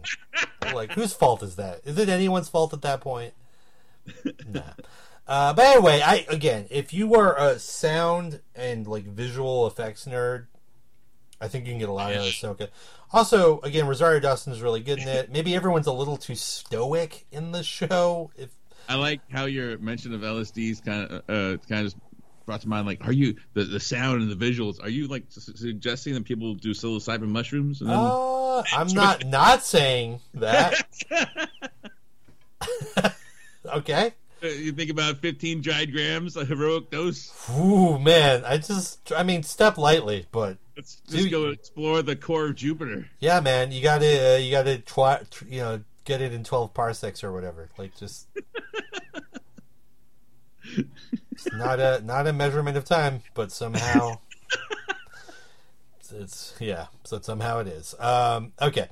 like 0.74 0.92
whose 0.92 1.12
fault 1.12 1.42
is 1.42 1.56
that? 1.56 1.80
Is 1.84 1.98
it 1.98 2.08
anyone's 2.08 2.48
fault 2.48 2.72
at 2.72 2.82
that 2.82 3.00
point? 3.00 3.34
Nah. 4.48 4.62
Uh, 5.30 5.52
but 5.52 5.64
anyway, 5.64 6.02
I 6.04 6.26
again, 6.28 6.66
if 6.70 6.92
you 6.92 7.14
are 7.14 7.38
a 7.38 7.60
sound 7.60 8.40
and 8.56 8.84
like 8.84 9.04
visual 9.04 9.68
effects 9.68 10.04
nerd, 10.04 10.46
I 11.40 11.46
think 11.46 11.66
you 11.66 11.72
can 11.72 11.78
get 11.78 11.88
a 11.88 11.92
lot 11.92 12.10
out 12.10 12.18
of 12.18 12.24
Ahsoka. 12.24 12.68
Also, 13.12 13.60
again, 13.60 13.86
Rosario 13.86 14.18
Dawson's 14.18 14.60
really 14.60 14.80
good 14.80 14.98
in 14.98 15.06
it. 15.06 15.30
Maybe 15.30 15.54
everyone's 15.54 15.86
a 15.86 15.92
little 15.92 16.16
too 16.16 16.34
stoic 16.34 17.26
in 17.30 17.52
the 17.52 17.62
show. 17.62 18.32
If 18.36 18.50
I 18.88 18.96
like 18.96 19.20
how 19.30 19.44
your 19.44 19.78
mention 19.78 20.12
of 20.14 20.22
LSD's 20.22 20.80
kind 20.80 21.08
of 21.08 21.22
uh, 21.28 21.58
kind 21.68 21.86
of 21.86 21.94
brought 22.44 22.62
to 22.62 22.68
mind. 22.68 22.88
Like, 22.88 23.06
are 23.06 23.12
you 23.12 23.36
the 23.54 23.62
the 23.62 23.78
sound 23.78 24.22
and 24.22 24.32
the 24.32 24.50
visuals? 24.50 24.82
Are 24.82 24.88
you 24.88 25.06
like 25.06 25.26
su- 25.28 25.54
suggesting 25.54 26.14
that 26.14 26.24
people 26.24 26.54
do 26.54 26.70
psilocybin 26.70 27.28
mushrooms? 27.28 27.82
And 27.82 27.90
then, 27.90 27.96
uh, 27.96 28.64
I'm 28.72 28.88
not 28.92 29.24
not 29.26 29.62
saying 29.62 30.18
that. 30.34 30.74
okay. 33.64 34.14
Uh, 34.42 34.46
you 34.48 34.72
think 34.72 34.90
about 34.90 35.18
15 35.18 35.60
dried 35.60 35.92
grams, 35.92 36.36
a 36.36 36.44
heroic 36.44 36.90
dose. 36.90 37.30
Ooh, 37.50 37.98
man, 37.98 38.42
I 38.44 38.56
just, 38.56 39.12
I 39.12 39.22
mean, 39.22 39.42
step 39.42 39.76
lightly, 39.76 40.26
but 40.32 40.56
Let's 40.76 40.96
just 41.08 41.24
Dude. 41.24 41.30
go 41.30 41.48
explore 41.48 42.00
the 42.02 42.16
core 42.16 42.46
of 42.46 42.54
Jupiter. 42.56 43.06
yeah, 43.18 43.40
man, 43.40 43.70
you 43.70 43.82
gotta, 43.82 44.34
uh, 44.34 44.38
you 44.38 44.50
gotta, 44.50 44.78
twi- 44.78 45.20
you 45.46 45.60
know, 45.60 45.80
get 46.06 46.22
it 46.22 46.32
in 46.32 46.42
twelve 46.42 46.72
parsecs 46.72 47.22
or 47.22 47.32
whatever. 47.32 47.68
Like, 47.76 47.94
just, 47.98 48.28
it's 51.32 51.52
not 51.52 51.78
a, 51.80 52.00
not 52.04 52.26
a 52.26 52.32
measurement 52.32 52.76
of 52.78 52.84
time, 52.86 53.20
but 53.34 53.52
somehow, 53.52 54.18
it's, 56.00 56.12
it's 56.12 56.54
yeah, 56.60 56.86
so 57.04 57.20
somehow 57.20 57.58
it 57.58 57.66
is. 57.66 57.94
Um, 57.98 58.52
okay, 58.62 58.88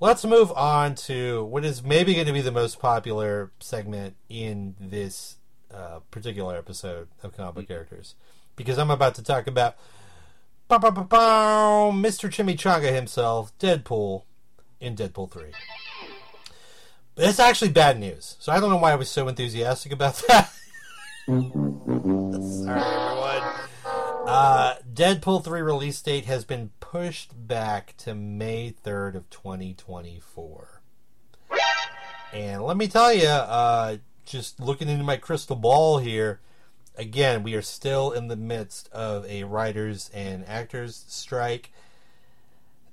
let's 0.00 0.24
move 0.24 0.52
on 0.52 0.94
to 0.94 1.44
what 1.44 1.64
is 1.64 1.82
maybe 1.82 2.14
going 2.14 2.26
to 2.26 2.32
be 2.32 2.40
the 2.40 2.52
most 2.52 2.78
popular 2.78 3.50
segment 3.60 4.16
in 4.28 4.76
this 4.78 5.36
uh, 5.72 6.00
particular 6.10 6.56
episode 6.56 7.08
of 7.22 7.36
Comic 7.36 7.54
Book 7.54 7.68
Characters, 7.68 8.14
because 8.56 8.78
I'm 8.78 8.90
about 8.90 9.14
to 9.16 9.22
talk 9.22 9.46
about. 9.46 9.76
Bow, 10.68 10.78
bow, 10.78 10.90
bow, 10.90 11.92
Mr. 11.94 12.28
Chimichanga 12.28 12.94
himself, 12.94 13.56
Deadpool, 13.58 14.24
in 14.80 14.94
Deadpool 14.94 15.30
3. 15.30 15.44
But 17.14 17.24
it's 17.24 17.38
actually 17.40 17.70
bad 17.70 17.98
news, 17.98 18.36
so 18.38 18.52
I 18.52 18.60
don't 18.60 18.68
know 18.68 18.76
why 18.76 18.92
I 18.92 18.96
was 18.96 19.10
so 19.10 19.28
enthusiastic 19.28 19.92
about 19.92 20.16
that. 20.28 20.50
Sorry, 21.26 22.82
everyone. 22.82 23.42
Uh, 24.28 24.74
Deadpool 24.92 25.42
3 25.42 25.62
release 25.62 26.02
date 26.02 26.26
has 26.26 26.44
been 26.44 26.70
pushed 26.90 27.32
back 27.46 27.94
to 27.98 28.14
May 28.14 28.72
3rd 28.82 29.14
of 29.14 29.28
2024. 29.28 30.80
And 32.32 32.62
let 32.62 32.78
me 32.78 32.88
tell 32.88 33.12
you, 33.12 33.26
uh, 33.26 33.98
just 34.24 34.58
looking 34.58 34.88
into 34.88 35.04
my 35.04 35.18
crystal 35.18 35.56
ball 35.56 35.98
here, 35.98 36.40
again, 36.96 37.42
we 37.42 37.54
are 37.54 37.62
still 37.62 38.12
in 38.12 38.28
the 38.28 38.36
midst 38.36 38.90
of 38.90 39.26
a 39.26 39.44
writers 39.44 40.10
and 40.14 40.46
actors 40.48 41.04
strike. 41.08 41.72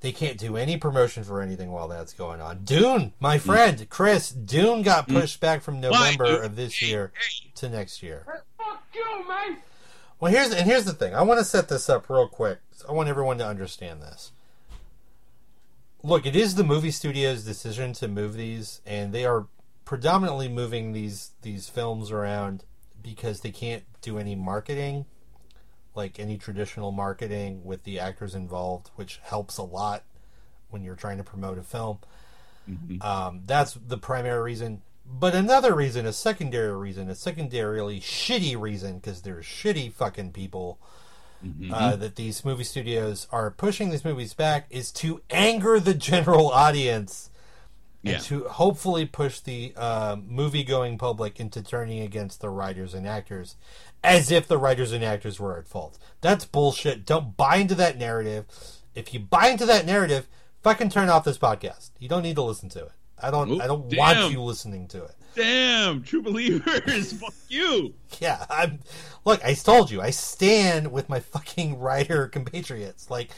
They 0.01 0.11
can't 0.11 0.37
do 0.37 0.57
any 0.57 0.75
promotion 0.75 1.23
for 1.23 1.41
anything 1.41 1.71
while 1.71 1.87
that's 1.87 2.13
going 2.13 2.41
on. 2.41 2.65
Dune, 2.65 3.13
my 3.21 3.37
friend 3.37 3.87
Chris, 3.89 4.29
Dune 4.29 4.81
got 4.81 5.07
pushed 5.07 5.39
back 5.39 5.61
from 5.61 5.79
November 5.79 6.25
dude? 6.25 6.43
of 6.43 6.55
this 6.57 6.81
year 6.81 7.13
to 7.55 7.69
next 7.69 8.03
year. 8.03 8.43
Fuck 8.57 8.83
you, 8.93 9.27
man! 9.27 9.57
Well, 10.19 10.31
here's 10.31 10.51
and 10.51 10.69
here's 10.69 10.85
the 10.85 10.93
thing. 10.93 11.15
I 11.15 11.21
want 11.23 11.39
to 11.39 11.45
set 11.45 11.69
this 11.69 11.89
up 11.89 12.09
real 12.09 12.27
quick. 12.27 12.59
I 12.87 12.91
want 12.91 13.09
everyone 13.09 13.37
to 13.37 13.47
understand 13.47 14.01
this. 14.01 14.31
Look, 16.03 16.25
it 16.25 16.35
is 16.35 16.55
the 16.55 16.63
movie 16.63 16.91
studio's 16.91 17.43
decision 17.43 17.93
to 17.93 18.07
move 18.07 18.35
these, 18.35 18.81
and 18.85 19.13
they 19.13 19.25
are 19.25 19.47
predominantly 19.85 20.47
moving 20.47 20.91
these 20.91 21.31
these 21.41 21.69
films 21.69 22.11
around 22.11 22.63
because 23.01 23.41
they 23.41 23.51
can't 23.51 23.83
do 24.01 24.17
any 24.17 24.35
marketing, 24.35 25.05
like 25.95 26.19
any 26.19 26.37
traditional 26.37 26.91
marketing 26.91 27.63
with 27.63 27.83
the 27.83 27.99
actors 27.99 28.35
involved, 28.35 28.89
which 28.95 29.19
helps 29.23 29.57
a 29.57 29.63
lot 29.63 30.03
when 30.69 30.83
you're 30.83 30.95
trying 30.95 31.17
to 31.17 31.23
promote 31.23 31.57
a 31.57 31.63
film. 31.63 31.99
Um, 33.01 33.41
that's 33.45 33.73
the 33.73 33.97
primary 33.97 34.41
reason. 34.41 34.81
But 35.07 35.35
another 35.35 35.75
reason, 35.75 36.07
a 36.07 36.13
secondary 36.13 36.75
reason, 36.75 37.09
a 37.09 37.15
secondarily 37.15 37.99
shitty 37.99 38.59
reason, 38.59 38.97
because 38.97 39.21
they're 39.21 39.41
shitty 39.41 39.93
fucking 39.93 40.31
people, 40.31 40.79
uh, 41.71 41.95
that 41.95 42.15
these 42.15 42.43
movie 42.43 42.63
studios 42.63 43.27
are 43.31 43.51
pushing 43.51 43.89
these 43.89 44.03
movies 44.05 44.33
back 44.33 44.65
is 44.69 44.91
to 44.93 45.21
anger 45.29 45.79
the 45.79 45.93
general 45.93 46.49
audience 46.49 47.29
Yeah. 48.01 48.13
and 48.15 48.23
to 48.25 48.43
hopefully 48.45 49.05
push 49.05 49.39
the 49.39 49.73
uh, 49.75 50.15
movie 50.27 50.63
going 50.63 50.97
public 50.97 51.39
into 51.39 51.61
turning 51.61 51.99
against 52.01 52.41
the 52.41 52.49
writers 52.49 52.93
and 52.93 53.07
actors 53.07 53.55
as 54.03 54.29
if 54.31 54.47
the 54.47 54.57
writers 54.57 54.91
and 54.91 55.03
actors 55.03 55.39
were 55.39 55.57
at 55.57 55.67
fault. 55.67 55.97
That's 56.21 56.45
bullshit. 56.45 57.05
Don't 57.05 57.35
buy 57.35 57.57
into 57.57 57.75
that 57.75 57.97
narrative. 57.97 58.45
If 58.93 59.13
you 59.13 59.19
buy 59.19 59.47
into 59.49 59.65
that 59.65 59.85
narrative, 59.85 60.27
fucking 60.63 60.89
turn 60.89 61.09
off 61.09 61.25
this 61.25 61.37
podcast. 61.39 61.89
You 61.99 62.07
don't 62.07 62.23
need 62.23 62.35
to 62.35 62.43
listen 62.43 62.69
to 62.69 62.85
it. 62.85 62.91
I 63.21 63.31
don't 63.31 63.49
Oh, 63.51 63.59
I 63.63 63.67
don't 63.67 63.89
damn. 63.89 63.97
want 63.97 64.31
you 64.31 64.41
listening 64.41 64.87
to 64.89 65.03
it. 65.05 65.15
Damn, 65.35 66.01
true 66.03 66.21
believers. 66.21 67.13
Fuck 67.19 67.33
you. 67.49 67.93
Yeah, 68.19 68.45
I'm 68.49 68.79
look, 69.25 69.43
I 69.43 69.53
told 69.53 69.91
you, 69.91 70.01
I 70.01 70.11
stand 70.11 70.91
with 70.91 71.09
my 71.09 71.19
fucking 71.19 71.79
writer 71.79 72.27
compatriots. 72.27 73.09
Like 73.09 73.31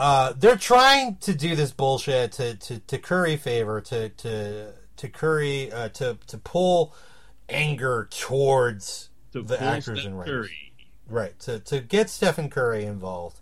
uh 0.00 0.32
they're 0.36 0.56
trying 0.56 1.16
to 1.16 1.34
do 1.34 1.56
this 1.56 1.72
bullshit 1.72 2.32
to 2.32 2.54
to, 2.56 2.78
to 2.80 2.98
curry 2.98 3.36
favor, 3.36 3.80
to 3.82 4.08
to 4.10 4.72
to 4.96 5.08
curry 5.08 5.70
uh 5.72 5.88
to 5.90 6.18
to 6.26 6.38
pull 6.38 6.94
anger 7.48 8.08
towards 8.10 9.10
To 9.32 9.42
the 9.42 9.60
actors 9.62 10.04
and 10.04 10.18
writers. 10.18 10.46
Curry. 10.48 10.72
Right. 11.08 11.38
To 11.40 11.58
to 11.60 11.80
get 11.80 12.10
Stephen 12.10 12.48
Curry 12.50 12.84
involved. 12.84 13.40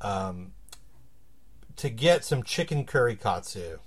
Um 0.00 0.52
to 1.76 1.90
get 1.90 2.24
some 2.24 2.42
chicken 2.42 2.84
curry 2.84 3.16
katsu 3.16 3.78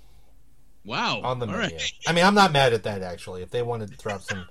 Wow. 0.84 1.20
on 1.22 1.38
the 1.38 1.46
All 1.46 1.52
menu. 1.52 1.76
right. 1.76 1.92
I 2.06 2.12
mean, 2.12 2.24
I'm 2.24 2.34
not 2.34 2.52
mad 2.52 2.72
at 2.72 2.84
that 2.84 3.02
actually. 3.02 3.42
If 3.42 3.50
they 3.50 3.62
wanted 3.62 3.90
to 3.90 3.96
drop 3.98 4.22
some 4.22 4.46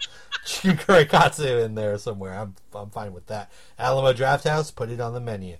chicken 0.45 0.77
curry 0.77 1.05
katsu 1.05 1.57
in 1.59 1.75
there 1.75 1.97
somewhere, 1.97 2.33
I'm 2.37 2.55
I'm 2.73 2.89
fine 2.91 3.13
with 3.13 3.27
that. 3.27 3.51
Alamo 3.77 4.13
Draft 4.13 4.43
House, 4.45 4.69
put 4.71 4.89
it 4.89 4.99
on 4.99 5.13
the 5.13 5.19
menu. 5.19 5.57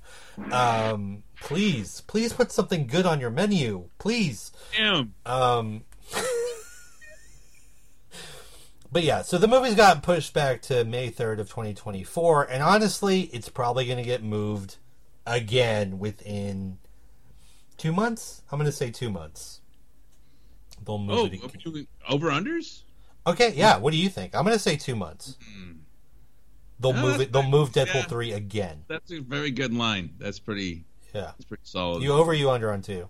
Um, 0.52 1.24
please, 1.42 2.02
please 2.02 2.34
put 2.34 2.52
something 2.52 2.86
good 2.88 3.06
on 3.06 3.20
your 3.20 3.32
menu, 3.32 3.90
please. 3.98 4.52
Damn. 4.78 5.14
Um, 5.26 5.84
but 8.92 9.04
yeah, 9.04 9.22
so 9.22 9.38
the 9.38 9.48
movie's 9.48 9.76
got 9.76 10.02
pushed 10.02 10.34
back 10.34 10.62
to 10.64 10.84
May 10.84 11.12
3rd 11.12 11.40
of 11.40 11.50
2024, 11.50 12.44
and 12.50 12.64
honestly, 12.64 13.22
it's 13.34 13.50
probably 13.50 13.86
going 13.86 13.98
to 13.98 14.04
get 14.04 14.24
moved 14.24 14.78
again 15.28 16.00
within 16.00 16.80
two 17.78 17.92
months. 17.92 18.42
I'm 18.52 18.58
going 18.58 18.66
to 18.66 18.76
say 18.76 18.90
two 18.90 19.12
months. 19.12 19.59
They'll 20.90 20.98
move 20.98 21.18
Oh, 21.20 21.26
it 21.26 21.34
again. 21.34 21.88
over 22.10 22.30
unders? 22.32 22.82
Okay, 23.28 23.54
yeah. 23.56 23.78
What 23.78 23.92
do 23.92 23.98
you 23.98 24.10
think? 24.10 24.34
I'm 24.34 24.44
going 24.44 24.56
to 24.56 24.60
say 24.60 24.76
two 24.76 24.96
months. 24.96 25.38
They'll 26.80 26.94
No, 26.94 27.02
move 27.04 27.22
it. 27.22 27.32
They'll 27.32 27.44
move 27.48 27.72
Deadpool 27.72 27.94
Yeah. 27.94 28.02
three 28.06 28.32
again. 28.32 28.86
That's 28.88 29.12
a 29.12 29.20
very 29.20 29.52
good 29.52 29.72
line. 29.72 30.16
That's 30.18 30.40
pretty. 30.40 30.86
Yeah. 31.14 31.26
That's 31.38 31.46
pretty 31.46 31.62
solid. 31.64 32.02
You 32.02 32.14
over? 32.14 32.34
You 32.34 32.50
under 32.50 32.72
on 32.74 32.82
two? 32.82 33.08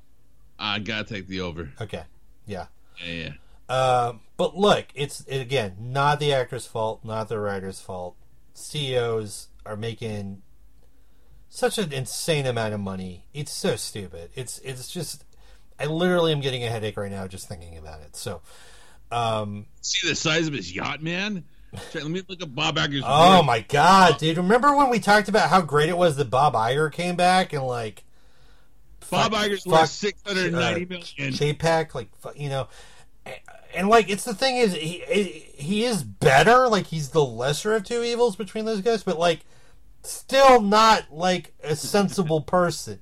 I 0.59 0.79
gotta 0.79 1.05
take 1.05 1.27
the 1.27 1.39
over. 1.39 1.71
Okay. 1.79 2.03
Yeah. 2.45 2.65
Yeah, 3.01 3.13
yeah. 3.13 3.33
Uh, 3.73 4.13
but 4.35 4.57
look, 4.57 4.87
it's 4.93 5.21
it, 5.21 5.37
again 5.39 5.77
not 5.79 6.19
the 6.19 6.33
actor's 6.33 6.65
fault, 6.65 7.05
not 7.05 7.29
the 7.29 7.39
writer's 7.39 7.79
fault. 7.79 8.17
CEOs 8.53 9.47
are 9.65 9.77
making 9.77 10.41
such 11.47 11.77
an 11.77 11.93
insane 11.93 12.45
amount 12.45 12.73
of 12.73 12.81
money. 12.81 13.25
It's 13.33 13.53
so 13.53 13.77
stupid. 13.77 14.31
It's 14.35 14.57
it's 14.59 14.91
just 14.91 15.23
I 15.79 15.85
literally 15.85 16.31
am 16.31 16.41
getting 16.41 16.63
a 16.63 16.69
headache 16.69 16.97
right 16.97 17.11
now 17.11 17.27
just 17.27 17.47
thinking 17.47 17.77
about 17.77 18.01
it. 18.01 18.15
So, 18.15 18.41
um, 19.11 19.65
See 19.81 20.07
the 20.07 20.15
size 20.15 20.47
of 20.47 20.53
his 20.53 20.73
yacht, 20.75 21.01
man. 21.01 21.45
Let 21.93 22.05
me 22.07 22.21
look 22.27 22.41
at 22.41 22.53
Bob 22.55 22.77
Iger's. 22.77 23.03
oh 23.05 23.37
work. 23.37 23.45
my 23.45 23.59
god, 23.61 24.17
dude! 24.17 24.37
Remember 24.37 24.75
when 24.75 24.89
we 24.89 24.99
talked 24.99 25.29
about 25.29 25.49
how 25.49 25.61
great 25.61 25.89
it 25.89 25.97
was 25.97 26.15
that 26.17 26.29
Bob 26.31 26.53
Iger 26.55 26.91
came 26.91 27.15
back 27.15 27.53
and 27.53 27.63
like 27.63 28.03
Bob 29.11 29.31
fuck- 29.33 29.43
Iger's 29.45 29.63
fuck, 29.63 29.73
worth 29.81 29.89
six 29.89 30.19
hundred 30.25 30.51
ninety 30.51 30.85
uh, 30.85 30.89
million. 30.89 31.33
Chapek, 31.33 31.93
like 31.93 32.09
you 32.35 32.49
know, 32.49 32.69
and, 33.25 33.35
and 33.75 33.87
like 33.87 34.09
it's 34.09 34.23
the 34.23 34.33
thing 34.33 34.57
is 34.57 34.73
he 34.73 35.03
he 35.55 35.83
is 35.85 36.03
better, 36.03 36.67
like 36.67 36.87
he's 36.87 37.09
the 37.09 37.23
lesser 37.23 37.75
of 37.75 37.83
two 37.83 38.03
evils 38.03 38.35
between 38.35 38.65
those 38.65 38.81
guys, 38.81 39.03
but 39.03 39.19
like 39.19 39.41
still 40.01 40.61
not 40.61 41.13
like 41.13 41.53
a 41.63 41.75
sensible 41.75 42.41
person. 42.41 42.99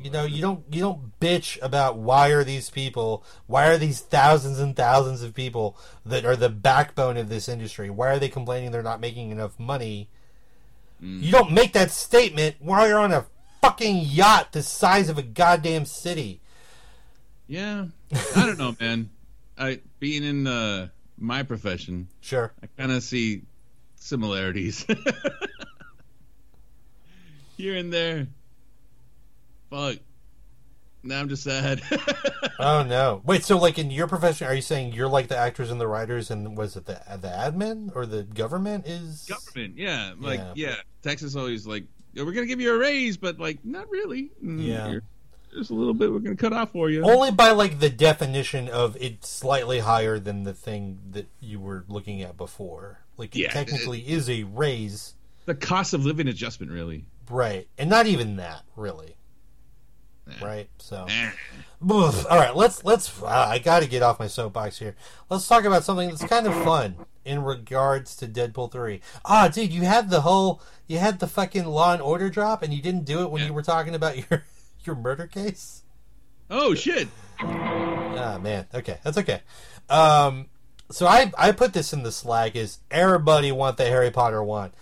You 0.00 0.10
know, 0.10 0.24
you 0.24 0.42
don't 0.42 0.64
you 0.70 0.80
don't 0.80 1.18
bitch 1.20 1.58
about 1.62 1.96
why 1.96 2.30
are 2.30 2.44
these 2.44 2.68
people, 2.68 3.24
why 3.46 3.68
are 3.68 3.78
these 3.78 4.00
thousands 4.00 4.58
and 4.58 4.76
thousands 4.76 5.22
of 5.22 5.34
people 5.34 5.78
that 6.04 6.24
are 6.24 6.36
the 6.36 6.48
backbone 6.48 7.16
of 7.16 7.28
this 7.28 7.48
industry, 7.48 7.90
why 7.90 8.08
are 8.08 8.18
they 8.18 8.28
complaining 8.28 8.72
they're 8.72 8.82
not 8.82 9.00
making 9.00 9.30
enough 9.30 9.58
money? 9.58 10.08
You 11.00 11.32
don't 11.32 11.52
make 11.52 11.74
that 11.74 11.90
statement 11.90 12.56
while 12.60 12.88
you're 12.88 12.98
on 12.98 13.12
a 13.12 13.26
fucking 13.60 13.98
yacht 13.98 14.52
the 14.52 14.62
size 14.62 15.10
of 15.10 15.18
a 15.18 15.22
goddamn 15.22 15.84
city. 15.84 16.40
Yeah, 17.46 17.86
I 18.36 18.46
don't 18.46 18.58
know, 18.58 18.74
man. 18.80 19.10
I 19.58 19.80
being 20.00 20.24
in 20.24 20.46
uh, 20.46 20.88
my 21.18 21.42
profession, 21.42 22.08
Sure. 22.20 22.52
I 22.62 22.68
kind 22.78 22.90
of 22.90 23.02
see 23.02 23.42
similarities 23.96 24.86
here 27.56 27.76
and 27.76 27.92
there. 27.92 28.26
Fuck. 29.74 29.98
Now 31.02 31.20
I'm 31.20 31.28
just 31.28 31.42
sad. 31.42 31.82
Oh 32.60 32.84
no! 32.84 33.20
Wait, 33.24 33.42
so 33.42 33.58
like 33.58 33.78
in 33.80 33.90
your 33.90 34.06
profession, 34.06 34.46
are 34.46 34.54
you 34.54 34.62
saying 34.62 34.92
you're 34.92 35.08
like 35.08 35.26
the 35.26 35.36
actors 35.36 35.72
and 35.72 35.80
the 35.80 35.88
writers, 35.88 36.30
and 36.30 36.56
was 36.56 36.76
it 36.76 36.86
the 36.86 37.00
the 37.20 37.26
admin 37.28 37.90
or 37.96 38.06
the 38.06 38.22
government 38.22 38.86
is 38.86 39.26
Government, 39.28 39.76
yeah, 39.76 40.12
like 40.18 40.38
Yeah. 40.38 40.52
yeah. 40.54 40.74
Texas 41.02 41.34
always 41.34 41.66
like 41.66 41.84
"Yeah, 42.12 42.22
we're 42.22 42.32
gonna 42.32 42.46
give 42.46 42.60
you 42.60 42.72
a 42.72 42.78
raise, 42.78 43.16
but 43.16 43.40
like 43.40 43.64
not 43.64 43.90
really. 43.90 44.30
Mm, 44.42 44.64
Yeah. 44.64 44.88
you're- 44.88 45.00
a 45.56 45.72
little 45.72 45.94
bit 45.94 46.12
we're 46.12 46.20
gonna 46.20 46.36
cut 46.36 46.52
off 46.52 46.70
for 46.72 46.88
you. 46.90 47.02
only 47.04 47.32
by 47.32 47.50
like 47.50 47.80
the 47.80 47.90
definition 47.90 48.68
of 48.68 48.96
it's 49.00 49.28
slightly 49.28 49.80
higher 49.80 50.18
than 50.20 50.44
the 50.44 50.54
thing 50.54 51.00
that 51.10 51.26
you 51.40 51.58
were 51.58 51.84
looking 51.88 52.22
at 52.22 52.36
before. 52.36 53.00
Like 53.16 53.34
it 53.36 53.50
technically 53.50 54.00
is 54.08 54.30
a 54.30 54.44
raise, 54.44 55.14
The 55.46 55.54
cost 55.56 55.92
of 55.92 56.04
living 56.04 56.28
adjustment, 56.28 56.70
really. 56.72 57.04
right? 57.28 57.66
And 57.78 57.90
not 57.90 58.06
even 58.06 58.36
that, 58.36 58.62
really. 58.76 59.13
Right? 60.42 60.68
So. 60.78 61.06
All 61.90 62.12
right, 62.30 62.54
let's 62.56 62.84
let's. 62.84 63.22
Uh, 63.22 63.26
I 63.26 63.58
got 63.58 63.80
to 63.82 63.88
get 63.88 64.02
off 64.02 64.18
my 64.18 64.26
soapbox 64.26 64.78
here. 64.78 64.96
Let's 65.30 65.46
talk 65.46 65.64
about 65.64 65.84
something 65.84 66.08
that's 66.08 66.24
kind 66.24 66.46
of 66.46 66.54
fun 66.64 66.96
in 67.24 67.42
regards 67.42 68.16
to 68.16 68.26
Deadpool 68.26 68.72
three. 68.72 69.00
Ah, 69.24 69.48
dude, 69.48 69.72
you 69.72 69.82
had 69.82 70.10
the 70.10 70.22
whole, 70.22 70.60
you 70.86 70.98
had 70.98 71.18
the 71.20 71.26
fucking 71.26 71.64
Law 71.66 71.92
and 71.92 72.02
Order 72.02 72.30
drop, 72.30 72.62
and 72.62 72.72
you 72.72 72.80
didn't 72.82 73.04
do 73.04 73.20
it 73.22 73.30
when 73.30 73.42
Yeah. 73.42 73.48
you 73.48 73.54
were 73.54 73.62
talking 73.62 73.94
about 73.94 74.16
your 74.30 74.44
your 74.84 74.96
murder 74.96 75.26
case. 75.26 75.82
Oh 76.50 76.74
shit! 76.74 77.08
Ah, 77.40 78.38
man. 78.40 78.66
Okay, 78.74 78.98
that's 79.02 79.18
okay. 79.18 79.40
Um, 79.88 80.46
so 80.90 81.06
I 81.06 81.32
I 81.36 81.52
put 81.52 81.72
this 81.72 81.92
in 81.92 82.02
the 82.02 82.12
slag 82.12 82.56
is 82.56 82.78
everybody 82.90 83.52
want 83.52 83.76
the 83.76 83.86
Harry 83.86 84.10
Potter 84.10 84.42
one. 84.42 84.72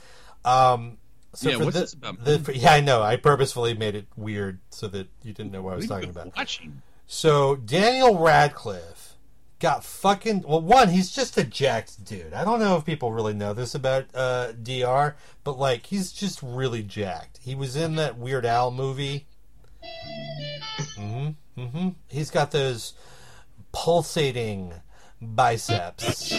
Um, 0.45 0.99
so 1.35 1.51
Yeah, 1.51 1.57
what's 1.57 1.75
the, 1.75 1.81
this 1.81 1.93
about, 1.95 2.25
the 2.25 2.39
for- 2.39 2.53
yeah, 2.53 2.73
I 2.73 2.81
know. 2.81 3.03
I 3.03 3.17
purposefully 3.17 3.75
made 3.75 3.95
it 3.95 4.07
weird 4.17 4.61
so 4.71 4.87
that 4.89 5.09
you 5.23 5.33
didn't 5.33 5.53
know 5.53 5.63
what 5.63 5.75
I 5.75 5.77
was 5.77 5.87
talking 5.89 6.11
about. 6.11 6.37
Watching. 6.37 6.83
So 7.07 7.57
Daniel 7.57 8.19
Radcliffe 8.19 9.15
got 9.59 9.85
fucking 9.85 10.43
well. 10.47 10.61
One, 10.61 10.89
he's 10.89 11.11
just 11.11 11.37
a 11.39 11.45
jacked 11.45 12.05
dude. 12.05 12.33
I 12.35 12.45
don't 12.45 12.59
know 12.61 12.77
if 12.77 12.85
people 12.85 13.13
really 13.13 13.35
know 13.35 13.53
this 13.55 13.75
about 13.75 14.07
uh, 14.15 14.53
Dr. 14.53 15.17
But 15.45 15.59
like, 15.59 15.87
he's 15.87 16.13
just 16.13 16.43
really 16.43 16.83
jacked. 16.83 17.39
He 17.43 17.55
was 17.55 17.77
in 17.77 17.97
that 17.97 18.19
Weird 18.19 18.45
Al 18.47 18.71
movie. 18.71 19.27
hmm 20.97 21.29
hmm 21.57 21.89
He's 22.09 22.31
got 22.31 22.51
those 22.51 22.95
pulsating 23.73 24.75
biceps. 25.21 26.31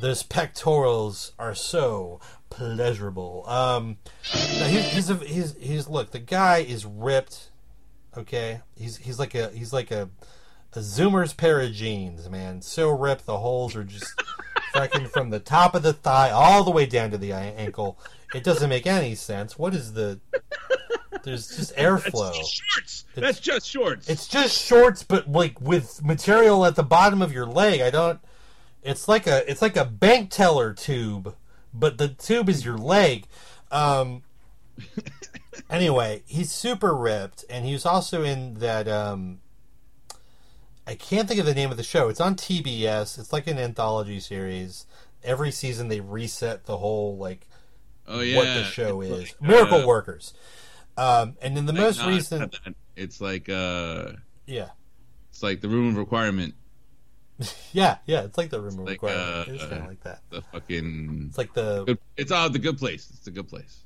Those 0.00 0.22
pectorals 0.24 1.32
are 1.38 1.54
so 1.54 2.20
pleasurable. 2.52 3.44
Um, 3.48 3.96
no, 4.58 4.66
he, 4.66 4.80
he's 4.80 5.08
a, 5.08 5.16
he's 5.16 5.56
he's 5.58 5.88
look. 5.88 6.10
The 6.10 6.18
guy 6.18 6.58
is 6.58 6.84
ripped. 6.84 7.50
Okay, 8.16 8.60
he's 8.76 8.98
he's 8.98 9.18
like 9.18 9.34
a 9.34 9.48
he's 9.50 9.72
like 9.72 9.90
a 9.90 10.10
a 10.74 10.80
zoomer's 10.80 11.32
pair 11.32 11.60
of 11.60 11.72
jeans, 11.72 12.28
man. 12.28 12.60
So 12.60 12.90
ripped, 12.90 13.26
the 13.26 13.38
holes 13.38 13.74
are 13.74 13.84
just 13.84 14.22
fucking 14.74 15.08
from 15.08 15.30
the 15.30 15.40
top 15.40 15.74
of 15.74 15.82
the 15.82 15.94
thigh 15.94 16.30
all 16.30 16.62
the 16.62 16.70
way 16.70 16.86
down 16.86 17.10
to 17.10 17.18
the 17.18 17.32
ankle. 17.32 17.98
It 18.34 18.44
doesn't 18.44 18.68
make 18.68 18.86
any 18.86 19.14
sense. 19.14 19.58
What 19.58 19.74
is 19.74 19.94
the? 19.94 20.20
There's 21.24 21.56
just 21.56 21.74
airflow. 21.76 22.32
That's 22.32 22.38
just 22.38 22.62
shorts. 22.62 23.04
That's 23.14 23.40
just 23.40 23.66
shorts. 23.66 24.08
It's 24.08 24.28
just 24.28 24.62
shorts, 24.62 25.02
but 25.02 25.30
like 25.30 25.58
with 25.60 26.04
material 26.04 26.66
at 26.66 26.76
the 26.76 26.82
bottom 26.82 27.22
of 27.22 27.32
your 27.32 27.46
leg. 27.46 27.80
I 27.80 27.90
don't. 27.90 28.20
It's 28.82 29.08
like 29.08 29.26
a 29.26 29.48
it's 29.50 29.62
like 29.62 29.76
a 29.76 29.84
bank 29.84 30.30
teller 30.30 30.74
tube, 30.74 31.34
but 31.72 31.98
the 31.98 32.08
tube 32.08 32.48
is 32.48 32.64
your 32.64 32.78
leg. 32.78 33.26
Um. 33.70 34.22
anyway, 35.70 36.22
he's 36.26 36.50
super 36.50 36.94
ripped, 36.94 37.44
and 37.50 37.64
he 37.64 37.72
was 37.72 37.86
also 37.86 38.22
in 38.22 38.54
that. 38.54 38.88
Um, 38.88 39.40
I 40.86 40.94
can't 40.94 41.28
think 41.28 41.38
of 41.38 41.46
the 41.46 41.54
name 41.54 41.70
of 41.70 41.76
the 41.76 41.82
show. 41.82 42.08
It's 42.08 42.20
on 42.20 42.34
TBS. 42.34 43.18
It's 43.18 43.32
like 43.32 43.46
an 43.46 43.58
anthology 43.58 44.18
series. 44.20 44.86
Every 45.22 45.52
season 45.52 45.88
they 45.88 46.00
reset 46.00 46.64
the 46.66 46.78
whole 46.78 47.16
like 47.16 47.46
oh 48.08 48.20
yeah. 48.20 48.36
what 48.36 48.44
the 48.44 48.64
show 48.64 49.00
It's 49.00 49.10
is. 49.10 49.18
like, 49.18 49.42
Miracle 49.42 49.82
uh, 49.82 49.86
Workers. 49.86 50.34
Um, 50.96 51.36
and 51.40 51.56
in 51.56 51.66
the 51.66 51.72
most 51.72 52.00
not 52.00 52.08
recent. 52.08 52.58
It's 52.96 53.20
like 53.20 53.48
uh, 53.48 54.12
yeah, 54.46 54.70
it's 55.30 55.42
like 55.42 55.60
the 55.60 55.68
room 55.68 55.88
of 55.88 55.96
requirement. 55.96 56.54
Yeah, 57.72 57.96
yeah, 58.06 58.22
it's 58.24 58.36
like 58.36 58.50
the 58.50 58.60
room 58.60 58.76
like, 58.78 59.02
requirement. 59.02 59.48
uh, 59.48 59.52
it's 59.52 59.64
kind 59.64 59.82
of 59.82 59.88
like 59.88 60.02
that. 60.02 60.20
The 60.30 60.42
fucking. 60.52 61.26
It's 61.28 61.38
like 61.38 61.54
the 61.54 61.84
Good, 61.84 61.98
it's 62.16 62.30
all 62.32 62.50
the 62.50 62.58
good 62.58 62.78
place. 62.78 63.08
It's 63.10 63.24
the 63.24 63.30
good 63.30 63.48
place. 63.48 63.84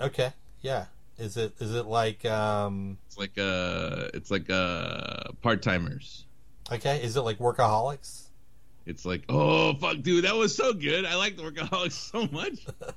okay, 0.00 0.32
yeah. 0.60 0.86
Is 1.18 1.36
it 1.36 1.54
is 1.60 1.74
it 1.74 1.86
like 1.86 2.24
um 2.24 2.98
It's 3.06 3.18
like 3.18 3.36
uh, 3.38 4.08
it's 4.14 4.30
like 4.30 4.48
uh, 4.50 5.32
part 5.42 5.62
timers. 5.62 6.24
okay? 6.70 7.02
Is 7.02 7.16
it 7.16 7.20
like 7.22 7.38
workaholics? 7.38 8.28
It's 8.86 9.04
like, 9.04 9.22
oh 9.28 9.74
fuck, 9.74 10.00
dude, 10.02 10.24
that 10.24 10.34
was 10.34 10.54
so 10.54 10.72
good. 10.72 11.04
I 11.04 11.14
like 11.16 11.36
the 11.36 11.42
workaholics 11.44 11.92
so 12.12 12.26
much. 12.32 12.66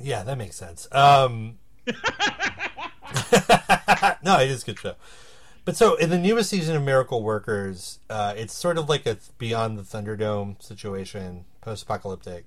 Yeah, 0.00 0.22
that 0.22 0.38
makes 0.38 0.56
sense. 0.56 0.88
Um, 0.90 1.58
no, 4.24 4.38
it 4.40 4.50
is 4.50 4.62
a 4.62 4.66
good 4.66 4.78
show. 4.78 4.94
But 5.66 5.76
so 5.76 5.96
in 5.96 6.10
the 6.10 6.18
newest 6.18 6.48
season 6.48 6.76
of 6.76 6.84
Miracle 6.84 7.24
Workers, 7.24 7.98
uh, 8.08 8.32
it's 8.36 8.54
sort 8.54 8.78
of 8.78 8.88
like 8.88 9.04
a 9.04 9.18
Beyond 9.36 9.76
the 9.76 9.82
Thunderdome 9.82 10.62
situation, 10.62 11.44
post-apocalyptic, 11.60 12.44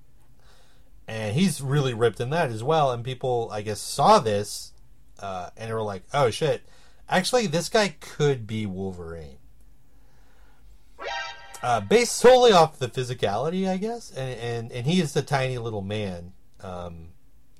and 1.06 1.36
he's 1.36 1.60
really 1.60 1.92
ripped 1.92 2.18
in 2.18 2.30
that 2.30 2.50
as 2.50 2.64
well. 2.64 2.90
And 2.90 3.04
people, 3.04 3.50
I 3.52 3.60
guess, 3.60 3.78
saw 3.78 4.20
this 4.20 4.72
uh, 5.18 5.50
and 5.54 5.70
were 5.70 5.82
like, 5.82 6.04
"Oh 6.14 6.30
shit! 6.30 6.62
Actually, 7.10 7.46
this 7.46 7.68
guy 7.68 7.94
could 8.00 8.46
be 8.46 8.64
Wolverine." 8.64 9.36
Uh, 11.62 11.82
based 11.82 12.16
solely 12.16 12.52
off 12.52 12.78
the 12.78 12.88
physicality, 12.88 13.68
I 13.68 13.76
guess, 13.76 14.10
and 14.12 14.40
and, 14.40 14.72
and 14.72 14.86
he 14.86 14.98
is 14.98 15.14
a 15.14 15.20
tiny 15.20 15.58
little 15.58 15.82
man. 15.82 16.32
Um, 16.62 17.08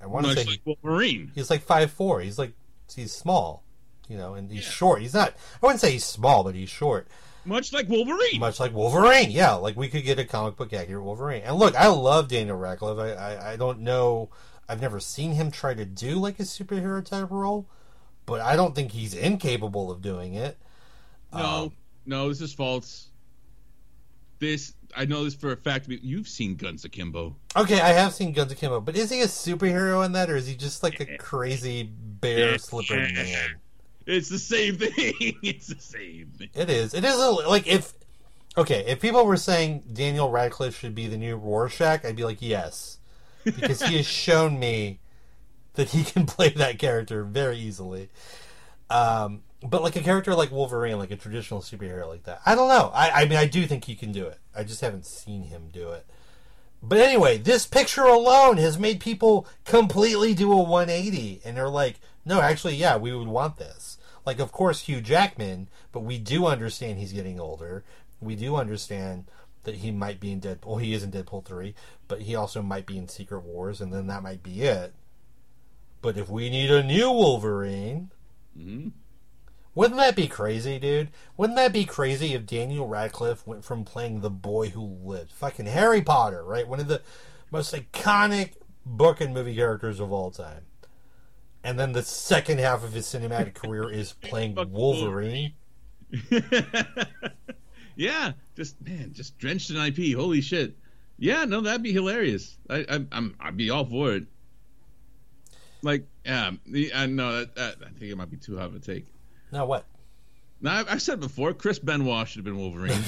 I 0.01 0.07
want 0.07 0.25
to 0.25 0.35
say 0.35 0.45
like 0.45 0.63
Wolverine. 0.65 1.33
he's 1.35 1.51
like 1.51 1.61
five 1.61 1.91
four. 1.91 2.23
He's 2.23 2.39
like 2.39 2.55
he's 2.97 3.13
small, 3.13 3.63
you 4.11 4.19
know, 4.19 4.35
and 4.35 4.51
he's 4.51 4.65
short. 4.65 5.01
He's 5.01 5.15
not. 5.15 5.31
I 5.63 5.67
wouldn't 5.67 5.81
say 5.81 5.93
he's 5.93 6.05
small, 6.05 6.43
but 6.43 6.57
he's 6.57 6.69
short. 6.69 7.07
Much 7.45 7.73
like 7.73 7.89
Wolverine. 7.89 8.41
much 8.41 8.61
like 8.61 8.75
Wolverine. 8.75 9.31
Yeah, 9.31 9.55
like 9.55 9.77
we 9.77 9.89
could 9.89 10.05
get 10.05 10.19
a 10.19 10.25
comic 10.25 10.57
book 10.57 10.73
accurate 10.73 11.05
Wolverine. 11.05 11.43
And 11.45 11.57
look, 11.57 11.75
I 11.77 11.87
love 11.87 12.29
Daniel 12.29 12.57
Radcliffe. 12.57 12.99
I, 12.99 13.13
I, 13.13 13.53
I 13.53 13.57
don't 13.57 13.81
know. 13.81 14.29
I've 14.69 14.81
never 14.83 15.01
seen 15.01 15.33
him 15.33 15.51
try 15.51 15.73
to 15.75 15.85
do 15.85 16.17
like 16.17 16.39
a 16.41 16.43
superhero 16.43 17.05
type 17.05 17.31
role, 17.31 17.67
but 18.27 18.41
I 18.41 18.57
don't 18.57 18.75
think 18.75 18.93
he's 18.93 19.15
incapable 19.15 19.91
of 19.91 20.03
doing 20.03 20.35
it. 20.35 20.59
no, 21.33 21.39
Um, 21.39 21.73
no, 22.05 22.29
this 22.29 22.41
is 22.41 22.53
false. 22.53 23.09
This 24.41 24.75
I 24.97 25.05
know 25.05 25.25
this 25.25 25.35
for 25.35 25.53
a 25.53 25.57
fact. 25.57 25.89
but 25.89 26.03
You've 26.03 26.29
seen 26.29 26.57
Guns 26.57 26.85
Akimbo. 26.85 27.37
Okay, 27.57 27.81
I 27.81 27.91
have 27.91 28.13
seen 28.13 28.33
Guns 28.33 28.53
Akimbo, 28.53 28.81
but 28.81 28.97
is 28.97 29.11
he 29.11 29.21
a 29.23 29.27
superhero 29.27 30.05
in 30.05 30.13
that, 30.13 30.29
or 30.31 30.37
is 30.37 30.47
he 30.47 30.57
just 30.57 30.83
like 30.83 31.01
a 31.01 31.13
eh, 31.13 31.17
crazy 31.17 31.83
eh, 31.83 31.87
bear 31.91 32.59
slippered 32.59 33.11
eh, 33.11 33.13
man? 33.13 33.60
It's 34.11 34.29
the 34.29 34.39
same 34.39 34.77
thing. 34.77 34.93
it's 35.43 35.69
the 35.69 35.81
same 35.81 36.33
thing. 36.37 36.51
It 36.55 36.69
is. 36.69 36.95
It 36.95 37.05
is 37.05 37.15
a, 37.15 37.31
like 37.31 37.67
if 37.67 37.95
okay, 38.57 38.85
if 38.87 39.01
people 39.01 39.25
were 39.25 39.37
saying 39.37 39.85
Daniel 39.93 40.31
Radcliffe 40.31 40.79
should 40.79 40.95
be 40.95 41.07
the 41.07 41.17
new 41.17 41.37
Rorschach, 41.37 42.05
I'd 42.05 42.17
be 42.17 42.25
like 42.25 42.39
yes, 42.41 42.99
because 43.45 43.83
he 43.83 43.97
has 43.97 44.07
shown 44.27 44.59
me 44.59 44.99
that 45.75 45.91
he 45.91 46.05
can 46.05 46.27
play 46.27 46.51
that 46.51 46.79
character 46.79 47.25
very 47.25 47.59
easily. 47.59 48.09
Um, 48.89 49.43
but 49.63 49.83
like 49.83 49.97
a 49.97 50.01
character 50.01 50.35
like 50.35 50.51
Wolverine, 50.51 50.99
like 50.99 51.11
a 51.11 51.17
traditional 51.17 51.61
superhero 51.61 52.09
like 52.09 52.25
that, 52.25 52.41
I 52.45 52.55
don't 52.55 52.69
know. 52.69 52.91
I, 52.95 53.23
I 53.23 53.25
mean, 53.27 53.39
I 53.39 53.47
do 53.47 53.67
think 53.67 53.85
he 53.85 53.95
can 53.95 54.11
do 54.11 54.27
it. 54.27 54.39
I 54.55 54.65
just 54.65 54.81
haven't 54.81 55.07
seen 55.07 55.45
him 55.45 55.69
do 55.73 55.91
it. 55.91 56.07
But 56.83 56.99
anyway, 56.99 57.37
this 57.37 57.67
picture 57.67 58.05
alone 58.05 58.57
has 58.57 58.79
made 58.79 59.01
people 59.01 59.47
completely 59.65 60.35
do 60.35 60.51
a 60.53 60.63
180, 60.63 61.43
and 61.45 61.57
they're 61.57 61.69
like, 61.69 62.01
"No, 62.25 62.41
actually, 62.41 62.77
yeah, 62.77 62.97
we 62.97 63.15
would 63.15 63.29
want 63.29 63.59
this." 63.59 63.99
Like, 64.27 64.39
of 64.39 64.53
course, 64.53 64.83
Hugh 64.83 65.01
Jackman, 65.01 65.69
but 65.93 66.01
we 66.01 66.19
do 66.19 66.47
understand 66.47 66.99
he's 66.99 67.13
getting 67.13 67.41
older. 67.41 67.85
We 68.21 68.37
do 68.37 68.57
understand 68.57 69.25
that 69.65 69.77
he 69.77 69.91
might 69.91 70.21
be 70.21 70.33
in 70.33 70.41
Deadpool. 70.41 70.67
Well, 70.67 70.77
he 70.77 70.95
is 70.95 71.03
in 71.03 71.11
Deadpool 71.11 71.45
three, 71.45 71.75
but 72.09 72.23
he 72.23 72.35
also 72.35 72.63
might 72.63 72.87
be 72.87 72.99
in 72.99 73.09
Secret 73.09 73.41
Wars, 73.41 73.81
and 73.81 73.93
then 73.93 74.07
that 74.07 74.23
might 74.23 74.43
be 74.43 74.63
it. 74.63 74.95
But 76.03 76.17
if 76.17 76.29
we 76.29 76.49
need 76.51 76.71
a 76.71 76.83
new 76.83 77.11
Wolverine, 77.11 78.11
hmm 78.57 78.89
wouldn't 79.75 80.01
that 80.01 80.17
be 80.17 80.27
crazy, 80.27 80.79
dude? 80.79 81.11
Wouldn't 81.37 81.57
that 81.57 81.73
be 81.73 81.85
crazy 81.85 82.35
if 82.35 82.45
Daniel 82.45 82.89
Radcliffe 82.89 83.47
went 83.47 83.65
from 83.65 83.85
playing 83.85 84.21
the 84.21 84.31
boy 84.31 84.71
who 84.71 84.83
lived, 84.83 85.33
fucking 85.33 85.67
Harry 85.67 86.03
Potter, 86.03 86.43
right? 86.43 86.67
One 86.67 86.81
of 86.81 86.89
the 86.89 87.03
most 87.53 87.73
iconic 87.73 88.55
book 88.85 89.21
and 89.21 89.33
movie 89.33 89.55
characters 89.55 90.01
of 90.01 90.11
all 90.11 90.31
time. 90.33 90.63
And 91.63 91.79
then 91.79 91.93
the 91.93 92.03
second 92.03 92.59
half 92.59 92.83
of 92.85 92.93
his 92.93 93.07
cinematic 93.07 93.55
career 93.55 93.91
is 93.91 94.13
playing 94.21 94.57
Wolverine. 94.71 95.53
yeah, 97.97 98.33
just 98.57 98.81
man, 98.81 99.13
just 99.13 99.39
drenched 99.39 99.71
in 99.71 99.77
IP. 99.77 100.17
Holy 100.17 100.41
shit. 100.41 100.77
Yeah, 101.19 101.45
no, 101.45 101.61
that'd 101.61 101.83
be 101.83 101.93
hilarious. 101.93 102.57
I, 102.69 102.87
I 102.89 103.05
I'm 103.13 103.37
I'd 103.39 103.57
be 103.57 103.71
all 103.71 103.85
for 103.85 104.13
it. 104.15 104.25
Like, 105.83 106.07
um, 106.27 106.61
yeah, 106.67 106.89
uh, 106.95 107.03
I 107.03 107.07
know 107.07 107.39
that, 107.39 107.55
that 107.55 107.77
I 107.83 107.91
think 107.91 108.11
it 108.11 108.17
might 108.17 108.31
be 108.31 108.37
too 108.37 108.57
hot 108.57 108.67
of 108.67 108.75
a 108.75 108.79
take. 108.79 109.07
Now 109.53 109.67
what? 109.67 109.87
Now 110.61 110.79
I've, 110.79 110.89
I've 110.89 111.03
said 111.03 111.21
before, 111.21 111.55
Chris 111.55 111.79
Benoit 111.79 112.29
should 112.29 112.39
have 112.39 112.45
been 112.45 112.59
Wolverine. 112.59 113.03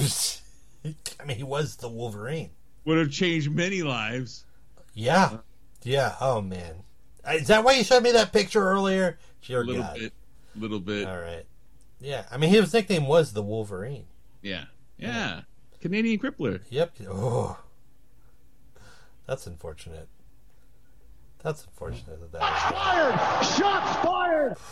I 1.20 1.24
mean, 1.24 1.36
he 1.36 1.44
was 1.44 1.76
the 1.76 1.88
Wolverine. 1.88 2.50
Would 2.84 2.98
have 2.98 3.10
changed 3.10 3.50
many 3.50 3.82
lives. 3.82 4.44
Yeah, 4.94 5.38
yeah. 5.82 6.16
Oh 6.20 6.40
man, 6.40 6.82
Uh, 7.26 7.32
is 7.34 7.46
that 7.48 7.64
why 7.64 7.72
you 7.74 7.84
showed 7.84 8.02
me 8.02 8.12
that 8.12 8.32
picture 8.32 8.62
earlier? 8.62 9.18
Dear 9.46 9.62
A 9.62 9.64
little 9.64 9.82
God. 9.82 9.98
bit, 9.98 10.12
little 10.56 10.80
bit. 10.80 11.06
All 11.06 11.18
right. 11.18 11.44
Yeah, 12.00 12.24
I 12.30 12.36
mean, 12.36 12.50
his 12.50 12.72
nickname 12.72 13.06
was 13.06 13.32
the 13.32 13.42
Wolverine. 13.42 14.06
Yeah, 14.42 14.64
yeah. 14.98 15.42
Canadian 15.80 16.18
Crippler. 16.18 16.60
Yep. 16.70 16.94
Oh, 17.08 17.58
that's 19.26 19.46
unfortunate. 19.46 20.08
That's 21.42 21.64
unfortunate 21.64 22.20
that 22.20 22.32
that 22.32 22.40
was. 22.40 22.72
Fired! 22.72 23.14
Shots 23.56 23.96
fired! 24.04 24.56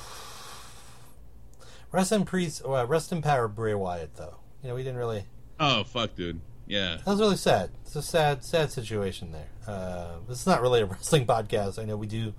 Rest 1.93 2.13
in 2.13 2.25
peace. 2.25 2.63
Well, 2.65 2.87
rest 2.87 3.11
in 3.11 3.21
power, 3.23 3.49
Bray 3.49 3.75
Wyatt. 3.75 4.15
Though 4.17 4.37
you 4.63 4.69
know, 4.69 4.75
we 4.77 4.83
didn't 4.85 4.99
really. 4.99 5.25
Oh 5.59 5.83
fuck, 5.85 6.15
dude. 6.15 6.41
Yeah. 6.71 6.99
That 6.99 7.07
was 7.07 7.21
really 7.21 7.37
sad. 7.37 7.71
It's 7.83 7.97
a 7.97 8.03
sad, 8.03 8.45
sad 8.45 8.71
situation 8.71 9.33
there. 9.33 9.49
Uh, 9.67 10.19
this 10.29 10.41
is 10.41 10.47
not 10.47 10.63
really 10.63 10.81
a 10.83 10.87
wrestling 10.87 11.27
podcast. 11.27 11.81
I 11.81 11.85
know 11.85 11.97
we 11.97 12.07
do 12.07 12.33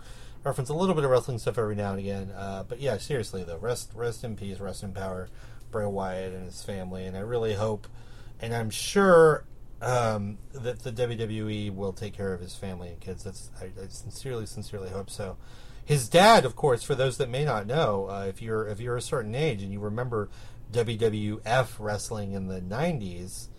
reference 0.45 0.69
a 0.69 0.73
little 0.73 0.95
bit 0.95 1.03
of 1.03 1.09
wrestling 1.11 1.37
stuff 1.37 1.57
every 1.57 1.75
now 1.75 1.91
and 1.91 1.99
again, 1.99 2.31
uh, 2.31 2.63
but 2.63 2.79
yeah, 2.79 2.97
seriously 2.97 3.43
though, 3.43 3.57
rest, 3.57 3.91
rest 3.93 4.23
in 4.23 4.37
peace, 4.37 4.61
rest 4.61 4.83
in 4.83 4.93
power, 4.93 5.27
Bray 5.69 5.85
Wyatt 5.85 6.33
and 6.33 6.45
his 6.45 6.63
family. 6.63 7.05
And 7.05 7.17
I 7.17 7.19
really 7.19 7.55
hope, 7.55 7.89
and 8.39 8.55
I'm 8.55 8.69
sure 8.69 9.43
um, 9.81 10.37
that 10.53 10.79
the 10.79 10.93
WWE 10.93 11.75
will 11.75 11.91
take 11.91 12.13
care 12.13 12.33
of 12.33 12.39
his 12.39 12.55
family 12.55 12.87
and 12.87 13.01
kids. 13.01 13.25
That's 13.25 13.51
I, 13.59 13.65
I 13.65 13.87
sincerely, 13.89 14.45
sincerely 14.45 14.89
hope 14.89 15.09
so. 15.09 15.35
His 15.83 16.07
dad, 16.07 16.45
of 16.45 16.55
course, 16.55 16.83
for 16.83 16.95
those 16.95 17.17
that 17.17 17.29
may 17.29 17.43
not 17.43 17.67
know, 17.67 18.07
uh, 18.09 18.25
if 18.29 18.41
you're 18.41 18.65
if 18.65 18.79
you're 18.79 18.95
a 18.95 19.01
certain 19.01 19.35
age 19.35 19.61
and 19.61 19.73
you 19.73 19.81
remember 19.81 20.29
WWF 20.71 21.67
wrestling 21.79 22.31
in 22.31 22.47
the 22.47 22.61
'90s. 22.61 23.49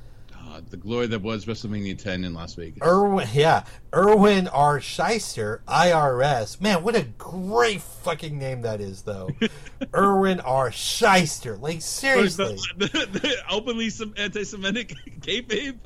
Uh, 0.45 0.61
the 0.70 0.76
glory 0.76 1.07
that 1.07 1.22
was 1.22 1.47
WrestleMania 1.47 1.97
10 1.97 2.24
in 2.24 2.34
Las 2.34 2.55
Vegas. 2.55 2.86
Irwin, 2.86 3.28
yeah, 3.32 3.64
Irwin 3.95 4.49
R. 4.49 4.80
Shyster, 4.80 5.62
IRS. 5.68 6.61
Man, 6.61 6.82
what 6.82 6.97
a 6.97 7.03
great 7.16 7.80
fucking 7.80 8.38
name 8.38 8.62
that 8.62 8.80
is, 8.80 9.03
though. 9.03 9.30
Irwin 9.95 10.40
R. 10.40 10.70
Shyster. 10.72 11.57
Like, 11.57 11.80
seriously. 11.80 12.59
The, 12.76 12.86
the, 12.86 13.18
the 13.20 13.36
openly 13.51 13.88
some 13.88 14.12
anti-Semitic 14.16 14.95
kayfabe. 15.20 15.78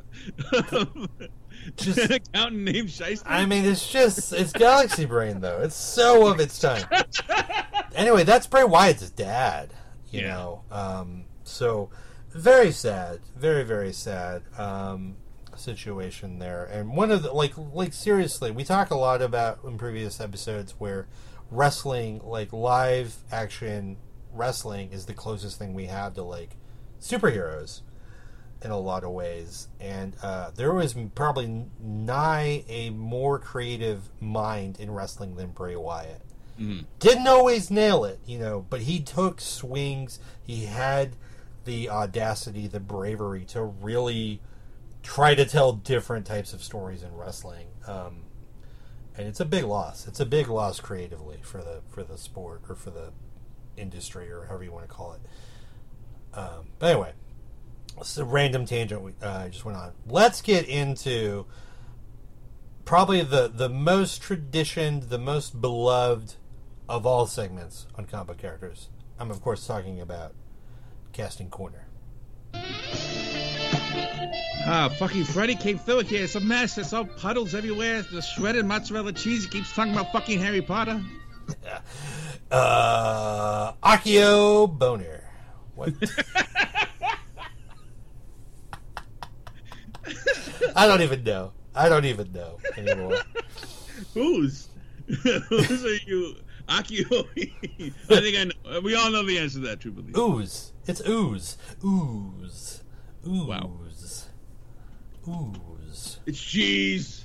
Just- 1.76 1.98
an 1.98 2.12
accountant 2.12 2.62
named 2.62 2.90
Shyster. 2.90 3.28
I 3.28 3.44
mean, 3.44 3.64
it's 3.64 3.86
just, 3.90 4.32
it's 4.32 4.52
Galaxy 4.52 5.04
Brain, 5.04 5.40
though. 5.40 5.60
It's 5.62 5.74
so 5.76 6.28
of 6.28 6.40
its 6.40 6.58
time. 6.58 6.86
anyway, 7.94 8.24
that's 8.24 8.46
Bray 8.46 8.64
Wyatt's 8.64 9.10
dad, 9.10 9.72
you 10.10 10.20
Yeah. 10.22 10.28
know. 10.28 10.62
Um, 10.70 11.24
so, 11.44 11.90
very 12.36 12.72
sad. 12.72 13.20
Very, 13.36 13.64
very 13.64 13.92
sad. 13.92 14.42
Um, 14.58 15.16
situation 15.58 16.38
there 16.38 16.64
and 16.66 16.94
one 16.94 17.10
of 17.10 17.22
the 17.22 17.32
like 17.32 17.54
like 17.72 17.92
seriously 17.92 18.50
we 18.50 18.62
talk 18.62 18.90
a 18.90 18.94
lot 18.94 19.22
about 19.22 19.58
in 19.64 19.78
previous 19.78 20.20
episodes 20.20 20.74
where 20.78 21.06
wrestling 21.50 22.20
like 22.22 22.52
live 22.52 23.16
action 23.32 23.96
wrestling 24.32 24.92
is 24.92 25.06
the 25.06 25.14
closest 25.14 25.58
thing 25.58 25.72
we 25.72 25.86
have 25.86 26.12
to 26.12 26.22
like 26.22 26.56
superheroes 27.00 27.80
in 28.62 28.70
a 28.70 28.78
lot 28.78 29.02
of 29.02 29.10
ways 29.12 29.68
and 29.80 30.14
uh, 30.22 30.50
there 30.56 30.74
was 30.74 30.94
probably 31.14 31.64
nigh 31.80 32.62
a 32.68 32.90
more 32.90 33.38
creative 33.38 34.10
mind 34.20 34.78
in 34.78 34.90
wrestling 34.90 35.36
than 35.36 35.48
Bray 35.48 35.76
Wyatt 35.76 36.20
didn't 37.00 37.26
always 37.26 37.70
nail 37.70 38.04
it, 38.04 38.18
you 38.24 38.38
know, 38.38 38.64
but 38.70 38.82
he 38.82 39.00
took 39.00 39.40
swings. 39.40 40.18
He 40.42 40.64
had 40.64 41.16
the 41.66 41.90
audacity, 41.90 42.66
the 42.66 42.80
bravery 42.80 43.44
to 43.46 43.62
really 43.62 44.40
try 45.02 45.34
to 45.34 45.44
tell 45.44 45.72
different 45.72 46.26
types 46.26 46.52
of 46.52 46.62
stories 46.62 47.02
in 47.02 47.14
wrestling. 47.14 47.66
Um, 47.86 48.22
and 49.16 49.28
it's 49.28 49.40
a 49.40 49.44
big 49.44 49.64
loss. 49.64 50.08
It's 50.08 50.20
a 50.20 50.26
big 50.26 50.48
loss 50.48 50.80
creatively 50.80 51.38
for 51.42 51.58
the 51.58 51.80
for 51.88 52.02
the 52.02 52.18
sport 52.18 52.62
or 52.68 52.74
for 52.74 52.90
the 52.90 53.12
industry 53.76 54.30
or 54.30 54.46
however 54.46 54.64
you 54.64 54.72
want 54.72 54.88
to 54.88 54.94
call 54.94 55.12
it. 55.12 55.20
Um, 56.36 56.68
but 56.78 56.90
anyway, 56.90 57.12
it's 57.98 58.18
a 58.18 58.24
random 58.24 58.66
tangent 58.66 59.02
we 59.02 59.12
uh, 59.22 59.48
just 59.48 59.64
went 59.64 59.78
on. 59.78 59.92
Let's 60.06 60.42
get 60.42 60.68
into 60.68 61.46
probably 62.84 63.22
the 63.22 63.48
the 63.48 63.68
most 63.68 64.20
traditioned, 64.20 65.04
the 65.04 65.18
most 65.18 65.60
beloved 65.60 66.34
of 66.88 67.06
all 67.06 67.26
segments 67.26 67.86
on 67.96 68.04
comic 68.04 68.38
characters. 68.38 68.88
I'm 69.18 69.30
of 69.30 69.40
course 69.40 69.66
talking 69.66 70.00
about 70.00 70.34
casting 71.16 71.48
corner. 71.48 71.86
Ah, 74.68 74.92
fucking 74.98 75.24
Freddy 75.24 75.54
came 75.54 75.78
through 75.78 76.00
here. 76.00 76.24
It's 76.24 76.34
a 76.34 76.40
mess. 76.40 76.76
It's 76.76 76.92
all 76.92 77.06
puddles 77.06 77.54
everywhere. 77.54 78.02
The 78.02 78.20
shredded 78.20 78.66
mozzarella 78.66 79.14
cheese. 79.14 79.44
He 79.44 79.50
keeps 79.50 79.72
talking 79.72 79.94
about 79.94 80.12
fucking 80.12 80.38
Harry 80.40 80.62
Potter. 80.62 81.02
Uh, 82.48 83.72
Akio 83.82 84.68
Boner. 84.78 85.24
What? 85.74 85.92
I 90.76 90.86
don't 90.86 91.00
even 91.00 91.24
know. 91.24 91.50
I 91.74 91.88
don't 91.88 92.04
even 92.04 92.30
know 92.30 92.58
anymore. 92.76 93.16
Who's? 94.14 94.68
Who's 95.08 95.84
are 95.84 95.96
you? 96.06 96.36
Akio. 96.68 97.26
I 98.10 98.20
think 98.20 98.36
I 98.36 98.44
know. 98.44 98.80
We 98.80 98.94
all 98.94 99.10
know 99.10 99.24
the 99.24 99.38
answer 99.38 99.60
to 99.60 99.66
that, 99.66 99.80
true 99.80 99.92
truthfully. 99.92 100.20
Ooze. 100.20 100.72
It's 100.86 101.00
ooze. 101.06 101.56
Ooze. 101.84 102.82
Ooze. 103.26 103.46
Wow. 103.46 103.70
Ooze. 105.28 106.20
It's 106.26 106.40
cheese. 106.40 107.24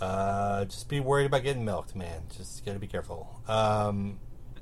Uh, 0.00 0.64
just 0.64 0.88
be 0.88 1.00
worried 1.00 1.26
about 1.26 1.42
getting 1.42 1.64
milked, 1.64 1.94
man. 1.94 2.22
Just 2.36 2.64
gotta 2.64 2.78
be 2.78 2.86
careful. 2.86 3.42
Um, 3.48 4.18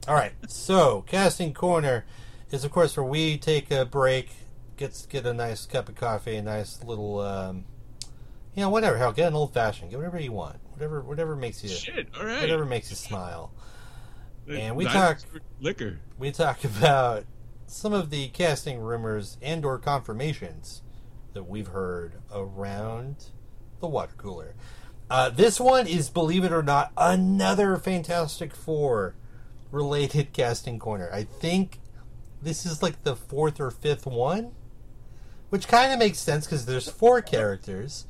all 0.08 0.14
right. 0.14 0.32
So, 0.48 1.02
casting 1.06 1.54
corner 1.54 2.04
is, 2.50 2.64
of 2.64 2.70
course, 2.72 2.96
where 2.96 3.04
we 3.04 3.38
take 3.38 3.70
a 3.70 3.84
break 3.84 4.30
gets 4.76 5.06
get 5.06 5.24
a 5.24 5.32
nice 5.32 5.66
cup 5.66 5.88
of 5.88 5.94
coffee, 5.94 6.36
a 6.36 6.42
nice 6.42 6.82
little, 6.82 7.20
um, 7.20 7.64
you 8.54 8.62
know, 8.62 8.70
whatever. 8.70 8.96
Hell, 8.98 9.12
get 9.12 9.28
an 9.28 9.34
old 9.34 9.54
fashioned. 9.54 9.90
Get 9.90 9.98
whatever 9.98 10.18
you 10.18 10.32
want. 10.32 10.58
Whatever, 10.76 11.00
whatever 11.00 11.36
makes 11.36 11.62
you, 11.64 11.70
Shit. 11.70 12.08
All 12.18 12.24
right. 12.26 12.40
whatever 12.40 12.66
makes 12.66 12.90
you 12.90 12.96
smile. 12.96 13.50
and 14.48 14.76
we 14.76 14.84
talk- 14.84 15.20
liquor. 15.60 15.98
We 16.18 16.30
talk 16.32 16.64
about 16.64 17.24
some 17.66 17.92
of 17.94 18.10
the 18.10 18.28
casting 18.28 18.78
rumors 18.80 19.38
and/or 19.40 19.78
confirmations 19.78 20.82
that 21.32 21.44
we've 21.44 21.68
heard 21.68 22.20
around 22.32 23.26
the 23.80 23.86
water 23.88 24.12
cooler. 24.18 24.54
Uh, 25.08 25.30
this 25.30 25.58
one 25.58 25.86
is, 25.86 26.10
believe 26.10 26.44
it 26.44 26.52
or 26.52 26.62
not, 26.62 26.92
another 26.96 27.76
Fantastic 27.76 28.54
Four 28.54 29.14
related 29.70 30.32
casting 30.34 30.78
corner. 30.78 31.08
I 31.12 31.24
think 31.24 31.80
this 32.42 32.66
is 32.66 32.82
like 32.82 33.02
the 33.02 33.16
fourth 33.16 33.58
or 33.60 33.70
fifth 33.70 34.04
one, 34.06 34.52
which 35.48 35.68
kind 35.68 35.92
of 35.92 35.98
makes 35.98 36.18
sense 36.18 36.44
because 36.44 36.66
there's 36.66 36.88
four 36.90 37.22
characters, 37.22 38.06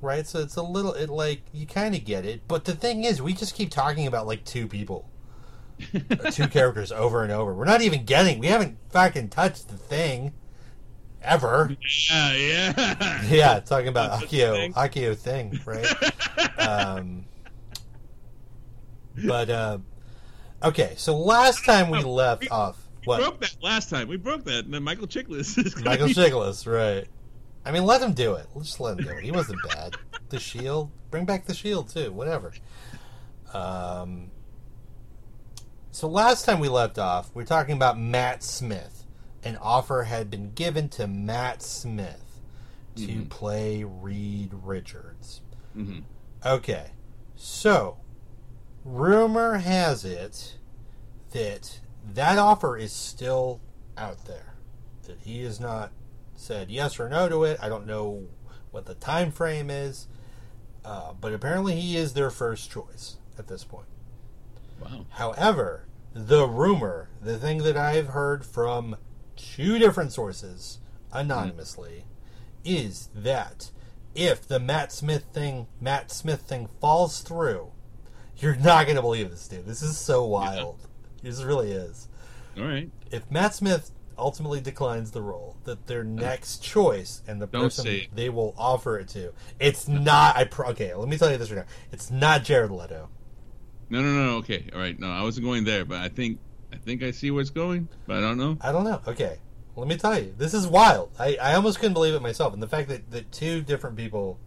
right? 0.00 0.26
So 0.26 0.40
it's 0.40 0.56
a 0.56 0.62
little, 0.62 0.92
it 0.94 1.08
like 1.10 1.42
you 1.52 1.66
kind 1.66 1.94
of 1.94 2.04
get 2.04 2.24
it. 2.24 2.42
But 2.48 2.64
the 2.64 2.74
thing 2.74 3.04
is, 3.04 3.20
we 3.22 3.32
just 3.32 3.54
keep 3.54 3.70
talking 3.70 4.06
about 4.06 4.26
like 4.26 4.44
two 4.44 4.66
people, 4.66 5.10
two 6.32 6.48
characters 6.48 6.90
over 6.92 7.22
and 7.22 7.32
over. 7.32 7.54
We're 7.54 7.64
not 7.64 7.82
even 7.82 8.04
getting. 8.04 8.38
We 8.38 8.46
haven't 8.48 8.78
fucking 8.90 9.28
touched 9.30 9.68
the 9.68 9.76
thing 9.76 10.32
ever. 11.22 11.76
Yeah, 12.10 12.32
yeah. 12.34 13.22
Yeah, 13.28 13.60
talking 13.60 13.88
about 13.88 14.20
That's 14.20 14.32
Akio, 14.32 14.52
thing. 14.52 14.72
Akio 14.74 15.16
thing, 15.16 15.60
right? 15.64 16.58
um, 16.58 17.24
but 19.26 19.50
uh, 19.50 19.78
okay, 20.62 20.94
so 20.96 21.16
last 21.16 21.64
time 21.64 21.90
we 21.90 22.02
left 22.02 22.42
we- 22.42 22.48
off, 22.48 22.76
We 23.00 23.06
what 23.06 23.20
broke 23.20 23.40
that 23.40 23.56
last 23.62 23.90
time. 23.90 24.08
We 24.08 24.16
broke 24.16 24.44
that. 24.44 24.64
And 24.64 24.74
then 24.74 24.82
Michael 24.84 25.06
Chiklis 25.06 25.58
is 25.64 25.84
Michael 25.84 26.08
Chiklis, 26.08 26.66
right? 26.66 27.08
I 27.68 27.70
mean, 27.70 27.84
let 27.84 28.00
him 28.00 28.14
do 28.14 28.32
it. 28.32 28.46
Let's 28.54 28.68
just 28.68 28.80
let 28.80 28.98
him 28.98 29.04
do 29.04 29.10
it. 29.10 29.22
He 29.22 29.30
wasn't 29.30 29.58
bad. 29.68 29.94
The 30.30 30.40
Shield, 30.40 30.90
bring 31.10 31.26
back 31.26 31.44
the 31.44 31.52
Shield 31.52 31.90
too. 31.90 32.10
Whatever. 32.12 32.52
Um. 33.52 34.30
So 35.90 36.08
last 36.08 36.44
time 36.46 36.60
we 36.60 36.68
left 36.68 36.98
off, 36.98 37.30
we 37.34 37.42
are 37.42 37.46
talking 37.46 37.74
about 37.74 37.98
Matt 37.98 38.42
Smith. 38.42 39.04
An 39.44 39.56
offer 39.60 40.04
had 40.04 40.30
been 40.30 40.52
given 40.52 40.88
to 40.90 41.06
Matt 41.06 41.62
Smith 41.62 42.40
to 42.96 43.06
Mhm. 43.06 43.28
play 43.28 43.84
Reed 43.84 44.52
Richards. 44.54 45.42
Mhm. 45.76 46.04
Okay, 46.46 46.92
so 47.36 47.98
rumor 48.84 49.58
has 49.58 50.04
it 50.04 50.56
that 51.32 51.80
that 52.14 52.38
offer 52.38 52.76
is 52.78 52.92
still 52.92 53.60
out 53.96 54.24
there. 54.24 54.54
That 55.04 55.18
he 55.20 55.42
is 55.42 55.60
not 55.60 55.90
said 56.38 56.70
yes 56.70 57.00
or 57.00 57.08
no 57.08 57.28
to 57.28 57.44
it. 57.44 57.58
I 57.60 57.68
don't 57.68 57.86
know 57.86 58.28
what 58.70 58.86
the 58.86 58.94
time 58.94 59.30
frame 59.32 59.70
is, 59.70 60.06
uh, 60.84 61.12
but 61.20 61.34
apparently 61.34 61.80
he 61.80 61.96
is 61.96 62.12
their 62.12 62.30
first 62.30 62.70
choice 62.70 63.16
at 63.38 63.48
this 63.48 63.64
point. 63.64 63.88
Wow. 64.80 65.06
However, 65.10 65.86
the 66.14 66.46
rumor, 66.46 67.08
the 67.20 67.38
thing 67.38 67.58
that 67.64 67.76
I've 67.76 68.08
heard 68.08 68.44
from 68.44 68.96
two 69.36 69.78
different 69.78 70.12
sources 70.12 70.78
anonymously, 71.12 72.04
is 72.64 73.08
that 73.14 73.70
if 74.14 74.46
the 74.46 74.60
Matt 74.60 74.92
Smith 74.92 75.24
thing, 75.32 75.66
Matt 75.80 76.10
Smith 76.10 76.42
thing 76.42 76.68
falls 76.80 77.20
through, 77.20 77.72
you're 78.36 78.56
not 78.56 78.84
going 78.84 78.96
to 78.96 79.02
believe 79.02 79.30
this, 79.30 79.48
dude. 79.48 79.66
This 79.66 79.82
is 79.82 79.98
so 79.98 80.24
wild. 80.24 80.86
This 81.22 81.42
really 81.42 81.72
is. 81.72 82.08
All 82.56 82.64
right. 82.64 82.90
If 83.10 83.28
Matt 83.30 83.54
Smith 83.54 83.90
ultimately 84.18 84.60
declines 84.60 85.10
the 85.12 85.22
role, 85.22 85.56
that 85.64 85.86
their 85.86 86.04
next 86.04 86.62
choice 86.62 87.22
and 87.26 87.40
the 87.40 87.46
Don't 87.46 87.62
person 87.64 87.86
it. 87.86 88.08
they 88.14 88.28
will 88.28 88.54
offer 88.58 88.98
it 88.98 89.08
to, 89.08 89.32
it's 89.60 89.86
not. 89.88 90.36
I 90.36 90.44
pro- 90.44 90.68
okay. 90.70 90.94
Let 90.94 91.08
me 91.08 91.16
tell 91.18 91.30
you 91.30 91.38
this 91.38 91.50
right 91.50 91.58
now. 91.58 91.72
It's 91.92 92.10
not 92.10 92.44
Jared 92.44 92.70
Leto. 92.70 93.08
No, 93.90 94.02
no, 94.02 94.12
no. 94.12 94.24
No. 94.26 94.36
Okay. 94.38 94.68
All 94.74 94.80
right. 94.80 94.98
No, 94.98 95.08
I 95.10 95.22
wasn't 95.22 95.46
going 95.46 95.64
there, 95.64 95.84
but 95.84 95.98
I 95.98 96.08
think 96.08 96.38
I 96.72 96.76
think 96.76 97.02
I 97.02 97.10
see 97.12 97.30
where 97.30 97.40
it's 97.40 97.50
going, 97.50 97.88
but 98.06 98.18
I 98.18 98.20
don't 98.20 98.36
know. 98.38 98.58
I 98.60 98.72
don't 98.72 98.84
know. 98.84 99.00
Okay. 99.08 99.38
Let 99.76 99.88
me 99.88 99.96
tell 99.96 100.18
you. 100.18 100.34
This 100.36 100.52
is 100.54 100.66
wild. 100.66 101.10
I, 101.18 101.36
I 101.40 101.54
almost 101.54 101.78
couldn't 101.78 101.94
believe 101.94 102.12
it 102.14 102.20
myself. 102.20 102.52
And 102.52 102.62
the 102.62 102.66
fact 102.66 102.88
that, 102.88 103.10
that 103.12 103.30
two 103.32 103.62
different 103.62 103.96
people 103.96 104.38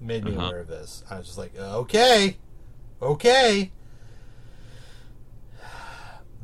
made 0.00 0.22
me 0.24 0.32
Uh-huh. 0.36 0.46
aware 0.48 0.60
of 0.60 0.68
this, 0.68 1.02
I 1.10 1.16
was 1.18 1.26
just 1.26 1.38
like, 1.38 1.56
okay. 1.58 2.36
Okay. 3.00 3.72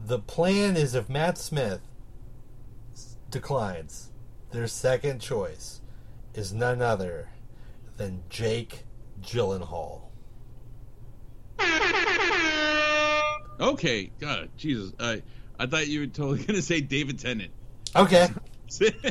The 0.05 0.19
plan 0.19 0.77
is 0.77 0.95
if 0.95 1.09
Matt 1.11 1.37
Smith 1.37 1.81
declines, 3.31 4.11
their 4.51 4.67
second 4.67 5.21
choice 5.21 5.81
is 6.35 6.53
none 6.53 6.81
other 6.83 7.29
than 7.97 8.23
Jake 8.29 8.85
Gyllenhaal. 9.23 10.03
Okay. 13.61 14.11
God, 14.21 14.49
Jesus. 14.57 14.93
I 15.01 15.23
I 15.59 15.67
thought 15.67 15.89
you 15.89 16.01
were 16.01 16.07
totally 16.07 16.45
gonna 16.47 16.63
say 16.63 16.81
David 16.81 17.19
Tennant. 17.19 17.51
Okay. 17.95 18.29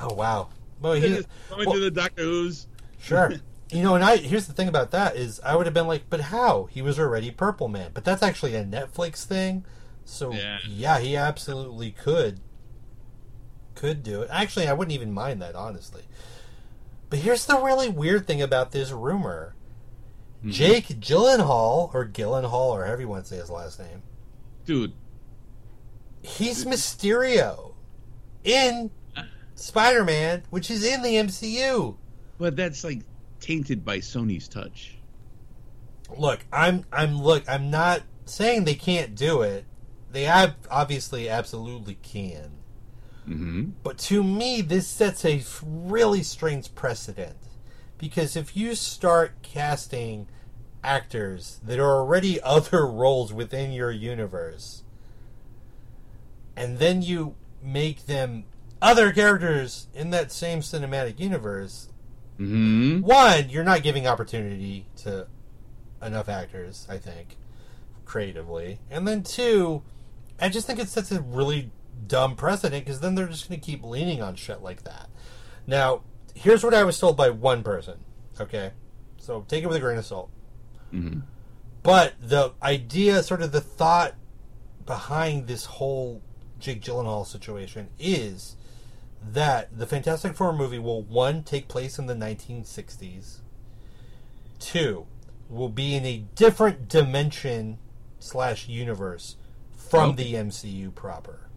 Oh, 0.00 0.14
wow. 0.14 0.50
Well, 0.80 0.92
he, 0.92 1.08
Going 1.08 1.24
well- 1.66 1.72
to 1.72 1.80
the 1.80 1.90
Doctor 1.90 2.22
Who's. 2.22 2.66
Sure. 3.00 3.34
You 3.70 3.82
know, 3.82 3.94
and 3.96 4.02
I 4.02 4.16
here's 4.16 4.46
the 4.46 4.54
thing 4.54 4.68
about 4.68 4.92
that 4.92 5.14
is 5.16 5.40
I 5.44 5.54
would 5.54 5.66
have 5.66 5.74
been 5.74 5.86
like, 5.86 6.04
but 6.08 6.20
how? 6.22 6.64
He 6.70 6.80
was 6.80 6.98
already 6.98 7.30
Purple 7.30 7.68
Man. 7.68 7.90
But 7.92 8.02
that's 8.02 8.22
actually 8.22 8.54
a 8.54 8.64
Netflix 8.64 9.24
thing. 9.26 9.66
So 10.10 10.32
Yeah. 10.32 10.58
yeah, 10.66 10.98
he 10.98 11.16
absolutely 11.16 11.90
could 11.90 12.40
could 13.74 14.02
do 14.02 14.22
it. 14.22 14.28
Actually, 14.32 14.66
I 14.66 14.72
wouldn't 14.72 14.94
even 14.94 15.12
mind 15.12 15.40
that 15.42 15.54
honestly. 15.54 16.02
But 17.10 17.20
here's 17.20 17.46
the 17.46 17.58
really 17.60 17.88
weird 17.88 18.26
thing 18.26 18.42
about 18.42 18.72
this 18.72 18.90
rumor. 18.90 19.54
Mm-hmm. 20.40 20.50
Jake 20.50 20.86
Gyllenhaal 20.88 21.94
or 21.94 22.06
Gyllenhaal 22.06 22.70
or 22.70 22.84
however 22.86 23.02
you 23.02 23.08
want 23.08 23.24
to 23.24 23.28
say 23.28 23.36
his 23.36 23.50
last 23.50 23.78
name. 23.78 24.02
Dude, 24.64 24.92
He's 26.22 26.64
Mysterio 26.64 27.74
in 28.44 28.90
Spider-Man, 29.54 30.42
which 30.50 30.70
is 30.70 30.84
in 30.84 31.02
the 31.02 31.14
MCU. 31.14 31.96
but 32.38 32.56
that's 32.56 32.82
like 32.84 33.02
tainted 33.40 33.84
by 33.84 33.98
Sony's 33.98 34.48
touch. 34.48 34.96
look 36.16 36.40
i'm 36.52 36.84
i'm 36.92 37.22
look 37.22 37.44
i'm 37.48 37.70
not 37.70 38.02
saying 38.24 38.64
they 38.64 38.74
can't 38.74 39.14
do 39.14 39.42
it 39.42 39.64
they 40.10 40.26
ab- 40.26 40.56
obviously 40.70 41.28
absolutely 41.28 41.96
can 42.02 42.52
Mm-hmm. 43.28 43.70
but 43.82 43.98
to 43.98 44.22
me 44.24 44.62
this 44.62 44.86
sets 44.86 45.22
a 45.24 45.42
really 45.62 46.22
strange 46.22 46.74
precedent 46.74 47.36
because 47.98 48.36
if 48.36 48.56
you 48.56 48.74
start 48.74 49.42
casting 49.42 50.28
actors 50.82 51.60
that 51.62 51.78
are 51.78 51.98
already 51.98 52.40
other 52.42 52.86
roles 52.86 53.30
within 53.32 53.70
your 53.70 53.90
universe 53.90 54.82
and 56.56 56.78
then 56.78 57.02
you 57.02 57.34
make 57.62 58.06
them 58.06 58.44
other 58.80 59.12
characters 59.12 59.88
in 59.94 60.08
that 60.10 60.32
same 60.32 60.60
cinematic 60.60 61.18
universe 61.20 61.88
Mm-hmm. 62.40 63.00
one, 63.00 63.50
you're 63.50 63.64
not 63.64 63.82
giving 63.82 64.06
opportunity 64.06 64.86
to 64.98 65.26
enough 66.00 66.28
actors, 66.28 66.86
I 66.88 66.96
think, 66.96 67.36
creatively. 68.04 68.78
And 68.88 69.08
then 69.08 69.24
two, 69.24 69.82
I 70.40 70.48
just 70.48 70.66
think 70.66 70.78
it 70.78 70.88
sets 70.88 71.10
a 71.10 71.20
really 71.20 71.70
dumb 72.06 72.36
precedent 72.36 72.84
because 72.84 73.00
then 73.00 73.14
they're 73.14 73.26
just 73.26 73.48
going 73.48 73.60
to 73.60 73.66
keep 73.66 73.82
leaning 73.82 74.22
on 74.22 74.34
shit 74.34 74.62
like 74.62 74.84
that. 74.84 75.08
Now, 75.66 76.02
here's 76.34 76.62
what 76.62 76.74
I 76.74 76.84
was 76.84 76.98
told 76.98 77.16
by 77.16 77.30
one 77.30 77.62
person, 77.62 77.98
okay? 78.40 78.72
So 79.18 79.44
take 79.48 79.64
it 79.64 79.66
with 79.66 79.76
a 79.76 79.80
grain 79.80 79.98
of 79.98 80.06
salt. 80.06 80.30
Mm-hmm. 80.92 81.20
But 81.82 82.14
the 82.20 82.52
idea, 82.62 83.22
sort 83.22 83.42
of 83.42 83.52
the 83.52 83.60
thought 83.60 84.14
behind 84.86 85.46
this 85.46 85.66
whole 85.66 86.22
Jake 86.58 86.82
Gyllenhaal 86.82 87.26
situation 87.26 87.88
is 87.98 88.56
that 89.22 89.76
the 89.76 89.86
Fantastic 89.86 90.34
Four 90.34 90.52
movie 90.52 90.78
will 90.78 91.02
one 91.02 91.42
take 91.42 91.68
place 91.68 91.98
in 91.98 92.06
the 92.06 92.14
1960s, 92.14 93.40
two 94.58 95.06
will 95.48 95.68
be 95.68 95.94
in 95.94 96.04
a 96.04 96.24
different 96.34 96.88
dimension 96.88 97.78
slash 98.18 98.68
universe 98.68 99.36
from 99.90 100.10
Okay. 100.10 100.24
the 100.24 100.34
MCU 100.34 100.94
proper. 100.94 101.48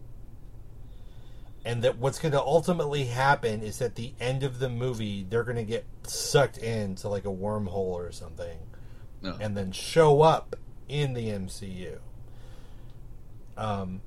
And 1.64 1.82
that 1.84 1.98
what's 1.98 2.18
going 2.18 2.32
to 2.32 2.40
ultimately 2.40 3.04
happen 3.04 3.62
is 3.62 3.80
at 3.80 3.94
the 3.94 4.14
end 4.18 4.42
of 4.42 4.58
the 4.58 4.68
movie, 4.68 5.24
they're 5.28 5.44
going 5.44 5.56
to 5.56 5.62
get 5.64 5.84
sucked 6.02 6.58
into 6.58 7.08
like 7.08 7.24
a 7.24 7.28
wormhole 7.28 7.76
or 7.94 8.10
something 8.10 8.58
No. 9.20 9.36
and 9.40 9.56
then 9.56 9.70
show 9.70 10.22
up 10.22 10.56
in 10.88 11.14
the 11.14 11.28
MCU. 11.28 11.98
Um, 13.56 14.00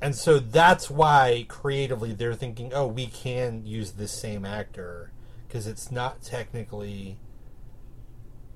and 0.00 0.16
so 0.16 0.40
that's 0.40 0.90
why 0.90 1.46
creatively 1.48 2.12
they're 2.12 2.34
thinking, 2.34 2.72
oh, 2.74 2.88
we 2.88 3.06
can 3.06 3.64
use 3.64 3.92
this 3.92 4.10
same 4.10 4.44
actor 4.44 5.12
because 5.46 5.66
it's 5.68 5.92
not 5.92 6.22
technically. 6.22 7.18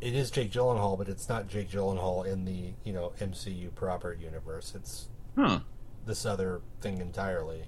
It 0.01 0.15
is 0.15 0.31
Jake 0.31 0.53
Gyllenhaal, 0.53 0.99
but 0.99 1.09
it's 1.09 1.29
not 1.29 1.49
Jake 1.49 1.71
Gyllenhaal 1.71 2.27
in 2.27 2.45
the 2.45 2.75
you 2.85 2.93
know 2.93 3.13
MCU 3.21 3.75
proper 3.75 4.13
universe. 4.13 4.75
It's 4.75 5.09
Huh. 5.37 5.61
this 6.05 6.25
other 6.25 6.61
thing 6.81 7.01
entirely. 7.01 7.65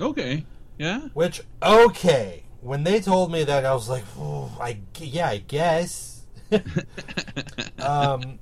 Okay. 0.00 0.44
Yeah. 0.78 1.08
Which 1.14 1.42
okay, 1.62 2.44
when 2.60 2.84
they 2.84 3.00
told 3.00 3.30
me 3.30 3.44
that, 3.44 3.64
I 3.64 3.74
was 3.74 3.88
like, 3.88 4.04
"Oh, 4.18 4.56
I 4.60 4.80
yeah, 4.98 5.28
I 5.28 5.38
guess. 5.38 6.22
um, 7.78 8.38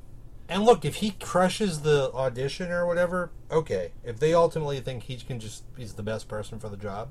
and 0.49 0.64
look, 0.64 0.85
if 0.85 0.97
he 0.97 1.12
crushes 1.12 1.81
the 1.81 2.11
audition 2.12 2.70
or 2.70 2.87
whatever, 2.87 3.31
okay. 3.51 3.93
If 4.05 4.18
they 4.18 4.35
ultimately 4.35 4.81
think 4.81 5.05
he 5.05 5.16
can 5.16 5.41
just 5.41 5.64
he's 5.77 5.95
the 5.95 6.03
best 6.03 6.29
person 6.29 6.59
for 6.59 6.68
the 6.68 6.77
job, 6.77 7.11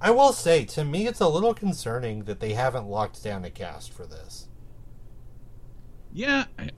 I 0.00 0.10
will 0.10 0.32
say 0.32 0.64
to 0.66 0.84
me 0.84 1.06
it's 1.06 1.20
a 1.20 1.28
little 1.28 1.54
concerning 1.54 2.24
that 2.24 2.40
they 2.40 2.54
haven't 2.54 2.88
locked 2.88 3.22
down 3.22 3.44
a 3.44 3.50
cast 3.50 3.92
for 3.92 4.06
this. 4.06 4.48
Yeah. 6.16 6.46
I, 6.58 6.70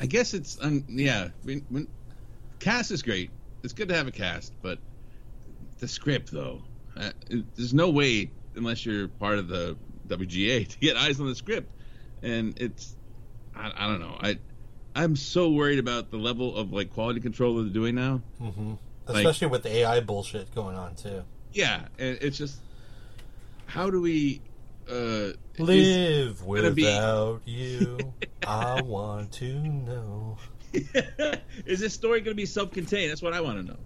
I 0.00 0.06
guess 0.06 0.34
it's 0.34 0.58
um, 0.60 0.84
yeah. 0.88 1.28
When, 1.44 1.64
when 1.70 1.88
cast 2.58 2.90
is 2.90 3.02
great. 3.02 3.30
It's 3.62 3.72
good 3.72 3.88
to 3.88 3.94
have 3.96 4.06
a 4.06 4.12
cast, 4.12 4.52
but 4.62 4.78
the 5.78 5.88
script 5.88 6.30
though, 6.30 6.62
uh, 6.96 7.10
it- 7.30 7.56
there's 7.56 7.72
no 7.74 7.90
way 7.90 8.30
unless 8.56 8.84
you're 8.84 9.08
part 9.08 9.38
of 9.38 9.48
the 9.48 9.76
WGA 10.08 10.66
to 10.68 10.78
get 10.78 10.96
eyes 10.96 11.20
on 11.20 11.26
the 11.28 11.34
script, 11.34 11.70
and 12.22 12.58
it's 12.60 12.96
I, 13.54 13.72
I 13.76 13.86
don't 13.86 14.00
know. 14.00 14.16
I 14.20 14.38
I'm 14.94 15.14
so 15.16 15.50
worried 15.50 15.78
about 15.78 16.10
the 16.10 16.16
level 16.18 16.56
of 16.56 16.72
like 16.72 16.92
quality 16.92 17.20
control 17.20 17.56
that 17.56 17.62
they're 17.64 17.72
doing 17.72 17.94
now. 17.94 18.20
Mm-hmm. 18.42 18.74
Like- 19.06 19.16
Especially 19.24 19.46
with 19.48 19.62
the 19.62 19.70
AI 19.78 20.00
bullshit 20.00 20.52
going 20.54 20.76
on 20.76 20.96
too. 20.96 21.22
Yeah, 21.52 21.86
and 21.98 22.18
it's 22.20 22.36
just 22.36 22.58
how 23.66 23.88
do 23.90 24.00
we 24.00 24.40
uh 24.90 25.32
Live 25.58 26.40
gonna 26.46 26.70
be- 26.70 26.82
without 26.84 27.40
you. 27.46 27.98
I 28.46 28.82
want 28.82 29.32
to 29.32 29.52
know. 29.54 30.38
is 31.66 31.80
this 31.80 31.94
story 31.94 32.20
going 32.20 32.32
to 32.34 32.40
be 32.40 32.44
self-contained? 32.46 33.10
That's 33.10 33.22
what 33.22 33.32
I 33.32 33.40
want 33.40 33.58
to 33.58 33.62
know. 33.64 33.78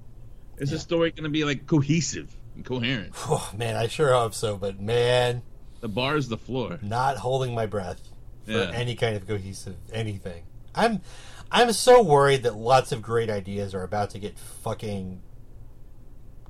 Is 0.59 0.69
Yeah. 0.71 0.75
this 0.75 0.83
story 0.83 1.11
going 1.13 1.25
to 1.25 1.31
be 1.31 1.45
like 1.45 1.67
cohesive 1.67 2.35
and 2.57 2.65
coherent? 2.65 3.13
Oh, 3.29 3.51
man, 3.57 3.77
I 3.77 3.87
sure 3.87 4.13
hope 4.13 4.35
so, 4.35 4.57
but 4.57 4.81
man, 4.81 5.43
The 5.81 5.89
bar 5.89 6.17
is 6.17 6.29
the 6.29 6.37
floor. 6.37 6.79
not 6.83 7.17
holding 7.19 7.55
my 7.55 7.67
breath 7.67 8.01
for 8.45 8.53
Yeah. 8.53 8.71
any 8.75 8.97
kind 8.97 9.17
of 9.17 9.27
cohesive 9.29 9.77
anything. 9.93 10.43
I'm 10.75 11.01
I'm 11.53 11.73
so 11.73 12.03
worried 12.03 12.43
that 12.45 12.55
lots 12.57 12.93
of 12.93 13.03
great 13.03 13.31
ideas 13.31 13.75
are 13.75 13.83
about 13.83 14.11
to 14.11 14.19
get 14.19 14.39
fucking 14.39 15.21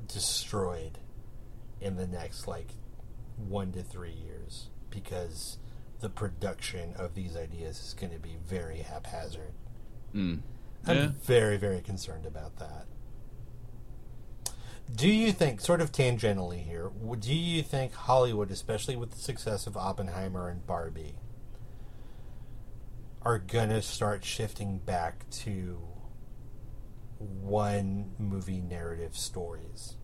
destroyed 0.08 0.98
in 1.80 1.96
the 1.96 2.06
next 2.06 2.46
like 2.46 2.68
one 3.48 3.72
to 3.72 3.82
three 3.82 4.12
years 4.12 4.68
because 4.90 5.58
the 6.00 6.08
production 6.08 6.94
of 6.96 7.14
these 7.14 7.36
ideas 7.36 7.80
is 7.80 7.94
going 7.94 8.12
to 8.12 8.18
be 8.18 8.36
very 8.46 8.78
haphazard. 8.78 9.52
Mm. 10.14 10.40
I'm 10.86 11.12
very, 11.12 11.56
very 11.56 11.80
concerned 11.80 12.26
about 12.26 12.58
that. 12.58 12.86
Do 14.94 15.08
you 15.08 15.30
think, 15.30 15.60
sort 15.60 15.80
of 15.80 15.92
tangentially 15.92 16.64
here, 16.64 16.90
w- 17.00 17.20
do 17.20 17.34
you 17.34 17.62
think 17.62 17.92
Hollywood, 17.92 18.50
especially 18.50 18.96
with 18.96 19.12
the 19.12 19.18
success 19.18 19.66
of 19.66 19.76
Oppenheimer 19.76 20.48
and 20.48 20.66
Barbie, 20.66 21.14
are 23.22 23.38
gonna 23.38 23.82
start 23.82 24.24
shifting 24.24 24.78
back 24.78 25.28
to 25.30 25.78
one 27.18 28.12
movie 28.18 28.60
narrative 28.60 29.16
stories? 29.16 29.96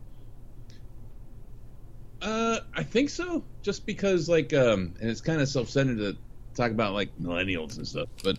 Uh, 2.22 2.58
I 2.74 2.82
think 2.82 3.10
so. 3.10 3.44
Just 3.62 3.86
because, 3.86 4.28
like, 4.28 4.52
um, 4.52 4.94
and 5.00 5.10
it's 5.10 5.20
kind 5.20 5.40
of 5.40 5.48
self-centered 5.48 5.98
to 5.98 6.16
talk 6.56 6.70
about 6.70 6.94
like 6.94 7.12
millennials 7.20 7.76
and 7.76 7.86
stuff, 7.86 8.08
but 8.24 8.38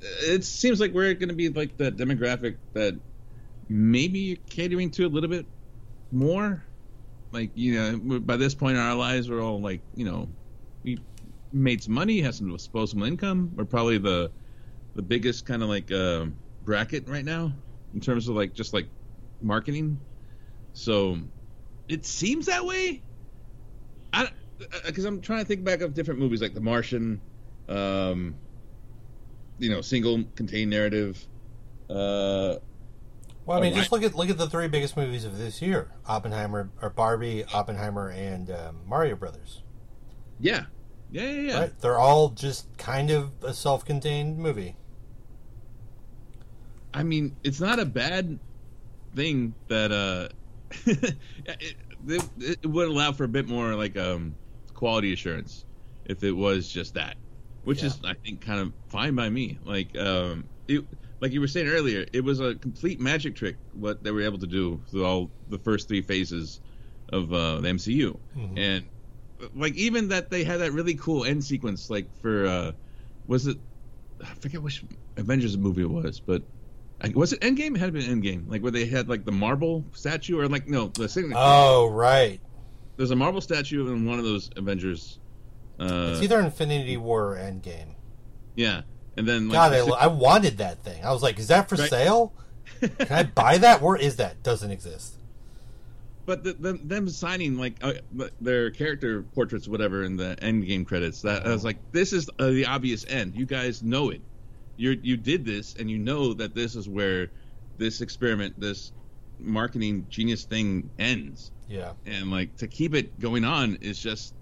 it 0.00 0.44
seems 0.44 0.80
like 0.80 0.92
we're 0.92 1.14
going 1.14 1.30
to 1.30 1.34
be 1.34 1.48
like 1.48 1.76
the 1.76 1.90
demographic 1.90 2.58
that 2.74 3.00
maybe 3.68 4.18
you're 4.20 4.36
catering 4.50 4.90
to 4.92 5.06
a 5.06 5.08
little 5.08 5.30
bit 5.30 5.46
more. 6.12 6.64
Like, 7.32 7.50
you 7.54 7.74
know, 7.74 8.20
by 8.20 8.36
this 8.36 8.54
point 8.54 8.76
in 8.76 8.82
our 8.82 8.94
lives, 8.94 9.28
we're 9.28 9.42
all 9.42 9.60
like, 9.60 9.82
you 9.94 10.04
know, 10.04 10.28
we 10.82 10.98
made 11.52 11.82
some 11.82 11.94
money, 11.94 12.20
have 12.20 12.34
some 12.34 12.50
disposable 12.50 13.04
income. 13.04 13.52
We're 13.54 13.64
probably 13.64 13.98
the 13.98 14.32
the 14.94 15.02
biggest 15.02 15.44
kind 15.46 15.62
of 15.62 15.68
like 15.68 15.92
uh, 15.92 16.26
bracket 16.62 17.08
right 17.08 17.24
now 17.24 17.52
in 17.94 18.00
terms 18.00 18.28
of 18.28 18.34
like 18.34 18.54
just 18.54 18.72
like 18.72 18.88
marketing. 19.40 20.00
So 20.72 21.18
it 21.88 22.04
seems 22.06 22.46
that 22.46 22.64
way. 22.64 23.02
I 24.12 24.28
because 24.86 25.04
I'm 25.04 25.20
trying 25.20 25.40
to 25.40 25.44
think 25.44 25.64
back 25.64 25.80
of 25.80 25.94
different 25.94 26.20
movies 26.20 26.42
like 26.42 26.54
The 26.54 26.60
Martian, 26.60 27.20
um, 27.68 28.34
you 29.58 29.70
know, 29.70 29.80
single 29.80 30.24
contained 30.34 30.70
narrative. 30.70 31.24
Uh, 31.88 32.56
Well, 33.46 33.56
I 33.58 33.60
mean, 33.62 33.72
Oh, 33.72 33.76
just 33.76 33.92
I- 33.92 33.96
look 33.96 34.04
at 34.04 34.14
look 34.14 34.28
at 34.30 34.36
the 34.38 34.48
three 34.50 34.68
biggest 34.68 34.96
movies 34.96 35.24
of 35.24 35.38
this 35.38 35.62
year: 35.62 35.90
Oppenheimer, 36.06 36.70
or 36.82 36.90
Barbie, 36.90 37.44
Oppenheimer, 37.52 38.10
and 38.10 38.50
um, 38.50 38.80
Mario 38.86 39.16
Brothers. 39.16 39.62
yeah, 40.40 40.66
yeah, 41.10 41.22
yeah, 41.22 41.40
yeah. 41.40 41.60
Right? 41.60 41.80
They're 41.80 41.98
all 41.98 42.28
just 42.30 42.66
kind 42.76 43.10
of 43.10 43.30
a 43.42 43.54
self-contained 43.54 44.36
movie. 44.38 44.76
I 46.92 47.02
mean, 47.02 47.36
it's 47.44 47.60
not 47.60 47.78
a 47.78 47.84
bad 47.84 48.38
thing 49.14 49.54
that 49.68 49.92
uh, 49.92 50.28
it, 50.86 51.16
it, 52.06 52.66
would 52.66 52.88
allow 52.88 53.12
for 53.12 53.24
a 53.24 53.28
bit 53.28 53.48
more 53.48 53.74
like 53.74 53.96
um 53.96 54.34
quality 54.74 55.12
assurance 55.12 55.64
if 56.04 56.22
it 56.22 56.32
was 56.32 56.68
just 56.68 56.94
that, 56.94 57.16
which 57.64 57.82
is 57.82 57.98
I 58.04 58.14
think 58.14 58.40
kind 58.40 58.60
of 58.60 58.72
fine 58.88 59.14
by 59.14 59.28
me. 59.28 59.58
Like 59.64 59.96
um, 59.98 60.44
it, 60.66 60.84
like 61.20 61.32
you 61.32 61.40
were 61.40 61.48
saying 61.48 61.68
earlier, 61.68 62.06
it 62.12 62.22
was 62.22 62.40
a 62.40 62.54
complete 62.54 63.00
magic 63.00 63.36
trick 63.36 63.56
what 63.74 64.02
they 64.02 64.10
were 64.10 64.22
able 64.22 64.38
to 64.38 64.46
do 64.46 64.80
through 64.90 65.04
all 65.04 65.30
the 65.48 65.58
first 65.58 65.88
three 65.88 66.02
phases 66.02 66.60
of 67.10 67.32
uh, 67.32 67.60
the 67.60 67.68
MCU, 67.68 68.18
Mhm. 68.36 68.58
and 68.58 68.84
like 69.54 69.74
even 69.74 70.08
that 70.08 70.30
they 70.30 70.44
had 70.44 70.60
that 70.60 70.72
really 70.72 70.94
cool 70.94 71.24
end 71.24 71.44
sequence 71.44 71.90
like 71.90 72.06
for 72.20 72.46
uh, 72.46 72.72
was 73.26 73.46
it 73.46 73.58
I 74.22 74.34
forget 74.34 74.62
which 74.62 74.84
Avengers 75.16 75.56
movie 75.56 75.82
it 75.82 75.90
was, 75.90 76.20
but 76.20 76.42
was 77.14 77.32
it 77.32 77.40
Endgame? 77.40 77.74
It 77.76 77.78
had 77.78 77.92
been 77.92 78.02
Endgame, 78.02 78.48
like 78.50 78.62
where 78.62 78.72
they 78.72 78.86
had 78.86 79.08
like 79.08 79.24
the 79.24 79.32
marble 79.32 79.84
statue, 79.92 80.38
or 80.38 80.48
like 80.48 80.68
no, 80.68 80.88
the 80.88 81.08
signature. 81.08 81.36
Oh, 81.38 81.88
right. 81.90 82.40
There's 82.96 83.10
a 83.12 83.16
marble 83.16 83.40
statue 83.40 83.86
in 83.92 84.04
one 84.06 84.18
of 84.18 84.24
those 84.24 84.50
Avengers. 84.56 85.18
Uh, 85.78 86.10
It's 86.12 86.22
either 86.22 86.40
Infinity 86.40 86.96
War 86.96 87.34
or 87.34 87.36
Endgame. 87.36 87.94
yeah, 88.56 88.82
and 89.16 89.26
then 89.28 89.48
like, 89.48 89.54
God, 89.54 89.88
the 89.88 89.94
I, 89.94 90.04
I 90.04 90.06
wanted 90.08 90.58
that 90.58 90.82
thing. 90.82 91.04
I 91.04 91.12
was 91.12 91.22
like, 91.22 91.38
is 91.38 91.48
that 91.48 91.68
for 91.68 91.76
Right. 91.76 91.88
sale? 91.88 92.32
Can 92.80 93.06
I 93.10 93.22
buy 93.22 93.58
that? 93.58 93.80
Where 93.80 93.96
is 93.96 94.16
that? 94.16 94.42
Doesn't 94.42 94.70
exist. 94.72 95.14
but 96.26 96.42
the, 96.44 96.52
them, 96.54 96.80
them 96.86 97.08
signing 97.08 97.56
like 97.56 97.76
uh, 97.80 97.94
their 98.40 98.70
character 98.70 99.22
portraits, 99.22 99.66
whatever, 99.68 100.02
in 100.02 100.16
the 100.16 100.36
Endgame 100.42 100.84
credits. 100.86 101.22
That 101.22 101.46
I 101.46 101.50
was 101.50 101.64
like, 101.64 101.78
this 101.92 102.12
is 102.12 102.28
uh, 102.40 102.48
the 102.48 102.66
obvious 102.66 103.06
end. 103.08 103.36
You 103.36 103.46
guys 103.46 103.82
know 103.82 104.10
it. 104.10 104.20
You 104.78 104.98
you 105.02 105.16
did 105.16 105.44
this, 105.44 105.74
and 105.78 105.90
you 105.90 105.98
know 105.98 106.32
that 106.34 106.54
this 106.54 106.74
is 106.74 106.88
where 106.88 107.30
this 107.76 108.00
experiment, 108.00 108.58
this 108.58 108.92
marketing 109.38 110.06
genius 110.08 110.44
thing 110.44 110.88
ends. 110.98 111.50
Yeah. 111.68 111.92
and 112.06 112.30
like 112.30 112.56
to 112.56 112.66
keep 112.66 112.94
it 112.94 113.20
going 113.20 113.44
on 113.44 113.76
is 113.82 113.98
just 113.98 114.34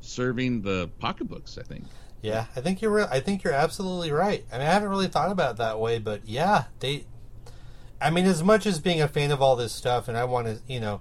serving 0.00 0.62
the 0.62 0.90
pocketbooks. 0.98 1.56
I 1.56 1.62
think. 1.62 1.84
Yeah, 2.20 2.46
I 2.56 2.60
think 2.62 2.80
you're. 2.82 2.90
Re- 2.90 3.06
I 3.10 3.20
think 3.20 3.44
you're 3.44 3.52
absolutely 3.52 4.10
right. 4.10 4.44
I 4.50 4.58
mean, 4.58 4.66
I 4.66 4.72
haven't 4.72 4.88
really 4.88 5.08
thought 5.08 5.30
about 5.30 5.52
it 5.52 5.56
that 5.58 5.78
way, 5.78 5.98
but 5.98 6.26
yeah, 6.26 6.64
they. 6.80 7.04
I 8.00 8.10
mean, 8.10 8.24
as 8.24 8.42
much 8.42 8.66
as 8.66 8.80
being 8.80 9.00
a 9.00 9.08
fan 9.08 9.30
of 9.30 9.40
all 9.40 9.56
this 9.56 9.72
stuff, 9.72 10.08
and 10.08 10.16
I 10.16 10.24
want 10.24 10.46
to, 10.46 10.58
you 10.66 10.80
know, 10.80 11.00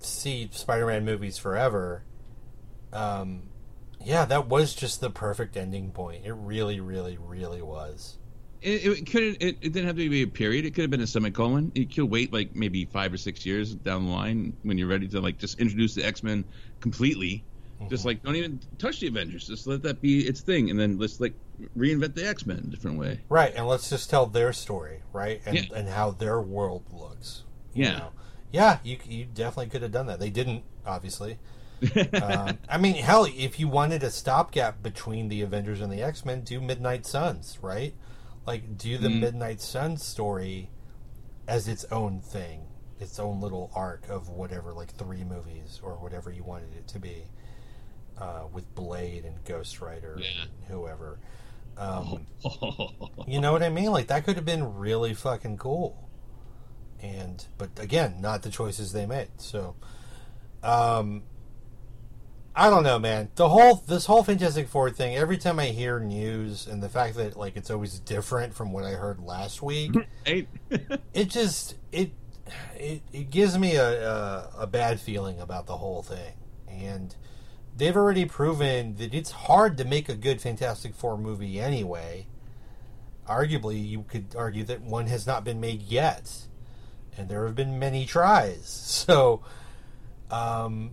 see 0.00 0.48
Spider-Man 0.50 1.04
movies 1.04 1.38
forever. 1.38 2.02
Um, 2.92 3.44
yeah, 4.04 4.24
that 4.26 4.48
was 4.48 4.74
just 4.74 5.00
the 5.00 5.10
perfect 5.10 5.56
ending 5.56 5.90
point. 5.90 6.24
It 6.24 6.32
really, 6.32 6.80
really, 6.80 7.18
really 7.18 7.62
was. 7.62 8.18
It, 8.62 8.84
it 8.86 9.10
could 9.10 9.22
it, 9.42 9.58
it 9.60 9.72
didn't 9.72 9.86
have 9.86 9.96
to 9.96 10.08
be 10.08 10.22
a 10.22 10.26
period. 10.26 10.64
It 10.64 10.74
could 10.74 10.82
have 10.82 10.90
been 10.90 11.00
a 11.00 11.06
semicolon. 11.06 11.72
You 11.74 11.86
could 11.86 12.04
wait 12.04 12.32
like 12.32 12.54
maybe 12.54 12.84
five 12.84 13.12
or 13.12 13.16
six 13.16 13.44
years 13.44 13.74
down 13.74 14.06
the 14.06 14.12
line 14.12 14.56
when 14.62 14.78
you're 14.78 14.88
ready 14.88 15.08
to 15.08 15.20
like 15.20 15.38
just 15.38 15.58
introduce 15.60 15.94
the 15.94 16.04
X 16.04 16.22
Men 16.22 16.44
completely. 16.80 17.44
Mm-hmm. 17.80 17.88
Just 17.88 18.04
like 18.04 18.22
don't 18.22 18.36
even 18.36 18.60
touch 18.78 19.00
the 19.00 19.08
Avengers. 19.08 19.48
Just 19.48 19.66
let 19.66 19.82
that 19.82 20.00
be 20.00 20.20
its 20.20 20.42
thing, 20.42 20.70
and 20.70 20.78
then 20.78 20.96
let's 20.96 21.20
like 21.20 21.34
reinvent 21.76 22.14
the 22.14 22.26
X 22.26 22.46
Men 22.46 22.58
a 22.58 22.70
different 22.70 22.98
way. 22.98 23.20
Right, 23.28 23.52
and 23.56 23.66
let's 23.66 23.90
just 23.90 24.08
tell 24.08 24.26
their 24.26 24.52
story, 24.52 25.02
right, 25.12 25.42
and 25.44 25.56
Yeah. 25.56 25.76
and 25.76 25.88
how 25.88 26.12
their 26.12 26.40
world 26.40 26.84
looks. 26.92 27.42
Yeah. 27.74 27.98
know. 27.98 28.08
yeah, 28.52 28.78
you 28.84 28.98
you 29.08 29.24
definitely 29.24 29.70
could 29.70 29.82
have 29.82 29.92
done 29.92 30.06
that. 30.06 30.20
They 30.20 30.30
didn't, 30.30 30.62
obviously. 30.86 31.38
Um, 32.22 32.58
I 32.68 32.78
mean, 32.78 32.94
hell, 32.96 33.24
if 33.26 33.58
you 33.58 33.68
wanted 33.68 34.02
a 34.02 34.10
stopgap 34.10 34.82
between 34.82 35.28
the 35.28 35.42
Avengers 35.42 35.80
and 35.80 35.92
the 35.92 36.02
X 36.02 36.24
Men, 36.24 36.42
do 36.42 36.60
Midnight 36.60 37.06
Suns, 37.06 37.58
right? 37.62 37.94
Like, 38.46 38.76
do 38.76 38.98
the 38.98 39.08
Mhm. 39.08 39.20
Midnight 39.20 39.60
Suns 39.60 40.04
story 40.04 40.70
as 41.48 41.68
its 41.68 41.84
own 41.86 42.20
thing, 42.20 42.66
its 43.00 43.18
own 43.18 43.40
little 43.40 43.70
arc 43.74 44.08
of 44.08 44.28
whatever, 44.28 44.72
like 44.72 44.92
three 44.94 45.24
movies 45.24 45.80
or 45.82 45.94
whatever 45.94 46.30
you 46.30 46.42
wanted 46.44 46.72
it 46.74 46.86
to 46.88 46.98
be, 46.98 47.24
uh, 48.18 48.42
with 48.52 48.72
Blade 48.74 49.24
and 49.24 49.42
Ghost 49.44 49.80
Rider 49.80 50.18
Yeah. 50.20 50.42
and 50.42 50.50
whoever. 50.68 51.18
Um, 51.76 52.26
you 53.26 53.40
know 53.40 53.50
what 53.52 53.62
I 53.62 53.70
mean? 53.70 53.90
Like 53.92 54.08
that 54.08 54.24
could 54.24 54.36
have 54.36 54.44
been 54.44 54.76
really 54.76 55.14
fucking 55.14 55.56
cool. 55.58 56.08
And 57.00 57.44
but 57.58 57.70
again, 57.78 58.20
not 58.20 58.42
the 58.42 58.50
choices 58.50 58.92
they 58.92 59.06
made. 59.06 59.28
So, 59.38 59.74
um, 60.62 61.22
I 62.54 62.68
don't 62.68 62.82
know, 62.82 62.98
man. 62.98 63.30
The 63.36 63.48
whole 63.48 63.76
this 63.76 64.06
whole 64.06 64.22
Fantastic 64.22 64.68
Four 64.68 64.90
thing. 64.90 65.16
Every 65.16 65.38
time 65.38 65.58
I 65.58 65.66
hear 65.66 65.98
news 65.98 66.66
and 66.66 66.82
the 66.82 66.88
fact 66.88 67.16
that 67.16 67.36
like 67.36 67.56
it's 67.56 67.70
always 67.70 67.98
different 67.98 68.54
from 68.54 68.72
what 68.72 68.84
I 68.84 68.90
heard 68.92 69.20
last 69.20 69.62
week, 69.62 69.92
Right? 70.26 70.48
it 71.14 71.30
just 71.30 71.76
it 71.92 72.12
it, 72.76 73.02
it 73.12 73.30
gives 73.30 73.58
me 73.58 73.76
a, 73.76 74.10
a 74.10 74.50
a 74.60 74.66
bad 74.66 75.00
feeling 75.00 75.40
about 75.40 75.66
the 75.66 75.78
whole 75.78 76.02
thing. 76.02 76.34
And 76.68 77.14
they've 77.74 77.96
already 77.96 78.26
proven 78.26 78.96
that 78.96 79.14
it's 79.14 79.30
hard 79.30 79.78
to 79.78 79.84
make 79.84 80.08
a 80.10 80.14
good 80.14 80.40
Fantastic 80.40 80.94
Four 80.94 81.16
movie 81.16 81.58
anyway. 81.58 82.26
Arguably, 83.26 83.86
you 83.88 84.02
could 84.02 84.34
argue 84.36 84.64
that 84.64 84.82
one 84.82 85.06
has 85.06 85.26
not 85.26 85.44
been 85.44 85.60
made 85.60 85.82
yet, 85.82 86.48
and 87.16 87.28
there 87.28 87.46
have 87.46 87.54
been 87.54 87.78
many 87.78 88.04
tries. 88.04 88.66
So, 89.02 89.42
um, 90.30 90.92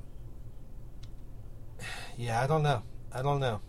yeah, 2.20 2.42
I 2.44 2.48
don't 2.48 2.64
know. 2.64 2.84
I 3.14 3.22
don't 3.22 3.40
know. 3.40 3.62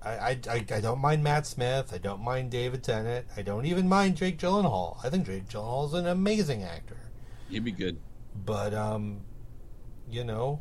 I, 0.00 0.10
I, 0.10 0.38
I, 0.48 0.64
I 0.76 0.80
don't 0.80 1.00
mind 1.00 1.24
Matt 1.24 1.44
Smith. 1.44 1.92
I 1.92 1.98
don't 1.98 2.22
mind 2.22 2.52
David 2.52 2.84
Tennant. 2.84 3.26
I 3.36 3.42
don't 3.42 3.66
even 3.66 3.88
mind 3.88 4.16
Jake 4.16 4.38
Gyllenhaal. 4.38 5.04
I 5.04 5.10
think 5.10 5.26
Jake 5.26 5.48
Gyllenhaal 5.48 5.88
is 5.88 5.94
an 5.94 6.06
amazing 6.06 6.62
actor. 6.62 6.96
He'd 7.50 7.64
be 7.64 7.72
good. 7.72 7.98
But 8.46 8.72
um, 8.74 9.22
you 10.08 10.22
know, 10.22 10.60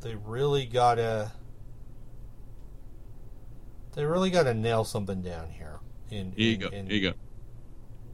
they 0.00 0.16
really 0.16 0.66
gotta 0.66 1.30
they 3.92 4.04
really 4.04 4.30
gotta 4.30 4.52
nail 4.52 4.82
something 4.84 5.22
down 5.22 5.50
here. 5.50 5.78
In, 6.10 6.32
Here 6.36 6.46
you 6.48 6.54
in- 6.54 6.60
go. 6.60 6.66
in- 6.68 6.86
Here 6.88 6.96
you 6.96 7.10
go. 7.10 7.16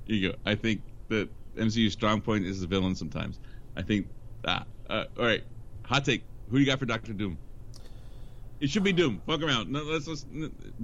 Here 0.05 0.16
you 0.16 0.32
go. 0.32 0.39
I 0.44 0.55
think 0.55 0.82
that 1.09 1.31
MCU's 1.57 1.94
strong 1.94 2.20
point 2.20 2.44
is 2.44 2.61
the 2.61 2.66
villain 2.66 2.94
sometimes. 2.94 3.40
I 3.74 3.81
think. 3.82 4.07
Ah, 4.47 4.65
uh, 4.90 5.05
all 5.19 5.24
right. 5.24 5.43
Hot 5.86 6.05
take. 6.05 6.24
Who 6.51 6.57
do 6.57 6.61
you 6.61 6.66
got 6.66 6.78
for 6.78 6.86
Doctor 6.86 7.12
Doom? 7.15 7.39
It 8.61 8.69
should 8.70 8.82
be 8.85 8.93
Doom. 8.93 9.23
Fuck 9.27 9.43
around. 9.43 9.70
No, 9.73 9.82
let's, 9.82 10.07
let's 10.07 10.27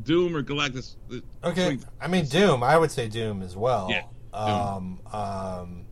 Doom 0.02 0.34
or 0.34 0.42
Galactus. 0.42 0.96
uh, 1.12 1.48
Okay. 1.48 1.78
I 2.00 2.08
mean 2.08 2.24
Doom. 2.26 2.62
I 2.62 2.78
would 2.78 2.90
say 2.90 3.08
Doom 3.08 3.42
as 3.42 3.54
well. 3.56 3.88
Yeah, 3.90 4.02
Um, 4.32 5.00
um, 5.12 5.84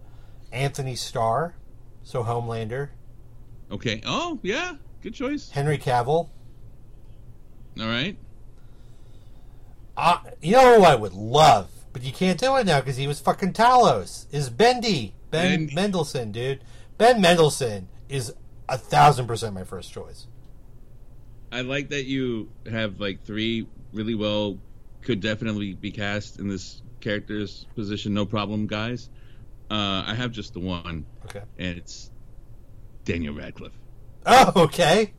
Antony 0.52 0.96
Starr, 0.96 1.54
so 2.02 2.22
Homelander. 2.24 2.88
Okay. 3.70 4.00
Oh 4.06 4.38
yeah. 4.42 4.76
Good 5.02 5.12
choice. 5.14 5.50
Henry 5.50 5.76
Cavill. 5.76 6.30
All 7.78 7.86
right. 7.86 8.16
Uh, 9.96 10.18
you 10.42 10.52
know 10.52 10.78
who 10.78 10.84
I 10.84 10.94
would 10.94 11.12
love, 11.12 11.70
but 11.92 12.02
you 12.02 12.12
can't 12.12 12.38
do 12.40 12.56
it 12.56 12.66
now 12.66 12.80
because 12.80 12.96
he 12.96 13.06
was 13.06 13.20
fucking 13.20 13.52
Talos. 13.52 14.26
Is 14.32 14.50
Bendy 14.50 15.14
Ben. 15.30 15.68
Mendelsohn, 15.72 16.32
dude? 16.32 16.62
Ben 16.98 17.20
Mendelsohn 17.20 17.88
is 18.08 18.32
a 18.68 18.78
thousand 18.78 19.26
percent 19.26 19.54
my 19.54 19.64
first 19.64 19.92
choice. 19.92 20.26
I 21.54 21.60
like 21.60 21.90
that 21.90 22.04
you 22.04 22.48
have 22.70 23.00
like 23.00 23.24
three 23.24 23.66
really 23.92 24.14
well 24.14 24.58
could 25.02 25.20
definitely 25.20 25.74
be 25.74 25.90
cast 25.90 26.38
in 26.38 26.48
this 26.48 26.82
character's 27.00 27.66
position, 27.74 28.12
no 28.14 28.26
problem, 28.26 28.66
guys. 28.66 29.08
Uh, 29.70 30.02
I 30.06 30.14
have 30.14 30.32
just 30.32 30.52
the 30.54 30.60
one, 30.60 31.06
Okay. 31.26 31.42
and 31.58 31.78
it's 31.78 32.10
Daniel 33.04 33.34
Radcliffe. 33.34 33.78
Oh, 34.26 34.52
okay. 34.64 35.12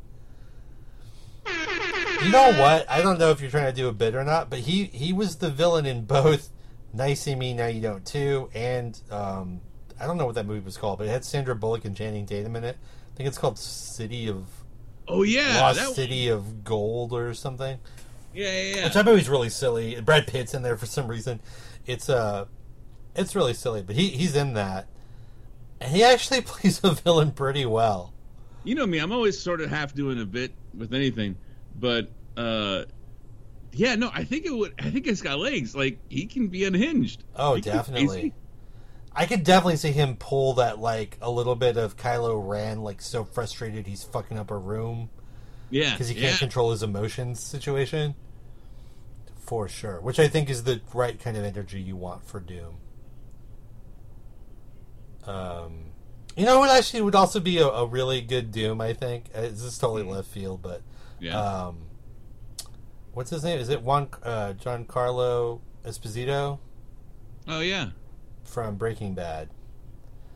You 2.23 2.31
know 2.31 2.53
what? 2.59 2.89
I 2.89 3.01
don't 3.01 3.19
know 3.19 3.29
if 3.31 3.39
you're 3.41 3.51
trying 3.51 3.71
to 3.73 3.75
do 3.75 3.87
a 3.87 3.93
bit 3.93 4.15
or 4.15 4.23
not, 4.23 4.49
but 4.49 4.59
he 4.59 4.85
he 4.85 5.13
was 5.13 5.35
the 5.37 5.49
villain 5.49 5.85
in 5.85 6.05
both 6.05 6.49
Nice 6.93 7.27
and 7.27 7.39
Me 7.39 7.53
Now 7.53 7.67
You 7.67 7.81
Don't 7.81 8.05
Too, 8.05 8.49
and 8.55 8.99
um, 9.11 9.61
I 9.99 10.07
don't 10.07 10.17
know 10.17 10.25
what 10.25 10.35
that 10.35 10.45
movie 10.47 10.65
was 10.65 10.77
called, 10.77 10.97
but 10.97 11.07
it 11.07 11.11
had 11.11 11.23
Sandra 11.23 11.55
Bullock 11.55 11.85
and 11.85 11.95
Channing 11.95 12.25
Tatum 12.25 12.55
in 12.55 12.63
it. 12.63 12.77
I 13.13 13.17
think 13.17 13.27
it's 13.27 13.37
called 13.37 13.59
City 13.59 14.27
of 14.27 14.45
Oh 15.07 15.23
yeah, 15.23 15.61
Lost 15.61 15.79
that- 15.79 15.95
City 15.95 16.27
of 16.29 16.63
Gold 16.63 17.13
or 17.13 17.33
something. 17.33 17.79
Yeah, 18.33 18.51
yeah, 18.51 18.75
yeah. 18.75 18.83
Which 18.85 18.93
that 18.95 19.05
movie's 19.05 19.29
really 19.29 19.49
silly. 19.49 19.99
Brad 20.01 20.27
Pitt's 20.27 20.53
in 20.53 20.61
there 20.61 20.75
for 20.77 20.85
some 20.85 21.07
reason. 21.07 21.39
It's 21.85 22.09
uh 22.09 22.45
it's 23.15 23.35
really 23.35 23.53
silly, 23.53 23.81
but 23.81 23.95
he 23.95 24.09
he's 24.09 24.35
in 24.35 24.53
that. 24.55 24.87
And 25.79 25.95
he 25.95 26.03
actually 26.03 26.41
plays 26.45 26.81
a 26.83 26.91
villain 26.91 27.31
pretty 27.31 27.65
well. 27.65 28.13
You 28.63 28.75
know 28.75 28.85
me, 28.87 28.97
I'm 28.97 29.11
always 29.11 29.39
sort 29.39 29.61
of 29.61 29.69
half 29.69 29.93
doing 29.93 30.19
a 30.19 30.25
bit 30.25 30.51
with 30.75 30.93
anything, 30.93 31.37
but 31.79 32.09
uh, 32.35 32.85
yeah, 33.71 33.95
no, 33.95 34.09
I 34.13 34.23
think 34.23 34.45
it 34.45 34.51
would. 34.53 34.73
I 34.79 34.89
think 34.89 35.05
it's 35.07 35.21
got 35.21 35.37
legs. 35.37 35.75
Like 35.75 35.99
he 36.09 36.25
can 36.25 36.47
be 36.47 36.65
unhinged. 36.65 37.23
Oh, 37.35 37.53
He 37.55 37.61
definitely. 37.61 38.33
I 39.15 39.25
could 39.25 39.43
definitely 39.43 39.77
see 39.77 39.91
him 39.91 40.17
pull 40.17 40.53
that 40.55 40.79
like 40.79 41.17
a 41.21 41.31
little 41.31 41.55
bit 41.55 41.77
of 41.77 41.95
Kylo 41.95 42.45
Ren, 42.45 42.81
like 42.81 43.01
so 43.01 43.23
frustrated 43.23 43.87
he's 43.87 44.03
fucking 44.03 44.37
up 44.37 44.51
a 44.51 44.57
room 44.57 45.09
Yeah, 45.69 45.91
because 45.91 46.09
he 46.09 46.15
can't 46.15 46.37
control 46.37 46.71
his 46.71 46.83
emotions 46.83 47.39
situation. 47.39 48.15
For 49.37 49.67
sure, 49.69 50.01
which 50.01 50.19
I 50.19 50.27
think 50.27 50.49
is 50.49 50.63
the 50.63 50.81
right 50.93 51.19
kind 51.19 51.37
of 51.37 51.45
energy 51.45 51.79
you 51.79 51.95
want 51.95 52.27
for 52.27 52.39
Doom. 52.39 52.77
Um, 55.25 55.91
you 56.35 56.45
know 56.45 56.59
what 56.59 56.69
actually 56.69 57.01
would 57.01 57.15
also 57.15 57.39
be 57.39 57.57
a, 57.59 57.67
a 57.67 57.85
really 57.85 58.21
good 58.21 58.51
Doom. 58.51 58.81
I 58.81 58.93
think 58.93 59.25
Uh, 59.33 59.41
this 59.41 59.61
is 59.61 59.77
totally 59.77 60.03
left 60.03 60.27
field, 60.27 60.61
but. 60.61 60.81
Yeah. 61.19 61.39
um, 61.39 61.77
what's 63.13 63.29
his 63.29 63.43
name? 63.43 63.57
Is 63.59 63.69
it 63.69 63.81
Juan 63.81 64.09
uh, 64.21 64.53
Giancarlo 64.53 65.61
Esposito 65.85 66.59
oh 67.47 67.59
yeah, 67.61 67.91
from 68.45 68.75
Breaking 68.75 69.13
Bad? 69.13 69.49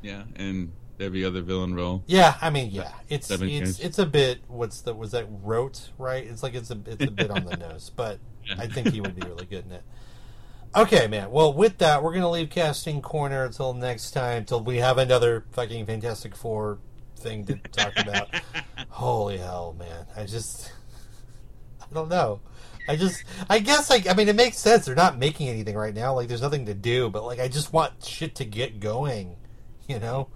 yeah, 0.02 0.24
and 0.36 0.72
every 1.00 1.24
other 1.24 1.42
villain 1.42 1.76
role. 1.76 2.04
Yeah, 2.08 2.36
I 2.42 2.50
mean, 2.50 2.72
yeah, 2.72 2.92
it's 3.08 3.32
it's 3.32 3.42
years. 3.42 3.80
it's 3.80 4.00
a 4.00 4.06
bit. 4.06 4.40
What's 4.48 4.82
the 4.82 4.94
was 4.94 5.12
that 5.12 5.26
rote 5.44 5.90
right? 5.98 6.26
It's 6.26 6.44
like 6.44 6.54
it's 6.56 6.72
a 6.72 6.78
it's 6.86 7.04
a 7.04 7.12
bit 7.12 7.32
on 7.32 7.46
the 7.46 7.58
nose, 7.70 7.92
but 7.96 8.20
I 8.58 8.68
think 8.68 8.90
he 8.90 9.02
would 9.02 9.16
be 9.16 9.26
really 9.28 9.46
good 9.46 9.66
in 9.66 9.72
it. 9.74 9.84
Okay, 10.76 11.08
man. 11.08 11.32
Well, 11.32 11.52
with 11.52 11.80
that, 11.80 12.04
we're 12.04 12.14
gonna 12.14 12.30
leave 12.30 12.52
casting 12.52 13.02
corner 13.02 13.44
until 13.46 13.74
next 13.74 14.12
time, 14.12 14.46
till 14.46 14.64
we 14.64 14.78
have 14.78 15.00
another 15.00 15.44
fucking 15.50 15.88
Fantastic 15.88 16.36
Four 16.36 16.78
thing 17.16 17.44
to 17.48 17.56
talk 17.56 17.94
about. 17.98 18.30
Holy 18.90 19.40
hell, 19.40 19.76
man! 19.80 20.06
I 20.16 20.26
just 20.28 20.72
I 21.82 21.86
don't 21.92 22.08
know. 22.08 22.42
I 22.90 22.96
just 22.96 23.24
I 23.48 23.60
guess 23.60 23.88
like 23.92 24.10
I 24.10 24.16
mean 24.16 24.28
it 24.30 24.36
makes 24.36 24.58
sense. 24.58 24.88
They're 24.88 24.96
not 24.96 25.20
making 25.20 25.48
anything 25.48 25.76
right 25.76 25.94
now. 25.94 26.16
Like 26.16 26.28
there's 26.28 26.42
nothing 26.42 26.66
to 26.66 26.74
do, 26.74 27.12
but 27.12 27.24
like 27.24 27.40
I 27.40 27.48
just 27.48 27.72
want 27.72 28.04
shit 28.04 28.34
to 28.36 28.46
get 28.46 28.80
going, 28.80 29.36
you 29.88 30.00
know. 30.00 30.30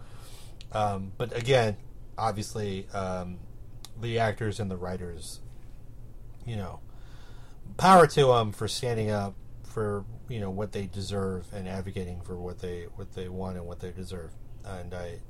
Um, 0.71 1.13
but 1.17 1.35
again, 1.35 1.77
obviously, 2.15 2.87
um, 2.93 3.39
the 3.99 4.19
actors 4.19 4.59
and 4.59 4.69
the 4.69 4.77
writers, 4.77 5.39
you 6.45 6.55
know, 6.55 6.79
power 7.77 8.05
to 8.05 8.25
them 8.27 8.51
for 8.51 8.67
standing 8.67 9.09
up 9.09 9.33
for 9.63 10.05
you 10.29 10.39
know 10.39 10.51
what 10.51 10.73
they 10.73 10.85
deserve 10.85 11.47
and 11.53 11.67
advocating 11.67 12.21
for 12.21 12.35
what 12.35 12.59
they 12.59 12.85
what 12.95 13.13
they 13.13 13.29
want 13.29 13.57
and 13.57 13.65
what 13.65 13.79
they 13.79 13.89
deserve. 13.89 14.29
And 14.63 14.93
I, 14.93 15.21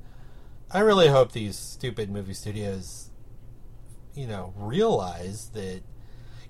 I 0.70 0.80
really 0.80 1.08
hope 1.08 1.32
these 1.32 1.56
stupid 1.56 2.10
movie 2.10 2.34
studios, 2.34 3.08
you 4.14 4.26
know, 4.26 4.52
realize 4.58 5.48
that. 5.54 5.80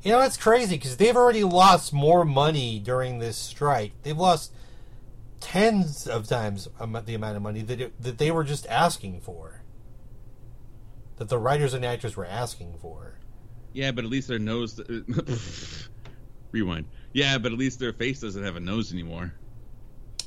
You 0.05 0.13
know, 0.13 0.21
it's 0.21 0.37
crazy 0.37 0.77
because 0.77 0.99
they've 0.99 1.17
already 1.17 1.45
lost 1.45 1.93
more 1.95 2.27
money 2.27 2.79
during 2.79 3.21
this 3.21 3.39
strike. 3.39 3.93
They've 4.03 4.17
lost 4.17 4.53
tens 5.41 6.07
of 6.07 6.29
times 6.29 6.69
the 6.79 7.15
amount 7.15 7.37
of 7.37 7.43
money 7.43 7.63
that 7.63 7.81
it, 7.81 8.03
that 8.03 8.19
they 8.19 8.31
were 8.31 8.45
just 8.45 8.67
asking 8.67 9.23
for. 9.23 9.63
That 11.17 11.31
the 11.31 11.39
writers 11.39 11.73
and 11.73 11.87
actors 11.87 12.17
were 12.17 12.27
asking 12.27 12.75
for. 12.83 13.15
Yeah, 13.73 13.93
but 13.93 14.05
at 14.05 14.11
least 14.11 14.29
their 14.29 14.39
nose. 14.39 14.79
Uh, 14.79 15.01
rewind. 16.53 16.85
Yeah, 17.15 17.39
but 17.39 17.53
at 17.53 17.59
least 17.59 17.79
their 17.79 17.95
face 17.95 18.21
doesn't 18.21 18.45
have 18.45 18.57
a 18.57 18.61
nose 18.61 18.93
anymore. 18.93 19.33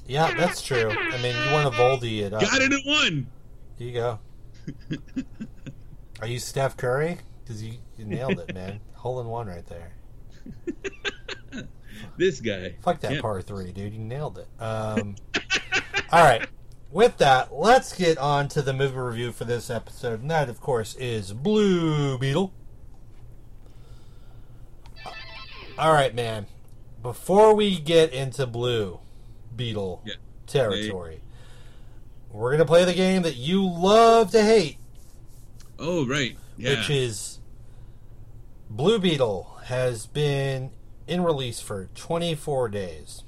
Yeah, 0.08 0.34
that's 0.34 0.64
true. 0.64 0.90
I 0.90 1.22
mean, 1.22 1.36
you 1.36 1.54
want 1.54 1.72
to 1.72 1.80
Voldy 1.80 2.22
it 2.22 2.34
up. 2.34 2.42
Got 2.42 2.62
it 2.62 2.74
at 2.74 2.86
one. 2.86 3.28
Here 3.78 3.88
you 3.88 3.94
go. 3.94 4.20
Are 6.22 6.28
you 6.28 6.40
Steph 6.40 6.78
Curry? 6.78 7.20
Because 7.44 7.62
you, 7.62 7.74
you 7.98 8.06
nailed 8.06 8.40
it, 8.40 8.54
man. 8.54 8.80
Hole 8.94 9.20
in 9.22 9.28
one 9.28 9.48
right 9.48 9.66
there. 9.68 9.94
This 12.16 12.40
guy. 12.42 12.76
Fuck 12.84 13.02
that 13.02 13.14
Yep. 13.14 13.22
par 13.22 13.42
three, 13.42 13.72
dude. 13.72 13.94
You 13.94 14.00
nailed 14.00 14.38
it. 14.40 14.48
Um, 14.62 15.16
all 16.12 16.24
right. 16.24 16.48
With 16.92 17.18
that, 17.18 17.54
let's 17.54 17.96
get 17.96 18.18
on 18.20 18.48
to 18.50 18.62
the 18.62 18.74
movie 18.74 18.98
review 18.98 19.32
for 19.32 19.46
this 19.46 19.70
episode. 19.70 20.22
And 20.22 20.30
that, 20.32 20.48
of 20.50 20.60
course, 20.62 20.96
is 20.96 21.34
Blue 21.34 22.18
Beetle. 22.18 22.54
All 25.78 25.94
right, 25.94 26.14
man. 26.14 26.48
Before 27.02 27.54
we 27.56 27.80
get 27.80 28.14
into 28.14 28.46
Blue 28.48 29.00
Beetle 29.56 30.02
Yeah. 30.06 30.14
territory, 30.48 31.22
we're 32.32 32.50
going 32.52 32.60
to 32.60 32.66
play 32.66 32.84
the 32.86 32.94
game 32.94 33.22
that 33.24 33.36
you 33.36 33.68
love 33.68 34.32
to 34.32 34.44
hate, 34.44 34.78
Oh 35.80 36.06
right. 36.08 36.36
Yeah. 36.58 36.80
which 36.80 36.90
is 36.90 37.37
Blue 38.70 39.00
Beetle 39.00 39.60
has 39.66 40.06
been 40.06 40.72
in 41.08 41.24
release 41.24 41.60
for 41.60 41.90
24 41.96 42.70
days. 42.70 43.24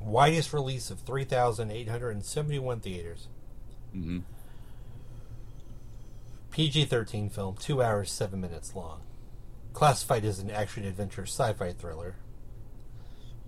Widest 0.00 0.52
release 0.52 0.90
of 0.90 1.00
3,871 1.00 2.80
theaters. 2.80 3.28
hmm 3.92 4.18
PG 6.50 6.84
13 6.84 7.30
film, 7.30 7.56
2 7.56 7.82
hours, 7.82 8.12
7 8.12 8.38
minutes 8.38 8.74
long. 8.74 9.00
Classified 9.72 10.22
as 10.26 10.38
an 10.38 10.50
action 10.50 10.84
adventure 10.84 11.22
sci 11.22 11.50
fi 11.54 11.72
thriller. 11.72 12.16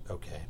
Okay. 0.08 0.42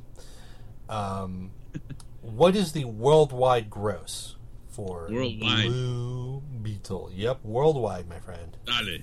Um, 0.89 1.51
what 2.21 2.55
is 2.55 2.71
the 2.73 2.85
worldwide 2.85 3.71
gross 3.71 4.37
for 4.69 5.09
Worldwide. 5.11 5.67
Blue 5.67 6.43
Beetle? 6.63 7.11
Yep, 7.13 7.41
worldwide, 7.45 8.09
my 8.09 8.21
friend. 8.21 8.57
Dale. 8.67 8.99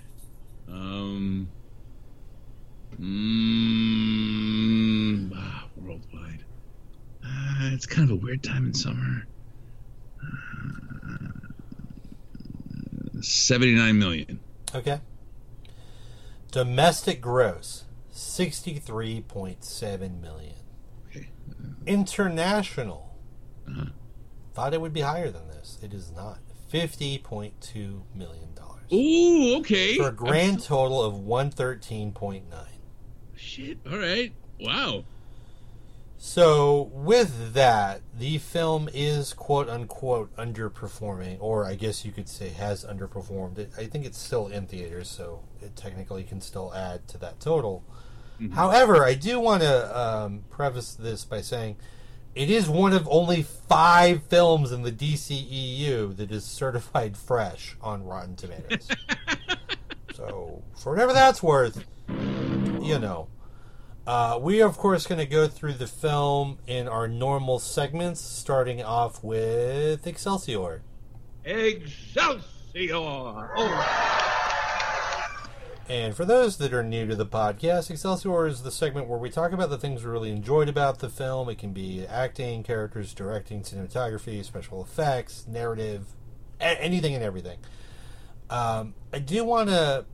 Um. 0.71 1.49
Mm, 2.99 4.11
ah, 5.35 5.67
worldwide. 5.75 6.43
Uh, 7.23 7.69
it's 7.73 7.85
kind 7.85 8.09
of 8.09 8.17
a 8.17 8.19
weird 8.19 8.43
time 8.43 8.65
in 8.65 8.73
summer. 8.73 9.27
Uh, 10.21 11.27
Seventy-nine 13.21 13.97
million. 13.97 14.39
Okay. 14.73 14.99
Domestic 16.51 17.21
gross, 17.21 17.85
63.7 18.13 20.21
million. 20.21 20.55
Okay. 21.09 21.29
International. 21.85 23.15
Uh-huh. 23.67 23.85
Thought 24.53 24.73
it 24.73 24.81
would 24.81 24.93
be 24.93 25.01
higher 25.01 25.29
than 25.31 25.47
this. 25.47 25.77
It 25.81 25.93
is 25.93 26.11
not. 26.11 26.39
$50.2 26.71 28.01
million. 28.15 28.49
Ooh, 28.93 29.57
okay. 29.59 29.97
For 29.97 30.09
a 30.09 30.11
grand 30.11 30.63
total 30.63 31.01
of 31.01 31.15
113.9. 31.15 32.43
Shit. 33.35 33.77
All 33.89 33.97
right. 33.97 34.33
Wow. 34.59 35.05
So, 36.17 36.91
with 36.93 37.53
that, 37.55 38.01
the 38.15 38.37
film 38.37 38.87
is 38.93 39.33
quote 39.33 39.67
unquote 39.69 40.35
underperforming, 40.35 41.37
or 41.39 41.65
I 41.65 41.73
guess 41.73 42.05
you 42.05 42.11
could 42.11 42.29
say 42.29 42.49
has 42.49 42.85
underperformed. 42.85 43.75
I 43.77 43.87
think 43.87 44.05
it's 44.05 44.19
still 44.19 44.47
in 44.47 44.67
theaters, 44.67 45.09
so 45.09 45.41
it 45.61 45.75
technically 45.75 46.23
can 46.23 46.39
still 46.39 46.73
add 46.75 47.07
to 47.07 47.17
that 47.19 47.39
total. 47.39 47.83
However, 48.53 49.05
I 49.05 49.13
do 49.13 49.39
want 49.39 49.61
to 49.61 49.99
um, 49.99 50.45
preface 50.49 50.95
this 50.95 51.25
by 51.25 51.41
saying 51.41 51.77
it 52.33 52.49
is 52.49 52.69
one 52.69 52.93
of 52.93 53.07
only 53.09 53.43
five 53.43 54.23
films 54.23 54.71
in 54.71 54.83
the 54.83 54.91
DCEU 54.91 56.15
that 56.15 56.31
is 56.31 56.45
certified 56.45 57.17
fresh 57.17 57.75
on 57.81 58.05
Rotten 58.05 58.35
Tomatoes. 58.35 58.87
so, 60.13 60.63
for 60.77 60.93
whatever 60.93 61.13
that's 61.13 61.43
worth, 61.43 61.85
you 62.07 62.99
know. 62.99 63.27
Uh, 64.07 64.39
we 64.41 64.61
are, 64.61 64.67
of 64.67 64.77
course, 64.77 65.05
going 65.05 65.19
to 65.19 65.25
go 65.25 65.47
through 65.47 65.73
the 65.73 65.87
film 65.87 66.57
in 66.65 66.87
our 66.87 67.07
normal 67.07 67.59
segments, 67.59 68.19
starting 68.19 68.81
off 68.81 69.23
with 69.23 70.07
Excelsior. 70.07 70.81
Excelsior! 71.45 72.41
Oh, 73.55 74.30
And 75.91 76.15
for 76.15 76.23
those 76.23 76.55
that 76.59 76.73
are 76.73 76.83
new 76.83 77.05
to 77.07 77.17
the 77.17 77.25
podcast, 77.25 77.91
Excelsior 77.91 78.47
is 78.47 78.63
the 78.63 78.71
segment 78.71 79.09
where 79.09 79.19
we 79.19 79.29
talk 79.29 79.51
about 79.51 79.69
the 79.69 79.77
things 79.77 80.05
we 80.05 80.09
really 80.09 80.31
enjoyed 80.31 80.69
about 80.69 80.99
the 80.99 81.09
film. 81.09 81.49
It 81.49 81.57
can 81.57 81.73
be 81.73 82.07
acting, 82.07 82.63
characters, 82.63 83.13
directing, 83.13 83.63
cinematography, 83.63 84.45
special 84.45 84.81
effects, 84.81 85.45
narrative, 85.49 86.05
a- 86.61 86.81
anything 86.81 87.13
and 87.13 87.21
everything. 87.21 87.57
Um, 88.49 88.93
I 89.11 89.19
do 89.19 89.43
want 89.43 89.67
to 89.67 90.05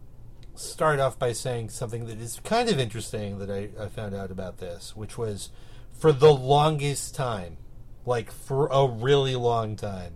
start 0.56 1.00
off 1.00 1.20
by 1.20 1.32
saying 1.32 1.70
something 1.70 2.08
that 2.08 2.20
is 2.20 2.42
kind 2.44 2.70
of 2.70 2.80
interesting 2.80 3.38
that 3.38 3.52
I, 3.52 3.70
I 3.80 3.88
found 3.88 4.16
out 4.16 4.32
about 4.32 4.58
this, 4.58 4.96
which 4.96 5.16
was 5.16 5.52
for 5.92 6.12
the 6.12 6.34
longest 6.34 7.14
time, 7.14 7.58
like 8.04 8.32
for 8.32 8.66
a 8.72 8.88
really 8.88 9.36
long 9.36 9.76
time, 9.76 10.16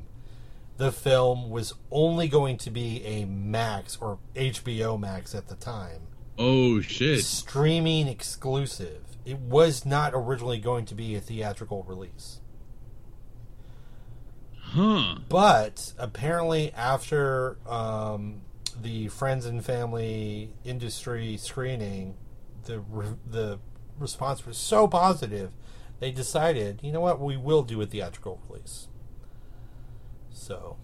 the 0.81 0.91
film 0.91 1.51
was 1.51 1.75
only 1.91 2.27
going 2.27 2.57
to 2.57 2.71
be 2.71 3.03
a 3.05 3.23
Max 3.25 3.97
or 4.01 4.17
HBO 4.35 4.99
Max 4.99 5.35
at 5.35 5.47
the 5.47 5.53
time, 5.53 6.07
Oh 6.39 6.81
shit. 6.81 7.23
streaming 7.23 8.07
exclusive. 8.07 9.03
It 9.23 9.37
was 9.37 9.85
not 9.85 10.13
originally 10.15 10.57
going 10.59 10.85
to 10.85 10.95
be 10.95 11.13
a 11.13 11.21
theatrical 11.21 11.83
release. 11.83 12.39
Huh. 14.59 15.17
But 15.29 15.93
apparently, 15.99 16.71
after 16.73 17.57
um, 17.69 18.41
the 18.81 19.07
friends 19.09 19.45
and 19.45 19.63
family 19.63 20.55
industry 20.65 21.37
screening, 21.37 22.15
the 22.63 22.79
re- 22.79 23.17
the 23.29 23.59
response 23.99 24.47
was 24.47 24.57
so 24.57 24.87
positive, 24.87 25.51
they 25.99 26.09
decided, 26.09 26.79
you 26.81 26.91
know 26.91 27.01
what, 27.01 27.19
we 27.19 27.37
will 27.37 27.61
do 27.61 27.79
a 27.81 27.85
theatrical 27.85 28.39
release. 28.49 28.87
So, 30.41 30.77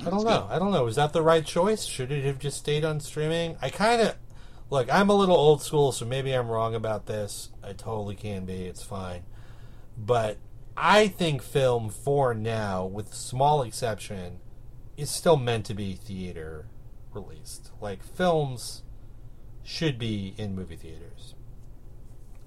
I 0.00 0.10
don't 0.10 0.24
know. 0.24 0.46
I 0.50 0.58
don't 0.58 0.70
know. 0.70 0.86
Is 0.86 0.96
that 0.96 1.14
the 1.14 1.22
right 1.22 1.44
choice? 1.44 1.84
Should 1.84 2.12
it 2.12 2.24
have 2.24 2.38
just 2.38 2.58
stayed 2.58 2.84
on 2.84 3.00
streaming? 3.00 3.56
I 3.62 3.70
kind 3.70 4.02
of 4.02 4.14
look. 4.68 4.92
I'm 4.92 5.08
a 5.08 5.14
little 5.14 5.36
old 5.36 5.62
school, 5.62 5.90
so 5.90 6.04
maybe 6.04 6.32
I'm 6.32 6.48
wrong 6.48 6.74
about 6.74 7.06
this. 7.06 7.48
I 7.64 7.72
totally 7.72 8.14
can 8.14 8.44
be. 8.44 8.66
It's 8.66 8.82
fine, 8.82 9.22
but 9.96 10.36
I 10.76 11.08
think 11.08 11.42
film 11.42 11.88
for 11.88 12.34
now, 12.34 12.84
with 12.84 13.14
small 13.14 13.62
exception, 13.62 14.40
is 14.98 15.08
still 15.08 15.38
meant 15.38 15.64
to 15.66 15.74
be 15.74 15.94
theater 15.94 16.66
released. 17.14 17.70
Like 17.80 18.02
films 18.02 18.82
should 19.62 19.98
be 19.98 20.34
in 20.36 20.54
movie 20.54 20.76
theaters. 20.76 21.34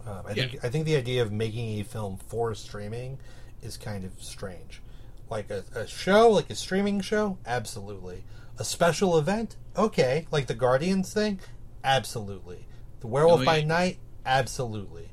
Um, 0.05 0.21
I 0.27 0.35
think 0.35 0.63
I 0.63 0.69
think 0.69 0.85
the 0.85 0.95
idea 0.95 1.23
of 1.23 1.31
making 1.31 1.79
a 1.79 1.83
film 1.83 2.19
for 2.27 2.53
streaming 2.53 3.17
is 3.63 3.75
kind 3.75 4.05
of 4.05 4.21
strange. 4.21 4.83
Like 5.29 5.49
a, 5.51 5.63
a 5.75 5.85
show, 5.87 6.29
like 6.29 6.49
a 6.49 6.55
streaming 6.55 7.01
show, 7.01 7.37
absolutely. 7.45 8.23
A 8.57 8.63
special 8.63 9.17
event, 9.17 9.55
okay. 9.77 10.27
Like 10.31 10.47
the 10.47 10.53
Guardians 10.55 11.13
thing, 11.13 11.39
absolutely. 11.83 12.65
The 13.01 13.07
Werewolf 13.07 13.41
Oh, 13.41 13.45
by. 13.45 13.61
Night, 13.61 13.99
absolutely 14.25 15.09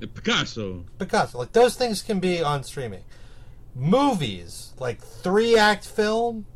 The 0.00 0.06
Picasso. 0.08 0.84
because 0.98 1.34
like 1.34 1.52
those 1.52 1.76
things 1.76 2.02
can 2.02 2.20
be 2.20 2.42
on 2.42 2.64
streaming. 2.64 3.04
Movies 3.74 4.72
like 4.78 5.00
three 5.00 5.56
act 5.58 5.84
film, 5.86 6.46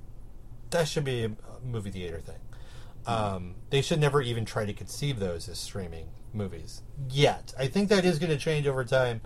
that 0.71 0.87
should 0.89 1.05
be 1.05 1.25
a 1.25 1.31
movie 1.65 1.91
theater 1.91 2.21
thing. 2.21 2.37
Um, 3.07 3.55
they 3.71 3.81
should 3.83 4.01
never 4.01 4.21
even 4.23 4.45
try 4.45 4.65
to 4.67 4.73
conceive 4.73 5.19
those 5.19 5.49
as 5.49 5.59
streaming 5.59 6.09
movies 6.33 6.83
yet. 7.11 7.55
I 7.59 7.67
think 7.67 7.89
that 7.89 8.05
is 8.05 8.19
going 8.19 8.31
to 8.31 8.37
change 8.39 8.67
over 8.67 8.85
time, 8.85 9.23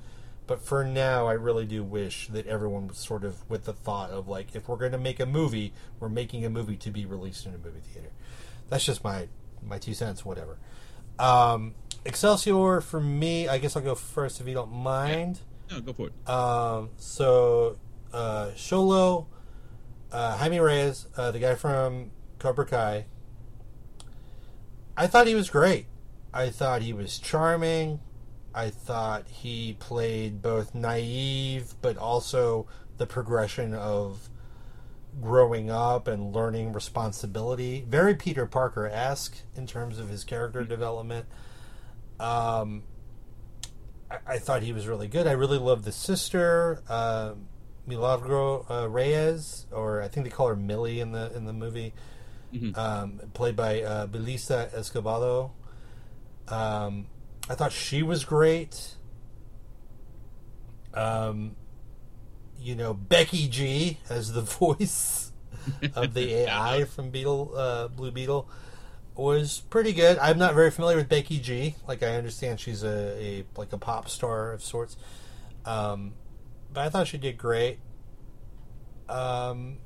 but 0.47 0.61
for 0.61 0.85
now, 0.85 1.27
I 1.27 1.35
really 1.35 1.67
do 1.67 1.83
wish 1.85 2.29
that 2.29 2.47
everyone 2.47 2.89
was 2.89 2.99
sort 2.99 3.25
of 3.25 3.49
with 3.49 3.65
the 3.65 3.73
thought 3.73 4.11
of 4.11 4.29
like, 4.29 4.55
if 4.55 4.69
we're 4.69 4.77
going 4.77 4.93
to 4.93 4.99
make 4.99 5.21
a 5.21 5.27
movie, 5.27 5.73
we're 6.01 6.09
making 6.09 6.45
a 6.45 6.51
movie 6.51 6.77
to 6.77 6.91
be 6.91 7.07
released 7.07 7.47
in 7.47 7.55
a 7.55 7.59
movie 7.59 7.81
theater. 7.81 8.11
That's 8.69 8.85
just 8.85 9.05
my 9.05 9.29
my 9.65 9.79
two 9.79 9.95
cents, 9.95 10.25
whatever. 10.25 10.59
Um, 11.19 11.75
Excelsior 12.05 12.81
for 12.81 13.01
me, 13.01 13.49
I 13.49 13.59
guess 13.59 13.77
I'll 13.77 13.83
go 13.83 13.95
first 13.95 14.41
if 14.41 14.49
you 14.49 14.55
don't 14.55 14.73
mind. 14.73 15.41
No, 15.71 15.81
go 15.81 15.93
for 15.93 16.09
it. 16.09 16.29
Um, 16.29 16.91
so, 16.97 17.79
uh, 18.13 18.51
Xolo, 18.57 19.27
uh, 20.11 20.37
Jaime 20.37 20.59
Reyes, 20.59 21.07
uh, 21.17 21.31
the 21.31 21.39
guy 21.39 21.55
from 21.55 22.11
Cobra 22.39 22.67
Kai, 22.67 23.07
I 24.97 25.07
thought 25.07 25.27
he 25.27 25.35
was 25.35 25.49
great. 25.49 25.87
I 26.35 26.51
thought 26.51 26.83
he 26.83 26.93
was 26.93 27.19
charming. 27.19 28.01
I 28.55 28.71
thought 28.71 29.27
he 29.29 29.75
played 29.79 30.43
both 30.43 30.75
naive, 30.75 31.75
but 31.81 31.97
also 31.97 32.67
the 32.99 33.07
progression 33.07 33.75
of 33.75 34.29
growing 35.21 35.71
up 35.71 36.07
and 36.09 36.35
learning 36.35 36.73
responsibility. 36.73 37.85
Very 37.89 38.15
Peter 38.15 38.47
Parker 38.47 38.87
esque 38.87 39.37
in 39.57 39.67
terms 39.67 39.99
of 39.99 40.09
his 40.09 40.25
character 40.25 40.65
development. 40.65 41.27
Um, 42.21 42.83
I, 44.11 44.19
I 44.35 44.39
thought 44.39 44.63
he 44.63 44.73
was 44.73 44.87
really 44.87 45.09
good. 45.09 45.27
I 45.27 45.33
really 45.33 45.59
loved 45.59 45.85
the 45.85 45.93
sister, 45.93 46.83
uh, 46.89 47.35
Milagro 47.87 48.65
uh, 48.71 48.89
Reyes, 48.89 49.67
or 49.73 50.03
I 50.03 50.09
think 50.09 50.25
they 50.25 50.31
call 50.31 50.49
her 50.49 50.57
Millie 50.57 51.01
in 51.01 51.13
the 51.13 51.35
in 51.35 51.45
the 51.47 51.53
movie, 51.53 51.93
Mhm. 52.55 52.77
um, 52.77 53.21
played 53.35 53.57
by 53.57 53.83
uh, 53.83 54.07
Belissa 54.07 54.71
Escobedo. 54.75 55.51
Um, 56.49 57.07
I 57.53 57.55
thought 57.55 57.71
she 57.71 58.03
was 58.03 58.25
great. 58.25 58.95
Um, 60.95 61.55
you 62.59 62.75
know, 62.75 62.95
Becky 62.95 63.47
G 63.47 63.99
as 64.09 64.33
the 64.33 64.41
voice 64.59 65.33
of 65.95 66.15
the 66.15 66.33
AI 66.49 66.85
from 66.85 67.11
Beetle, 67.11 67.53
uh, 67.55 67.89
Blue 67.89 68.11
Beetle, 68.11 68.49
was 69.15 69.61
pretty 69.69 69.93
good. 69.93 70.17
I'm 70.17 70.39
not 70.39 70.55
very 70.55 70.71
familiar 70.71 70.97
with 70.97 71.11
Becky 71.11 71.39
G. 71.41 71.75
Like 71.87 72.03
I 72.03 72.17
understand 72.17 72.59
she's 72.59 72.83
a, 72.83 73.23
a 73.23 73.45
like 73.59 73.75
a 73.75 73.79
pop 73.79 74.09
star 74.09 74.53
of 74.53 74.65
sorts, 74.65 74.97
um, 75.67 76.15
but 76.73 76.87
I 76.87 76.89
thought 76.89 77.07
she 77.07 77.19
did 77.19 77.37
great. 77.37 77.81
Um, 79.11 79.77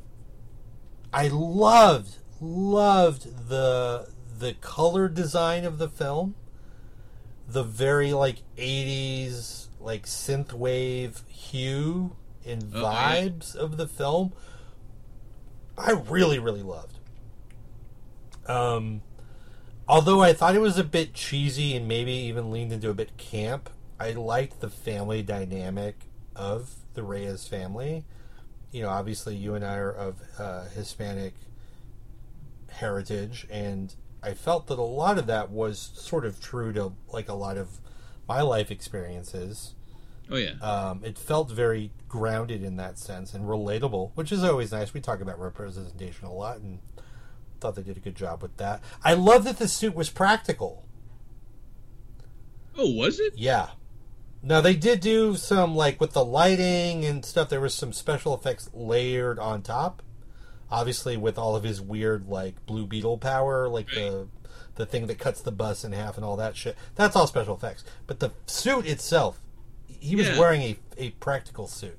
I 1.13 1.27
loved 1.27 2.19
loved 2.41 3.49
the 3.49 4.09
the 4.39 4.53
color 4.53 5.09
design 5.09 5.65
of 5.65 5.79
the 5.79 5.89
film. 5.89 6.37
The 7.48 7.62
very 7.62 8.12
like 8.12 8.43
'80s 8.56 9.66
like 9.81 10.05
synth 10.06 10.52
wave 10.52 11.23
hue 11.28 12.16
and 12.44 12.73
Oh, 12.74 12.81
yeah. 12.81 12.86
vibes 13.28 13.55
of 13.55 13.77
the 13.77 13.86
film. 13.86 14.32
I 15.78 15.93
really, 15.93 16.39
really 16.39 16.62
loved. 16.62 16.98
Um, 18.47 19.02
although 19.89 20.23
I 20.23 20.32
thought 20.32 20.55
it 20.55 20.60
was 20.60 20.78
a 20.78 20.85
bit 20.85 21.12
cheesy 21.14 21.77
and 21.77 21.86
maybe 21.89 22.12
even 22.12 22.51
leaned 22.51 22.73
into 22.73 22.89
a 22.90 22.94
bit 22.94 23.16
camp, 23.16 23.68
I 23.98 24.12
liked 24.12 24.60
the 24.60 24.70
family 24.70 25.23
dynamic 25.23 25.97
of 26.35 26.70
the 26.94 27.02
Reyes 27.02 27.47
family. 27.48 28.05
You 28.73 28.82
know, 28.82 28.89
obviously, 28.90 29.36
you 29.36 29.55
and 29.55 29.64
I 29.64 29.77
are 29.77 29.90
of 29.93 30.20
uh, 30.39 30.64
Hispanic 30.74 31.35
heritage, 32.68 33.47
and 33.51 33.94
I 34.27 34.35
felt 34.35 34.66
that 34.66 34.78
a 34.78 34.82
lot 34.82 35.19
of 35.19 35.28
that 35.28 35.51
was 35.51 35.93
sort 35.94 36.27
of 36.27 36.40
true 36.40 36.73
to 36.73 36.93
like 37.12 37.28
a 37.28 37.35
lot 37.35 37.57
of 37.57 37.78
my 38.28 38.43
life 38.43 38.73
experiences. 38.73 39.74
Oh 40.28 40.36
yeah. 40.36 40.55
Um, 40.61 41.03
it 41.05 41.16
felt 41.16 41.51
very 41.51 41.93
grounded 42.09 42.65
in 42.65 42.77
that 42.77 42.98
sense 42.98 43.35
and 43.35 43.44
relatable, 43.44 44.11
which 44.16 44.32
is 44.32 44.43
always 44.43 44.73
nice. 44.73 44.93
We 44.93 45.01
talk 45.01 45.20
about 45.20 45.39
representation 45.39 46.27
a 46.27 46.32
lot, 46.32 46.59
and 46.59 46.81
thought 47.61 47.77
they 47.77 47.82
did 47.82 47.97
a 47.97 48.01
good 48.01 48.16
job 48.16 48.43
with 48.43 48.57
that. 48.57 48.82
I 49.05 49.15
love 49.15 49.44
that 49.44 49.59
the 49.59 49.69
suit 49.69 49.94
was 49.94 50.11
practical. 50.11 50.85
oh, 52.77 52.90
was 52.93 53.20
it? 53.20 53.35
Yeah. 53.36 53.70
Now 54.43 54.61
they 54.61 54.74
did 54.74 55.01
do 55.01 55.36
some 55.36 55.77
like 55.77 56.01
with 56.01 56.15
the 56.15 56.24
lighting 56.24 57.05
and 57.05 57.24
stuff. 57.24 57.48
There 57.48 57.61
was 57.61 57.74
some 57.74 57.93
special 57.93 58.35
effects 58.35 58.70
layered 58.74 59.39
on 59.39 59.62
top. 59.62 60.03
Obviously, 60.71 61.17
with 61.17 61.39
all 61.39 61.55
of 61.57 61.63
his 61.65 61.81
weird 61.81 62.29
like 62.29 62.65
Blue 62.67 62.87
Beetle 62.87 63.19
power, 63.19 63.69
like 63.69 63.89
the 63.91 64.29
the 64.75 64.85
thing 64.87 65.07
that 65.07 65.19
cuts 65.19 65.41
the 65.41 65.53
bus 65.53 65.85
in 65.85 65.93
half 65.93 66.17
and 66.17 66.25
all 66.25 66.37
that 66.37 66.57
shit. 66.57 66.77
That's 66.97 67.15
all 67.17 67.27
special 67.27 67.55
effects. 67.55 67.85
But 68.07 68.21
the 68.21 68.33
suit 68.47 68.87
itself, 68.87 69.41
he 69.87 70.17
was 70.17 70.27
Yeah. 70.29 70.39
wearing 70.39 70.63
a 70.63 70.77
a 70.99 71.11
practical 71.13 71.67
suit. 71.69 71.99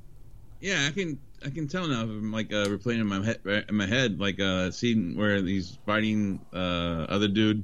Yeah, 0.59 0.85
I 0.87 0.91
can 0.91 1.19
I 1.45 1.49
can 1.49 1.67
tell 1.67 1.87
now. 1.87 2.01
I'm 2.01 2.31
like 2.31 2.51
uh, 2.51 2.65
replaying 2.65 2.99
in 2.99 3.07
my 3.07 3.23
head, 3.23 3.65
in 3.69 3.75
my 3.75 3.85
head, 3.85 4.19
like 4.19 4.39
a 4.39 4.71
scene 4.71 5.15
where 5.15 5.37
he's 5.41 5.77
fighting 5.85 6.39
uh, 6.53 7.05
other 7.09 7.27
dude 7.27 7.63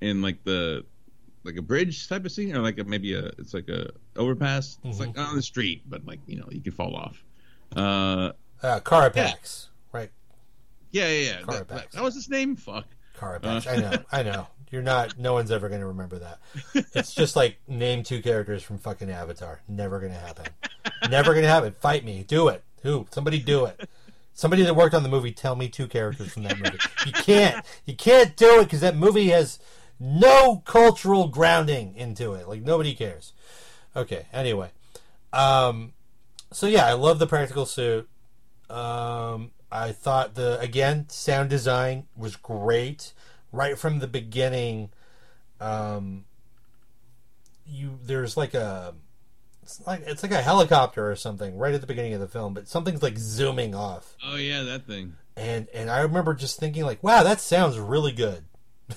in 0.00 0.22
like 0.22 0.42
the 0.44 0.84
like 1.42 1.56
a 1.56 1.62
bridge 1.62 2.08
type 2.08 2.24
of 2.24 2.30
scene, 2.32 2.54
or 2.54 2.60
like 2.60 2.78
a, 2.78 2.84
maybe 2.84 3.14
a 3.14 3.24
it's 3.38 3.52
like 3.54 3.68
a 3.68 3.90
overpass. 4.16 4.78
It's 4.84 5.00
like 5.00 5.18
on 5.18 5.34
the 5.34 5.42
street, 5.42 5.82
but 5.88 6.04
like 6.06 6.20
you 6.26 6.38
know 6.38 6.46
you 6.50 6.60
can 6.60 6.72
fall 6.72 6.94
off. 6.94 7.24
Uh, 7.74 8.32
Uh, 8.62 8.80
right? 8.84 9.69
Yeah, 10.90 11.08
yeah, 11.08 11.22
yeah. 11.22 11.40
That, 11.46 11.68
that, 11.68 11.90
that 11.92 12.02
was 12.02 12.14
his 12.14 12.28
name. 12.28 12.56
Fuck. 12.56 12.86
Carapax. 13.18 13.70
I 13.70 13.76
know, 13.76 14.04
I 14.10 14.22
know. 14.22 14.46
You're 14.70 14.82
not. 14.82 15.18
No 15.18 15.32
one's 15.32 15.50
ever 15.50 15.68
going 15.68 15.80
to 15.80 15.88
remember 15.88 16.20
that. 16.20 16.38
It's 16.94 17.12
just 17.12 17.34
like 17.34 17.58
name 17.66 18.04
two 18.04 18.22
characters 18.22 18.62
from 18.62 18.78
fucking 18.78 19.10
Avatar. 19.10 19.60
Never 19.68 19.98
going 19.98 20.12
to 20.12 20.18
happen. 20.18 20.46
Never 21.10 21.32
going 21.32 21.42
to 21.42 21.50
happen. 21.50 21.72
Fight 21.72 22.04
me. 22.04 22.24
Do 22.26 22.48
it. 22.48 22.62
Who? 22.82 23.06
Somebody 23.10 23.40
do 23.40 23.64
it. 23.64 23.88
Somebody 24.32 24.62
that 24.62 24.76
worked 24.76 24.94
on 24.94 25.02
the 25.02 25.08
movie. 25.08 25.32
Tell 25.32 25.56
me 25.56 25.68
two 25.68 25.88
characters 25.88 26.32
from 26.32 26.44
that 26.44 26.58
movie. 26.58 26.78
You 27.04 27.12
can't. 27.12 27.66
You 27.84 27.96
can't 27.96 28.36
do 28.36 28.60
it 28.60 28.64
because 28.64 28.80
that 28.80 28.96
movie 28.96 29.30
has 29.30 29.58
no 29.98 30.62
cultural 30.64 31.26
grounding 31.26 31.96
into 31.96 32.34
it. 32.34 32.48
Like 32.48 32.62
nobody 32.62 32.94
cares. 32.94 33.32
Okay. 33.96 34.26
Anyway, 34.32 34.70
um, 35.32 35.94
so 36.52 36.68
yeah, 36.68 36.86
I 36.86 36.92
love 36.92 37.18
the 37.18 37.26
practical 37.26 37.66
suit. 37.66 38.08
Um, 38.70 39.50
I 39.72 39.92
thought 39.92 40.34
the 40.34 40.58
again 40.60 41.08
sound 41.08 41.50
design 41.50 42.06
was 42.16 42.36
great 42.36 43.12
right 43.52 43.78
from 43.78 43.98
the 44.00 44.06
beginning. 44.08 44.90
Um, 45.60 46.24
you 47.66 47.98
there's 48.04 48.36
like 48.36 48.54
a 48.54 48.94
it's 49.62 49.86
like 49.86 50.02
it's 50.06 50.22
like 50.22 50.32
a 50.32 50.42
helicopter 50.42 51.10
or 51.10 51.14
something 51.16 51.56
right 51.56 51.74
at 51.74 51.80
the 51.80 51.86
beginning 51.86 52.14
of 52.14 52.20
the 52.20 52.28
film, 52.28 52.54
but 52.54 52.66
something's 52.68 53.02
like 53.02 53.18
zooming 53.18 53.74
off, 53.74 54.16
Oh 54.24 54.36
yeah, 54.36 54.62
that 54.62 54.86
thing. 54.86 55.14
and 55.36 55.68
and 55.72 55.88
I 55.90 56.00
remember 56.00 56.34
just 56.34 56.58
thinking 56.58 56.84
like, 56.84 57.02
wow, 57.02 57.22
that 57.22 57.40
sounds 57.40 57.78
really 57.78 58.12
good. 58.12 58.44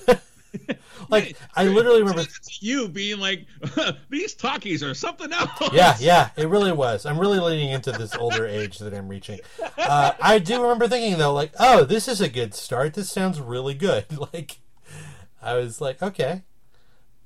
like 1.10 1.36
I 1.54 1.64
literally 1.64 2.00
remember 2.00 2.24
you 2.60 2.88
being 2.88 3.18
like, 3.18 3.46
these 4.10 4.34
talkies 4.34 4.82
are 4.82 4.94
something 4.94 5.32
else. 5.32 5.50
yeah, 5.72 5.96
yeah, 5.98 6.30
it 6.36 6.48
really 6.48 6.72
was. 6.72 7.06
I'm 7.06 7.18
really 7.18 7.38
leaning 7.38 7.70
into 7.70 7.92
this 7.92 8.14
older 8.16 8.46
age 8.46 8.78
that 8.78 8.94
I'm 8.94 9.08
reaching. 9.08 9.40
Uh, 9.78 10.12
I 10.20 10.38
do 10.38 10.62
remember 10.62 10.88
thinking 10.88 11.18
though, 11.18 11.32
like, 11.32 11.52
oh, 11.58 11.84
this 11.84 12.08
is 12.08 12.20
a 12.20 12.28
good 12.28 12.54
start. 12.54 12.94
This 12.94 13.10
sounds 13.10 13.40
really 13.40 13.74
good. 13.74 14.06
Like, 14.34 14.58
I 15.42 15.56
was 15.56 15.82
like, 15.82 16.02
okay. 16.02 16.42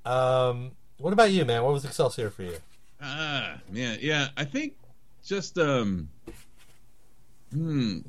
Um, 0.05 0.73
what 0.99 1.13
about 1.13 1.31
you, 1.31 1.45
man? 1.45 1.63
What 1.63 1.73
was 1.73 1.85
Excelsior 1.85 2.29
for 2.29 2.43
you? 2.43 2.57
Ah, 3.01 3.59
yeah, 3.73 3.97
yeah. 4.01 4.29
I 4.37 4.45
think 4.45 4.75
just 5.25 5.59
um, 5.59 6.09
hmm. 7.53 8.01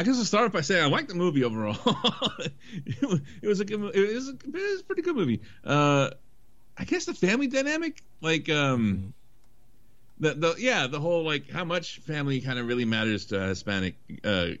I 0.00 0.02
guess 0.02 0.16
I'll 0.16 0.24
start 0.24 0.50
by 0.50 0.62
saying 0.62 0.82
I 0.82 0.86
like 0.86 1.08
the 1.08 1.14
movie 1.14 1.44
overall. 1.44 1.76
it, 2.86 3.02
was, 3.42 3.60
it 3.60 3.60
a 3.60 3.64
good, 3.66 3.94
it 3.94 4.14
was 4.14 4.28
a, 4.28 4.32
it 4.32 4.52
was 4.54 4.80
a 4.80 4.84
pretty 4.84 5.02
good 5.02 5.14
movie. 5.14 5.42
Uh, 5.62 6.08
I 6.78 6.84
guess 6.84 7.04
the 7.04 7.12
family 7.12 7.48
dynamic, 7.48 8.02
like 8.22 8.48
um, 8.48 9.12
the 10.18 10.32
the 10.32 10.54
yeah, 10.58 10.86
the 10.86 10.98
whole 10.98 11.22
like 11.22 11.50
how 11.50 11.66
much 11.66 11.98
family 11.98 12.40
kind 12.40 12.58
of 12.58 12.66
really 12.66 12.86
matters 12.86 13.26
to 13.26 13.44
a 13.44 13.48
Hispanic 13.48 13.94
uh 14.24 14.52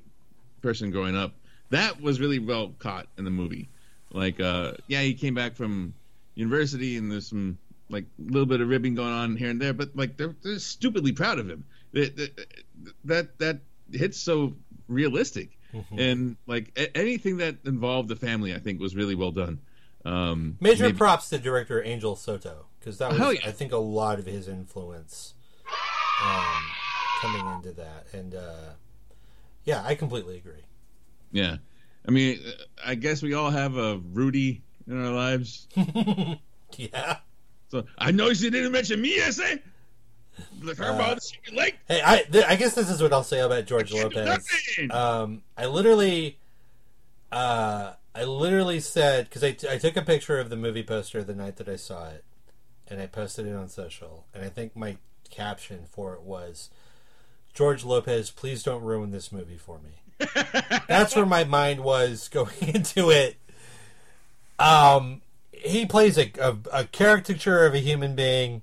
person 0.60 0.90
growing 0.90 1.16
up. 1.16 1.32
That 1.70 2.02
was 2.02 2.20
really 2.20 2.38
well 2.38 2.74
caught 2.78 3.06
in 3.16 3.24
the 3.24 3.30
movie. 3.30 3.70
Like, 4.12 4.40
uh, 4.40 4.72
yeah, 4.88 5.00
he 5.00 5.14
came 5.14 5.34
back 5.34 5.54
from 5.54 5.94
university 6.34 6.98
and 6.98 7.10
there's 7.10 7.28
some 7.28 7.56
like 7.88 8.04
a 8.18 8.30
little 8.30 8.44
bit 8.44 8.60
of 8.60 8.68
ribbing 8.68 8.94
going 8.94 9.14
on 9.14 9.36
here 9.36 9.48
and 9.48 9.58
there, 9.58 9.72
but 9.72 9.96
like 9.96 10.18
they're, 10.18 10.34
they're 10.42 10.58
stupidly 10.58 11.12
proud 11.12 11.38
of 11.38 11.48
him. 11.48 11.64
That 11.94 12.14
that 12.16 12.46
that, 13.06 13.38
that 13.38 13.60
hits 13.90 14.18
so 14.18 14.52
realistic, 14.90 15.56
and 15.96 16.36
like 16.46 16.72
a- 16.76 16.94
anything 16.96 17.38
that 17.38 17.56
involved 17.64 18.08
the 18.08 18.16
family, 18.16 18.54
I 18.54 18.58
think 18.58 18.80
was 18.80 18.94
really 18.94 19.14
well 19.14 19.30
done. 19.30 19.60
Um, 20.04 20.56
Major 20.60 20.84
maybe- 20.84 20.98
props 20.98 21.28
to 21.30 21.38
director 21.38 21.82
Angel 21.82 22.16
Soto 22.16 22.66
because 22.78 22.98
that 22.98 23.12
was, 23.12 23.20
yeah. 23.20 23.48
I 23.48 23.52
think, 23.52 23.72
a 23.72 23.76
lot 23.78 24.18
of 24.18 24.26
his 24.26 24.48
influence 24.48 25.34
um, 26.24 26.64
coming 27.20 27.46
into 27.54 27.72
that, 27.72 28.06
and 28.12 28.34
uh, 28.34 28.70
yeah, 29.64 29.82
I 29.84 29.94
completely 29.94 30.36
agree. 30.36 30.64
Yeah, 31.32 31.58
I 32.06 32.10
mean, 32.10 32.40
I 32.84 32.94
guess 32.96 33.22
we 33.22 33.34
all 33.34 33.50
have 33.50 33.76
a 33.76 33.98
Rudy 33.98 34.62
in 34.86 35.02
our 35.04 35.12
lives. 35.12 35.68
Yeah. 36.76 37.16
So 37.68 37.84
I 37.98 38.12
know 38.12 38.28
you 38.28 38.48
didn't 38.48 38.70
mention 38.70 39.00
me 39.00 39.16
yesterday. 39.16 39.60
Like 40.62 40.76
her 40.78 40.84
Uh, 40.84 40.94
about 40.94 41.16
the 41.16 41.20
chicken. 41.20 41.78
Hey, 41.88 42.02
I 42.04 42.22
th- 42.22 42.44
I 42.46 42.56
guess 42.56 42.74
this 42.74 42.90
is 42.90 43.02
what 43.02 43.12
I'll 43.12 43.24
say 43.24 43.40
about 43.40 43.66
George 43.66 43.92
Lopez. 43.92 44.46
Um, 44.90 45.42
I 45.56 45.66
literally, 45.66 46.38
uh, 47.32 47.92
I 48.14 48.24
literally 48.24 48.80
said 48.80 49.24
because 49.28 49.44
I, 49.44 49.52
t- 49.52 49.68
I 49.68 49.78
took 49.78 49.96
a 49.96 50.02
picture 50.02 50.38
of 50.38 50.50
the 50.50 50.56
movie 50.56 50.82
poster 50.82 51.22
the 51.22 51.34
night 51.34 51.56
that 51.56 51.68
I 51.68 51.76
saw 51.76 52.08
it, 52.08 52.24
and 52.88 53.00
I 53.00 53.06
posted 53.06 53.46
it 53.46 53.54
on 53.54 53.68
social. 53.68 54.26
And 54.34 54.44
I 54.44 54.48
think 54.48 54.74
my 54.76 54.96
caption 55.30 55.84
for 55.90 56.14
it 56.14 56.22
was, 56.22 56.70
"George 57.54 57.84
Lopez, 57.84 58.30
please 58.30 58.62
don't 58.62 58.82
ruin 58.82 59.10
this 59.10 59.30
movie 59.30 59.58
for 59.58 59.78
me." 59.78 60.26
That's 60.88 61.14
where 61.16 61.26
my 61.26 61.44
mind 61.44 61.80
was 61.84 62.28
going 62.28 62.54
into 62.60 63.10
it. 63.10 63.36
Um, 64.58 65.22
he 65.52 65.86
plays 65.86 66.18
a, 66.18 66.30
a, 66.40 66.56
a 66.72 66.84
caricature 66.84 67.64
of 67.66 67.74
a 67.74 67.78
human 67.78 68.14
being. 68.14 68.62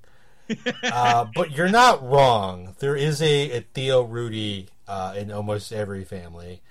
Uh, 0.82 1.26
but 1.34 1.50
you're 1.52 1.68
not 1.68 2.02
wrong. 2.02 2.74
There 2.78 2.96
is 2.96 3.20
a, 3.22 3.50
a 3.52 3.60
Tío 3.62 4.08
Rudy 4.08 4.68
uh, 4.86 5.14
in 5.16 5.30
almost 5.30 5.72
every 5.72 6.04
family, 6.04 6.62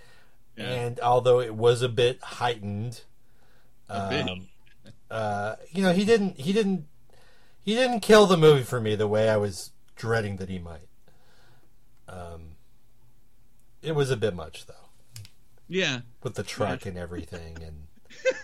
Yeah. 0.55 0.65
and 0.65 0.99
although 0.99 1.39
it 1.39 1.53
was 1.55 1.81
a 1.81 1.89
bit 1.89 2.21
heightened, 2.23 3.01
A 3.89 4.09
bit. 4.09 4.27
um, 4.29 4.47
uh, 5.11 5.55
you 5.71 5.83
know, 5.83 5.93
he 5.93 6.03
didn't 6.05 6.39
he 6.39 6.51
didn't 6.53 6.85
he 7.63 7.75
didn't 7.75 7.99
kill 8.01 8.25
the 8.25 8.37
movie 8.37 8.63
for 8.63 8.79
me 8.81 8.95
the 8.95 9.07
way 9.07 9.29
I 9.29 9.37
was 9.37 9.71
dreading 9.95 10.37
that 10.37 10.49
he 10.49 10.57
might. 10.59 10.87
Um, 12.09 12.55
it 13.81 13.93
was 13.93 14.09
a 14.09 14.17
bit 14.17 14.33
much 14.33 14.65
though, 14.65 14.73
Yeah, 15.67 16.01
with 16.23 16.35
the 16.35 16.43
truck 16.43 16.85
and 16.85 16.97
everything, 16.97 17.57
and 17.63 17.87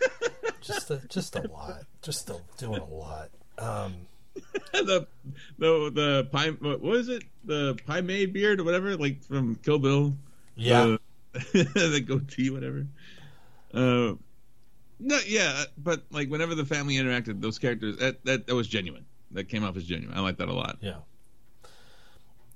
just 0.61 0.91
a, 0.91 0.97
just 1.07 1.35
a 1.35 1.41
lot, 1.47 1.83
just 2.01 2.29
a, 2.29 2.37
doing 2.57 2.81
a 2.81 2.85
lot. 2.85 3.29
Um, 3.57 4.07
the 4.73 5.07
the 5.57 5.91
the 5.93 6.27
pie. 6.31 6.49
What 6.49 6.81
was 6.81 7.09
it? 7.09 7.23
The 7.45 7.77
pie 7.85 8.01
made 8.01 8.33
beard 8.33 8.59
or 8.59 8.63
whatever, 8.63 8.95
like 8.97 9.23
from 9.23 9.55
Kill 9.55 9.79
Bill. 9.79 10.13
yeah. 10.55 10.85
The, 10.85 10.99
the 11.91 11.99
goatee, 11.99 12.51
whatever. 12.51 12.85
Uh, 13.73 14.13
no, 14.99 15.19
yeah, 15.25 15.63
but 15.77 16.03
like 16.11 16.29
whenever 16.29 16.53
the 16.53 16.65
family 16.65 16.95
interacted, 16.95 17.41
those 17.41 17.57
characters 17.57 17.97
that 17.97 18.23
that, 18.25 18.47
that 18.47 18.55
was 18.55 18.67
genuine. 18.67 19.05
That 19.31 19.49
came 19.49 19.63
off 19.63 19.75
as 19.75 19.83
genuine. 19.83 20.15
I 20.15 20.21
like 20.21 20.37
that 20.37 20.47
a 20.47 20.53
lot. 20.53 20.77
Yeah. 20.79 20.97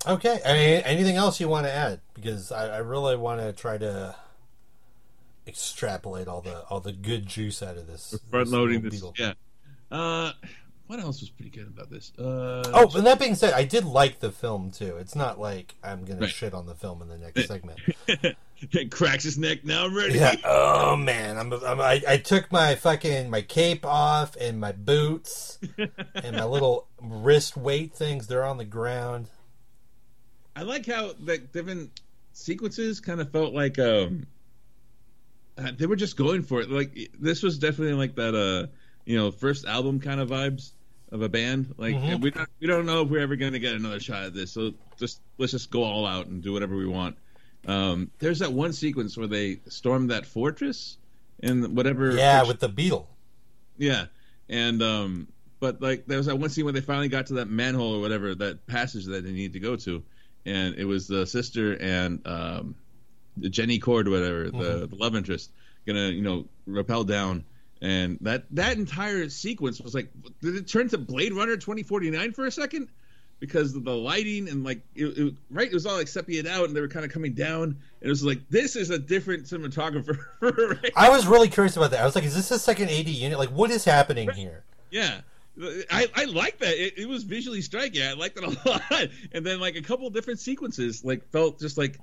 Okay. 0.06 0.40
I 0.46 0.52
mean, 0.52 0.82
anything 0.84 1.16
else 1.16 1.40
you 1.40 1.48
want 1.48 1.66
to 1.66 1.72
add? 1.72 2.00
Because 2.14 2.52
I, 2.52 2.76
I 2.76 2.78
really 2.78 3.16
want 3.16 3.40
to 3.40 3.52
try 3.52 3.78
to 3.78 4.14
extrapolate 5.46 6.28
all 6.28 6.40
the 6.40 6.62
all 6.66 6.80
the 6.80 6.92
good 6.92 7.26
juice 7.26 7.62
out 7.62 7.76
of 7.76 7.86
this. 7.86 8.18
Front 8.30 8.50
loading 8.50 8.82
little 8.82 9.12
this, 9.12 9.20
yeah. 9.20 9.32
Uh, 9.90 10.32
what 10.88 10.98
else 10.98 11.20
was 11.20 11.30
pretty 11.30 11.50
good 11.50 11.68
about 11.68 11.90
this? 11.90 12.12
Uh, 12.18 12.62
Oh, 12.74 12.90
and 12.96 13.06
that 13.06 13.18
being 13.20 13.34
said, 13.34 13.52
I 13.52 13.64
did 13.64 13.84
like 13.84 14.18
the 14.20 14.32
film 14.32 14.70
too. 14.70 14.96
It's 14.96 15.14
not 15.14 15.38
like 15.38 15.76
I'm 15.84 16.04
gonna 16.04 16.22
Right. 16.22 16.30
shit 16.30 16.54
on 16.54 16.66
the 16.66 16.74
film 16.74 17.00
in 17.02 17.08
the 17.08 17.18
next 17.18 17.46
segment. 17.46 17.78
it 18.72 18.90
cracks 18.90 19.22
his 19.24 19.38
neck. 19.38 19.64
Now 19.64 19.84
I'm 19.84 19.94
ready. 19.94 20.14
Yeah. 20.18 20.34
Oh 20.44 20.96
man, 20.96 21.36
I'm, 21.36 21.52
I'm 21.52 21.80
I, 21.80 22.02
I 22.08 22.16
took 22.16 22.50
my 22.50 22.74
fucking 22.74 23.28
my 23.30 23.42
cape 23.42 23.84
off 23.86 24.34
and 24.40 24.58
my 24.58 24.72
boots 24.72 25.58
and 26.14 26.36
my 26.36 26.44
little 26.44 26.88
wrist 27.00 27.56
weight 27.56 27.94
things. 27.94 28.26
They're 28.26 28.44
on 28.44 28.56
the 28.56 28.64
ground. 28.64 29.28
I 30.56 30.62
like 30.62 30.86
how 30.86 31.12
the 31.22 31.38
different 31.38 32.00
sequences 32.32 32.98
kind 33.00 33.20
of 33.20 33.30
felt 33.30 33.52
like 33.54 33.78
um 33.78 34.26
uh, 35.58 35.72
they 35.76 35.86
were 35.86 35.96
just 35.96 36.16
going 36.16 36.42
for 36.42 36.60
it. 36.60 36.70
Like 36.70 37.10
this 37.18 37.42
was 37.42 37.58
definitely 37.58 37.94
like 37.94 38.14
that 38.16 38.34
uh 38.34 38.66
you 39.04 39.16
know 39.16 39.30
first 39.30 39.66
album 39.66 40.00
kind 40.00 40.20
of 40.20 40.30
vibes 40.30 40.72
of 41.10 41.22
a 41.22 41.28
band. 41.28 41.74
Like 41.78 41.94
Mhm. 41.94 42.20
we 42.20 42.30
don't 42.30 42.48
we 42.60 42.66
don't 42.66 42.86
know 42.86 43.02
if 43.02 43.08
we're 43.08 43.20
ever 43.20 43.36
gonna 43.36 43.58
get 43.58 43.74
another 43.74 44.00
shot 44.00 44.24
at 44.24 44.34
this. 44.34 44.52
So 44.52 44.74
just 44.98 45.20
let's 45.38 45.52
just 45.52 45.70
go 45.70 45.82
all 45.82 46.06
out 46.06 46.26
and 46.26 46.42
do 46.42 46.52
whatever 46.52 46.76
we 46.76 46.86
want. 46.86 47.16
Um, 47.66 48.10
there's 48.18 48.38
that 48.40 48.52
one 48.52 48.72
sequence 48.72 49.16
where 49.16 49.26
they 49.26 49.60
storm 49.68 50.08
that 50.08 50.26
fortress 50.26 50.96
and 51.40 51.76
whatever. 51.76 52.12
Yeah, 52.14 52.44
with 52.44 52.60
the 52.60 52.68
beetle. 52.68 53.08
Yeah, 53.78 54.06
and 54.48 54.82
um, 54.82 55.28
but 55.60 55.80
like 55.80 56.06
there 56.06 56.18
was 56.18 56.26
that 56.26 56.36
one 56.36 56.50
scene 56.50 56.64
where 56.64 56.72
they 56.72 56.80
finally 56.80 57.08
got 57.08 57.26
to 57.26 57.34
that 57.34 57.48
manhole 57.48 57.94
or 57.96 58.00
whatever 58.00 58.34
that 58.34 58.66
passage 58.66 59.04
that 59.06 59.24
they 59.24 59.32
need 59.32 59.52
to 59.54 59.60
go 59.60 59.76
to, 59.76 60.02
and 60.46 60.74
it 60.76 60.84
was 60.84 61.06
the 61.06 61.26
sister 61.26 61.74
and 61.74 62.26
um, 62.26 62.74
Jenny 63.40 63.78
Kord 63.78 64.06
or 64.06 64.10
whatever 64.10 64.50
the, 64.50 64.86
the 64.86 64.96
love 64.96 65.14
interest 65.16 65.50
gonna 65.86 66.08
you 66.08 66.22
know 66.22 66.46
rappel 66.66 67.04
down, 67.04 67.44
and 67.80 68.18
that 68.22 68.44
that 68.50 68.76
entire 68.76 69.28
sequence 69.28 69.80
was 69.80 69.94
like 69.94 70.10
did 70.42 70.56
it 70.56 70.68
turn 70.68 70.88
to 70.88 70.98
Blade 70.98 71.32
Runner 71.32 71.56
twenty 71.56 71.82
forty 71.82 72.10
nine 72.10 72.32
for 72.32 72.46
a 72.46 72.50
second? 72.50 72.88
Because 73.40 73.76
of 73.76 73.84
the 73.84 73.94
lighting 73.94 74.48
and 74.48 74.64
like 74.64 74.80
it, 74.96 75.06
it, 75.16 75.34
right, 75.50 75.68
it 75.68 75.72
was 75.72 75.86
all 75.86 75.96
like 75.96 76.08
separated 76.08 76.48
out, 76.48 76.64
and 76.64 76.74
they 76.74 76.80
were 76.80 76.88
kind 76.88 77.04
of 77.04 77.12
coming 77.12 77.34
down. 77.34 77.62
And 77.62 77.76
it 78.00 78.08
was 78.08 78.24
like 78.24 78.40
this 78.50 78.74
is 78.74 78.90
a 78.90 78.98
different 78.98 79.44
cinematographer. 79.44 80.18
right? 80.40 80.92
I 80.96 81.10
was 81.10 81.26
really 81.26 81.48
curious 81.48 81.76
about 81.76 81.92
that. 81.92 82.00
I 82.00 82.04
was 82.04 82.16
like, 82.16 82.24
is 82.24 82.34
this 82.34 82.50
a 82.50 82.58
second 82.58 82.90
AD 82.90 83.08
unit? 83.08 83.38
Like, 83.38 83.50
what 83.50 83.70
is 83.70 83.84
happening 83.84 84.28
here? 84.30 84.64
Yeah. 84.90 85.20
I, 85.90 86.06
I 86.14 86.24
like 86.24 86.58
that. 86.58 86.74
It, 86.74 86.98
it 86.98 87.08
was 87.08 87.24
visually 87.24 87.62
striking. 87.62 88.02
I 88.02 88.12
liked 88.12 88.38
it 88.38 88.44
a 88.44 88.68
lot. 88.68 89.08
And 89.32 89.44
then 89.44 89.60
like 89.60 89.76
a 89.76 89.82
couple 89.82 90.08
different 90.10 90.38
sequences 90.40 91.04
like 91.04 91.28
felt 91.30 91.58
just 91.58 91.76
like 91.76 91.98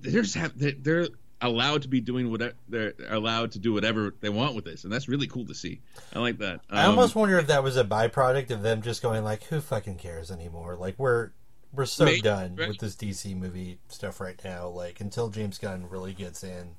they're 0.00 0.22
just 0.22 0.34
have, 0.34 0.58
they're, 0.58 0.72
they're 0.72 1.08
allowed 1.42 1.82
to 1.82 1.88
be 1.88 2.00
doing 2.00 2.30
whatever 2.30 2.54
they're 2.68 2.94
allowed 3.08 3.52
to 3.52 3.58
do 3.58 3.72
whatever 3.72 4.14
they 4.20 4.28
want 4.30 4.54
with 4.54 4.64
this, 4.64 4.84
and 4.84 4.92
that's 4.92 5.08
really 5.08 5.26
cool 5.26 5.44
to 5.46 5.54
see. 5.54 5.80
I 6.14 6.20
like 6.20 6.38
that. 6.38 6.60
I 6.70 6.84
Um, 6.84 6.90
almost 6.90 7.14
wonder 7.14 7.38
if 7.38 7.46
that 7.48 7.62
was 7.62 7.76
a 7.76 7.84
byproduct 7.84 8.50
of 8.50 8.62
them 8.62 8.82
just 8.82 9.02
going 9.02 9.24
like, 9.24 9.44
who 9.44 9.60
fucking 9.60 9.96
cares 9.98 10.30
anymore? 10.30 10.76
Like, 10.76 10.98
we're 10.98 11.30
we're 11.74 11.86
so 11.86 12.04
Maybe, 12.04 12.20
done 12.20 12.54
right. 12.56 12.68
with 12.68 12.78
this 12.78 12.94
DC 12.94 13.34
movie 13.34 13.78
stuff 13.88 14.20
right 14.20 14.38
now. 14.44 14.68
Like, 14.68 15.00
until 15.00 15.30
James 15.30 15.56
Gunn 15.56 15.88
really 15.88 16.12
gets 16.12 16.44
in, 16.44 16.74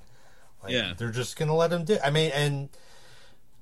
like, 0.61 0.72
Yeah. 0.72 0.94
they're 0.95 1.10
just 1.10 1.35
gonna 1.35 1.56
let 1.56 1.73
him 1.73 1.84
do. 1.84 1.98
I 2.03 2.11
mean, 2.11 2.31
and 2.31 2.69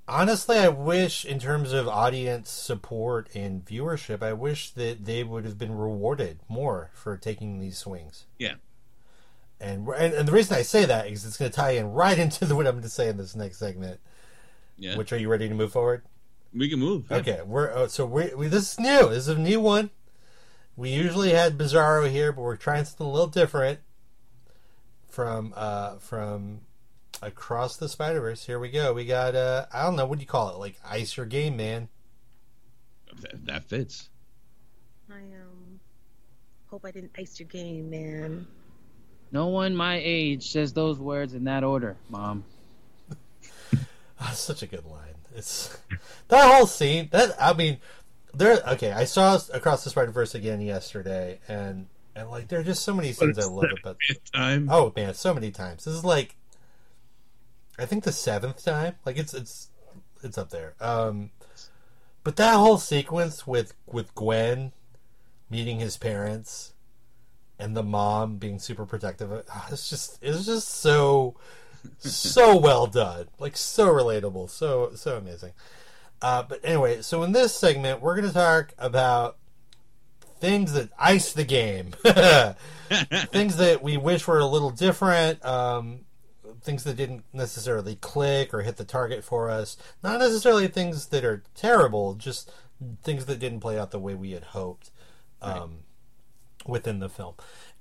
honestly, 0.10 0.58
I 0.58 0.68
wish, 0.68 1.24
in 1.24 1.40
terms 1.40 1.72
of 1.72 1.88
audience 1.88 2.50
support 2.50 3.30
and 3.34 3.64
viewership, 3.64 4.22
I 4.22 4.34
wish 4.34 4.72
that 4.72 5.06
they 5.06 5.24
would 5.24 5.46
have 5.46 5.58
been 5.58 5.78
rewarded 5.78 6.40
more 6.50 6.90
for 6.94 7.16
taking 7.18 7.60
these 7.60 7.78
swings. 7.78 8.26
yeah. 8.38 8.56
And, 9.62 9.88
and, 9.88 10.14
and 10.14 10.28
the 10.28 10.32
reason 10.32 10.58
I 10.58 10.64
say 10.64 10.86
that 10.86 11.08
is 11.08 11.26
it's 11.26 11.38
going 11.38 11.52
to 11.52 11.56
tie 11.56 11.72
in 11.72 11.92
right 11.92 12.18
into 12.18 12.46
the, 12.46 12.56
what 12.56 12.68
I'm 12.68 12.74
going 12.74 12.84
to 12.84 12.90
say 12.90 13.08
in 13.08 13.18
this 13.18 13.36
next 13.36 13.58
segment. 13.58 14.00
Yeah. 14.78 14.98
Which 14.98 15.14
are 15.14 15.18
you 15.18 15.30
ready 15.30 15.48
to 15.48 15.54
move 15.54 15.72
forward? 15.72 16.04
we 16.54 16.70
can 16.70 16.80
move. 16.80 17.06
Yeah. 17.10 17.18
Okay, 17.18 17.40
we're 17.46 17.72
oh, 17.72 17.88
so 17.88 18.06
we, 18.06 18.34
we 18.36 18.48
this 18.48 18.74
is 18.74 18.80
new. 18.80 19.10
This 19.10 19.20
is 19.20 19.30
a 19.30 19.40
new 19.40 19.60
one. 19.60 19.90
We 20.76 20.90
usually 20.90 21.32
had 21.32 21.58
Bizarro 21.58 22.10
here, 22.10 22.32
but 22.32 22.42
we're 22.42 22.56
trying 22.56 22.86
something 22.86 23.06
a 23.06 23.10
little 23.12 23.28
different 23.28 23.80
from 25.08 25.54
uh 25.56 25.98
from 25.98 26.62
across 27.22 27.78
the 27.78 27.90
Spider 27.90 28.22
Verse. 28.22 28.46
Here 28.46 28.60
we 28.60 28.70
go. 28.70 28.94
We 28.94 29.06
got 29.06 29.36
uh 29.36 29.66
I 29.72 29.84
don't 29.84 29.96
know 29.96 30.06
what 30.06 30.20
do 30.20 30.24
you 30.24 30.28
call 30.28 30.50
it? 30.50 30.58
Like 30.58 30.80
ice 30.86 31.16
your 31.18 31.26
game, 31.26 31.58
man. 31.58 31.90
That, 33.22 33.46
that 33.46 33.64
fits. 33.66 34.10
I 35.10 35.20
um 35.20 35.80
hope 36.68 36.86
I 36.86 36.92
didn't 36.92 37.12
ice 37.18 37.40
your 37.40 37.48
game, 37.48 37.90
man. 37.90 38.48
No 39.32 39.48
one 39.48 39.76
my 39.76 40.00
age 40.04 40.52
says 40.52 40.74
those 40.74 41.00
words 41.00 41.34
in 41.34 41.46
that 41.46 41.64
order, 41.64 41.96
Mom. 42.10 42.44
That's 44.20 44.40
such 44.40 44.62
a 44.62 44.68
good 44.68 44.86
line. 44.86 45.16
It's 45.36 45.78
that 46.28 46.54
whole 46.54 46.68
scene. 46.68 47.08
That 47.12 47.36
I 47.40 47.54
mean, 47.54 47.78
there. 48.34 48.62
Okay, 48.74 48.92
I 48.92 49.06
saw 49.06 49.40
across 49.54 49.84
the 49.84 49.90
Spider 49.90 50.12
Verse 50.12 50.36
again 50.36 50.60
yesterday, 50.60 51.40
and 51.48 51.88
and 52.16 52.30
like 52.30 52.50
there 52.50 52.60
are 52.60 52.64
just 52.64 52.84
so 52.84 52.94
many 52.94 53.14
scenes 53.14 53.40
I 53.40 53.46
love 53.46 53.70
about. 53.82 53.98
Time. 54.34 54.68
Oh 54.70 54.92
man, 54.96 55.14
so 55.14 55.34
many 55.34 55.52
times. 55.52 55.86
This 55.86 55.94
is 55.94 56.04
like, 56.04 56.36
I 57.80 57.86
think 57.86 58.04
the 58.04 58.12
seventh 58.12 58.64
time. 58.64 58.96
Like 59.06 59.18
it's 59.18 59.34
it's 59.34 59.70
it's 60.22 60.38
up 60.38 60.50
there. 60.50 60.76
Um, 60.82 61.32
but 62.24 62.36
that 62.36 62.56
whole 62.56 62.78
sequence 62.78 63.48
with 63.48 63.74
with 63.88 64.14
Gwen 64.14 64.74
meeting 65.50 65.80
his 65.80 65.98
parents 65.98 66.74
and 67.62 67.78
the 67.78 67.84
mom 67.84 68.38
being 68.38 68.60
super 68.60 68.86
protective. 68.86 69.32
ah, 69.50 69.68
It's 69.72 69.90
just 69.90 70.18
it's 70.22 70.46
just 70.46 70.68
so 70.68 71.36
so 72.00 72.58
well 72.58 72.88
done. 72.88 73.28
Like 73.40 73.56
so 73.56 73.88
relatable. 73.88 74.50
So 74.50 74.92
so 74.96 75.18
amazing. 75.18 75.54
Uh, 76.22 76.44
but 76.44 76.60
anyway, 76.64 77.02
so 77.02 77.24
in 77.24 77.32
this 77.32 77.56
segment, 77.56 78.02
we're 78.02 78.16
going 78.16 78.28
to 78.28 78.34
talk 78.34 78.74
about 78.78 79.38
things 80.40 80.74
that 80.74 80.90
ice 81.00 81.34
the 81.34 81.44
game. 81.44 81.92
things 83.32 83.58
that 83.58 83.80
we 83.82 83.98
wish 83.98 84.28
were 84.28 84.40
a 84.40 84.46
little 84.46 84.70
different. 84.70 85.44
Um, 85.44 86.02
things 86.62 86.84
that 86.84 86.96
didn't 86.96 87.24
necessarily 87.34 87.96
click 87.96 88.54
or 88.54 88.62
hit 88.62 88.78
the 88.78 88.84
target 88.86 89.24
for 89.24 89.50
us. 89.50 89.78
Not 90.04 90.20
necessarily 90.20 90.68
things 90.68 91.08
that 91.08 91.26
are 91.26 91.44
terrible, 91.56 92.14
just 92.14 92.52
things 93.04 93.26
that 93.26 93.40
didn't 93.40 93.62
play 93.62 93.80
out 93.80 93.90
the 93.92 94.00
way 94.00 94.14
we 94.14 94.32
had 94.32 94.44
hoped 94.44 94.92
um, 95.42 95.80
within 96.66 97.00
the 97.00 97.10
film. 97.10 97.34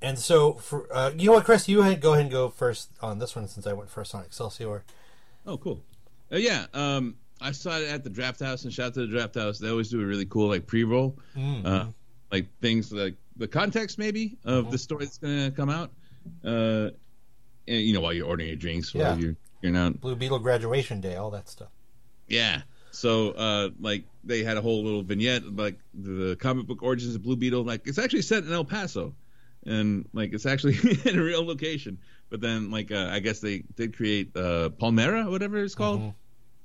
And 0.02 0.18
so, 0.18 0.54
for 0.54 0.86
uh, 0.94 1.10
you 1.16 1.26
know 1.26 1.32
what, 1.32 1.44
Chris, 1.44 1.68
you 1.68 1.82
had, 1.82 2.00
go 2.00 2.12
ahead 2.12 2.22
and 2.26 2.30
go 2.32 2.48
first 2.48 2.90
on 3.02 3.18
this 3.18 3.36
one 3.36 3.46
since 3.48 3.66
I 3.66 3.72
went 3.72 3.90
first 3.90 4.14
on 4.14 4.22
Excelsior. 4.24 4.82
Oh, 5.46 5.56
cool. 5.58 5.80
Uh, 6.32 6.36
yeah. 6.36 6.66
Um, 6.74 7.16
I 7.40 7.52
saw 7.52 7.76
it 7.78 7.88
at 7.88 8.04
the 8.04 8.10
Drafthouse, 8.10 8.64
and 8.64 8.72
shout 8.72 8.88
out 8.88 8.94
to 8.94 9.06
the 9.06 9.16
Drafthouse. 9.16 9.58
They 9.58 9.68
always 9.70 9.88
do 9.90 10.00
a 10.00 10.04
really 10.04 10.26
cool 10.26 10.48
like 10.48 10.66
pre-roll, 10.66 11.16
Mm. 11.36 11.66
uh, 11.66 11.86
like 12.32 12.46
things 12.60 12.92
like 12.92 13.14
the 13.36 13.48
context 13.48 13.98
maybe 13.98 14.36
of 14.44 14.64
Mm-hmm. 14.64 14.72
the 14.72 14.78
story 14.78 15.04
that's 15.06 15.18
going 15.18 15.50
to 15.50 15.50
come 15.56 15.70
out. 15.70 15.90
Uh, 16.44 16.90
and, 17.68 17.80
you 17.80 17.92
know, 17.94 18.00
while 18.00 18.12
you're 18.12 18.26
ordering 18.26 18.48
your 18.48 18.56
drinks, 18.56 18.94
while 18.94 19.04
Yeah. 19.04 19.16
you're 19.16 19.36
you're 19.62 19.72
not. 19.72 20.00
Blue 20.00 20.16
Beetle 20.16 20.38
graduation 20.38 21.00
day, 21.02 21.16
all 21.16 21.30
that 21.32 21.48
stuff. 21.48 21.68
Yeah. 22.28 22.62
So, 22.92 23.30
uh, 23.30 23.70
like, 23.80 24.04
they 24.24 24.42
had 24.42 24.56
a 24.56 24.60
whole 24.60 24.82
little 24.84 25.02
vignette, 25.02 25.44
like 25.56 25.78
the 25.94 26.36
comic 26.36 26.66
book 26.66 26.82
origins 26.82 27.14
of 27.14 27.22
Blue 27.22 27.36
Beetle. 27.36 27.62
Like, 27.64 27.86
it's 27.86 27.98
actually 27.98 28.22
set 28.22 28.44
in 28.44 28.52
El 28.52 28.64
Paso, 28.64 29.14
and 29.64 30.08
like, 30.12 30.32
it's 30.32 30.46
actually 30.46 30.76
in 31.04 31.18
a 31.18 31.22
real 31.22 31.44
location. 31.46 31.98
But 32.30 32.40
then, 32.40 32.70
like, 32.70 32.90
uh, 32.92 33.08
I 33.10 33.20
guess 33.20 33.40
they 33.40 33.60
did 33.76 33.96
create 33.96 34.36
uh, 34.36 34.70
Palmera, 34.80 35.30
whatever 35.30 35.58
it's 35.62 35.74
called, 35.74 36.00
Mhm. 36.00 36.14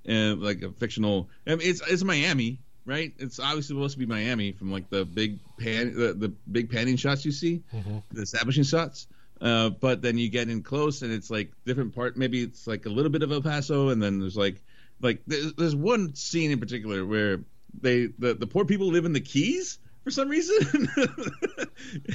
and 0.05 0.41
like 0.41 0.61
a 0.61 0.71
fictional. 0.71 1.29
I 1.47 1.51
mean, 1.51 1.59
it's 1.61 1.81
it's 1.87 2.03
Miami, 2.03 2.59
right? 2.85 3.13
It's 3.17 3.39
obviously 3.39 3.75
supposed 3.75 3.93
to 3.93 3.99
be 3.99 4.05
Miami 4.05 4.51
from 4.51 4.71
like 4.71 4.89
the 4.89 5.05
big 5.05 5.39
pan, 5.57 5.95
the, 5.95 6.13
the 6.13 6.29
big 6.51 6.69
panning 6.69 6.97
shots 6.97 7.25
you 7.25 7.31
see, 7.31 7.63
Mhm. 7.73 8.03
the 8.11 8.21
establishing 8.21 8.63
shots. 8.63 9.07
Uh, 9.41 9.69
but 9.69 10.01
then 10.01 10.17
you 10.17 10.29
get 10.29 10.49
in 10.49 10.61
close, 10.63 11.01
and 11.01 11.11
it's 11.11 11.29
like 11.29 11.51
different 11.65 11.93
part. 11.95 12.15
Maybe 12.17 12.41
it's 12.41 12.67
like 12.67 12.85
a 12.85 12.89
little 12.89 13.11
bit 13.11 13.21
of 13.23 13.31
El 13.31 13.41
Paso, 13.41 13.89
and 13.89 14.01
then 14.01 14.19
there's 14.19 14.37
like 14.37 14.61
like 15.01 15.21
there's, 15.27 15.53
there's 15.53 15.75
one 15.75 16.15
scene 16.15 16.51
in 16.51 16.59
particular 16.59 17.05
where 17.05 17.41
they 17.81 18.07
the, 18.17 18.33
the 18.33 18.47
poor 18.47 18.65
people 18.65 18.87
live 18.87 19.05
in 19.05 19.13
the 19.13 19.21
keys 19.21 19.79
for 20.03 20.11
some 20.11 20.29
reason. 20.29 20.87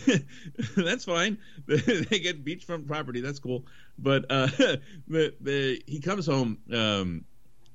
That's 0.77 1.05
fine. 1.05 1.39
They 1.66 2.20
get 2.20 2.44
beachfront 2.44 2.86
property. 2.86 3.20
That's 3.20 3.39
cool. 3.39 3.66
But 3.98 4.27
uh 4.31 4.47
the, 5.09 5.35
the 5.40 5.82
he 5.86 6.01
comes 6.01 6.27
home 6.27 6.59
um 6.73 7.24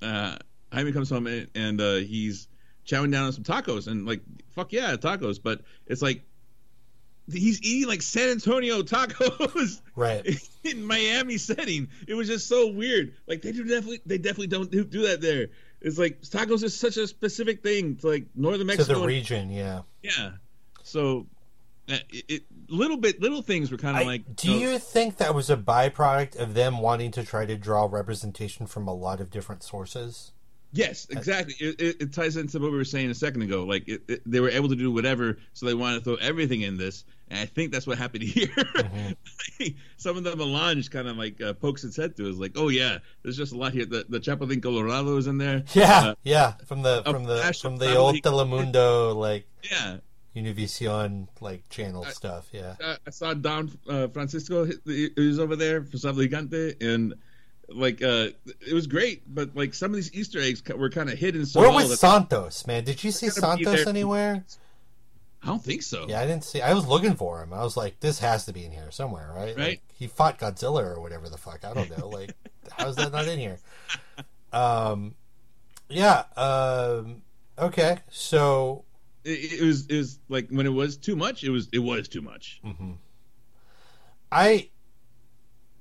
uh 0.02 0.38
Jaime 0.72 0.91
comes 0.91 1.10
home 1.10 1.27
and, 1.27 1.48
and 1.56 1.82
uh 1.82 1.95
he's 1.95 2.48
chowing 2.86 3.11
down 3.11 3.26
on 3.26 3.34
some 3.34 3.44
tacos 3.44 3.88
and 3.88 4.06
like 4.06 4.22
fuck 4.49 4.72
yeah 4.73 4.95
tacos. 4.95 5.41
But 5.41 5.61
it's 5.86 6.02
like 6.02 6.23
he's 7.31 7.61
eating 7.61 7.88
like 7.88 8.02
San 8.02 8.30
Antonio 8.30 8.81
tacos 8.81 9.81
Right. 9.95 10.26
in 10.64 10.85
Miami 10.85 11.38
setting. 11.38 11.88
It 12.07 12.14
was 12.14 12.27
just 12.27 12.47
so 12.47 12.68
weird. 12.68 13.14
Like 13.27 13.41
they 13.41 13.52
do 13.52 13.64
definitely 13.64 14.02
they 14.06 14.18
definitely 14.18 14.47
don't 14.47 14.69
do, 14.72 14.84
do 14.84 15.07
that 15.07 15.22
there. 15.22 15.47
It's 15.81 15.97
like 15.97 16.22
tacos 16.22 16.64
is 16.64 16.77
such 16.77 16.97
a 16.97 17.07
specific 17.07 17.61
thing 17.64 17.97
to 17.97 18.07
like 18.07 18.26
northern 18.35 18.68
Mexico. 18.68 18.93
to 18.95 18.99
the 19.02 19.06
region, 19.07 19.49
yeah. 19.49 19.81
yeah. 20.02 20.31
So 20.84 21.27
uh, 21.89 21.97
it, 22.10 22.26
it 22.27 22.43
little 22.68 22.97
bit 22.97 23.22
little 23.22 23.41
things 23.41 23.72
were 23.72 23.77
kind 23.77 23.97
of 23.99 24.07
like 24.07 24.35
do 24.35 24.52
you 24.52 24.80
think 24.80 25.18
that 25.18 25.35
was 25.35 25.49
a 25.52 25.57
byproduct 25.57 26.35
of 26.38 26.56
them 26.56 26.80
wanting 26.80 27.11
to 27.11 27.23
try 27.23 27.45
to 27.45 27.56
draw 27.56 27.88
representation 27.89 28.65
from 28.65 28.88
a 28.88 28.93
lot 28.93 29.19
of 29.19 29.30
different 29.30 29.61
sources? 29.64 30.31
Yes, 30.73 31.07
exactly. 31.10 31.56
It, 31.60 31.80
it, 31.80 32.02
it 32.02 32.14
ties 32.14 32.35
into 32.35 32.60
what 32.60 32.69
we 32.69 32.77
were 32.77 32.84
saying 32.84 33.10
a 33.10 33.15
second 33.15 33.43
ago. 33.43 33.64
Like 33.64 33.88
it, 33.88 34.22
they 34.30 34.41
were 34.41 34.49
able 34.49 34.68
to 34.69 34.76
do 34.76 34.91
whatever, 34.91 35.38
so 35.53 35.65
they 35.65 35.73
wanted 35.73 35.99
to 35.99 36.03
throw 36.03 36.15
everything 36.15 36.61
in 36.64 36.76
this, 36.77 37.06
and 37.30 37.39
I 37.39 37.45
think 37.45 37.72
that's 37.72 37.88
what 37.88 37.97
happened 37.97 38.23
here. 38.38 38.47
Mm-hmm. 38.47 39.65
Some 39.97 40.18
of 40.18 40.23
the 40.23 40.35
melange 40.35 40.89
kind 40.91 41.07
of 41.07 41.18
like 41.18 41.41
uh, 41.41 41.53
pokes 41.53 41.84
its 41.84 41.97
head 41.97 42.15
to 42.18 42.30
us, 42.30 42.38
like, 42.38 42.53
oh 42.56 42.69
yeah, 42.69 42.99
there's 43.23 43.38
just 43.38 43.53
a 43.53 43.57
lot 43.57 43.73
here. 43.73 43.85
The 43.85 44.06
the 44.07 44.19
Chapulín 44.19 44.61
Colorado 44.61 45.18
is 45.18 45.27
in 45.27 45.38
there. 45.38 45.64
Yeah, 45.73 46.10
Uh, 46.10 46.15
yeah, 46.23 46.53
from 46.65 46.81
the 46.81 47.03
from 47.03 47.23
the 47.23 47.57
from 47.61 47.77
the 47.77 47.95
old 47.95 48.15
Telemundo 48.22 49.15
like 49.15 49.47
yeah. 49.72 49.97
Univision 50.35 51.27
like 51.39 51.68
channel 51.69 52.03
stuff. 52.06 52.49
Yeah, 52.52 52.76
I, 52.84 52.97
I 53.07 53.10
saw 53.10 53.34
Don 53.34 53.72
uh, 53.88 54.10
Francisco. 54.10 54.65
He, 54.65 55.10
he 55.15 55.27
was 55.27 55.39
over 55.39 55.56
there 55.56 55.81
for 55.84 55.95
Sábado 55.95 56.27
Gigante, 56.27 56.76
and 56.81 57.14
like 57.69 58.03
uh, 58.03 58.30
it 58.68 58.73
was 58.73 58.85
great. 58.85 59.23
But 59.34 59.56
like 59.56 59.73
some 59.73 59.91
of 59.91 59.95
these 59.95 60.14
Easter 60.14 60.41
eggs 60.41 60.61
were 60.76 60.89
kind 60.89 61.10
of 61.10 61.18
hidden 61.18 61.45
so 61.45 61.61
where 61.61 61.69
well 61.69 61.88
was 61.88 61.99
Santos, 61.99 62.68
man? 62.68 62.84
Did 62.84 63.02
you 63.03 63.11
see 63.11 63.30
Santos 63.30 63.88
anywhere? 63.88 64.43
I 65.46 65.50
don't 65.50 65.64
think 65.64 65.84
so. 65.84 66.08
Yeah, 66.10 66.20
I 66.20 66.26
didn't 66.26 66.44
see. 66.44 66.62
I 66.62 66.74
was 66.74 66.88
looking 66.88 67.14
for 67.16 67.42
him. 67.42 67.54
I 67.54 67.64
was 67.64 67.78
like, 67.78 68.00
this 68.00 68.20
has 68.20 68.46
to 68.46 68.54
be 68.54 68.66
in 68.66 68.72
here 68.72 68.90
somewhere, 68.92 69.32
right? 69.36 69.56
Right. 69.56 69.68
Like, 69.68 69.82
he 69.94 70.08
fought 70.08 70.40
Godzilla 70.40 70.84
or 70.84 71.00
whatever 71.00 71.30
the 71.30 71.38
fuck. 71.38 71.64
I 71.64 71.74
don't 71.74 71.98
know. 71.98 72.10
Like, 72.10 72.34
how 72.72 72.88
is 72.88 72.96
that 72.96 73.12
not 73.12 73.28
in 73.28 73.38
here? 73.40 73.60
Um, 74.52 75.16
yeah. 75.88 76.24
Um, 76.36 77.22
okay. 77.60 78.00
So 78.10 78.86
It, 79.24 79.62
it 79.62 79.66
was 79.66 79.86
it 79.88 79.98
was 79.98 80.20
like 80.30 80.50
when 80.50 80.66
it 80.66 80.74
was 80.74 80.98
too 80.98 81.16
much. 81.16 81.44
It 81.44 81.52
was 81.52 81.70
it 81.72 81.80
was 81.80 82.08
too 82.08 82.22
much. 82.22 82.60
Hmm. 82.64 82.94
I, 84.32 84.70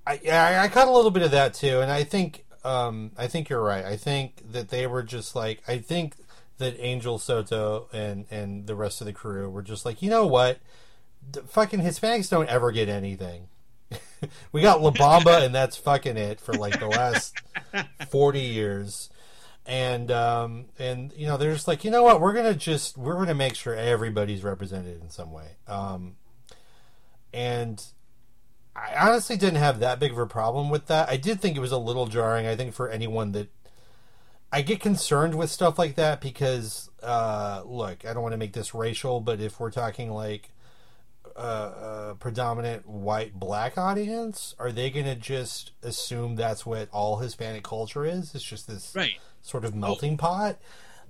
I, 0.06 0.20
yeah, 0.22 0.60
I 0.62 0.68
caught 0.68 0.86
a 0.86 0.92
little 0.92 1.10
bit 1.10 1.22
of 1.22 1.30
that 1.32 1.54
too, 1.54 1.80
and 1.80 1.90
I 1.90 2.04
think, 2.04 2.44
um, 2.62 3.10
I 3.16 3.26
think 3.26 3.48
you're 3.48 3.62
right. 3.62 3.84
I 3.84 3.96
think 3.96 4.52
that 4.52 4.68
they 4.68 4.86
were 4.86 5.02
just 5.02 5.34
like, 5.34 5.62
I 5.66 5.78
think 5.78 6.14
that 6.58 6.76
Angel 6.78 7.18
Soto 7.18 7.88
and 7.92 8.26
and 8.30 8.66
the 8.66 8.74
rest 8.74 9.00
of 9.00 9.06
the 9.06 9.12
crew 9.12 9.48
were 9.50 9.62
just 9.62 9.84
like, 9.84 10.02
you 10.02 10.10
know 10.10 10.26
what, 10.26 10.58
D- 11.30 11.40
fucking 11.46 11.80
Hispanics 11.80 12.30
don't 12.30 12.48
ever 12.48 12.72
get 12.72 12.88
anything. 12.88 13.48
we 14.52 14.62
got 14.62 14.82
La 14.82 14.90
Bamba, 14.90 15.44
and 15.44 15.54
that's 15.54 15.76
fucking 15.76 16.16
it 16.16 16.40
for 16.40 16.54
like 16.54 16.78
the 16.78 16.88
last 16.88 17.40
forty 18.08 18.40
years. 18.40 19.10
And 19.66 20.10
um, 20.10 20.66
and 20.78 21.12
you 21.16 21.26
know 21.26 21.36
they're 21.36 21.54
just 21.54 21.68
like 21.68 21.84
you 21.84 21.90
know 21.90 22.02
what 22.02 22.20
we're 22.20 22.34
gonna 22.34 22.54
just 22.54 22.98
we're 22.98 23.14
gonna 23.14 23.34
make 23.34 23.54
sure 23.54 23.74
everybody's 23.74 24.44
represented 24.44 25.00
in 25.00 25.10
some 25.10 25.32
way. 25.32 25.56
Um, 25.66 26.16
and 27.32 27.82
I 28.76 29.08
honestly 29.08 29.36
didn't 29.36 29.58
have 29.58 29.80
that 29.80 30.00
big 30.00 30.12
of 30.12 30.18
a 30.18 30.26
problem 30.26 30.68
with 30.68 30.86
that. 30.86 31.08
I 31.08 31.16
did 31.16 31.40
think 31.40 31.56
it 31.56 31.60
was 31.60 31.72
a 31.72 31.78
little 31.78 32.06
jarring. 32.06 32.46
I 32.46 32.56
think 32.56 32.74
for 32.74 32.90
anyone 32.90 33.32
that 33.32 33.48
I 34.54 34.62
get 34.62 34.78
concerned 34.78 35.34
with 35.34 35.50
stuff 35.50 35.80
like 35.80 35.96
that 35.96 36.20
because 36.20 36.88
uh, 37.02 37.62
look, 37.66 38.04
I 38.04 38.14
don't 38.14 38.22
want 38.22 38.34
to 38.34 38.38
make 38.38 38.52
this 38.52 38.72
racial, 38.72 39.20
but 39.20 39.40
if 39.40 39.58
we're 39.58 39.72
talking 39.72 40.12
like 40.12 40.50
uh, 41.34 42.10
a 42.10 42.16
predominant 42.20 42.88
white 42.88 43.34
black 43.34 43.76
audience, 43.76 44.54
are 44.60 44.70
they 44.70 44.90
going 44.90 45.06
to 45.06 45.16
just 45.16 45.72
assume 45.82 46.36
that's 46.36 46.64
what 46.64 46.88
all 46.92 47.16
Hispanic 47.16 47.64
culture 47.64 48.04
is? 48.04 48.32
It's 48.32 48.44
just 48.44 48.68
this 48.68 48.94
Right. 48.94 49.14
sort 49.42 49.64
of 49.64 49.74
melting 49.74 50.16
pot. 50.16 50.60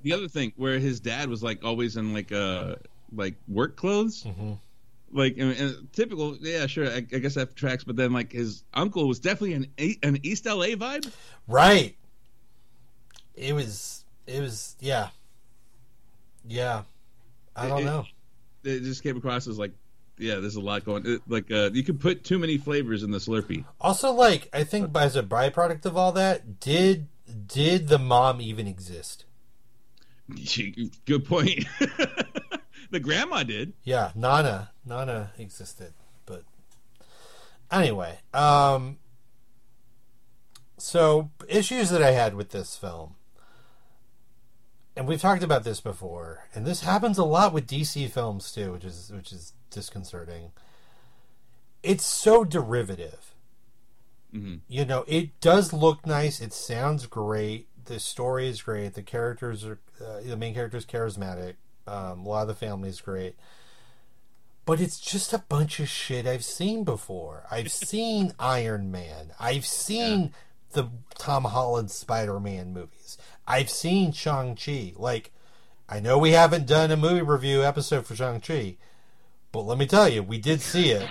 The 0.03 0.15
other 0.15 0.29
thing 0.29 0.55
where 0.57 0.79
his 0.79 1.01
dad 1.01 1.29
was 1.29 1.43
like 1.43 1.63
always 1.63 1.99
in 1.99 2.15
like 2.15 2.33
uh 2.33 2.77
like 3.15 3.35
work 3.47 3.77
clothes. 3.77 4.27
Like 5.13 5.37
and, 5.37 5.53
and 5.53 5.93
typical, 5.93 6.39
yeah, 6.41 6.67
sure. 6.67 6.89
I, 6.89 6.97
I 6.97 7.01
guess 7.01 7.35
that 7.35 7.57
tracks. 7.57 7.85
But 7.85 7.97
then, 7.97 8.15
like 8.15 8.33
his 8.33 8.65
uncle 8.73 9.07
was 9.07 9.19
definitely 9.21 9.53
an 9.53 9.99
an 10.03 10.19
East 10.23 10.47
LA 10.47 10.69
vibe. 10.77 11.13
Right. 11.47 11.95
It 13.35 13.53
was. 13.55 14.05
It 14.27 14.41
was. 14.41 14.77
Yeah. 14.81 15.09
Yeah. 16.47 16.83
I 17.57 17.69
don't 17.69 17.83
It- 17.83 17.85
know. 17.85 18.05
It 18.65 18.81
just 18.81 19.03
came 19.03 19.17
across 19.19 19.47
as 19.47 19.59
like, 19.59 19.73
yeah, 20.17 20.37
there's 20.37 20.57
a 20.57 20.61
lot 20.61 20.85
going. 20.85 21.03
It, 21.07 21.21
like, 21.29 21.51
uh, 21.51 21.71
you 21.75 21.83
can 21.83 21.99
put 21.99 22.25
too 22.25 22.39
many 22.39 22.57
flavors 22.57 23.03
in 23.03 23.11
the 23.11 23.19
Slurpee. 23.19 23.65
Also, 23.81 24.11
like, 24.13 24.49
I 24.55 24.65
think 24.65 24.97
as 24.97 25.17
a 25.17 25.23
byproduct 25.23 25.85
of 25.85 25.97
all 25.97 26.13
that, 26.13 26.61
did 26.61 27.09
did 27.47 27.89
the 27.89 27.99
mom 27.99 28.41
even 28.41 28.67
exist? 28.67 29.25
Good 31.05 31.25
point. 31.27 31.67
the 32.91 33.01
grandma 33.01 33.43
did. 33.43 33.75
Yeah, 33.83 34.13
Nana, 34.15 34.71
Nana 34.87 35.33
existed, 35.37 35.93
but 36.25 36.45
anyway, 37.71 38.21
um, 38.33 38.99
so 40.79 41.31
issues 41.49 41.91
that 41.91 42.03
I 42.03 42.13
had 42.13 42.35
with 42.35 42.51
this 42.51 42.77
film, 42.77 43.17
and 44.97 45.09
we've 45.09 45.21
talked 45.21 45.43
about 45.43 45.65
this 45.65 45.81
before, 45.81 46.49
and 46.55 46.65
this 46.65 46.81
happens 46.81 47.19
a 47.19 47.25
lot 47.25 47.53
with 47.53 47.67
DC 47.67 48.11
films 48.11 48.53
too, 48.53 48.73
which 48.73 48.85
is 48.85 49.13
which 49.15 49.33
is 49.33 49.53
disconcerting. 49.71 50.53
It's 51.83 52.05
so 52.07 52.45
derivative. 52.45 53.35
Mhm. 54.35 54.61
You 54.69 54.85
know, 54.85 55.05
it 55.07 55.39
does 55.41 55.73
look 55.73 56.07
nice. 56.07 56.41
It 56.41 56.53
sounds 56.53 57.07
great. 57.07 57.69
The 57.85 58.01
story 58.01 58.49
is 58.49 58.63
great. 58.63 58.95
The 58.95 59.03
characters 59.03 59.65
are 59.65 59.79
uh, 60.05 60.21
the 60.21 60.37
main 60.37 60.55
character 60.55 60.77
is 60.77 60.87
charismatic. 60.87 61.55
Um, 61.87 62.25
a 62.25 62.29
lot 62.29 62.43
of 62.43 62.49
the 62.49 62.55
family 62.55 62.89
is 62.89 63.01
great 63.01 63.37
but 64.67 64.81
it's 64.81 64.99
just 64.99 65.33
a 65.33 65.39
bunch 65.39 65.79
of 65.81 65.89
shit 65.89 66.27
I've 66.27 66.45
seen 66.45 66.85
before. 66.85 67.45
I've 67.51 67.71
seen 67.73 68.33
Iron 68.39 68.91
Man. 68.91 69.33
I've 69.39 69.67
seen 69.67 70.33
the 70.73 70.89
Tom 71.19 71.45
Holland 71.45 71.91
Spider 71.91 72.41
Man 72.41 72.73
movies. 72.73 73.19
I've 73.47 73.71
seen 73.71 74.13
Shang-Chi. 74.13 74.95
Like, 74.97 75.33
I 75.89 76.01
know 76.01 76.19
we 76.19 76.31
haven't 76.31 76.67
done 76.67 76.91
a 76.91 76.97
movie 76.97 77.23
review 77.23 77.63
episode 77.63 78.07
for 78.07 78.17
Shang-Chi, 78.17 78.77
but 79.53 79.63
let 79.63 79.79
me 79.79 79.87
tell 79.87 80.09
you, 80.09 80.23
we 80.23 80.39
did 80.39 80.61
see 80.61 80.91
it. 80.91 81.09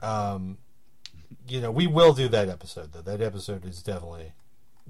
Um, 0.00 0.58
you 1.48 1.60
know, 1.60 1.70
we 1.70 1.86
will 1.86 2.12
do 2.12 2.28
that 2.28 2.48
episode, 2.48 2.92
though. 2.92 3.02
That 3.02 3.20
episode 3.20 3.64
is 3.64 3.82
definitely 3.82 4.32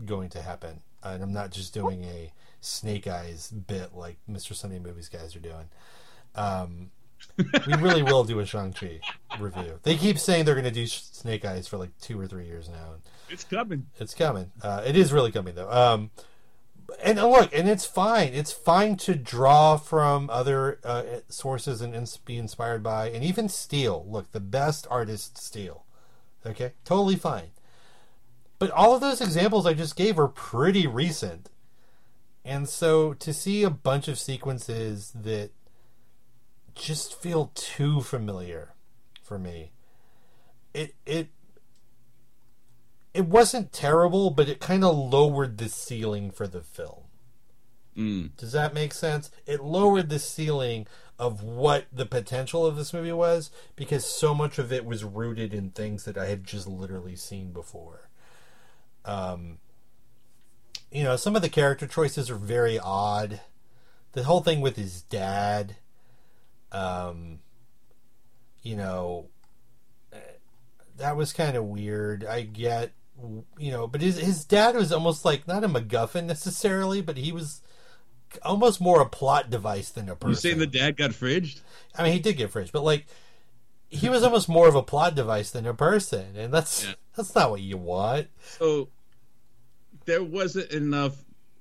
going 0.05 0.29
to 0.31 0.43
happen. 0.43 0.81
And 1.03 1.23
I'm 1.23 1.33
not 1.33 1.51
just 1.51 1.75
doing 1.75 2.05
a 2.05 2.33
Snake 2.61 3.07
Eyes 3.07 3.51
bit 3.51 3.95
like 3.95 4.19
Mr. 4.31 4.55
Sunday 4.55 4.79
Movies 4.79 5.09
guys 5.09 5.35
are 5.35 5.41
doing. 5.41 5.69
Um, 6.35 6.91
we 7.39 7.75
really 7.75 8.03
will 8.03 8.25
do 8.25 8.39
a 8.41 8.47
Shang-Chi 8.47 9.01
review. 9.41 9.81
They 9.83 9.97
keep 9.97 10.19
saying 10.19 10.45
they're 10.45 10.55
going 10.55 10.65
to 10.65 10.71
do 10.71 10.87
Snake 10.87 11.45
Eyes 11.45 11.67
for 11.67 11.77
like 11.77 11.97
two 12.01 12.21
or 12.21 12.27
three 12.27 12.47
years 12.47 12.69
now. 12.69 12.95
It's 13.33 13.45
coming. 13.45 13.87
It's 13.99 14.15
coming. 14.15 14.53
Uh, 14.63 14.83
it 14.87 14.95
is 14.95 15.11
really 15.13 15.33
coming 15.33 15.55
though. 15.55 15.71
Um, 15.71 16.11
and 17.03 17.19
uh, 17.19 17.27
look, 17.27 17.57
and 17.57 17.67
it's 17.67 17.87
fine. 17.87 18.35
It's 18.35 18.53
fine 18.53 18.97
to 18.99 19.15
draw 19.15 19.79
from 19.79 20.29
other 20.29 20.79
uh, 20.85 21.03
sources 21.29 21.81
and 21.81 21.95
ins- 21.95 22.19
be 22.19 22.37
inspired 22.37 22.83
by, 22.83 23.09
and 23.09 23.25
even 23.25 23.49
steal. 23.49 24.05
Look, 24.07 24.33
the 24.33 24.41
best 24.41 24.87
artists 24.91 25.43
steal. 25.43 25.87
Okay, 26.45 26.73
totally 26.85 27.17
fine. 27.17 27.53
But 28.59 28.71
all 28.71 28.95
of 28.95 29.01
those 29.01 29.23
examples 29.23 29.67
I 29.67 29.73
just 29.73 29.97
gave 29.97 30.19
are 30.19 30.29
pretty 30.29 30.87
recent, 30.87 31.49
and 32.45 32.69
so 32.69 33.15
to 33.15 33.33
see 33.33 33.63
a 33.63 33.71
bunch 33.71 34.09
of 34.09 34.19
sequences 34.19 35.13
that 35.15 35.51
just 36.75 37.15
feel 37.15 37.51
too 37.55 38.03
familiar 38.03 38.75
for 39.23 39.39
me, 39.39 39.73
it 40.75 40.95
it 41.07 41.29
it 43.15 43.27
wasn't 43.27 43.73
terrible, 43.73 44.31
but 44.31 44.49
it 44.49 44.61
kind 44.61 44.85
of 44.85 44.97
lowered 44.97 45.59
the 45.59 45.69
ceiling 45.69 46.31
for 46.31 46.47
the 46.47 46.63
film. 46.63 47.05
Mm. 47.97 48.37
Does 48.37 48.53
that 48.53 48.75
make 48.75 48.95
sense? 48.95 49.31
It 49.47 49.63
lowered 49.63 50.09
the 50.09 50.19
ceiling 50.19 50.87
of 51.19 51.43
what 51.43 51.87
the 51.93 52.07
potential 52.07 52.67
of 52.67 52.77
this 52.77 52.93
movie 52.93 53.13
was 53.13 53.51
because 53.77 54.05
so 54.05 54.35
much 54.35 54.59
of 54.59 54.73
it 54.73 54.85
was 54.85 55.05
rooted 55.05 55.53
in 55.53 55.71
things 55.71 56.05
that 56.05 56.17
I 56.17 56.27
had 56.27 56.45
just 56.45 56.67
literally 56.67 57.17
seen 57.17 57.53
before. 57.53 58.09
Um, 59.05 59.59
you 60.91 61.05
know, 61.05 61.17
some 61.17 61.37
of 61.37 61.43
the 61.43 61.49
character 61.49 61.87
choices 61.87 62.31
are 62.31 62.37
very 62.37 62.79
odd. 62.79 63.41
The 64.13 64.25
whole 64.25 64.43
thing 64.43 64.61
with 64.61 64.77
his 64.77 65.03
dad, 65.03 65.77
um, 66.71 67.41
you 68.63 68.77
know, 68.77 69.29
eh, 70.13 70.19
that 70.97 71.17
was 71.17 71.33
kind 71.33 71.57
of 71.57 71.65
weird. 71.65 72.25
I 72.25 72.43
get, 72.43 72.93
you 73.59 73.71
know, 73.71 73.87
but 73.87 74.01
his 74.01 74.19
his 74.19 74.45
dad 74.45 74.75
was 74.75 74.93
almost 74.93 75.25
like 75.25 75.47
not 75.47 75.65
a 75.65 75.69
MacGuffin 75.69 76.25
necessarily, 76.25 77.01
but 77.01 77.17
he 77.17 77.33
was 77.33 77.63
almost 78.43 78.81
more 78.81 79.01
a 79.01 79.09
plot 79.09 79.51
device 79.51 79.91
than 79.91 80.09
a 80.09 80.17
person. 80.17 80.31
You 80.31 80.35
saying 80.37 80.59
the 80.59 80.67
dad 80.67 80.97
got 80.97 81.11
fridged? 81.11 81.61
I 81.97 82.03
mean, 82.03 82.13
he 82.13 82.19
did 82.19 82.37
get 82.37 82.51
fridge, 82.51 82.73
but 82.73 82.83
like 82.85 83.07
he 83.89 84.09
was 84.09 84.23
almost 84.23 84.49
more 84.49 84.69
of 84.69 84.75
a 84.75 84.83
plot 84.83 85.15
device 85.15 85.51
than 85.51 85.67
a 85.67 85.75
person, 85.75 86.35
and 86.37 86.53
that's 86.53 86.85
Yeah. 86.85 86.95
that's 87.15 87.35
not 87.35 87.51
what 87.51 87.61
you 87.61 87.77
want. 87.77 88.29
So 88.59 88.89
there 90.07 90.23
wasn't 90.25 90.71
enough 90.73 91.17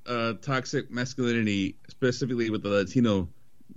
uh, 0.07 0.33
toxic 0.41 0.89
masculinity, 0.89 1.75
specifically 1.89 2.49
with 2.49 2.63
the 2.63 2.69
Latino 2.69 3.27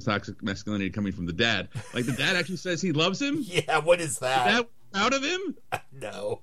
toxic 0.04 0.42
masculinity 0.42 0.90
coming 0.90 1.12
from 1.12 1.26
the 1.26 1.32
dad. 1.32 1.68
Like 1.92 2.06
the 2.06 2.12
dad 2.12 2.36
actually 2.36 2.56
says 2.56 2.80
he 2.80 2.92
loves 2.92 3.20
him. 3.20 3.38
Yeah, 3.42 3.78
what 3.78 4.00
is 4.00 4.18
that? 4.20 4.46
That 4.46 4.68
out 4.94 5.12
of 5.12 5.22
him? 5.22 5.56
no. 5.92 6.40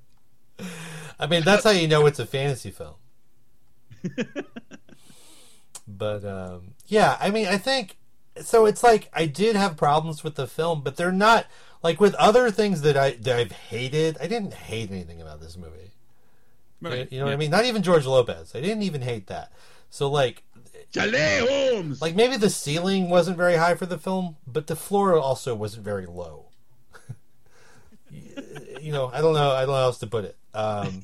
I 1.19 1.27
mean, 1.27 1.43
that's 1.43 1.63
how 1.63 1.71
you 1.71 1.87
know 1.87 2.05
it's 2.05 2.19
a 2.19 2.25
fantasy 2.25 2.71
film. 2.71 2.95
but 5.87 6.25
um, 6.25 6.73
yeah, 6.87 7.17
I 7.19 7.29
mean, 7.29 7.47
I 7.47 7.57
think 7.57 7.97
so. 8.41 8.65
It's 8.65 8.83
like 8.83 9.09
I 9.13 9.25
did 9.25 9.55
have 9.55 9.77
problems 9.77 10.23
with 10.23 10.35
the 10.35 10.47
film, 10.47 10.81
but 10.81 10.95
they're 10.95 11.11
not 11.11 11.45
like 11.83 11.99
with 11.99 12.15
other 12.15 12.51
things 12.51 12.81
that 12.81 12.97
I 12.97 13.11
that 13.11 13.37
I've 13.37 13.51
hated. 13.51 14.17
I 14.19 14.27
didn't 14.27 14.53
hate 14.53 14.91
anything 14.91 15.21
about 15.21 15.41
this 15.41 15.57
movie. 15.57 15.91
Right. 16.81 17.11
You 17.11 17.19
know 17.19 17.25
what 17.25 17.31
yeah. 17.31 17.35
I 17.35 17.37
mean? 17.37 17.51
Not 17.51 17.65
even 17.65 17.83
George 17.83 18.05
Lopez. 18.05 18.55
I 18.55 18.61
didn't 18.61 18.83
even 18.83 19.01
hate 19.01 19.27
that. 19.27 19.51
So 19.89 20.09
like, 20.09 20.43
Chalet 20.93 21.45
Holmes. 21.47 22.01
like 22.01 22.15
maybe 22.15 22.37
the 22.37 22.49
ceiling 22.49 23.09
wasn't 23.09 23.37
very 23.37 23.55
high 23.55 23.75
for 23.75 23.85
the 23.85 23.97
film, 23.99 24.37
but 24.47 24.67
the 24.67 24.75
floor 24.75 25.17
also 25.17 25.53
wasn't 25.53 25.85
very 25.85 26.05
low. 26.05 26.47
you 28.81 28.91
know, 28.91 29.11
I 29.13 29.21
don't 29.21 29.33
know. 29.33 29.51
I 29.51 29.61
don't 29.61 29.69
know 29.69 29.75
how 29.75 29.83
else 29.83 29.99
to 29.99 30.07
put 30.07 30.25
it. 30.25 30.37
Um, 30.53 31.03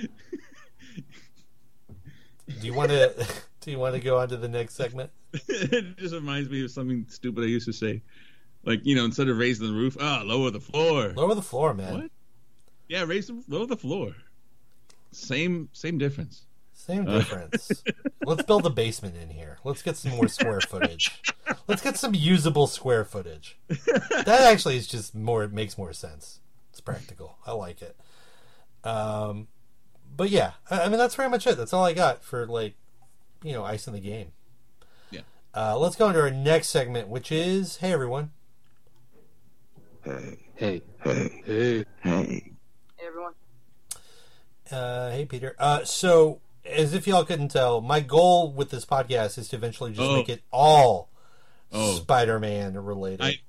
do 2.48 2.66
you 2.66 2.74
want 2.74 2.90
to? 2.90 3.26
Do 3.60 3.70
you 3.70 3.78
want 3.78 3.94
to 3.94 4.00
go 4.00 4.18
on 4.18 4.28
to 4.28 4.36
the 4.36 4.46
next 4.48 4.74
segment? 4.74 5.08
it 5.32 5.96
just 5.96 6.12
reminds 6.12 6.50
me 6.50 6.62
of 6.64 6.70
something 6.70 7.06
stupid 7.08 7.44
I 7.44 7.46
used 7.46 7.64
to 7.64 7.72
say. 7.72 8.02
Like, 8.62 8.84
you 8.84 8.94
know, 8.94 9.06
instead 9.06 9.26
of 9.30 9.38
raising 9.38 9.66
the 9.66 9.72
roof, 9.72 9.96
ah, 9.98 10.20
lower 10.22 10.50
the 10.50 10.60
floor. 10.60 11.14
Lower 11.16 11.34
the 11.34 11.40
floor, 11.40 11.72
man. 11.72 11.94
What? 12.02 12.10
Yeah, 12.90 13.04
raise 13.04 13.28
the 13.28 13.42
lower 13.48 13.64
the 13.64 13.78
floor. 13.78 14.14
Same 15.12 15.70
same 15.72 15.96
difference. 15.96 16.42
Same 16.74 17.08
Uh. 17.08 17.20
difference. 17.20 17.82
Let's 18.26 18.42
build 18.42 18.66
a 18.66 18.70
basement 18.70 19.16
in 19.16 19.30
here. 19.30 19.56
Let's 19.64 19.80
get 19.80 19.96
some 19.96 20.10
more 20.12 20.28
square 20.28 20.60
footage. 20.60 21.22
Let's 21.66 21.80
get 21.80 21.96
some 21.96 22.14
usable 22.14 22.66
square 22.66 23.06
footage. 23.06 23.56
That 23.68 24.42
actually 24.52 24.76
is 24.76 24.86
just 24.86 25.14
more. 25.14 25.42
It 25.44 25.52
makes 25.54 25.78
more 25.78 25.94
sense. 25.94 26.40
It's 26.70 26.82
practical. 26.82 27.38
I 27.46 27.52
like 27.52 27.80
it. 27.80 27.96
Um, 28.84 29.48
but 30.16 30.30
yeah, 30.30 30.52
I, 30.70 30.82
I 30.82 30.88
mean 30.88 30.98
that's 30.98 31.14
pretty 31.16 31.30
much 31.30 31.46
it. 31.46 31.56
That's 31.56 31.72
all 31.72 31.84
I 31.84 31.92
got 31.94 32.22
for 32.22 32.46
like, 32.46 32.74
you 33.42 33.52
know, 33.52 33.64
ice 33.64 33.86
in 33.86 33.92
the 33.94 34.00
game. 34.00 34.28
Yeah. 35.10 35.20
Uh, 35.54 35.78
let's 35.78 35.96
go 35.96 36.08
into 36.08 36.20
our 36.20 36.30
next 36.30 36.68
segment, 36.68 37.08
which 37.08 37.32
is 37.32 37.76
hey 37.78 37.92
everyone. 37.92 38.30
Hey, 40.04 40.38
Hey, 40.56 40.82
hey, 41.02 41.42
hey, 41.44 41.84
hey. 42.02 42.52
everyone. 43.04 43.32
Uh, 44.70 45.10
hey 45.10 45.24
Peter. 45.24 45.56
Uh, 45.58 45.84
so 45.84 46.40
as 46.64 46.94
if 46.94 47.06
y'all 47.06 47.24
couldn't 47.24 47.48
tell, 47.48 47.80
my 47.80 48.00
goal 48.00 48.52
with 48.52 48.70
this 48.70 48.84
podcast 48.86 49.36
is 49.38 49.48
to 49.48 49.56
eventually 49.56 49.90
just 49.92 50.08
Oh. 50.08 50.14
make 50.16 50.28
it 50.28 50.42
all 50.52 51.10
Oh. 51.72 51.96
Spider-Man 51.96 52.76
related. 52.78 53.22
I- 53.22 53.40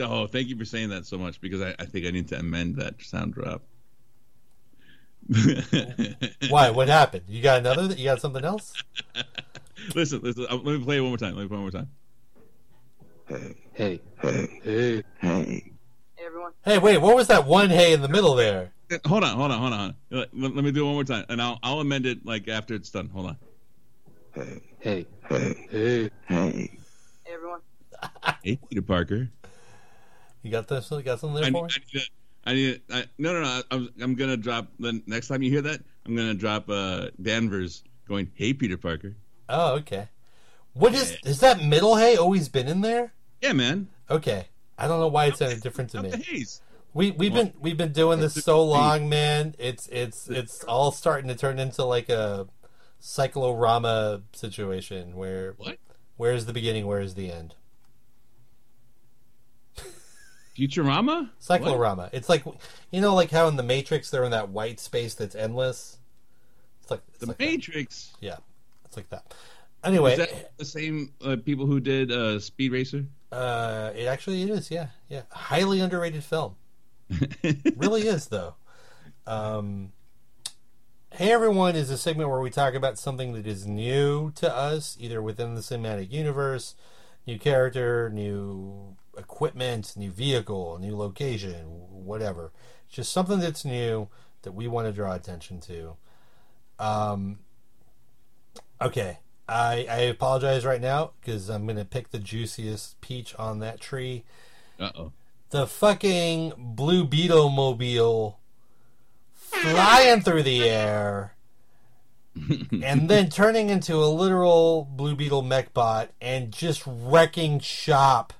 Oh, 0.00 0.28
thank 0.28 0.46
you 0.46 0.56
for 0.56 0.64
saying 0.64 0.90
that 0.90 1.06
so 1.06 1.18
much 1.18 1.40
because 1.40 1.60
I, 1.60 1.74
I 1.76 1.84
think 1.84 2.06
I 2.06 2.10
need 2.12 2.28
to 2.28 2.38
amend 2.38 2.76
that 2.76 3.02
sound 3.02 3.34
drop. 3.34 3.62
Why? 6.50 6.70
What 6.70 6.88
happened? 6.88 7.24
You 7.28 7.42
got 7.42 7.58
another? 7.58 7.94
You 7.94 8.04
got 8.04 8.20
something 8.20 8.44
else? 8.44 8.74
listen, 9.94 10.20
listen. 10.22 10.46
uh, 10.48 10.56
Let 10.56 10.78
me 10.78 10.84
play 10.84 10.96
it 10.98 11.00
one 11.00 11.10
more 11.10 11.18
time. 11.18 11.36
Let 11.36 11.42
me 11.42 11.48
play 11.48 11.56
it 11.58 11.60
one 11.62 11.70
more 11.70 11.70
time. 11.70 11.88
Hey, 13.28 13.54
Hey, 13.74 14.00
hey, 14.22 14.48
hey, 14.62 15.02
hey. 15.20 15.72
everyone. 16.24 16.52
Hey, 16.64 16.78
wait. 16.78 16.98
What 16.98 17.14
was 17.14 17.26
that 17.28 17.46
one 17.46 17.68
hey 17.68 17.92
in 17.92 18.00
the 18.00 18.08
middle 18.08 18.34
there? 18.34 18.72
Uh, 18.90 18.96
Hold 19.06 19.22
on, 19.24 19.36
hold 19.36 19.52
on, 19.52 19.58
hold 19.60 19.72
on. 19.74 19.94
Let, 20.10 20.28
let- 20.32 20.54
let 20.56 20.64
me 20.64 20.72
do 20.72 20.80
it 20.82 20.86
one 20.86 20.94
more 20.94 21.04
time, 21.04 21.26
and 21.28 21.42
I'll 21.42 21.58
I'll 21.62 21.80
amend 21.80 22.06
it 22.06 22.24
like 22.24 22.48
after 22.48 22.74
it's 22.74 22.88
done. 22.90 23.08
Hold 23.10 23.26
on. 23.26 23.36
Hey, 24.34 24.60
Hey, 24.80 25.06
hey, 25.28 25.54
hey, 25.70 26.10
hey. 26.28 26.78
everyone. 27.26 27.60
Hey, 28.42 28.58
Peter 28.70 28.82
Parker. 28.82 29.28
You 30.42 30.50
got 30.50 30.68
this? 30.68 30.90
You 30.90 31.02
got 31.02 31.20
something 31.20 31.36
I 31.36 31.50
there 31.50 31.52
need, 31.52 31.58
for 31.58 31.64
I 31.64 31.66
me? 31.66 31.84
need, 31.92 32.00
to- 32.00 32.10
I 32.44 32.54
need 32.54 32.80
I, 32.90 33.04
no, 33.18 33.32
no, 33.32 33.42
no. 33.42 33.62
I'm, 33.70 33.88
I'm 34.00 34.14
gonna 34.14 34.36
drop 34.36 34.68
the 34.78 35.02
next 35.06 35.28
time 35.28 35.42
you 35.42 35.50
hear 35.50 35.62
that. 35.62 35.80
I'm 36.06 36.16
gonna 36.16 36.34
drop 36.34 36.68
uh, 36.68 37.08
Danvers 37.20 37.82
going, 38.06 38.30
"Hey, 38.34 38.52
Peter 38.54 38.76
Parker." 38.76 39.16
Oh, 39.48 39.74
okay. 39.76 40.08
What 40.72 40.94
is 40.94 41.16
is 41.24 41.40
that 41.40 41.62
middle 41.62 41.96
hey 41.96 42.16
always 42.16 42.48
been 42.48 42.68
in 42.68 42.80
there? 42.80 43.12
Yeah, 43.42 43.52
man. 43.52 43.88
Okay. 44.08 44.48
I 44.78 44.86
don't 44.86 45.00
know 45.00 45.08
why 45.08 45.26
it 45.26 45.36
sounded 45.36 45.60
different 45.60 45.90
to 45.90 46.02
me. 46.02 46.10
haze. 46.10 46.60
We 46.94 47.10
we've 47.10 47.34
been 47.34 47.52
we've 47.60 47.76
been 47.76 47.92
doing 47.92 48.20
this 48.20 48.34
so 48.34 48.64
long, 48.64 49.08
man. 49.08 49.54
It's 49.58 49.88
it's 49.88 50.28
it's 50.28 50.64
all 50.64 50.92
starting 50.92 51.28
to 51.28 51.34
turn 51.34 51.58
into 51.58 51.84
like 51.84 52.08
a 52.08 52.46
cyclorama 53.00 54.22
situation 54.32 55.14
where 55.16 55.54
What? 55.58 55.78
where's 56.16 56.46
the 56.46 56.52
beginning, 56.52 56.86
where's 56.86 57.14
the 57.14 57.30
end? 57.30 57.54
Futurama? 60.58 61.20
What? 61.20 61.28
Cyclorama. 61.38 62.10
It's 62.12 62.28
like 62.28 62.44
you 62.90 63.00
know, 63.00 63.14
like 63.14 63.30
how 63.30 63.48
in 63.48 63.56
the 63.56 63.62
Matrix 63.62 64.10
they're 64.10 64.24
in 64.24 64.32
that 64.32 64.48
white 64.48 64.80
space 64.80 65.14
that's 65.14 65.34
endless. 65.34 65.98
It's 66.82 66.90
like 66.90 67.02
it's 67.10 67.18
The 67.20 67.26
like 67.26 67.38
that. 67.38 67.44
Matrix. 67.44 68.12
Yeah, 68.20 68.36
it's 68.84 68.96
like 68.96 69.08
that. 69.10 69.34
Anyway, 69.84 70.12
Is 70.12 70.18
that 70.18 70.56
the 70.58 70.64
same 70.64 71.12
uh, 71.24 71.36
people 71.44 71.64
who 71.66 71.78
did 71.80 72.10
uh, 72.10 72.40
Speed 72.40 72.72
Racer? 72.72 73.04
uh, 73.30 73.92
it 73.94 74.06
actually 74.06 74.42
is. 74.50 74.70
Yeah, 74.70 74.88
yeah. 75.08 75.22
Highly 75.30 75.80
underrated 75.80 76.24
film. 76.24 76.56
really 77.76 78.02
is 78.02 78.26
though. 78.26 78.54
Um, 79.26 79.92
hey 81.12 81.30
everyone 81.32 81.74
is 81.76 81.90
a 81.90 81.96
segment 81.98 82.28
where 82.28 82.40
we 82.40 82.50
talk 82.50 82.74
about 82.74 82.98
something 82.98 83.32
that 83.34 83.46
is 83.46 83.66
new 83.66 84.30
to 84.36 84.54
us, 84.54 84.96
either 85.00 85.22
within 85.22 85.54
the 85.54 85.60
cinematic 85.62 86.10
universe, 86.12 86.74
new 87.26 87.38
character, 87.38 88.10
new 88.10 88.96
equipment, 89.18 89.94
new 89.96 90.10
vehicle, 90.10 90.78
new 90.80 90.96
location, 90.96 91.64
whatever. 91.90 92.52
Just 92.88 93.12
something 93.12 93.40
that's 93.40 93.64
new 93.64 94.08
that 94.42 94.52
we 94.52 94.68
want 94.68 94.86
to 94.86 94.92
draw 94.92 95.14
attention 95.14 95.60
to. 95.60 95.96
Um, 96.78 97.40
okay, 98.80 99.18
I 99.48 99.86
I 99.90 99.96
apologize 100.00 100.64
right 100.64 100.80
now 100.80 101.12
because 101.20 101.48
I'm 101.48 101.66
gonna 101.66 101.84
pick 101.84 102.10
the 102.10 102.18
juiciest 102.18 103.00
peach 103.00 103.34
on 103.36 103.58
that 103.60 103.80
tree 103.80 104.24
Uh 104.78 104.90
oh. 104.96 105.12
the 105.50 105.66
fucking 105.66 106.52
Blue 106.56 107.04
Beetle 107.04 107.48
mobile 107.48 108.38
flying 109.32 110.20
through 110.20 110.42
the 110.44 110.68
air 110.68 111.34
and 112.82 113.08
then 113.08 113.30
turning 113.30 113.70
into 113.70 113.96
a 113.96 114.06
literal 114.06 114.84
Blue 114.90 115.16
Beetle 115.16 115.42
mech 115.42 115.72
bot 115.74 116.10
and 116.20 116.52
just 116.52 116.82
wrecking 116.86 117.58
shop 117.58 118.32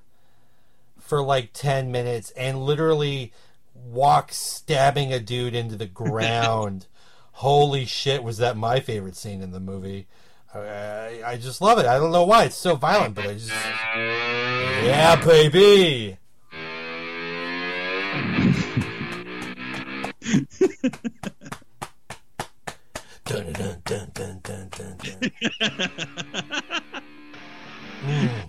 for 1.09 1.21
like 1.23 1.49
10 1.53 1.91
minutes 1.91 2.29
and 2.31 2.61
literally 2.61 3.33
walk 3.73 4.31
stabbing 4.31 5.11
a 5.11 5.19
dude 5.19 5.55
into 5.55 5.75
the 5.75 5.87
ground. 5.87 6.85
Holy 7.33 7.85
shit, 7.85 8.23
was 8.23 8.37
that 8.37 8.55
my 8.55 8.79
favorite 8.79 9.15
scene 9.15 9.41
in 9.41 9.51
the 9.51 9.59
movie? 9.59 10.07
I, 10.53 11.21
I 11.25 11.37
just 11.37 11.61
love 11.61 11.79
it. 11.79 11.85
I 11.85 11.97
don't 11.97 12.11
know 12.11 12.25
why 12.25 12.45
it's 12.45 12.55
so 12.55 12.75
violent, 12.75 13.15
but 13.15 13.25
I 13.25 13.33
just. 13.33 13.51
Yeah, 14.85 15.15
baby! 15.25 16.17
Dun, 23.25 23.53
dun, 23.53 23.81
dun, 23.85 24.11
dun, 24.13 24.39
dun, 24.41 24.69
dun, 24.71 24.97
dun. 24.97 25.31
Mm. 28.01 28.47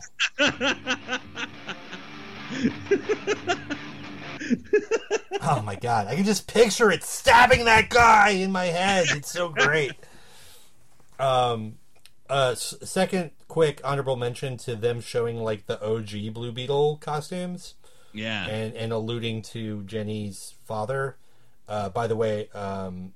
Oh 5.43 5.62
my 5.62 5.74
god, 5.77 6.06
I 6.06 6.14
can 6.16 6.24
just 6.24 6.47
picture 6.47 6.90
it 6.90 7.02
stabbing 7.02 7.64
that 7.64 7.89
guy 7.89 8.31
in 8.31 8.52
my 8.52 8.66
head. 8.66 9.06
It's 9.10 9.31
so 9.31 9.48
great. 9.48 9.93
Um, 11.18 11.77
uh, 12.28 12.51
s- 12.52 12.74
second 12.82 13.31
quick 13.48 13.81
honorable 13.85 14.16
mention 14.16 14.56
to 14.59 14.77
them 14.77 15.01
showing 15.01 15.39
like 15.43 15.66
the 15.66 15.82
OG 15.85 16.32
Blue 16.35 16.52
Beetle 16.52 16.97
costumes 16.98 17.74
Yeah. 18.12 18.47
and 18.47 18.74
and 18.74 18.93
alluding 18.93 19.43
to 19.43 19.82
Jenny's 19.85 20.55
father. 20.64 21.16
Uh, 21.68 21.89
by 21.89 22.06
the 22.06 22.16
way, 22.16 22.48
um, 22.51 23.12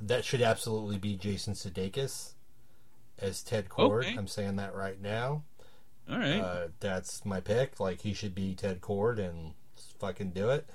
that 0.00 0.24
should 0.24 0.42
absolutely 0.42 0.98
be 0.98 1.16
Jason 1.16 1.54
Sudeikis 1.54 2.32
as 3.18 3.42
Ted 3.42 3.68
Kord. 3.68 4.04
Okay. 4.06 4.16
I'm 4.16 4.28
saying 4.28 4.56
that 4.56 4.74
right 4.74 5.00
now. 5.00 5.42
All 6.10 6.18
right. 6.18 6.40
Uh, 6.40 6.68
that's 6.80 7.24
my 7.24 7.40
pick. 7.40 7.78
Like 7.80 8.00
he 8.00 8.14
should 8.14 8.34
be 8.34 8.54
Ted 8.54 8.80
Kord 8.80 9.18
and 9.18 9.52
fucking 9.98 10.30
do 10.30 10.50
it. 10.50 10.66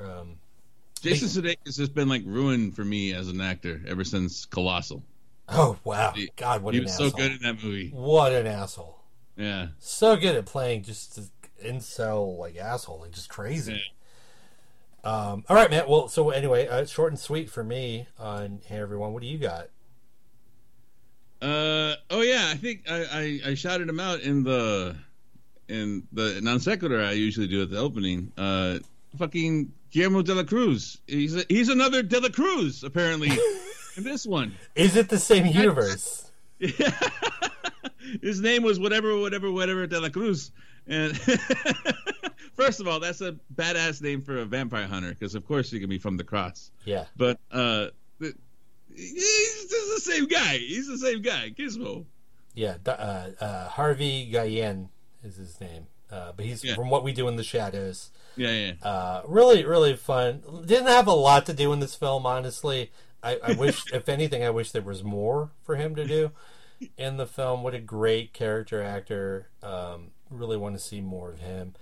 Um, 0.00 0.36
Jason 1.00 1.28
Sudeikis 1.42 1.78
has 1.78 1.88
been 1.88 2.08
like 2.08 2.22
ruined 2.24 2.74
for 2.76 2.84
me 2.84 3.12
as 3.12 3.28
an 3.28 3.40
actor 3.40 3.80
ever 3.86 4.04
since 4.04 4.46
Colossal. 4.46 5.02
oh 5.48 5.76
wow, 5.84 6.12
He- 6.14 6.30
God, 6.36 6.62
what 6.62 6.74
he 6.74 6.80
was 6.80 6.92
asshole! 6.92 7.10
so 7.10 7.16
good 7.16 7.32
in 7.32 7.38
that 7.42 7.62
movie. 7.62 7.90
What 7.90 8.32
an 8.32 8.46
asshole! 8.46 8.98
Yeah. 9.36 9.68
So 9.78 10.16
good 10.16 10.36
at 10.36 10.46
playing 10.46 10.84
just 10.84 11.18
an 11.18 11.28
incel 11.62 12.38
like 12.38 12.56
asshole, 12.56 13.00
like 13.00 13.10
just 13.12 13.28
crazy. 13.28 13.82
Um, 15.04 15.44
all 15.48 15.56
right, 15.56 15.68
man. 15.70 15.84
Well, 15.88 16.06
so 16.08 16.30
anyway, 16.30 16.68
uh, 16.68 16.86
short 16.86 17.10
and 17.12 17.18
sweet 17.18 17.50
for 17.50 17.64
me 17.64 18.06
on 18.18 18.60
Hey 18.64 18.78
Everyone. 18.78 19.12
What 19.12 19.22
do 19.22 19.28
you 19.28 19.38
got? 19.38 19.68
Uh 21.42 21.96
oh 22.10 22.22
yeah, 22.22 22.48
I 22.50 22.54
think 22.54 22.82
I, 22.88 23.40
I, 23.44 23.50
I 23.50 23.54
shouted 23.54 23.88
him 23.88 23.98
out 23.98 24.20
in 24.20 24.44
the 24.44 24.94
in 25.68 26.06
the 26.12 26.40
non 26.40 26.60
sequitur 26.60 27.02
I 27.02 27.12
usually 27.12 27.48
do 27.48 27.62
at 27.62 27.70
the 27.70 27.78
opening. 27.78 28.32
Uh 28.38 28.78
fucking 29.18 29.72
Guillermo 29.90 30.22
de 30.22 30.34
la 30.34 30.44
Cruz. 30.44 30.98
He's 31.06 31.36
a, 31.36 31.44
he's 31.48 31.68
another 31.68 32.02
de 32.02 32.20
la 32.20 32.28
Cruz 32.28 32.84
apparently 32.84 33.28
in 33.96 34.04
this 34.04 34.24
one. 34.24 34.54
Is 34.74 34.96
it 34.96 35.08
the 35.08 35.18
same 35.18 35.46
universe? 35.46 36.30
His 38.22 38.40
name 38.40 38.62
was 38.62 38.78
whatever, 38.78 39.18
whatever, 39.18 39.50
whatever 39.50 39.86
de 39.86 40.00
la 40.00 40.08
Cruz. 40.08 40.50
And 40.86 41.16
first 42.54 42.80
of 42.80 42.88
all, 42.88 43.00
that's 43.00 43.20
a 43.20 43.36
badass 43.54 44.02
name 44.02 44.22
for 44.22 44.38
a 44.38 44.44
vampire 44.44 44.86
hunter 44.86 45.10
because, 45.10 45.34
of 45.34 45.46
course, 45.46 45.70
he 45.70 45.80
can 45.80 45.88
be 45.88 45.98
from 45.98 46.16
the 46.16 46.24
cross. 46.24 46.70
Yeah. 46.84 47.04
But 47.16 47.38
uh, 47.50 47.88
he's 48.94 49.68
the 49.68 50.00
same 50.00 50.26
guy. 50.26 50.58
He's 50.58 50.88
the 50.88 50.98
same 50.98 51.22
guy, 51.22 51.50
Gizmo. 51.50 52.04
Yeah. 52.54 52.76
Uh, 52.86 53.30
uh, 53.40 53.68
Harvey 53.68 54.28
Guillen 54.30 54.88
is 55.22 55.36
his 55.36 55.60
name. 55.60 55.86
Uh, 56.10 56.32
but 56.36 56.44
he's 56.44 56.62
Yeah. 56.62 56.74
from 56.74 56.90
what 56.90 57.02
we 57.04 57.12
do 57.12 57.26
in 57.28 57.36
the 57.36 57.44
shadows. 57.44 58.10
Yeah, 58.36 58.50
yeah. 58.50 58.72
Uh, 58.86 59.22
really, 59.26 59.64
really 59.64 59.96
fun. 59.96 60.42
Didn't 60.66 60.88
have 60.88 61.06
a 61.06 61.12
lot 61.12 61.46
to 61.46 61.54
do 61.54 61.72
in 61.72 61.80
this 61.80 61.94
film, 61.94 62.26
honestly. 62.26 62.90
I, 63.22 63.38
I 63.42 63.52
wish, 63.58 63.90
if 63.92 64.08
anything, 64.10 64.44
I 64.44 64.50
wish 64.50 64.72
there 64.72 64.82
was 64.82 65.02
more 65.02 65.52
for 65.62 65.76
him 65.76 65.94
to 65.96 66.04
do 66.06 66.32
in 66.98 67.16
the 67.16 67.26
film. 67.26 67.62
What 67.62 67.74
a 67.74 67.78
great 67.80 68.32
character 68.34 68.82
actor. 68.82 69.48
Um, 69.62 70.10
really 70.28 70.56
want 70.58 70.74
to 70.74 70.80
see 70.80 71.00
more 71.00 71.30
of 71.30 71.38
him. 71.40 71.74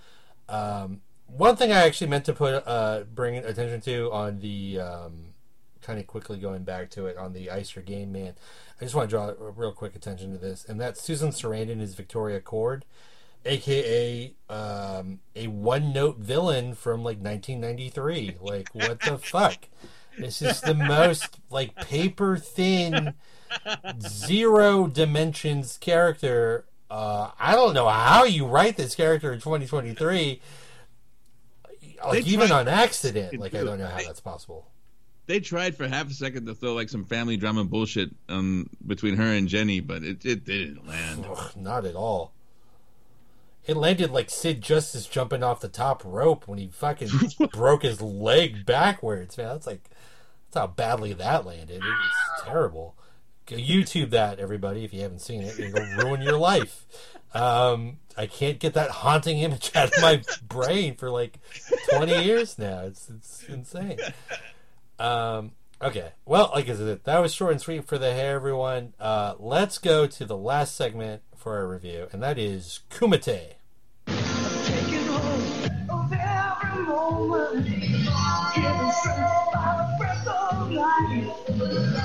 Um, 0.47 1.01
one 1.27 1.55
thing 1.55 1.71
I 1.71 1.85
actually 1.85 2.07
meant 2.07 2.25
to 2.25 2.33
put 2.33 2.53
uh, 2.67 3.03
bring 3.13 3.37
attention 3.37 3.81
to 3.81 4.11
on 4.11 4.39
the 4.39 4.79
um, 4.79 5.30
kind 5.81 5.99
of 5.99 6.07
quickly 6.07 6.37
going 6.37 6.63
back 6.63 6.89
to 6.91 7.05
it 7.05 7.17
on 7.17 7.33
the 7.33 7.49
Ice 7.49 7.75
Your 7.75 7.83
Game 7.83 8.11
Man. 8.11 8.33
I 8.79 8.83
just 8.83 8.95
want 8.95 9.09
to 9.09 9.15
draw 9.15 9.29
a 9.29 9.51
real 9.51 9.71
quick 9.71 9.95
attention 9.95 10.31
to 10.31 10.37
this, 10.37 10.65
and 10.65 10.79
that's 10.79 11.01
Susan 11.01 11.29
Sarandon 11.29 11.81
is 11.81 11.95
Victoria 11.95 12.39
Kord, 12.39 12.83
aka 13.45 14.33
um, 14.49 15.19
a 15.35 15.47
one 15.47 15.93
note 15.93 16.17
villain 16.17 16.73
from 16.73 17.03
like 17.03 17.17
1993. 17.17 18.37
Like, 18.41 18.69
what 18.73 18.99
the 19.01 19.17
fuck? 19.21 19.67
This 20.17 20.41
is 20.41 20.61
the 20.61 20.73
most 20.73 21.39
like 21.49 21.75
paper 21.75 22.37
thin, 22.37 23.13
zero 24.07 24.87
dimensions 24.87 25.77
character. 25.77 26.65
Uh, 26.89 27.31
I 27.39 27.55
don't 27.55 27.73
know 27.73 27.87
how 27.87 28.25
you 28.25 28.45
write 28.45 28.77
this 28.77 28.95
character 28.95 29.31
in 29.31 29.39
2023. 29.39 30.41
Like 32.03 32.25
They 32.25 32.31
even 32.31 32.51
on 32.51 32.67
accident, 32.67 33.37
like 33.37 33.53
I 33.55 33.63
don't 33.63 33.79
know 33.79 33.87
how 33.87 33.99
that's 33.99 34.19
possible. 34.19 34.67
They 35.31 35.39
tried 35.39 35.77
for 35.77 35.87
half 35.87 36.09
a 36.09 36.13
second 36.13 36.45
to 36.47 36.53
throw 36.53 36.73
like 36.73 36.89
some 36.89 37.05
family 37.05 37.37
drama 37.37 37.63
bullshit 37.63 38.09
um, 38.27 38.69
between 38.85 39.15
her 39.15 39.23
and 39.23 39.47
Jenny, 39.47 39.79
but 39.79 40.03
it, 40.03 40.25
it 40.25 40.43
didn't 40.43 40.85
land. 40.85 41.25
Ugh, 41.25 41.51
not 41.55 41.85
at 41.85 41.95
all. 41.95 42.33
It 43.65 43.77
landed 43.77 44.11
like 44.11 44.29
Sid 44.29 44.61
Justice 44.61 45.05
jumping 45.05 45.41
off 45.41 45.61
the 45.61 45.69
top 45.69 46.03
rope 46.03 46.49
when 46.49 46.59
he 46.59 46.67
fucking 46.67 47.07
broke 47.53 47.83
his 47.83 48.01
leg 48.01 48.65
backwards. 48.65 49.37
Man, 49.37 49.47
that's 49.47 49.65
like 49.65 49.89
that's 50.51 50.59
how 50.59 50.67
badly 50.67 51.13
that 51.13 51.45
landed. 51.45 51.77
It 51.77 51.81
was 51.81 52.43
terrible. 52.43 52.95
Go 53.45 53.55
YouTube 53.55 54.09
that, 54.09 54.37
everybody, 54.37 54.83
if 54.83 54.93
you 54.93 54.99
haven't 54.99 55.21
seen 55.21 55.43
it. 55.43 55.57
It'll 55.57 56.03
ruin 56.03 56.21
your 56.21 56.37
life. 56.37 56.85
Um, 57.33 57.99
I 58.17 58.25
can't 58.25 58.59
get 58.59 58.73
that 58.73 58.91
haunting 58.91 59.37
image 59.37 59.71
out 59.77 59.95
of 59.95 60.01
my 60.01 60.23
brain 60.45 60.95
for 60.95 61.09
like 61.09 61.39
20 61.89 62.21
years 62.25 62.59
now. 62.59 62.81
It's 62.81 63.09
it's 63.09 63.43
insane. 63.47 63.97
Um, 65.01 65.51
okay. 65.81 66.11
Well, 66.25 66.51
like 66.53 66.69
I 66.69 66.75
said, 66.75 67.03
that 67.03 67.19
was 67.19 67.33
short 67.33 67.53
and 67.53 67.61
sweet 67.61 67.87
for 67.87 67.97
the 67.97 68.13
hair, 68.13 68.35
everyone. 68.35 68.93
Uh, 68.99 69.33
let's 69.39 69.79
go 69.79 70.05
to 70.05 70.25
the 70.25 70.37
last 70.37 70.75
segment 70.75 71.23
for 71.35 71.57
our 71.57 71.67
review, 71.67 72.07
and 72.11 72.21
that 72.21 72.37
is 72.37 72.81
Kumite. 72.91 73.53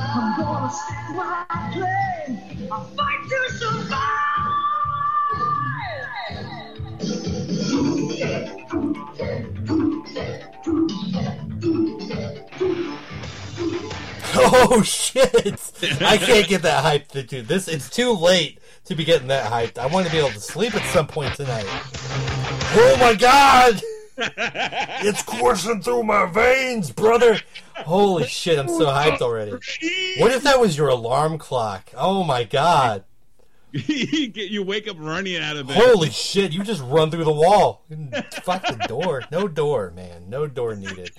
I'm 0.08 0.36
gonna. 0.36 0.72
I'll 2.72 2.84
fight 2.96 3.22
to 3.28 3.52
survive. 3.52 4.05
Oh 14.68 14.82
shit! 14.84 15.72
I 16.02 16.18
can't 16.18 16.46
get 16.46 16.62
that 16.62 16.84
hyped, 16.84 17.08
to 17.08 17.22
do 17.22 17.42
this. 17.42 17.68
It's 17.68 17.88
too 17.88 18.12
late 18.12 18.58
to 18.84 18.94
be 18.94 19.04
getting 19.04 19.28
that 19.28 19.50
hyped. 19.50 19.78
I 19.78 19.86
want 19.86 20.06
to 20.06 20.12
be 20.12 20.18
able 20.18 20.30
to 20.30 20.40
sleep 20.40 20.74
at 20.74 20.84
some 20.92 21.06
point 21.06 21.34
tonight. 21.34 21.64
Oh 21.68 22.96
my 23.00 23.14
god! 23.14 23.82
It's 24.18 25.22
coursing 25.22 25.82
through 25.82 26.04
my 26.04 26.24
veins, 26.24 26.90
brother. 26.90 27.38
Holy 27.76 28.26
shit! 28.26 28.58
I'm 28.58 28.68
so 28.68 28.86
hyped 28.86 29.20
already. 29.20 29.52
What 30.18 30.32
if 30.32 30.42
that 30.44 30.58
was 30.58 30.76
your 30.76 30.88
alarm 30.88 31.36
clock? 31.36 31.90
Oh 31.94 32.24
my 32.24 32.44
god! 32.44 33.04
you, 33.86 34.62
wake 34.62 34.88
up 34.88 34.96
running 34.98 35.36
out 35.36 35.56
of 35.56 35.66
bed. 35.66 35.76
Holy 35.76 36.10
shit! 36.10 36.52
You 36.52 36.62
just 36.62 36.82
run 36.82 37.10
through 37.10 37.24
the 37.24 37.32
wall. 37.32 37.84
Fuck 38.42 38.66
the 38.66 38.84
door. 38.88 39.22
No 39.30 39.48
door, 39.48 39.90
man. 39.90 40.30
No 40.30 40.46
door 40.46 40.74
needed. 40.74 41.10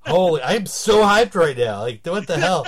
Holy! 0.00 0.42
I'm 0.42 0.66
so 0.66 1.02
hyped 1.02 1.34
right 1.34 1.56
now. 1.56 1.80
Like, 1.80 2.04
what 2.04 2.26
the 2.26 2.38
hell? 2.38 2.66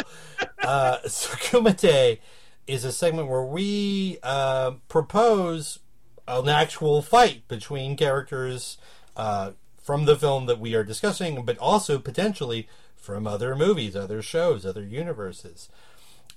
Uh, 0.63 0.99
so 1.07 1.31
Kumite 1.37 2.19
is 2.67 2.85
a 2.85 2.93
segment 2.93 3.29
where 3.29 3.45
we 3.45 4.19
uh, 4.23 4.73
propose 4.89 5.81
an 6.27 6.49
actual 6.49 7.03
fight 7.03 7.47
between 7.49 7.97
characters 7.97 8.79
uh, 9.17 9.53
from 9.83 10.05
the 10.05 10.17
film 10.17 10.47
that 10.47 10.61
we 10.61 10.75
are 10.75 10.85
discussing, 10.85 11.45
but 11.45 11.59
also 11.59 11.99
potentially 11.99 12.69
from 12.95 13.27
other 13.27 13.57
movies, 13.57 13.97
other 13.97 14.21
shows, 14.21 14.67
other 14.67 14.85
universes. 14.85 15.69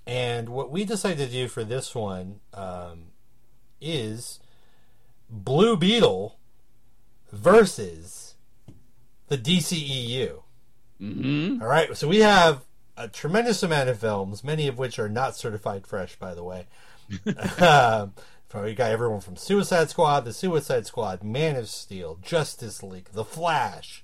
And 0.05 0.49
what 0.49 0.71
we 0.71 0.83
decided 0.83 1.19
to 1.19 1.31
do 1.31 1.47
for 1.47 1.63
this 1.63 1.93
one 1.93 2.39
um, 2.53 3.11
is 3.79 4.39
Blue 5.29 5.77
Beetle 5.77 6.37
versus 7.31 8.35
the 9.27 9.37
DCEU. 9.37 10.41
Mm-hmm. 11.01 11.61
All 11.61 11.67
right, 11.67 11.95
so 11.95 12.07
we 12.07 12.19
have 12.19 12.65
a 12.97 13.07
tremendous 13.07 13.63
amount 13.63 13.89
of 13.89 13.99
films, 13.99 14.43
many 14.43 14.67
of 14.67 14.77
which 14.77 14.99
are 14.99 15.09
not 15.09 15.35
certified 15.35 15.87
fresh, 15.87 16.15
by 16.15 16.33
the 16.33 16.43
way. 16.43 16.67
um, 17.59 18.13
we 18.53 18.75
got 18.75 18.91
everyone 18.91 19.21
from 19.21 19.37
Suicide 19.37 19.89
Squad, 19.89 20.25
The 20.25 20.33
Suicide 20.33 20.85
Squad, 20.85 21.23
Man 21.23 21.55
of 21.55 21.69
Steel, 21.69 22.19
Justice 22.21 22.83
League, 22.83 23.09
The 23.13 23.23
Flash. 23.23 24.03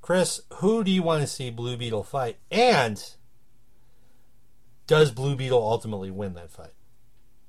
Chris, 0.00 0.40
who 0.54 0.84
do 0.84 0.90
you 0.90 1.02
want 1.02 1.22
to 1.22 1.26
see 1.26 1.50
Blue 1.50 1.76
Beetle 1.76 2.04
fight? 2.04 2.38
And 2.50 3.04
does 4.88 5.12
Blue 5.12 5.36
Beetle 5.36 5.62
ultimately 5.62 6.10
win 6.10 6.34
that 6.34 6.50
fight? 6.50 6.72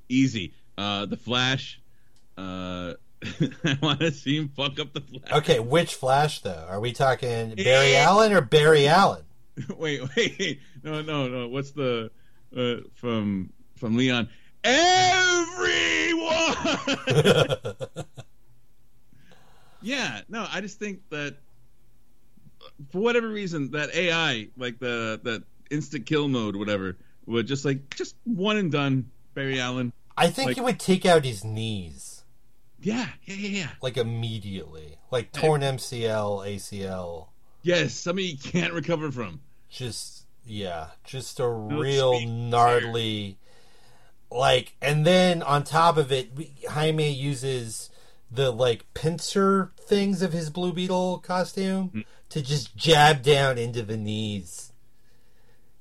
Easy. 0.08 0.54
Uh, 0.78 1.08
the 1.08 1.18
Flash. 1.18 1.82
Uh, 2.38 2.94
I 3.64 3.78
want 3.82 4.00
to 4.02 4.12
see 4.12 4.38
him 4.38 4.50
fuck 4.56 4.80
up 4.80 4.94
the 4.94 5.02
Flash. 5.02 5.32
Okay, 5.40 5.60
which 5.60 5.96
Flash 5.96 6.42
though? 6.42 6.66
Are 6.70 6.80
we 6.80 6.92
talking 6.94 7.56
Barry 7.56 7.96
Eh. 7.96 8.00
Allen 8.02 8.32
or 8.32 8.42
Barry 8.42 8.88
Allen? 8.88 9.24
wait, 9.78 10.02
wait. 10.16 10.60
No, 10.84 11.02
no, 11.02 11.28
no. 11.28 11.48
What's 11.48 11.72
the 11.72 12.12
uh, 12.56 12.76
from 12.96 13.52
from 13.78 13.98
Leon? 13.98 14.30
Everyone. 14.64 15.46
yeah. 19.82 20.22
No, 20.30 20.46
I 20.52 20.62
just 20.62 20.80
think 20.80 21.02
that 21.10 21.38
for 22.92 23.00
whatever 23.00 23.28
reason 23.28 23.72
that 23.72 23.94
AI, 23.94 24.48
like 24.58 24.80
the 24.80 25.20
that 25.24 25.44
instant 25.70 26.06
kill 26.06 26.28
mode, 26.28 26.56
whatever, 26.56 26.98
would 27.32 27.48
just 27.48 27.66
like 27.66 27.96
just 27.96 28.16
one 28.26 28.58
and 28.58 28.72
done. 28.72 29.10
Barry 29.34 29.60
Allen. 29.60 29.94
I 30.18 30.28
think 30.30 30.48
Like- 30.48 30.56
he 30.58 30.62
would 30.62 30.80
take 30.80 31.06
out 31.06 31.24
his 31.24 31.44
knees 31.46 32.24
Yeah, 32.82 33.08
yeah, 33.24 33.36
yeah, 33.36 33.50
yeah. 33.60 33.70
like 33.82 33.96
immediately, 33.98 34.98
like 35.12 35.32
torn 35.32 35.62
MCL, 35.62 36.46
ACL. 36.46 37.28
Yes, 37.62 37.94
something 37.94 38.26
you 38.26 38.38
can't 38.38 38.74
recover 38.74 39.12
from. 39.12 39.42
just 39.70 40.26
yeah, 40.46 40.88
just 41.04 41.40
a 41.40 41.48
real 41.48 42.16
speed. 42.16 42.28
gnarly 42.30 43.38
like 44.32 44.76
and 44.82 45.06
then 45.06 45.42
on 45.44 45.64
top 45.64 45.98
of 45.98 46.12
it 46.12 46.32
Jaime 46.70 47.12
uses 47.12 47.90
the 48.32 48.52
like 48.52 48.86
pincer 48.94 49.72
things 49.80 50.22
of 50.22 50.34
his 50.34 50.50
blue 50.50 50.72
beetle 50.74 51.20
costume 51.20 51.90
Mm. 51.94 52.06
to 52.30 52.42
just 52.42 52.76
jab 52.76 53.22
down 53.24 53.58
into 53.58 53.82
the 53.84 53.98
knees. 53.98 54.69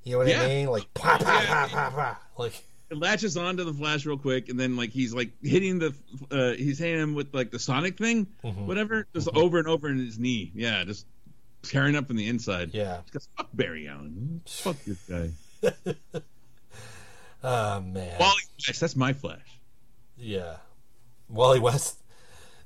You 0.08 0.14
know 0.14 0.18
what 0.20 0.28
Yeah. 0.28 0.42
I 0.42 0.48
mean? 0.48 0.66
Like 0.68 0.92
pa 0.94 1.18
pa 1.18 1.40
Yeah. 1.42 1.66
pa 1.66 1.68
pa 1.68 1.90
pa. 1.90 2.18
Like 2.42 2.54
It 2.90 2.96
latches 2.96 3.36
onto 3.36 3.64
the 3.64 3.74
Flash 3.74 4.06
real 4.06 4.16
quick, 4.16 4.48
and 4.48 4.58
then 4.58 4.74
like 4.76 4.90
he's 4.90 5.12
like 5.12 5.30
hitting 5.42 5.78
the 5.78 5.94
uh, 6.30 6.52
he's 6.56 6.78
hitting 6.78 6.98
him 7.00 7.14
with 7.14 7.34
like 7.34 7.50
the 7.50 7.58
Sonic 7.58 7.98
thing, 7.98 8.26
Mhm. 8.42 8.64
whatever, 8.66 9.06
just 9.14 9.28
over 9.34 9.58
and 9.58 9.68
over 9.68 9.88
in 9.90 9.98
his 9.98 10.18
knee. 10.18 10.50
Yeah, 10.54 10.84
just 10.84 11.04
tearing 11.62 11.94
up 11.96 12.06
from 12.06 12.16
the 12.16 12.26
inside. 12.28 12.70
yeah. 12.72 13.02
Because 13.04 13.28
fuck 13.36 13.48
Barry 13.52 13.86
Allen. 13.88 14.40
Fuck 14.46 14.76
this 14.86 14.98
guy. 15.08 15.30
Oh 17.42 17.80
man. 17.80 18.16
Wally 18.18 18.42
West, 18.66 18.80
that's 18.80 18.96
my 18.96 19.12
Flash. 19.12 19.60
Yeah. 20.16 20.56
Wally 21.28 21.60
West. 21.60 22.02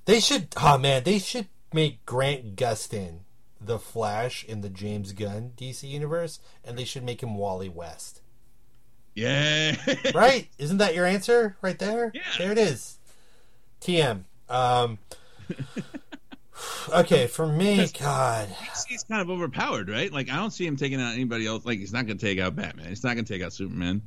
They 0.07 0.19
should 0.21 0.49
oh 0.57 0.79
man, 0.79 1.03
they 1.05 1.19
should 1.19 1.49
make 1.75 2.05
Grant 2.07 2.57
Gustin 2.57 3.21
the 3.65 3.79
Flash 3.79 4.45
in 4.45 4.61
the 4.61 4.69
James 4.69 5.13
Gunn 5.13 5.53
DC 5.57 5.89
universe, 5.89 6.41
and 6.65 6.79
they 6.79 6.85
should 6.85 7.05
make 7.05 7.23
him 7.23 7.37
Wally 7.37 7.69
West. 7.69 8.21
Yeah. 9.15 9.77
Right? 10.15 10.49
Isn't 10.59 10.79
that 10.79 10.95
your 10.95 11.07
answer 11.07 11.57
right 11.63 11.79
there? 11.79 12.13
Yeah. 12.15 12.23
There 12.39 12.53
it 12.53 12.59
is. 12.59 12.99
TM. 13.81 14.25
Um, 14.49 14.99
okay, 16.95 17.27
for 17.27 17.47
me, 17.47 17.89
God. 17.99 18.49
He's 18.89 19.05
kind 19.05 19.21
of 19.23 19.31
overpowered, 19.31 19.89
right? 19.89 20.13
Like 20.13 20.31
I 20.31 20.37
don't 20.37 20.51
see 20.51 20.67
him 20.67 20.77
taking 20.77 21.01
out 21.01 21.15
anybody 21.15 21.47
else. 21.47 21.65
Like 21.65 21.79
he's 21.79 21.93
not 21.93 22.07
going 22.07 22.19
to 22.19 22.25
take 22.27 22.39
out 22.39 22.57
Batman. 22.57 22.89
He's 22.89 23.05
not 23.05 23.15
going 23.15 23.25
to 23.25 23.33
take 23.33 23.43
out 23.43 23.53
Superman. 23.53 24.03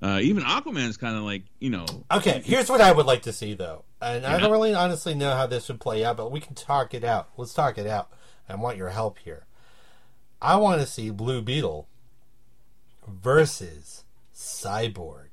Uh, 0.00 0.20
even 0.22 0.44
Aquaman's 0.44 0.96
kind 0.96 1.16
of 1.16 1.24
like 1.24 1.42
you 1.58 1.70
know. 1.70 1.86
Okay, 2.10 2.40
here's 2.44 2.70
what 2.70 2.80
I 2.80 2.92
would 2.92 3.06
like 3.06 3.22
to 3.22 3.32
see, 3.32 3.54
though. 3.54 3.84
And 4.00 4.24
I 4.24 4.38
don't 4.38 4.52
really 4.52 4.74
honestly 4.74 5.14
know 5.14 5.34
how 5.34 5.46
this 5.46 5.66
would 5.68 5.80
play 5.80 6.04
out, 6.04 6.16
but 6.16 6.30
we 6.30 6.40
can 6.40 6.54
talk 6.54 6.94
it 6.94 7.02
out. 7.02 7.30
Let's 7.36 7.52
talk 7.52 7.78
it 7.78 7.86
out. 7.86 8.10
I 8.48 8.56
want 8.56 8.76
your 8.76 8.90
help 8.90 9.18
here. 9.18 9.46
I 10.40 10.56
want 10.56 10.80
to 10.80 10.86
see 10.86 11.10
Blue 11.10 11.42
Beetle 11.42 11.88
versus 13.06 14.04
Cyborg. 14.34 15.28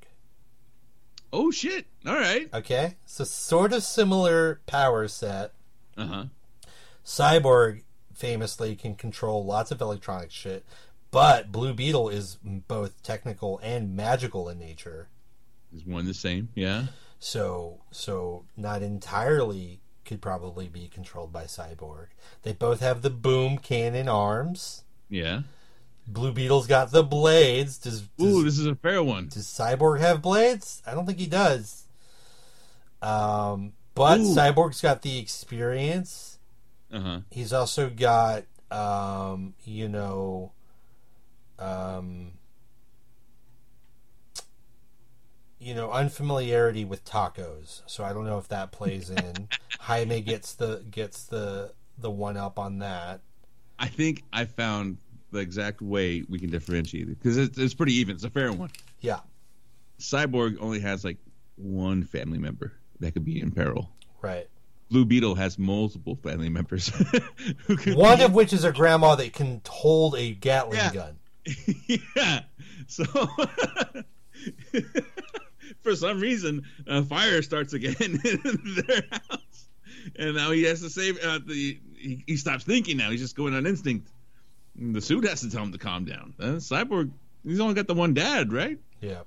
Oh 1.32 1.52
shit! 1.52 1.86
All 2.06 2.16
right. 2.16 2.50
Okay? 2.54 2.96
So, 3.06 3.24
sort 3.24 3.74
of 3.74 3.84
similar 3.84 4.62
power 4.68 5.08
set. 5.08 5.54
Uh 5.98 6.08
huh. 6.08 6.24
Cyborg 7.06 7.84
famously 8.14 8.76
can 8.76 8.96
control 8.96 9.46
lots 9.46 9.70
of 9.72 9.82
electronic 9.82 10.32
shit, 10.32 10.66
but 11.12 11.52
Blue 11.52 11.74
Beetle 11.74 12.10
is 12.10 12.38
both 12.44 13.04
technical 13.04 13.60
and 13.62 13.96
magical 13.96 14.50
in 14.50 14.60
nature. 14.60 15.10
Is 15.76 15.86
one 15.86 16.06
the 16.06 16.14
same? 16.14 16.50
Yeah. 16.56 16.86
So 17.20 17.82
so 17.92 18.46
not 18.56 18.82
entirely 18.82 19.82
could 20.06 20.22
probably 20.22 20.68
be 20.68 20.88
controlled 20.88 21.34
by 21.34 21.44
Cyborg. 21.46 22.08
They 22.44 22.54
both 22.54 22.80
have 22.80 23.02
the 23.02 23.10
boom 23.10 23.58
cannon 23.58 24.08
arms. 24.08 24.84
Yeah. 25.10 25.42
Blue 26.08 26.32
Beetle's 26.32 26.68
got 26.68 26.92
the 26.92 27.04
blades. 27.04 27.78
Does 27.80 28.02
does, 28.02 28.28
Ooh, 28.28 28.44
this 28.44 28.60
is 28.60 28.68
a 28.68 28.76
fair 28.76 29.02
one. 29.04 29.28
does 29.28 29.46
Cyborg 29.48 30.00
have 30.00 30.22
blades? 30.22 30.84
I 30.86 30.94
don't 30.94 31.06
think 31.06 31.20
he 31.20 31.26
does. 31.26 31.86
Um, 33.02 33.74
but 33.96 34.20
Ooh. 34.20 34.36
Cyborg's 34.36 34.82
got 34.82 35.02
the 35.02 35.18
experience. 35.18 36.38
Uh 36.92 37.00
huh. 37.00 37.20
He's 37.32 37.52
also 37.52 37.90
got 37.90 38.44
um, 38.72 39.54
you 39.64 39.90
know 39.90 40.52
um 41.58 42.34
you 45.66 45.74
know 45.74 45.92
unfamiliarity 45.92 46.86
with 46.86 47.04
tacos 47.04 47.82
so 47.88 48.04
i 48.04 48.14
don't 48.14 48.26
know 48.26 48.38
if 48.38 48.48
that 48.50 48.72
plays 48.72 49.10
in 49.10 49.48
jaime 49.80 50.22
gets 50.22 50.54
the 50.54 50.84
gets 50.92 51.24
the 51.26 51.74
the 51.98 52.12
one 52.12 52.38
up 52.38 52.60
on 52.60 52.80
that 52.80 53.22
I 53.78 53.88
think 53.88 54.24
I 54.32 54.46
found 54.46 54.98
the 55.32 55.40
exact 55.40 55.82
way 55.82 56.24
we 56.30 56.40
can 56.40 56.50
differentiate 56.50 57.10
it 57.10 57.18
because 57.20 57.36
it's, 57.38 57.58
it's 57.58 57.74
pretty 57.74 57.94
even. 57.96 58.16
It's 58.16 58.24
a 58.24 58.30
fair 58.30 58.54
one. 58.54 58.70
yeah 59.02 59.20
Cyborg 60.00 60.58
only 60.62 60.80
has 60.80 61.04
like 61.04 61.18
one 61.58 62.04
family 62.06 62.38
member 62.38 62.72
that 63.02 63.12
could 63.14 63.26
be 63.26 63.42
in 63.42 63.52
peril. 63.52 63.90
right 64.22 64.48
Blue 64.92 65.04
Beetle 65.04 65.36
has 65.36 65.58
multiple 65.60 66.16
family 66.16 66.48
members. 66.48 66.88
who 67.66 67.76
could 67.76 67.96
one 67.98 68.20
be- 68.20 68.24
of 68.24 68.34
which 68.34 68.54
is 68.54 68.64
a 68.64 68.72
grandma 68.72 69.16
that 69.16 69.34
can 69.34 69.62
hold 69.68 70.16
a 70.16 70.32
gatling 70.34 70.78
Yeah. 70.78 70.94
gun 70.94 71.18
yeah. 72.16 72.42
So 72.88 73.04
for 75.82 75.96
some 75.96 76.20
reason, 76.20 76.64
a 76.88 77.04
fire 77.04 77.42
starts 77.42 77.74
again 77.74 77.96
in 78.00 78.84
their 78.88 79.04
house, 79.12 79.68
and 80.18 80.36
now 80.36 80.52
he 80.52 80.64
has 80.64 80.82
to 80.82 80.90
save. 80.90 81.18
Uh, 81.20 81.40
the 81.46 81.80
he, 81.96 82.24
he 82.28 82.38
stops 82.38 82.64
thinking 82.64 82.98
now. 82.98 83.10
He's 83.10 83.22
just 83.22 83.36
going 83.36 83.54
on 83.56 83.66
instinct. 83.66 84.10
And 84.78 84.94
the 84.94 85.02
suit 85.02 85.26
has 85.26 85.42
to 85.42 85.50
tell 85.50 85.64
him 85.64 85.72
to 85.72 85.78
calm 85.78 86.04
down. 86.04 86.34
Uh, 86.38 86.44
Cyborg, 86.58 87.12
he's 87.46 87.62
only 87.62 87.76
got 87.76 87.88
the 87.88 87.94
one 87.94 88.14
dad, 88.14 88.52
right? 88.52 88.78
yeah 89.02 89.22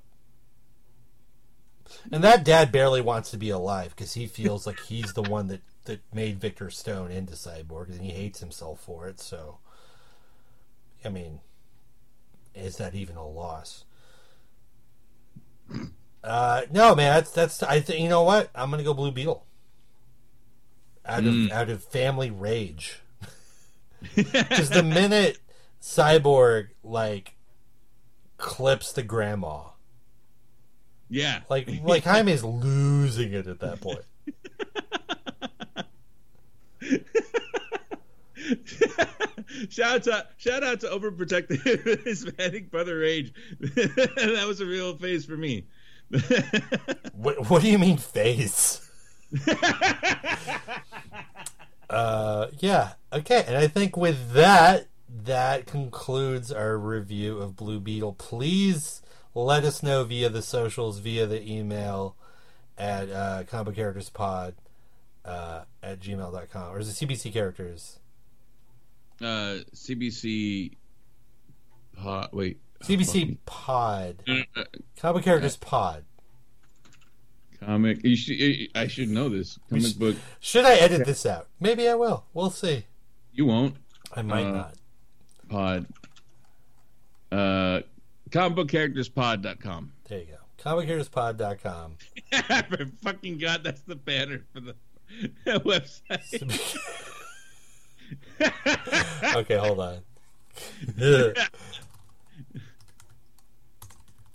and 2.11 2.23
that 2.23 2.43
dad 2.43 2.71
barely 2.71 3.01
wants 3.01 3.31
to 3.31 3.37
be 3.37 3.49
alive 3.49 3.95
because 3.95 4.13
he 4.13 4.27
feels 4.27 4.67
like 4.67 4.79
he's 4.81 5.13
the 5.13 5.23
one 5.23 5.47
that 5.47 5.61
that 5.85 6.01
made 6.13 6.39
victor 6.39 6.69
stone 6.69 7.09
into 7.11 7.33
cyborg 7.33 7.89
and 7.89 8.01
he 8.01 8.11
hates 8.11 8.39
himself 8.39 8.79
for 8.81 9.07
it 9.07 9.19
so 9.19 9.57
i 11.03 11.09
mean 11.09 11.39
is 12.53 12.77
that 12.77 12.93
even 12.93 13.15
a 13.15 13.27
loss 13.27 13.85
uh 16.23 16.61
no 16.71 16.93
man 16.95 17.13
that's 17.13 17.31
that's 17.31 17.63
i 17.63 17.79
think 17.79 18.01
you 18.01 18.09
know 18.09 18.23
what 18.23 18.49
i'm 18.53 18.69
gonna 18.69 18.83
go 18.83 18.93
blue 18.93 19.11
beetle 19.11 19.45
out 21.05 21.19
of 21.19 21.25
Mm. 21.33 21.51
out 21.51 21.69
of 21.69 21.83
family 21.83 22.29
rage 22.29 22.99
because 24.15 24.69
the 24.69 24.83
minute 24.83 25.39
cyborg 25.81 26.67
like 26.83 27.35
clips 28.37 28.91
the 28.93 29.03
grandma 29.03 29.61
Yeah. 31.09 31.41
like 31.49 31.67
like 31.83 32.03
Jaime's 32.03 32.43
losing 32.43 33.33
it 33.33 33.47
at 33.47 33.59
that 33.61 33.81
point. 33.81 34.03
shout 39.69 39.95
out 39.95 40.03
to 40.03 40.27
shout 40.37 40.63
out 40.63 40.79
to 40.81 40.87
overprotective 40.87 42.03
Hispanic 42.05 42.71
brother 42.71 42.99
rage. 42.99 43.33
that 43.59 44.43
was 44.47 44.61
a 44.61 44.65
real 44.65 44.95
phase 44.97 45.25
for 45.25 45.37
me. 45.37 45.65
What, 47.13 47.49
what 47.49 47.61
do 47.61 47.69
you 47.69 47.77
mean 47.77 47.97
face? 47.97 48.89
uh, 51.89 52.47
yeah. 52.59 52.93
Okay, 53.11 53.43
and 53.45 53.57
I 53.57 53.67
think 53.67 53.97
with 53.97 54.31
that, 54.31 54.87
that 55.09 55.65
concludes 55.65 56.51
our 56.51 56.77
review 56.77 57.39
of 57.39 57.57
Blue 57.57 57.81
Beetle. 57.81 58.13
Please 58.13 59.01
let 59.35 59.65
us 59.65 59.83
know 59.83 60.05
via 60.05 60.29
the 60.29 60.41
socials, 60.41 60.99
via 60.99 61.25
the 61.25 61.45
email 61.45 62.15
at 62.77 63.09
uh, 63.11 63.43
Combo 63.43 63.71
Characters 63.71 64.09
Pod 64.09 64.55
uh, 65.25 65.63
at 65.83 65.99
gmail.com. 65.99 66.73
Or 66.73 66.79
is 66.79 66.89
it 66.89 67.05
CBC 67.05 67.33
Characters? 67.33 67.99
uh, 69.21 69.59
CBC. 69.75 70.77
Pod, 71.97 72.29
wait. 72.31 72.59
CBC 72.83 73.37
Pod. 73.45 74.23
Comic 74.97 75.23
Characters 75.23 75.57
Pod. 75.57 76.03
comic. 77.59 78.03
You 78.05 78.15
should. 78.15 78.69
I 78.75 78.87
should 78.87 79.09
know 79.09 79.29
this 79.29 79.59
comic 79.69 79.85
should- 79.85 79.99
book. 79.99 80.15
Should 80.39 80.65
I 80.65 80.75
edit 80.75 81.05
this 81.05 81.25
out? 81.25 81.47
Maybe 81.59 81.87
I 81.89 81.95
will. 81.95 82.25
We'll 82.33 82.49
see. 82.51 82.85
You 83.33 83.45
won't. 83.45 83.75
I 84.13 84.21
might 84.21 84.45
Uh, 84.45 84.51
not. 84.51 84.75
Pod. 85.49 85.85
Uh, 87.31 87.81
comicbookcharacterspod.com. 88.29 89.91
There 90.07 90.19
you 90.19 90.25
go. 90.25 90.35
ComicHeroesPod.com. 90.63 91.95
for 92.69 92.85
fucking 93.03 93.37
god, 93.37 93.63
that's 93.63 93.81
the 93.81 93.95
banner 93.95 94.41
for 94.53 94.61
the 94.61 94.75
website. 95.47 96.77
okay, 99.35 99.57
hold 99.57 99.79
on. 99.79 100.01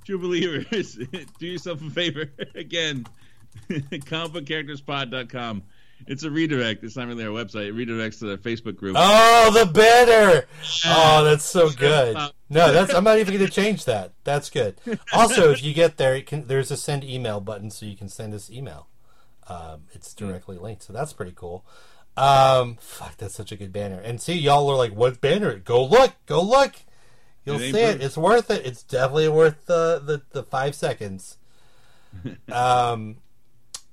True 0.05 0.19
believers, 0.19 0.99
do 1.39 1.47
yourself 1.47 1.81
a 1.83 1.91
favor. 1.91 2.31
Again, 2.55 3.07
comicbookcharacterspod.com. 3.71 5.63
It's 6.07 6.23
a 6.23 6.31
redirect. 6.31 6.85
It's 6.85 6.97
not 6.97 7.07
really 7.09 7.25
our 7.25 7.31
website. 7.31 7.69
It 7.69 7.75
redirects 7.75 8.19
to 8.19 8.27
their 8.27 8.37
Facebook 8.37 8.77
group. 8.77 8.97
oh, 8.99 9.51
the 9.55 9.65
banner! 9.65 10.45
Oh, 10.85 11.25
that's 11.25 11.45
so 11.45 11.71
good. 11.71 12.15
No, 12.51 12.73
that's 12.73 12.93
I'm 12.93 13.05
not 13.05 13.19
even 13.19 13.35
going 13.35 13.47
to 13.47 13.53
change 13.53 13.87
that. 13.87 14.13
That's 14.25 14.51
good. 14.51 14.77
Also, 15.13 15.51
if 15.51 15.63
you 15.63 15.73
get 15.73 15.97
there, 15.97 16.21
can, 16.21 16.47
there's 16.47 16.71
a 16.71 16.77
send 16.77 17.05
email 17.05 17.41
button, 17.41 17.71
so 17.71 17.87
you 17.87 17.97
can 17.97 18.11
send 18.11 18.35
us 18.35 18.51
email. 18.51 18.89
Um, 19.47 19.85
it's 19.93 20.13
directly 20.13 20.59
linked, 20.59 20.83
so 20.83 20.93
that's 20.93 21.15
pretty 21.15 21.33
cool. 21.35 21.65
Um, 22.17 22.77
fuck, 22.81 23.17
that's 23.17 23.35
such 23.35 23.53
a 23.53 23.57
good 23.57 23.73
banner. 23.73 24.01
And 24.01 24.21
see, 24.21 24.35
y'all 24.35 24.69
are 24.69 24.77
like, 24.77 24.95
"What 24.95 25.21
banner?" 25.21 25.57
Go 25.57 25.85
look, 25.85 26.13
go 26.27 26.43
look. 26.43 26.75
You'll 27.45 27.61
It 27.61 27.73
see 27.73 27.81
it. 27.81 28.03
It's 28.03 28.17
worth 28.17 28.51
it. 28.51 28.65
It's 28.65 28.83
definitely 28.83 29.29
worth 29.29 29.67
the 29.67 30.01
the, 30.05 30.23
the 30.33 30.43
five 30.43 30.75
seconds. 30.75 31.39
um, 32.53 33.17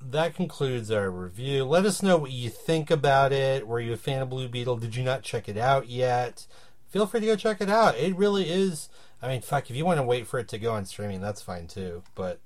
that 0.03 0.35
concludes 0.35 0.91
our 0.91 1.09
review. 1.09 1.65
Let 1.65 1.85
us 1.85 2.01
know 2.01 2.17
what 2.17 2.31
you 2.31 2.49
think 2.49 2.89
about 2.89 3.31
it. 3.31 3.67
Were 3.67 3.79
you 3.79 3.93
a 3.93 3.97
fan 3.97 4.21
of 4.21 4.29
Blue 4.29 4.47
Beetle? 4.47 4.77
Did 4.77 4.95
you 4.95 5.03
not 5.03 5.23
check 5.23 5.49
it 5.49 5.57
out 5.57 5.89
yet? 5.89 6.47
Feel 6.89 7.05
free 7.05 7.19
to 7.19 7.25
go 7.25 7.35
check 7.35 7.61
it 7.61 7.69
out. 7.69 7.97
It 7.97 8.15
really 8.15 8.49
is. 8.49 8.89
I 9.21 9.27
mean, 9.27 9.41
fuck, 9.41 9.69
if 9.69 9.75
you 9.75 9.85
want 9.85 9.99
to 9.99 10.03
wait 10.03 10.27
for 10.27 10.39
it 10.39 10.47
to 10.49 10.57
go 10.57 10.73
on 10.73 10.85
streaming, 10.85 11.21
that's 11.21 11.41
fine 11.41 11.67
too. 11.67 12.03
But 12.15 12.39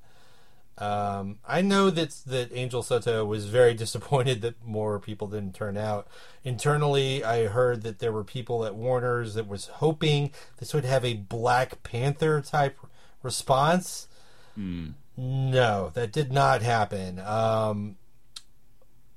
um, 0.78 1.40
I 1.48 1.62
know 1.62 1.90
that 1.90 2.12
that 2.26 2.52
Angel 2.54 2.84
Soto 2.84 3.26
was 3.26 3.46
very 3.46 3.74
disappointed 3.84 4.42
that 4.42 4.64
more 4.66 5.00
people 5.00 5.28
didn't 5.28 5.56
turn 5.56 5.78
out. 5.78 6.08
Internally, 6.44 7.24
I 7.24 7.48
heard 7.48 7.84
that 7.84 8.00
there 8.00 8.12
were 8.12 8.24
people 8.24 8.66
at 8.66 8.76
Warner's 8.76 9.36
that 9.36 9.48
was 9.48 9.68
hoping 9.68 10.32
this 10.58 10.74
would 10.74 10.86
have 10.86 11.06
a 11.06 11.14
Black 11.14 11.82
Panther 11.84 12.42
type 12.42 12.78
response. 13.24 14.08
Hmm. 14.56 14.90
No, 15.18 15.92
that 15.94 16.12
did 16.12 16.34
not 16.34 16.62
happen. 16.62 17.20
Um, 17.20 17.96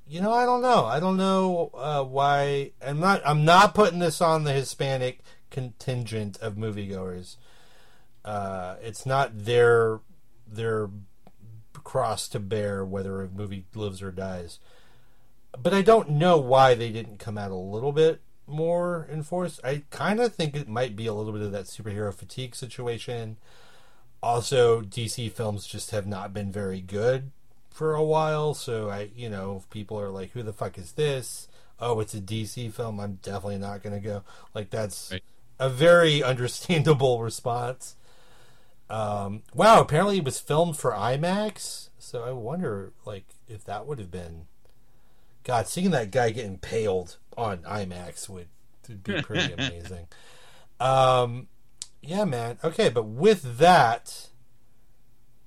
you 0.07 0.21
know, 0.21 0.33
I 0.33 0.45
don't 0.45 0.63
know. 0.63 0.85
I 0.85 1.01
don't 1.01 1.17
know 1.17 1.71
uh, 1.75 2.05
why. 2.05 2.71
I'm 2.85 3.01
not. 3.01 3.21
I'm 3.27 3.45
not 3.45 3.75
putting 3.75 3.99
this 3.99 4.21
on 4.21 4.45
the 4.45 4.53
Hispanic 4.53 5.21
contingent 5.51 6.39
of 6.39 6.55
moviegoers. 6.55 7.37
Uh, 8.25 8.77
it's 8.81 9.05
not 9.05 9.45
their 9.45 10.01
their 10.47 10.89
cross 11.89 12.29
to 12.29 12.39
bear 12.39 12.85
whether 12.85 13.23
a 13.23 13.29
movie 13.29 13.65
lives 13.75 14.03
or 14.03 14.11
dies. 14.11 14.59
But 15.59 15.73
I 15.73 15.81
don't 15.81 16.11
know 16.11 16.37
why 16.37 16.75
they 16.75 16.91
didn't 16.93 17.19
come 17.19 17.39
out 17.39 17.51
a 17.51 17.55
little 17.55 17.93
bit 17.93 18.21
more 18.47 19.09
in 19.11 19.23
force. 19.23 19.59
I 19.65 19.85
kind 19.89 20.21
of 20.21 20.35
think 20.35 20.55
it 20.55 20.69
might 20.69 20.97
be 20.97 21.07
a 21.07 21.15
little 21.15 21.33
bit 21.33 21.41
of 21.41 21.53
that 21.53 21.65
superhero 21.65 22.13
fatigue 22.13 22.55
situation. 22.55 23.39
Also, 24.23 24.83
DC 24.83 25.33
films 25.33 25.67
just 25.67 25.91
have 25.93 26.07
not 26.07 26.35
been 26.35 26.53
very 26.53 26.83
good 26.83 27.31
for 27.71 27.95
a 27.95 28.05
while, 28.05 28.53
so 28.53 28.91
I, 28.91 29.09
you 29.17 29.31
know, 29.31 29.63
people 29.71 29.99
are 29.99 30.11
like, 30.11 30.33
"Who 30.33 30.43
the 30.43 30.53
fuck 30.53 30.77
is 30.77 30.93
this?" 30.93 31.49
Oh, 31.81 32.01
it's 32.01 32.13
a 32.15 32.21
DC 32.21 32.69
film. 32.71 33.01
I'm 33.01 33.19
definitely 33.23 33.59
not 33.59 33.83
going 33.83 33.95
to 33.95 34.07
go. 34.07 34.25
Like 34.55 34.69
that's 34.69 35.13
Right. 35.13 35.23
a 35.59 35.71
very 35.71 36.23
understandable 36.33 37.23
response. 37.23 37.95
Um, 38.91 39.43
wow, 39.55 39.81
apparently 39.81 40.19
it 40.19 40.25
was 40.25 40.41
filmed 40.41 40.77
for 40.77 40.93
IMAX, 40.93 41.91
so 41.99 42.25
I 42.25 42.33
wonder, 42.33 42.93
like, 43.05 43.27
if 43.47 43.65
that 43.65 43.87
would 43.87 43.99
have 43.99 44.11
been. 44.11 44.47
God, 45.45 45.67
seeing 45.67 45.91
that 45.91 46.11
guy 46.11 46.31
get 46.31 46.47
impaled 46.47 47.17
on 47.37 47.59
IMAX 47.59 48.29
would, 48.29 48.49
would 48.89 49.03
be 49.03 49.23
pretty 49.23 49.53
amazing. 49.59 50.09
Um, 50.81 51.49
yeah, 52.03 52.25
man. 52.25 52.59
Okay, 52.63 52.89
but 52.89 53.05
with 53.05 53.59
that, 53.59 54.29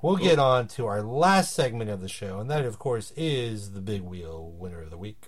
we'll 0.02 0.18
get 0.18 0.40
on 0.40 0.68
to 0.70 0.86
our 0.86 1.02
last 1.02 1.54
segment 1.54 1.90
of 1.90 2.02
the 2.02 2.10
show, 2.10 2.40
and 2.40 2.50
that, 2.50 2.66
of 2.66 2.78
course, 2.80 3.12
is 3.16 3.72
the 3.72 3.82
Big 3.82 4.02
Wheel 4.02 4.52
Winner 4.58 4.82
of 4.82 4.90
the 4.90 4.98
Week. 4.98 5.28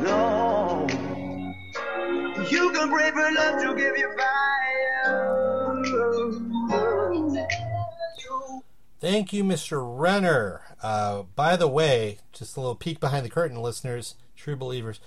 No. 0.00 0.86
You 2.50 2.72
can 2.72 2.88
pray 2.90 3.10
for 3.10 3.32
love 3.32 3.62
to 3.62 3.74
give 3.76 3.96
you 3.98 4.14
fire. 4.16 5.37
Thank 9.00 9.32
you, 9.32 9.44
Mr. 9.44 9.80
Renner. 9.80 10.62
Uh, 10.82 11.22
by 11.36 11.54
the 11.54 11.68
way, 11.68 12.18
just 12.32 12.56
a 12.56 12.60
little 12.60 12.74
peek 12.74 12.98
behind 12.98 13.24
the 13.24 13.30
curtain, 13.30 13.62
listeners, 13.62 14.16
true 14.34 14.56
believers. 14.56 14.98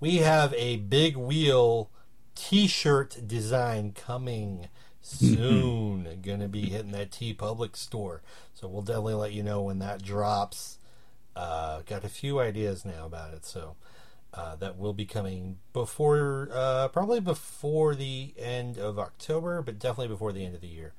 We 0.00 0.16
have 0.18 0.52
a 0.52 0.76
big 0.76 1.16
wheel 1.16 1.90
T-shirt 2.34 3.26
design 3.26 3.92
coming 3.92 4.68
soon. 5.00 6.20
Going 6.20 6.40
to 6.40 6.48
be 6.48 6.68
hitting 6.68 6.92
that 6.92 7.10
TeePublic 7.10 7.74
store, 7.74 8.20
so 8.52 8.68
we'll 8.68 8.82
definitely 8.82 9.14
let 9.14 9.32
you 9.32 9.42
know 9.42 9.62
when 9.62 9.78
that 9.78 10.02
drops. 10.02 10.78
Uh, 11.34 11.80
got 11.86 12.04
a 12.04 12.08
few 12.08 12.40
ideas 12.40 12.84
now 12.84 13.06
about 13.06 13.32
it, 13.32 13.46
so 13.46 13.76
uh, 14.34 14.56
that 14.56 14.76
will 14.76 14.92
be 14.92 15.06
coming 15.06 15.56
before, 15.72 16.50
uh, 16.52 16.88
probably 16.88 17.20
before 17.20 17.94
the 17.94 18.34
end 18.38 18.76
of 18.76 18.98
October, 18.98 19.62
but 19.62 19.78
definitely 19.78 20.08
before 20.08 20.32
the 20.32 20.44
end 20.44 20.54
of 20.54 20.60
the 20.60 20.66
year. 20.66 20.92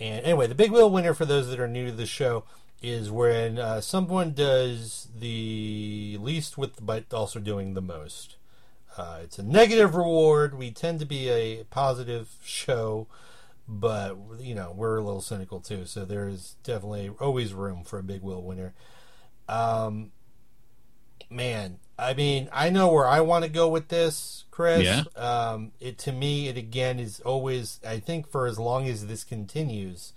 And 0.00 0.24
anyway, 0.24 0.46
the 0.46 0.54
big 0.54 0.72
wheel 0.72 0.90
winner 0.90 1.12
for 1.12 1.26
those 1.26 1.48
that 1.48 1.60
are 1.60 1.68
new 1.68 1.86
to 1.86 1.92
the 1.92 2.06
show 2.06 2.44
is 2.82 3.10
when 3.10 3.58
uh, 3.58 3.80
someone 3.82 4.32
does 4.32 5.08
the 5.18 6.16
least 6.20 6.56
with, 6.56 6.84
but 6.84 7.12
also 7.12 7.38
doing 7.38 7.74
the 7.74 7.82
most. 7.82 8.36
Uh, 8.96 9.20
it's 9.22 9.38
a 9.38 9.42
negative 9.42 9.94
reward. 9.94 10.54
We 10.56 10.70
tend 10.70 11.00
to 11.00 11.06
be 11.06 11.28
a 11.28 11.64
positive 11.64 12.30
show, 12.42 13.06
but 13.68 14.16
you 14.40 14.54
know 14.54 14.72
we're 14.74 14.96
a 14.96 15.02
little 15.02 15.20
cynical 15.20 15.60
too. 15.60 15.84
So 15.84 16.04
there 16.04 16.26
is 16.26 16.56
definitely 16.64 17.10
always 17.20 17.52
room 17.52 17.84
for 17.84 17.98
a 17.98 18.02
big 18.02 18.22
wheel 18.22 18.42
winner. 18.42 18.74
Um, 19.48 20.12
man, 21.28 21.78
I 22.00 22.14
mean, 22.14 22.48
I 22.52 22.70
know 22.70 22.90
where 22.90 23.06
I 23.06 23.20
want 23.20 23.44
to 23.44 23.50
go 23.50 23.68
with 23.68 23.88
this, 23.88 24.44
Chris. 24.50 24.84
Yeah. 24.84 25.02
Um, 25.16 25.72
it 25.80 25.98
to 25.98 26.12
me, 26.12 26.48
it 26.48 26.56
again 26.56 26.98
is 26.98 27.20
always. 27.20 27.78
I 27.86 27.98
think 28.00 28.30
for 28.30 28.46
as 28.46 28.58
long 28.58 28.88
as 28.88 29.06
this 29.06 29.22
continues, 29.22 30.14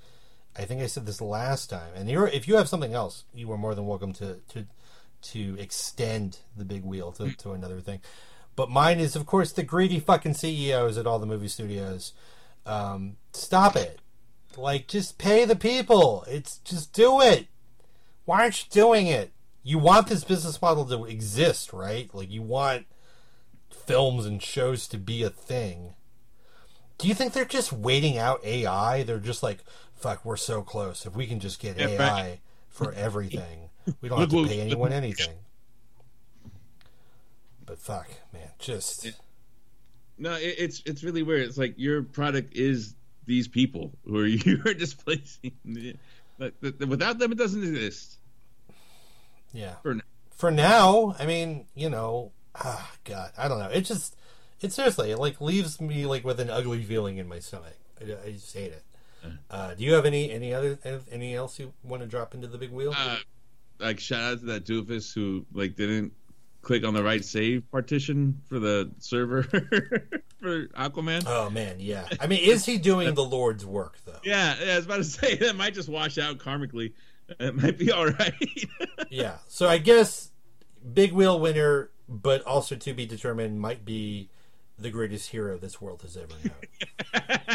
I 0.56 0.64
think 0.64 0.82
I 0.82 0.88
said 0.88 1.06
this 1.06 1.20
last 1.20 1.70
time, 1.70 1.92
and 1.96 2.10
you're, 2.10 2.28
if 2.28 2.48
you 2.48 2.56
have 2.56 2.70
something 2.70 2.94
else, 2.94 3.26
you 3.34 3.52
are 3.52 3.58
more 3.58 3.76
than 3.76 3.86
welcome 3.86 4.14
to 4.14 4.40
to 4.50 4.66
to 5.24 5.58
extend 5.60 6.40
the 6.56 6.66
big 6.66 6.84
wheel 6.84 7.12
to, 7.14 7.32
to 7.38 7.52
another 7.52 7.80
thing. 7.80 8.02
But 8.56 8.70
mine 8.70 9.00
is, 9.00 9.16
of 9.16 9.26
course, 9.26 9.52
the 9.52 9.64
greedy 9.64 10.00
fucking 10.00 10.36
CEOs 10.36 10.98
at 10.98 11.08
all 11.08 11.20
the 11.20 11.26
movie 11.26 11.48
studios. 11.48 12.14
Um, 12.66 13.18
stop 13.34 13.76
it! 13.76 14.00
Like, 14.56 14.88
just 14.88 15.18
pay 15.18 15.44
the 15.44 15.56
people. 15.56 16.24
It's 16.28 16.60
just 16.60 16.94
do 16.94 17.20
it. 17.20 17.48
Why 18.26 18.44
aren't 18.44 18.64
you 18.64 18.70
doing 18.72 19.08
it? 19.08 19.33
You 19.64 19.78
want 19.80 20.08
this 20.08 20.24
business 20.24 20.62
model 20.62 20.86
to 20.86 21.06
exist, 21.06 21.72
right? 21.72 22.14
Like, 22.14 22.30
you 22.30 22.42
want 22.42 22.86
films 23.70 24.26
and 24.26 24.42
shows 24.42 24.88
to 24.90 24.98
be 24.98 25.24
a 25.24 25.30
thing. 25.30 25.94
Do 26.98 27.08
you 27.08 27.14
think 27.14 27.34
they're 27.34 27.46
just 27.46 27.74
waiting 27.74 28.18
out 28.18 28.44
AI? 28.46 29.04
They're 29.04 29.20
just 29.20 29.42
like, 29.42 29.60
fuck, 29.96 30.24
we're 30.26 30.38
so 30.38 30.62
close. 30.62 31.06
If 31.06 31.16
we 31.16 31.28
can 31.28 31.40
just 31.40 31.60
get 31.60 31.78
Yeah, 31.78 31.88
AI 31.88 32.40
for 32.70 32.92
everything, 32.94 33.70
we 34.02 34.10
don't 34.10 34.20
have 34.20 34.30
to 34.30 34.48
pay 34.48 34.62
anyone 34.62 34.94
anything. 34.94 35.36
But 37.66 37.80
fuck, 37.80 38.10
man, 38.34 38.50
just 38.60 39.08
No, 40.18 40.34
it, 40.36 40.56
it's 40.58 40.84
it's 40.86 41.04
really 41.04 41.24
weird. 41.24 41.48
It's 41.48 41.58
like 41.58 41.74
your 41.78 42.04
product 42.04 42.56
is 42.56 42.96
these 43.26 43.48
people 43.48 43.92
who 44.06 44.20
are 44.20 44.26
you're 44.28 44.74
displacing. 44.74 45.54
But 46.38 46.60
th- 46.62 46.78
th- 46.78 46.90
without 46.90 47.20
them, 47.20 47.32
it 47.32 47.38
doesn't 47.38 47.64
exist. 47.64 48.18
Yeah. 49.54 49.76
For 49.82 49.96
now. 49.96 50.02
For 50.32 50.52
now, 50.52 51.16
I 51.20 51.26
mean, 51.26 51.68
you 51.76 51.90
know, 51.90 52.32
ah, 52.56 52.92
God, 53.06 53.32
I 53.38 53.48
don't 53.48 53.60
know. 53.60 53.70
It 53.70 53.82
just, 53.82 54.16
it 54.60 54.74
seriously, 54.74 55.12
it 55.12 55.20
like 55.20 55.40
leaves 55.40 55.80
me 55.80 56.06
like 56.06 56.26
with 56.26 56.40
an 56.40 56.50
ugly 56.50 56.84
feeling 56.84 57.18
in 57.18 57.28
my 57.28 57.40
stomach. 57.40 57.78
I, 58.02 58.28
I 58.28 58.32
just 58.32 58.54
hate 58.54 58.72
it. 58.72 58.84
Uh, 59.50 59.74
do 59.74 59.84
you 59.84 59.94
have 59.94 60.06
any 60.06 60.32
any 60.32 60.54
other 60.54 60.78
any 61.12 61.36
else 61.36 61.60
you 61.60 61.74
want 61.84 62.02
to 62.02 62.08
drop 62.08 62.34
into 62.34 62.48
the 62.48 62.58
big 62.58 62.72
wheel? 62.72 62.94
Uh, 62.96 63.18
like 63.80 64.00
shout 64.00 64.22
out 64.22 64.40
to 64.40 64.46
that 64.48 64.66
doofus 64.66 65.14
who 65.14 65.46
like 65.54 65.76
didn't 65.76 66.12
click 66.62 66.86
on 66.86 66.94
the 66.94 67.04
right 67.04 67.24
save 67.24 67.70
partition 67.72 68.42
for 68.48 68.60
the 68.60 68.92
server 69.00 69.44
for 70.40 70.68
Aquaman. 70.68 71.24
oh 71.28 71.50
man, 71.50 71.78
yeah. 71.80 72.08
I 72.20 72.28
mean, 72.28 72.44
is 72.44 72.66
he 72.66 72.78
doing 72.78 73.14
the 73.16 73.24
Lord's 73.24 73.66
work 73.66 73.98
though? 74.06 74.20
Yeah, 74.24 74.56
yeah, 74.62 74.74
I 74.74 74.76
was 74.78 74.86
about 74.86 74.98
to 74.98 75.04
say 75.06 75.36
that 75.36 75.56
might 75.56 75.74
just 75.74 75.90
wash 75.90 76.18
out 76.18 76.38
karmically. 76.38 76.94
It 77.40 77.56
might 77.56 77.78
be 77.78 77.92
all 77.92 78.08
right. 78.08 78.34
yeah. 79.10 79.38
So 79.48 79.68
I 79.68 79.78
guess 79.78 80.32
big 80.94 81.14
wheel 81.14 81.40
winner, 81.40 81.90
but 82.08 82.42
also 82.44 82.76
to 82.76 82.94
be 82.94 83.06
determined, 83.06 83.60
might 83.60 83.86
be 83.86 84.30
the 84.78 84.90
greatest 84.90 85.30
hero 85.30 85.58
this 85.58 85.82
world 85.82 86.02
has 86.02 86.18
ever 86.18 86.34
known. 86.44 87.50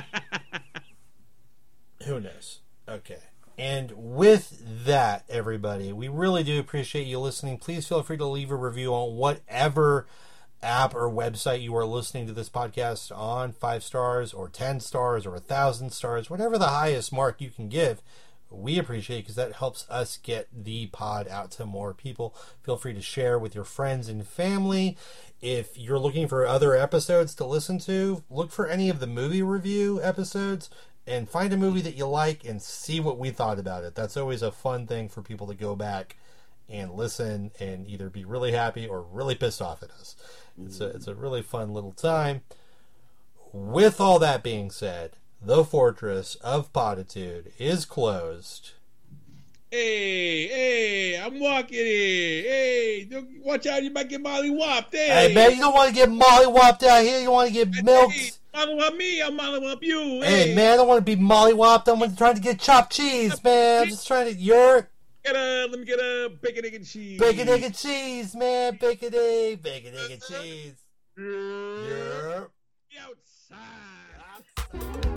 Who 2.05 2.20
knows? 2.20 2.61
Okay. 2.89 3.19
And 3.59 3.93
with 3.97 4.85
that, 4.85 5.24
everybody, 5.28 5.93
we 5.93 6.09
really 6.09 6.45
do 6.45 6.61
appreciate 6.61 7.07
you 7.07 7.19
listening. 7.19 7.59
Please 7.59 7.89
feel 7.89 8.03
free 8.03 8.16
to 8.16 8.24
leave 8.24 8.53
a 8.53 8.57
review 8.57 8.95
on 8.95 9.16
whatever 9.16 10.07
app 10.62 10.95
or 10.95 11.09
website 11.11 11.62
you 11.62 11.74
are 11.77 11.85
listening 11.85 12.27
to 12.27 12.32
this 12.32 12.49
podcast 12.49 13.16
on 13.16 13.53
five 13.53 13.82
stars 13.82 14.32
or 14.32 14.49
10 14.49 14.81
stars 14.81 15.27
or 15.27 15.35
a 15.35 15.40
thousand 15.40 15.90
stars, 15.90 16.31
whatever 16.31 16.57
the 16.57 16.69
highest 16.69 17.12
mark 17.12 17.40
you 17.40 17.51
can 17.51 17.69
give. 17.69 18.01
We 18.51 18.79
appreciate 18.79 19.23
because 19.23 19.35
that 19.35 19.55
helps 19.55 19.89
us 19.91 20.16
get 20.16 20.49
the 20.53 20.87
pod 20.87 21.29
out 21.29 21.51
to 21.53 21.66
more 21.66 21.93
people. 21.93 22.35
Feel 22.62 22.77
free 22.77 22.95
to 22.95 23.03
share 23.03 23.39
with 23.39 23.55
your 23.55 23.65
friends 23.65 24.09
and 24.09 24.27
family. 24.27 24.97
If 25.41 25.77
you're 25.79 25.99
looking 25.99 26.29
for 26.29 26.47
other 26.47 26.75
episodes 26.75 27.35
to 27.37 27.45
listen 27.45 27.79
to, 27.81 28.25
look 28.31 28.51
for 28.51 28.66
any 28.66 28.89
of 28.89 29.01
the 29.01 29.07
movie 29.07 29.43
review 29.43 30.01
episodes 30.03 30.70
and 31.07 31.29
find 31.29 31.53
a 31.53 31.57
movie 31.57 31.81
that 31.83 31.97
you 31.97 32.07
like 32.07 32.45
and 32.45 32.61
see 32.61 33.01
what 33.01 33.19
we 33.19 33.31
thought 33.31 33.59
about 33.59 33.85
it. 33.85 33.95
That's 33.95 34.16
always 34.16 34.43
a 34.43 34.53
fun 34.53 34.87
thing 34.87 35.09
for 35.09 35.23
people 35.23 35.47
to 35.47 35.55
go 35.55 35.77
back 35.77 36.16
and 36.69 36.93
listen 36.93 37.51
and 37.59 37.89
either 37.89 38.11
be 38.11 38.25
really 38.25 38.53
happy 38.53 38.87
or 38.87 39.03
really 39.03 39.35
pissed 39.35 39.62
off 39.62 39.83
at 39.83 39.91
us. 39.91 40.16
It's 40.62 40.81
a, 40.81 40.87
it's 40.89 41.07
a 41.07 41.15
really 41.15 41.43
fun 41.43 41.73
little 41.73 41.93
time. 41.93 42.43
With 43.53 44.01
all 44.01 44.19
that 44.19 44.43
being 44.43 44.70
said, 44.70 45.16
the 45.40 45.65
Fortress 45.65 46.35
of 46.36 46.73
Potitude 46.73 47.52
is 47.59 47.85
closed. 47.85 48.73
hey, 49.70 50.48
hey, 50.48 51.20
I'm 51.20 51.39
walking 51.39 51.78
here. 51.78 52.43
Hey, 52.43 53.05
don't, 53.10 53.28
watch 53.44 53.66
out, 53.66 53.82
you 53.82 53.90
might 53.90 54.09
get 54.09 54.20
molly 54.20 54.51
whopped. 54.51 54.94
Hey, 54.94 55.28
Hey, 55.28 55.35
man, 55.35 55.52
you 55.52 55.59
don't 55.59 55.74
want 55.74 55.90
to 55.90 55.94
get 55.94 56.09
mollywopped 56.09 56.82
out 56.82 57.02
here. 57.05 57.20
You 57.20 57.31
want 57.31 57.48
to 57.48 57.55
get 57.55 57.85
milked. 57.85 58.15
Hey, 58.15 58.31
molly 58.55 58.74
whop 58.74 58.94
me, 58.94 59.23
I'll 59.23 59.32
molly 59.32 59.60
whop 59.60 59.82
you. 59.82 60.23
Hey, 60.23 60.55
man, 60.55 60.73
I 60.73 60.77
don't 60.77 60.89
want 60.89 61.05
to 61.05 61.16
be 61.16 61.20
mollywopped. 61.20 61.89
I'm 61.89 62.16
trying 62.16 62.35
to 62.35 62.40
get 62.40 62.59
chopped 62.59 62.93
cheese, 62.93 63.43
man. 63.44 63.82
I'm 63.82 63.89
just 63.89 64.06
trying 64.06 64.32
to. 64.32 64.35
You're 64.40 64.89
Get 65.24 65.36
a, 65.36 65.66
let 65.70 65.78
me 65.78 65.85
get 65.85 65.98
a 65.98 66.31
bacon, 66.40 66.65
egg, 66.65 66.74
and 66.74 66.86
cheese. 66.86 67.20
bacon, 67.20 67.48
egg, 67.48 67.62
and 67.62 67.74
cheese, 67.74 68.35
man. 68.35 68.78
Bacon, 68.81 69.12
egg, 69.15 69.62
bacon, 69.62 69.94
egg, 69.94 70.10
and 70.12 70.23
uh-huh. 70.23 70.43
cheese. 70.43 70.74
Yeah. 71.19 72.44
Yeah. 72.90 73.05
Outside. 74.73 75.15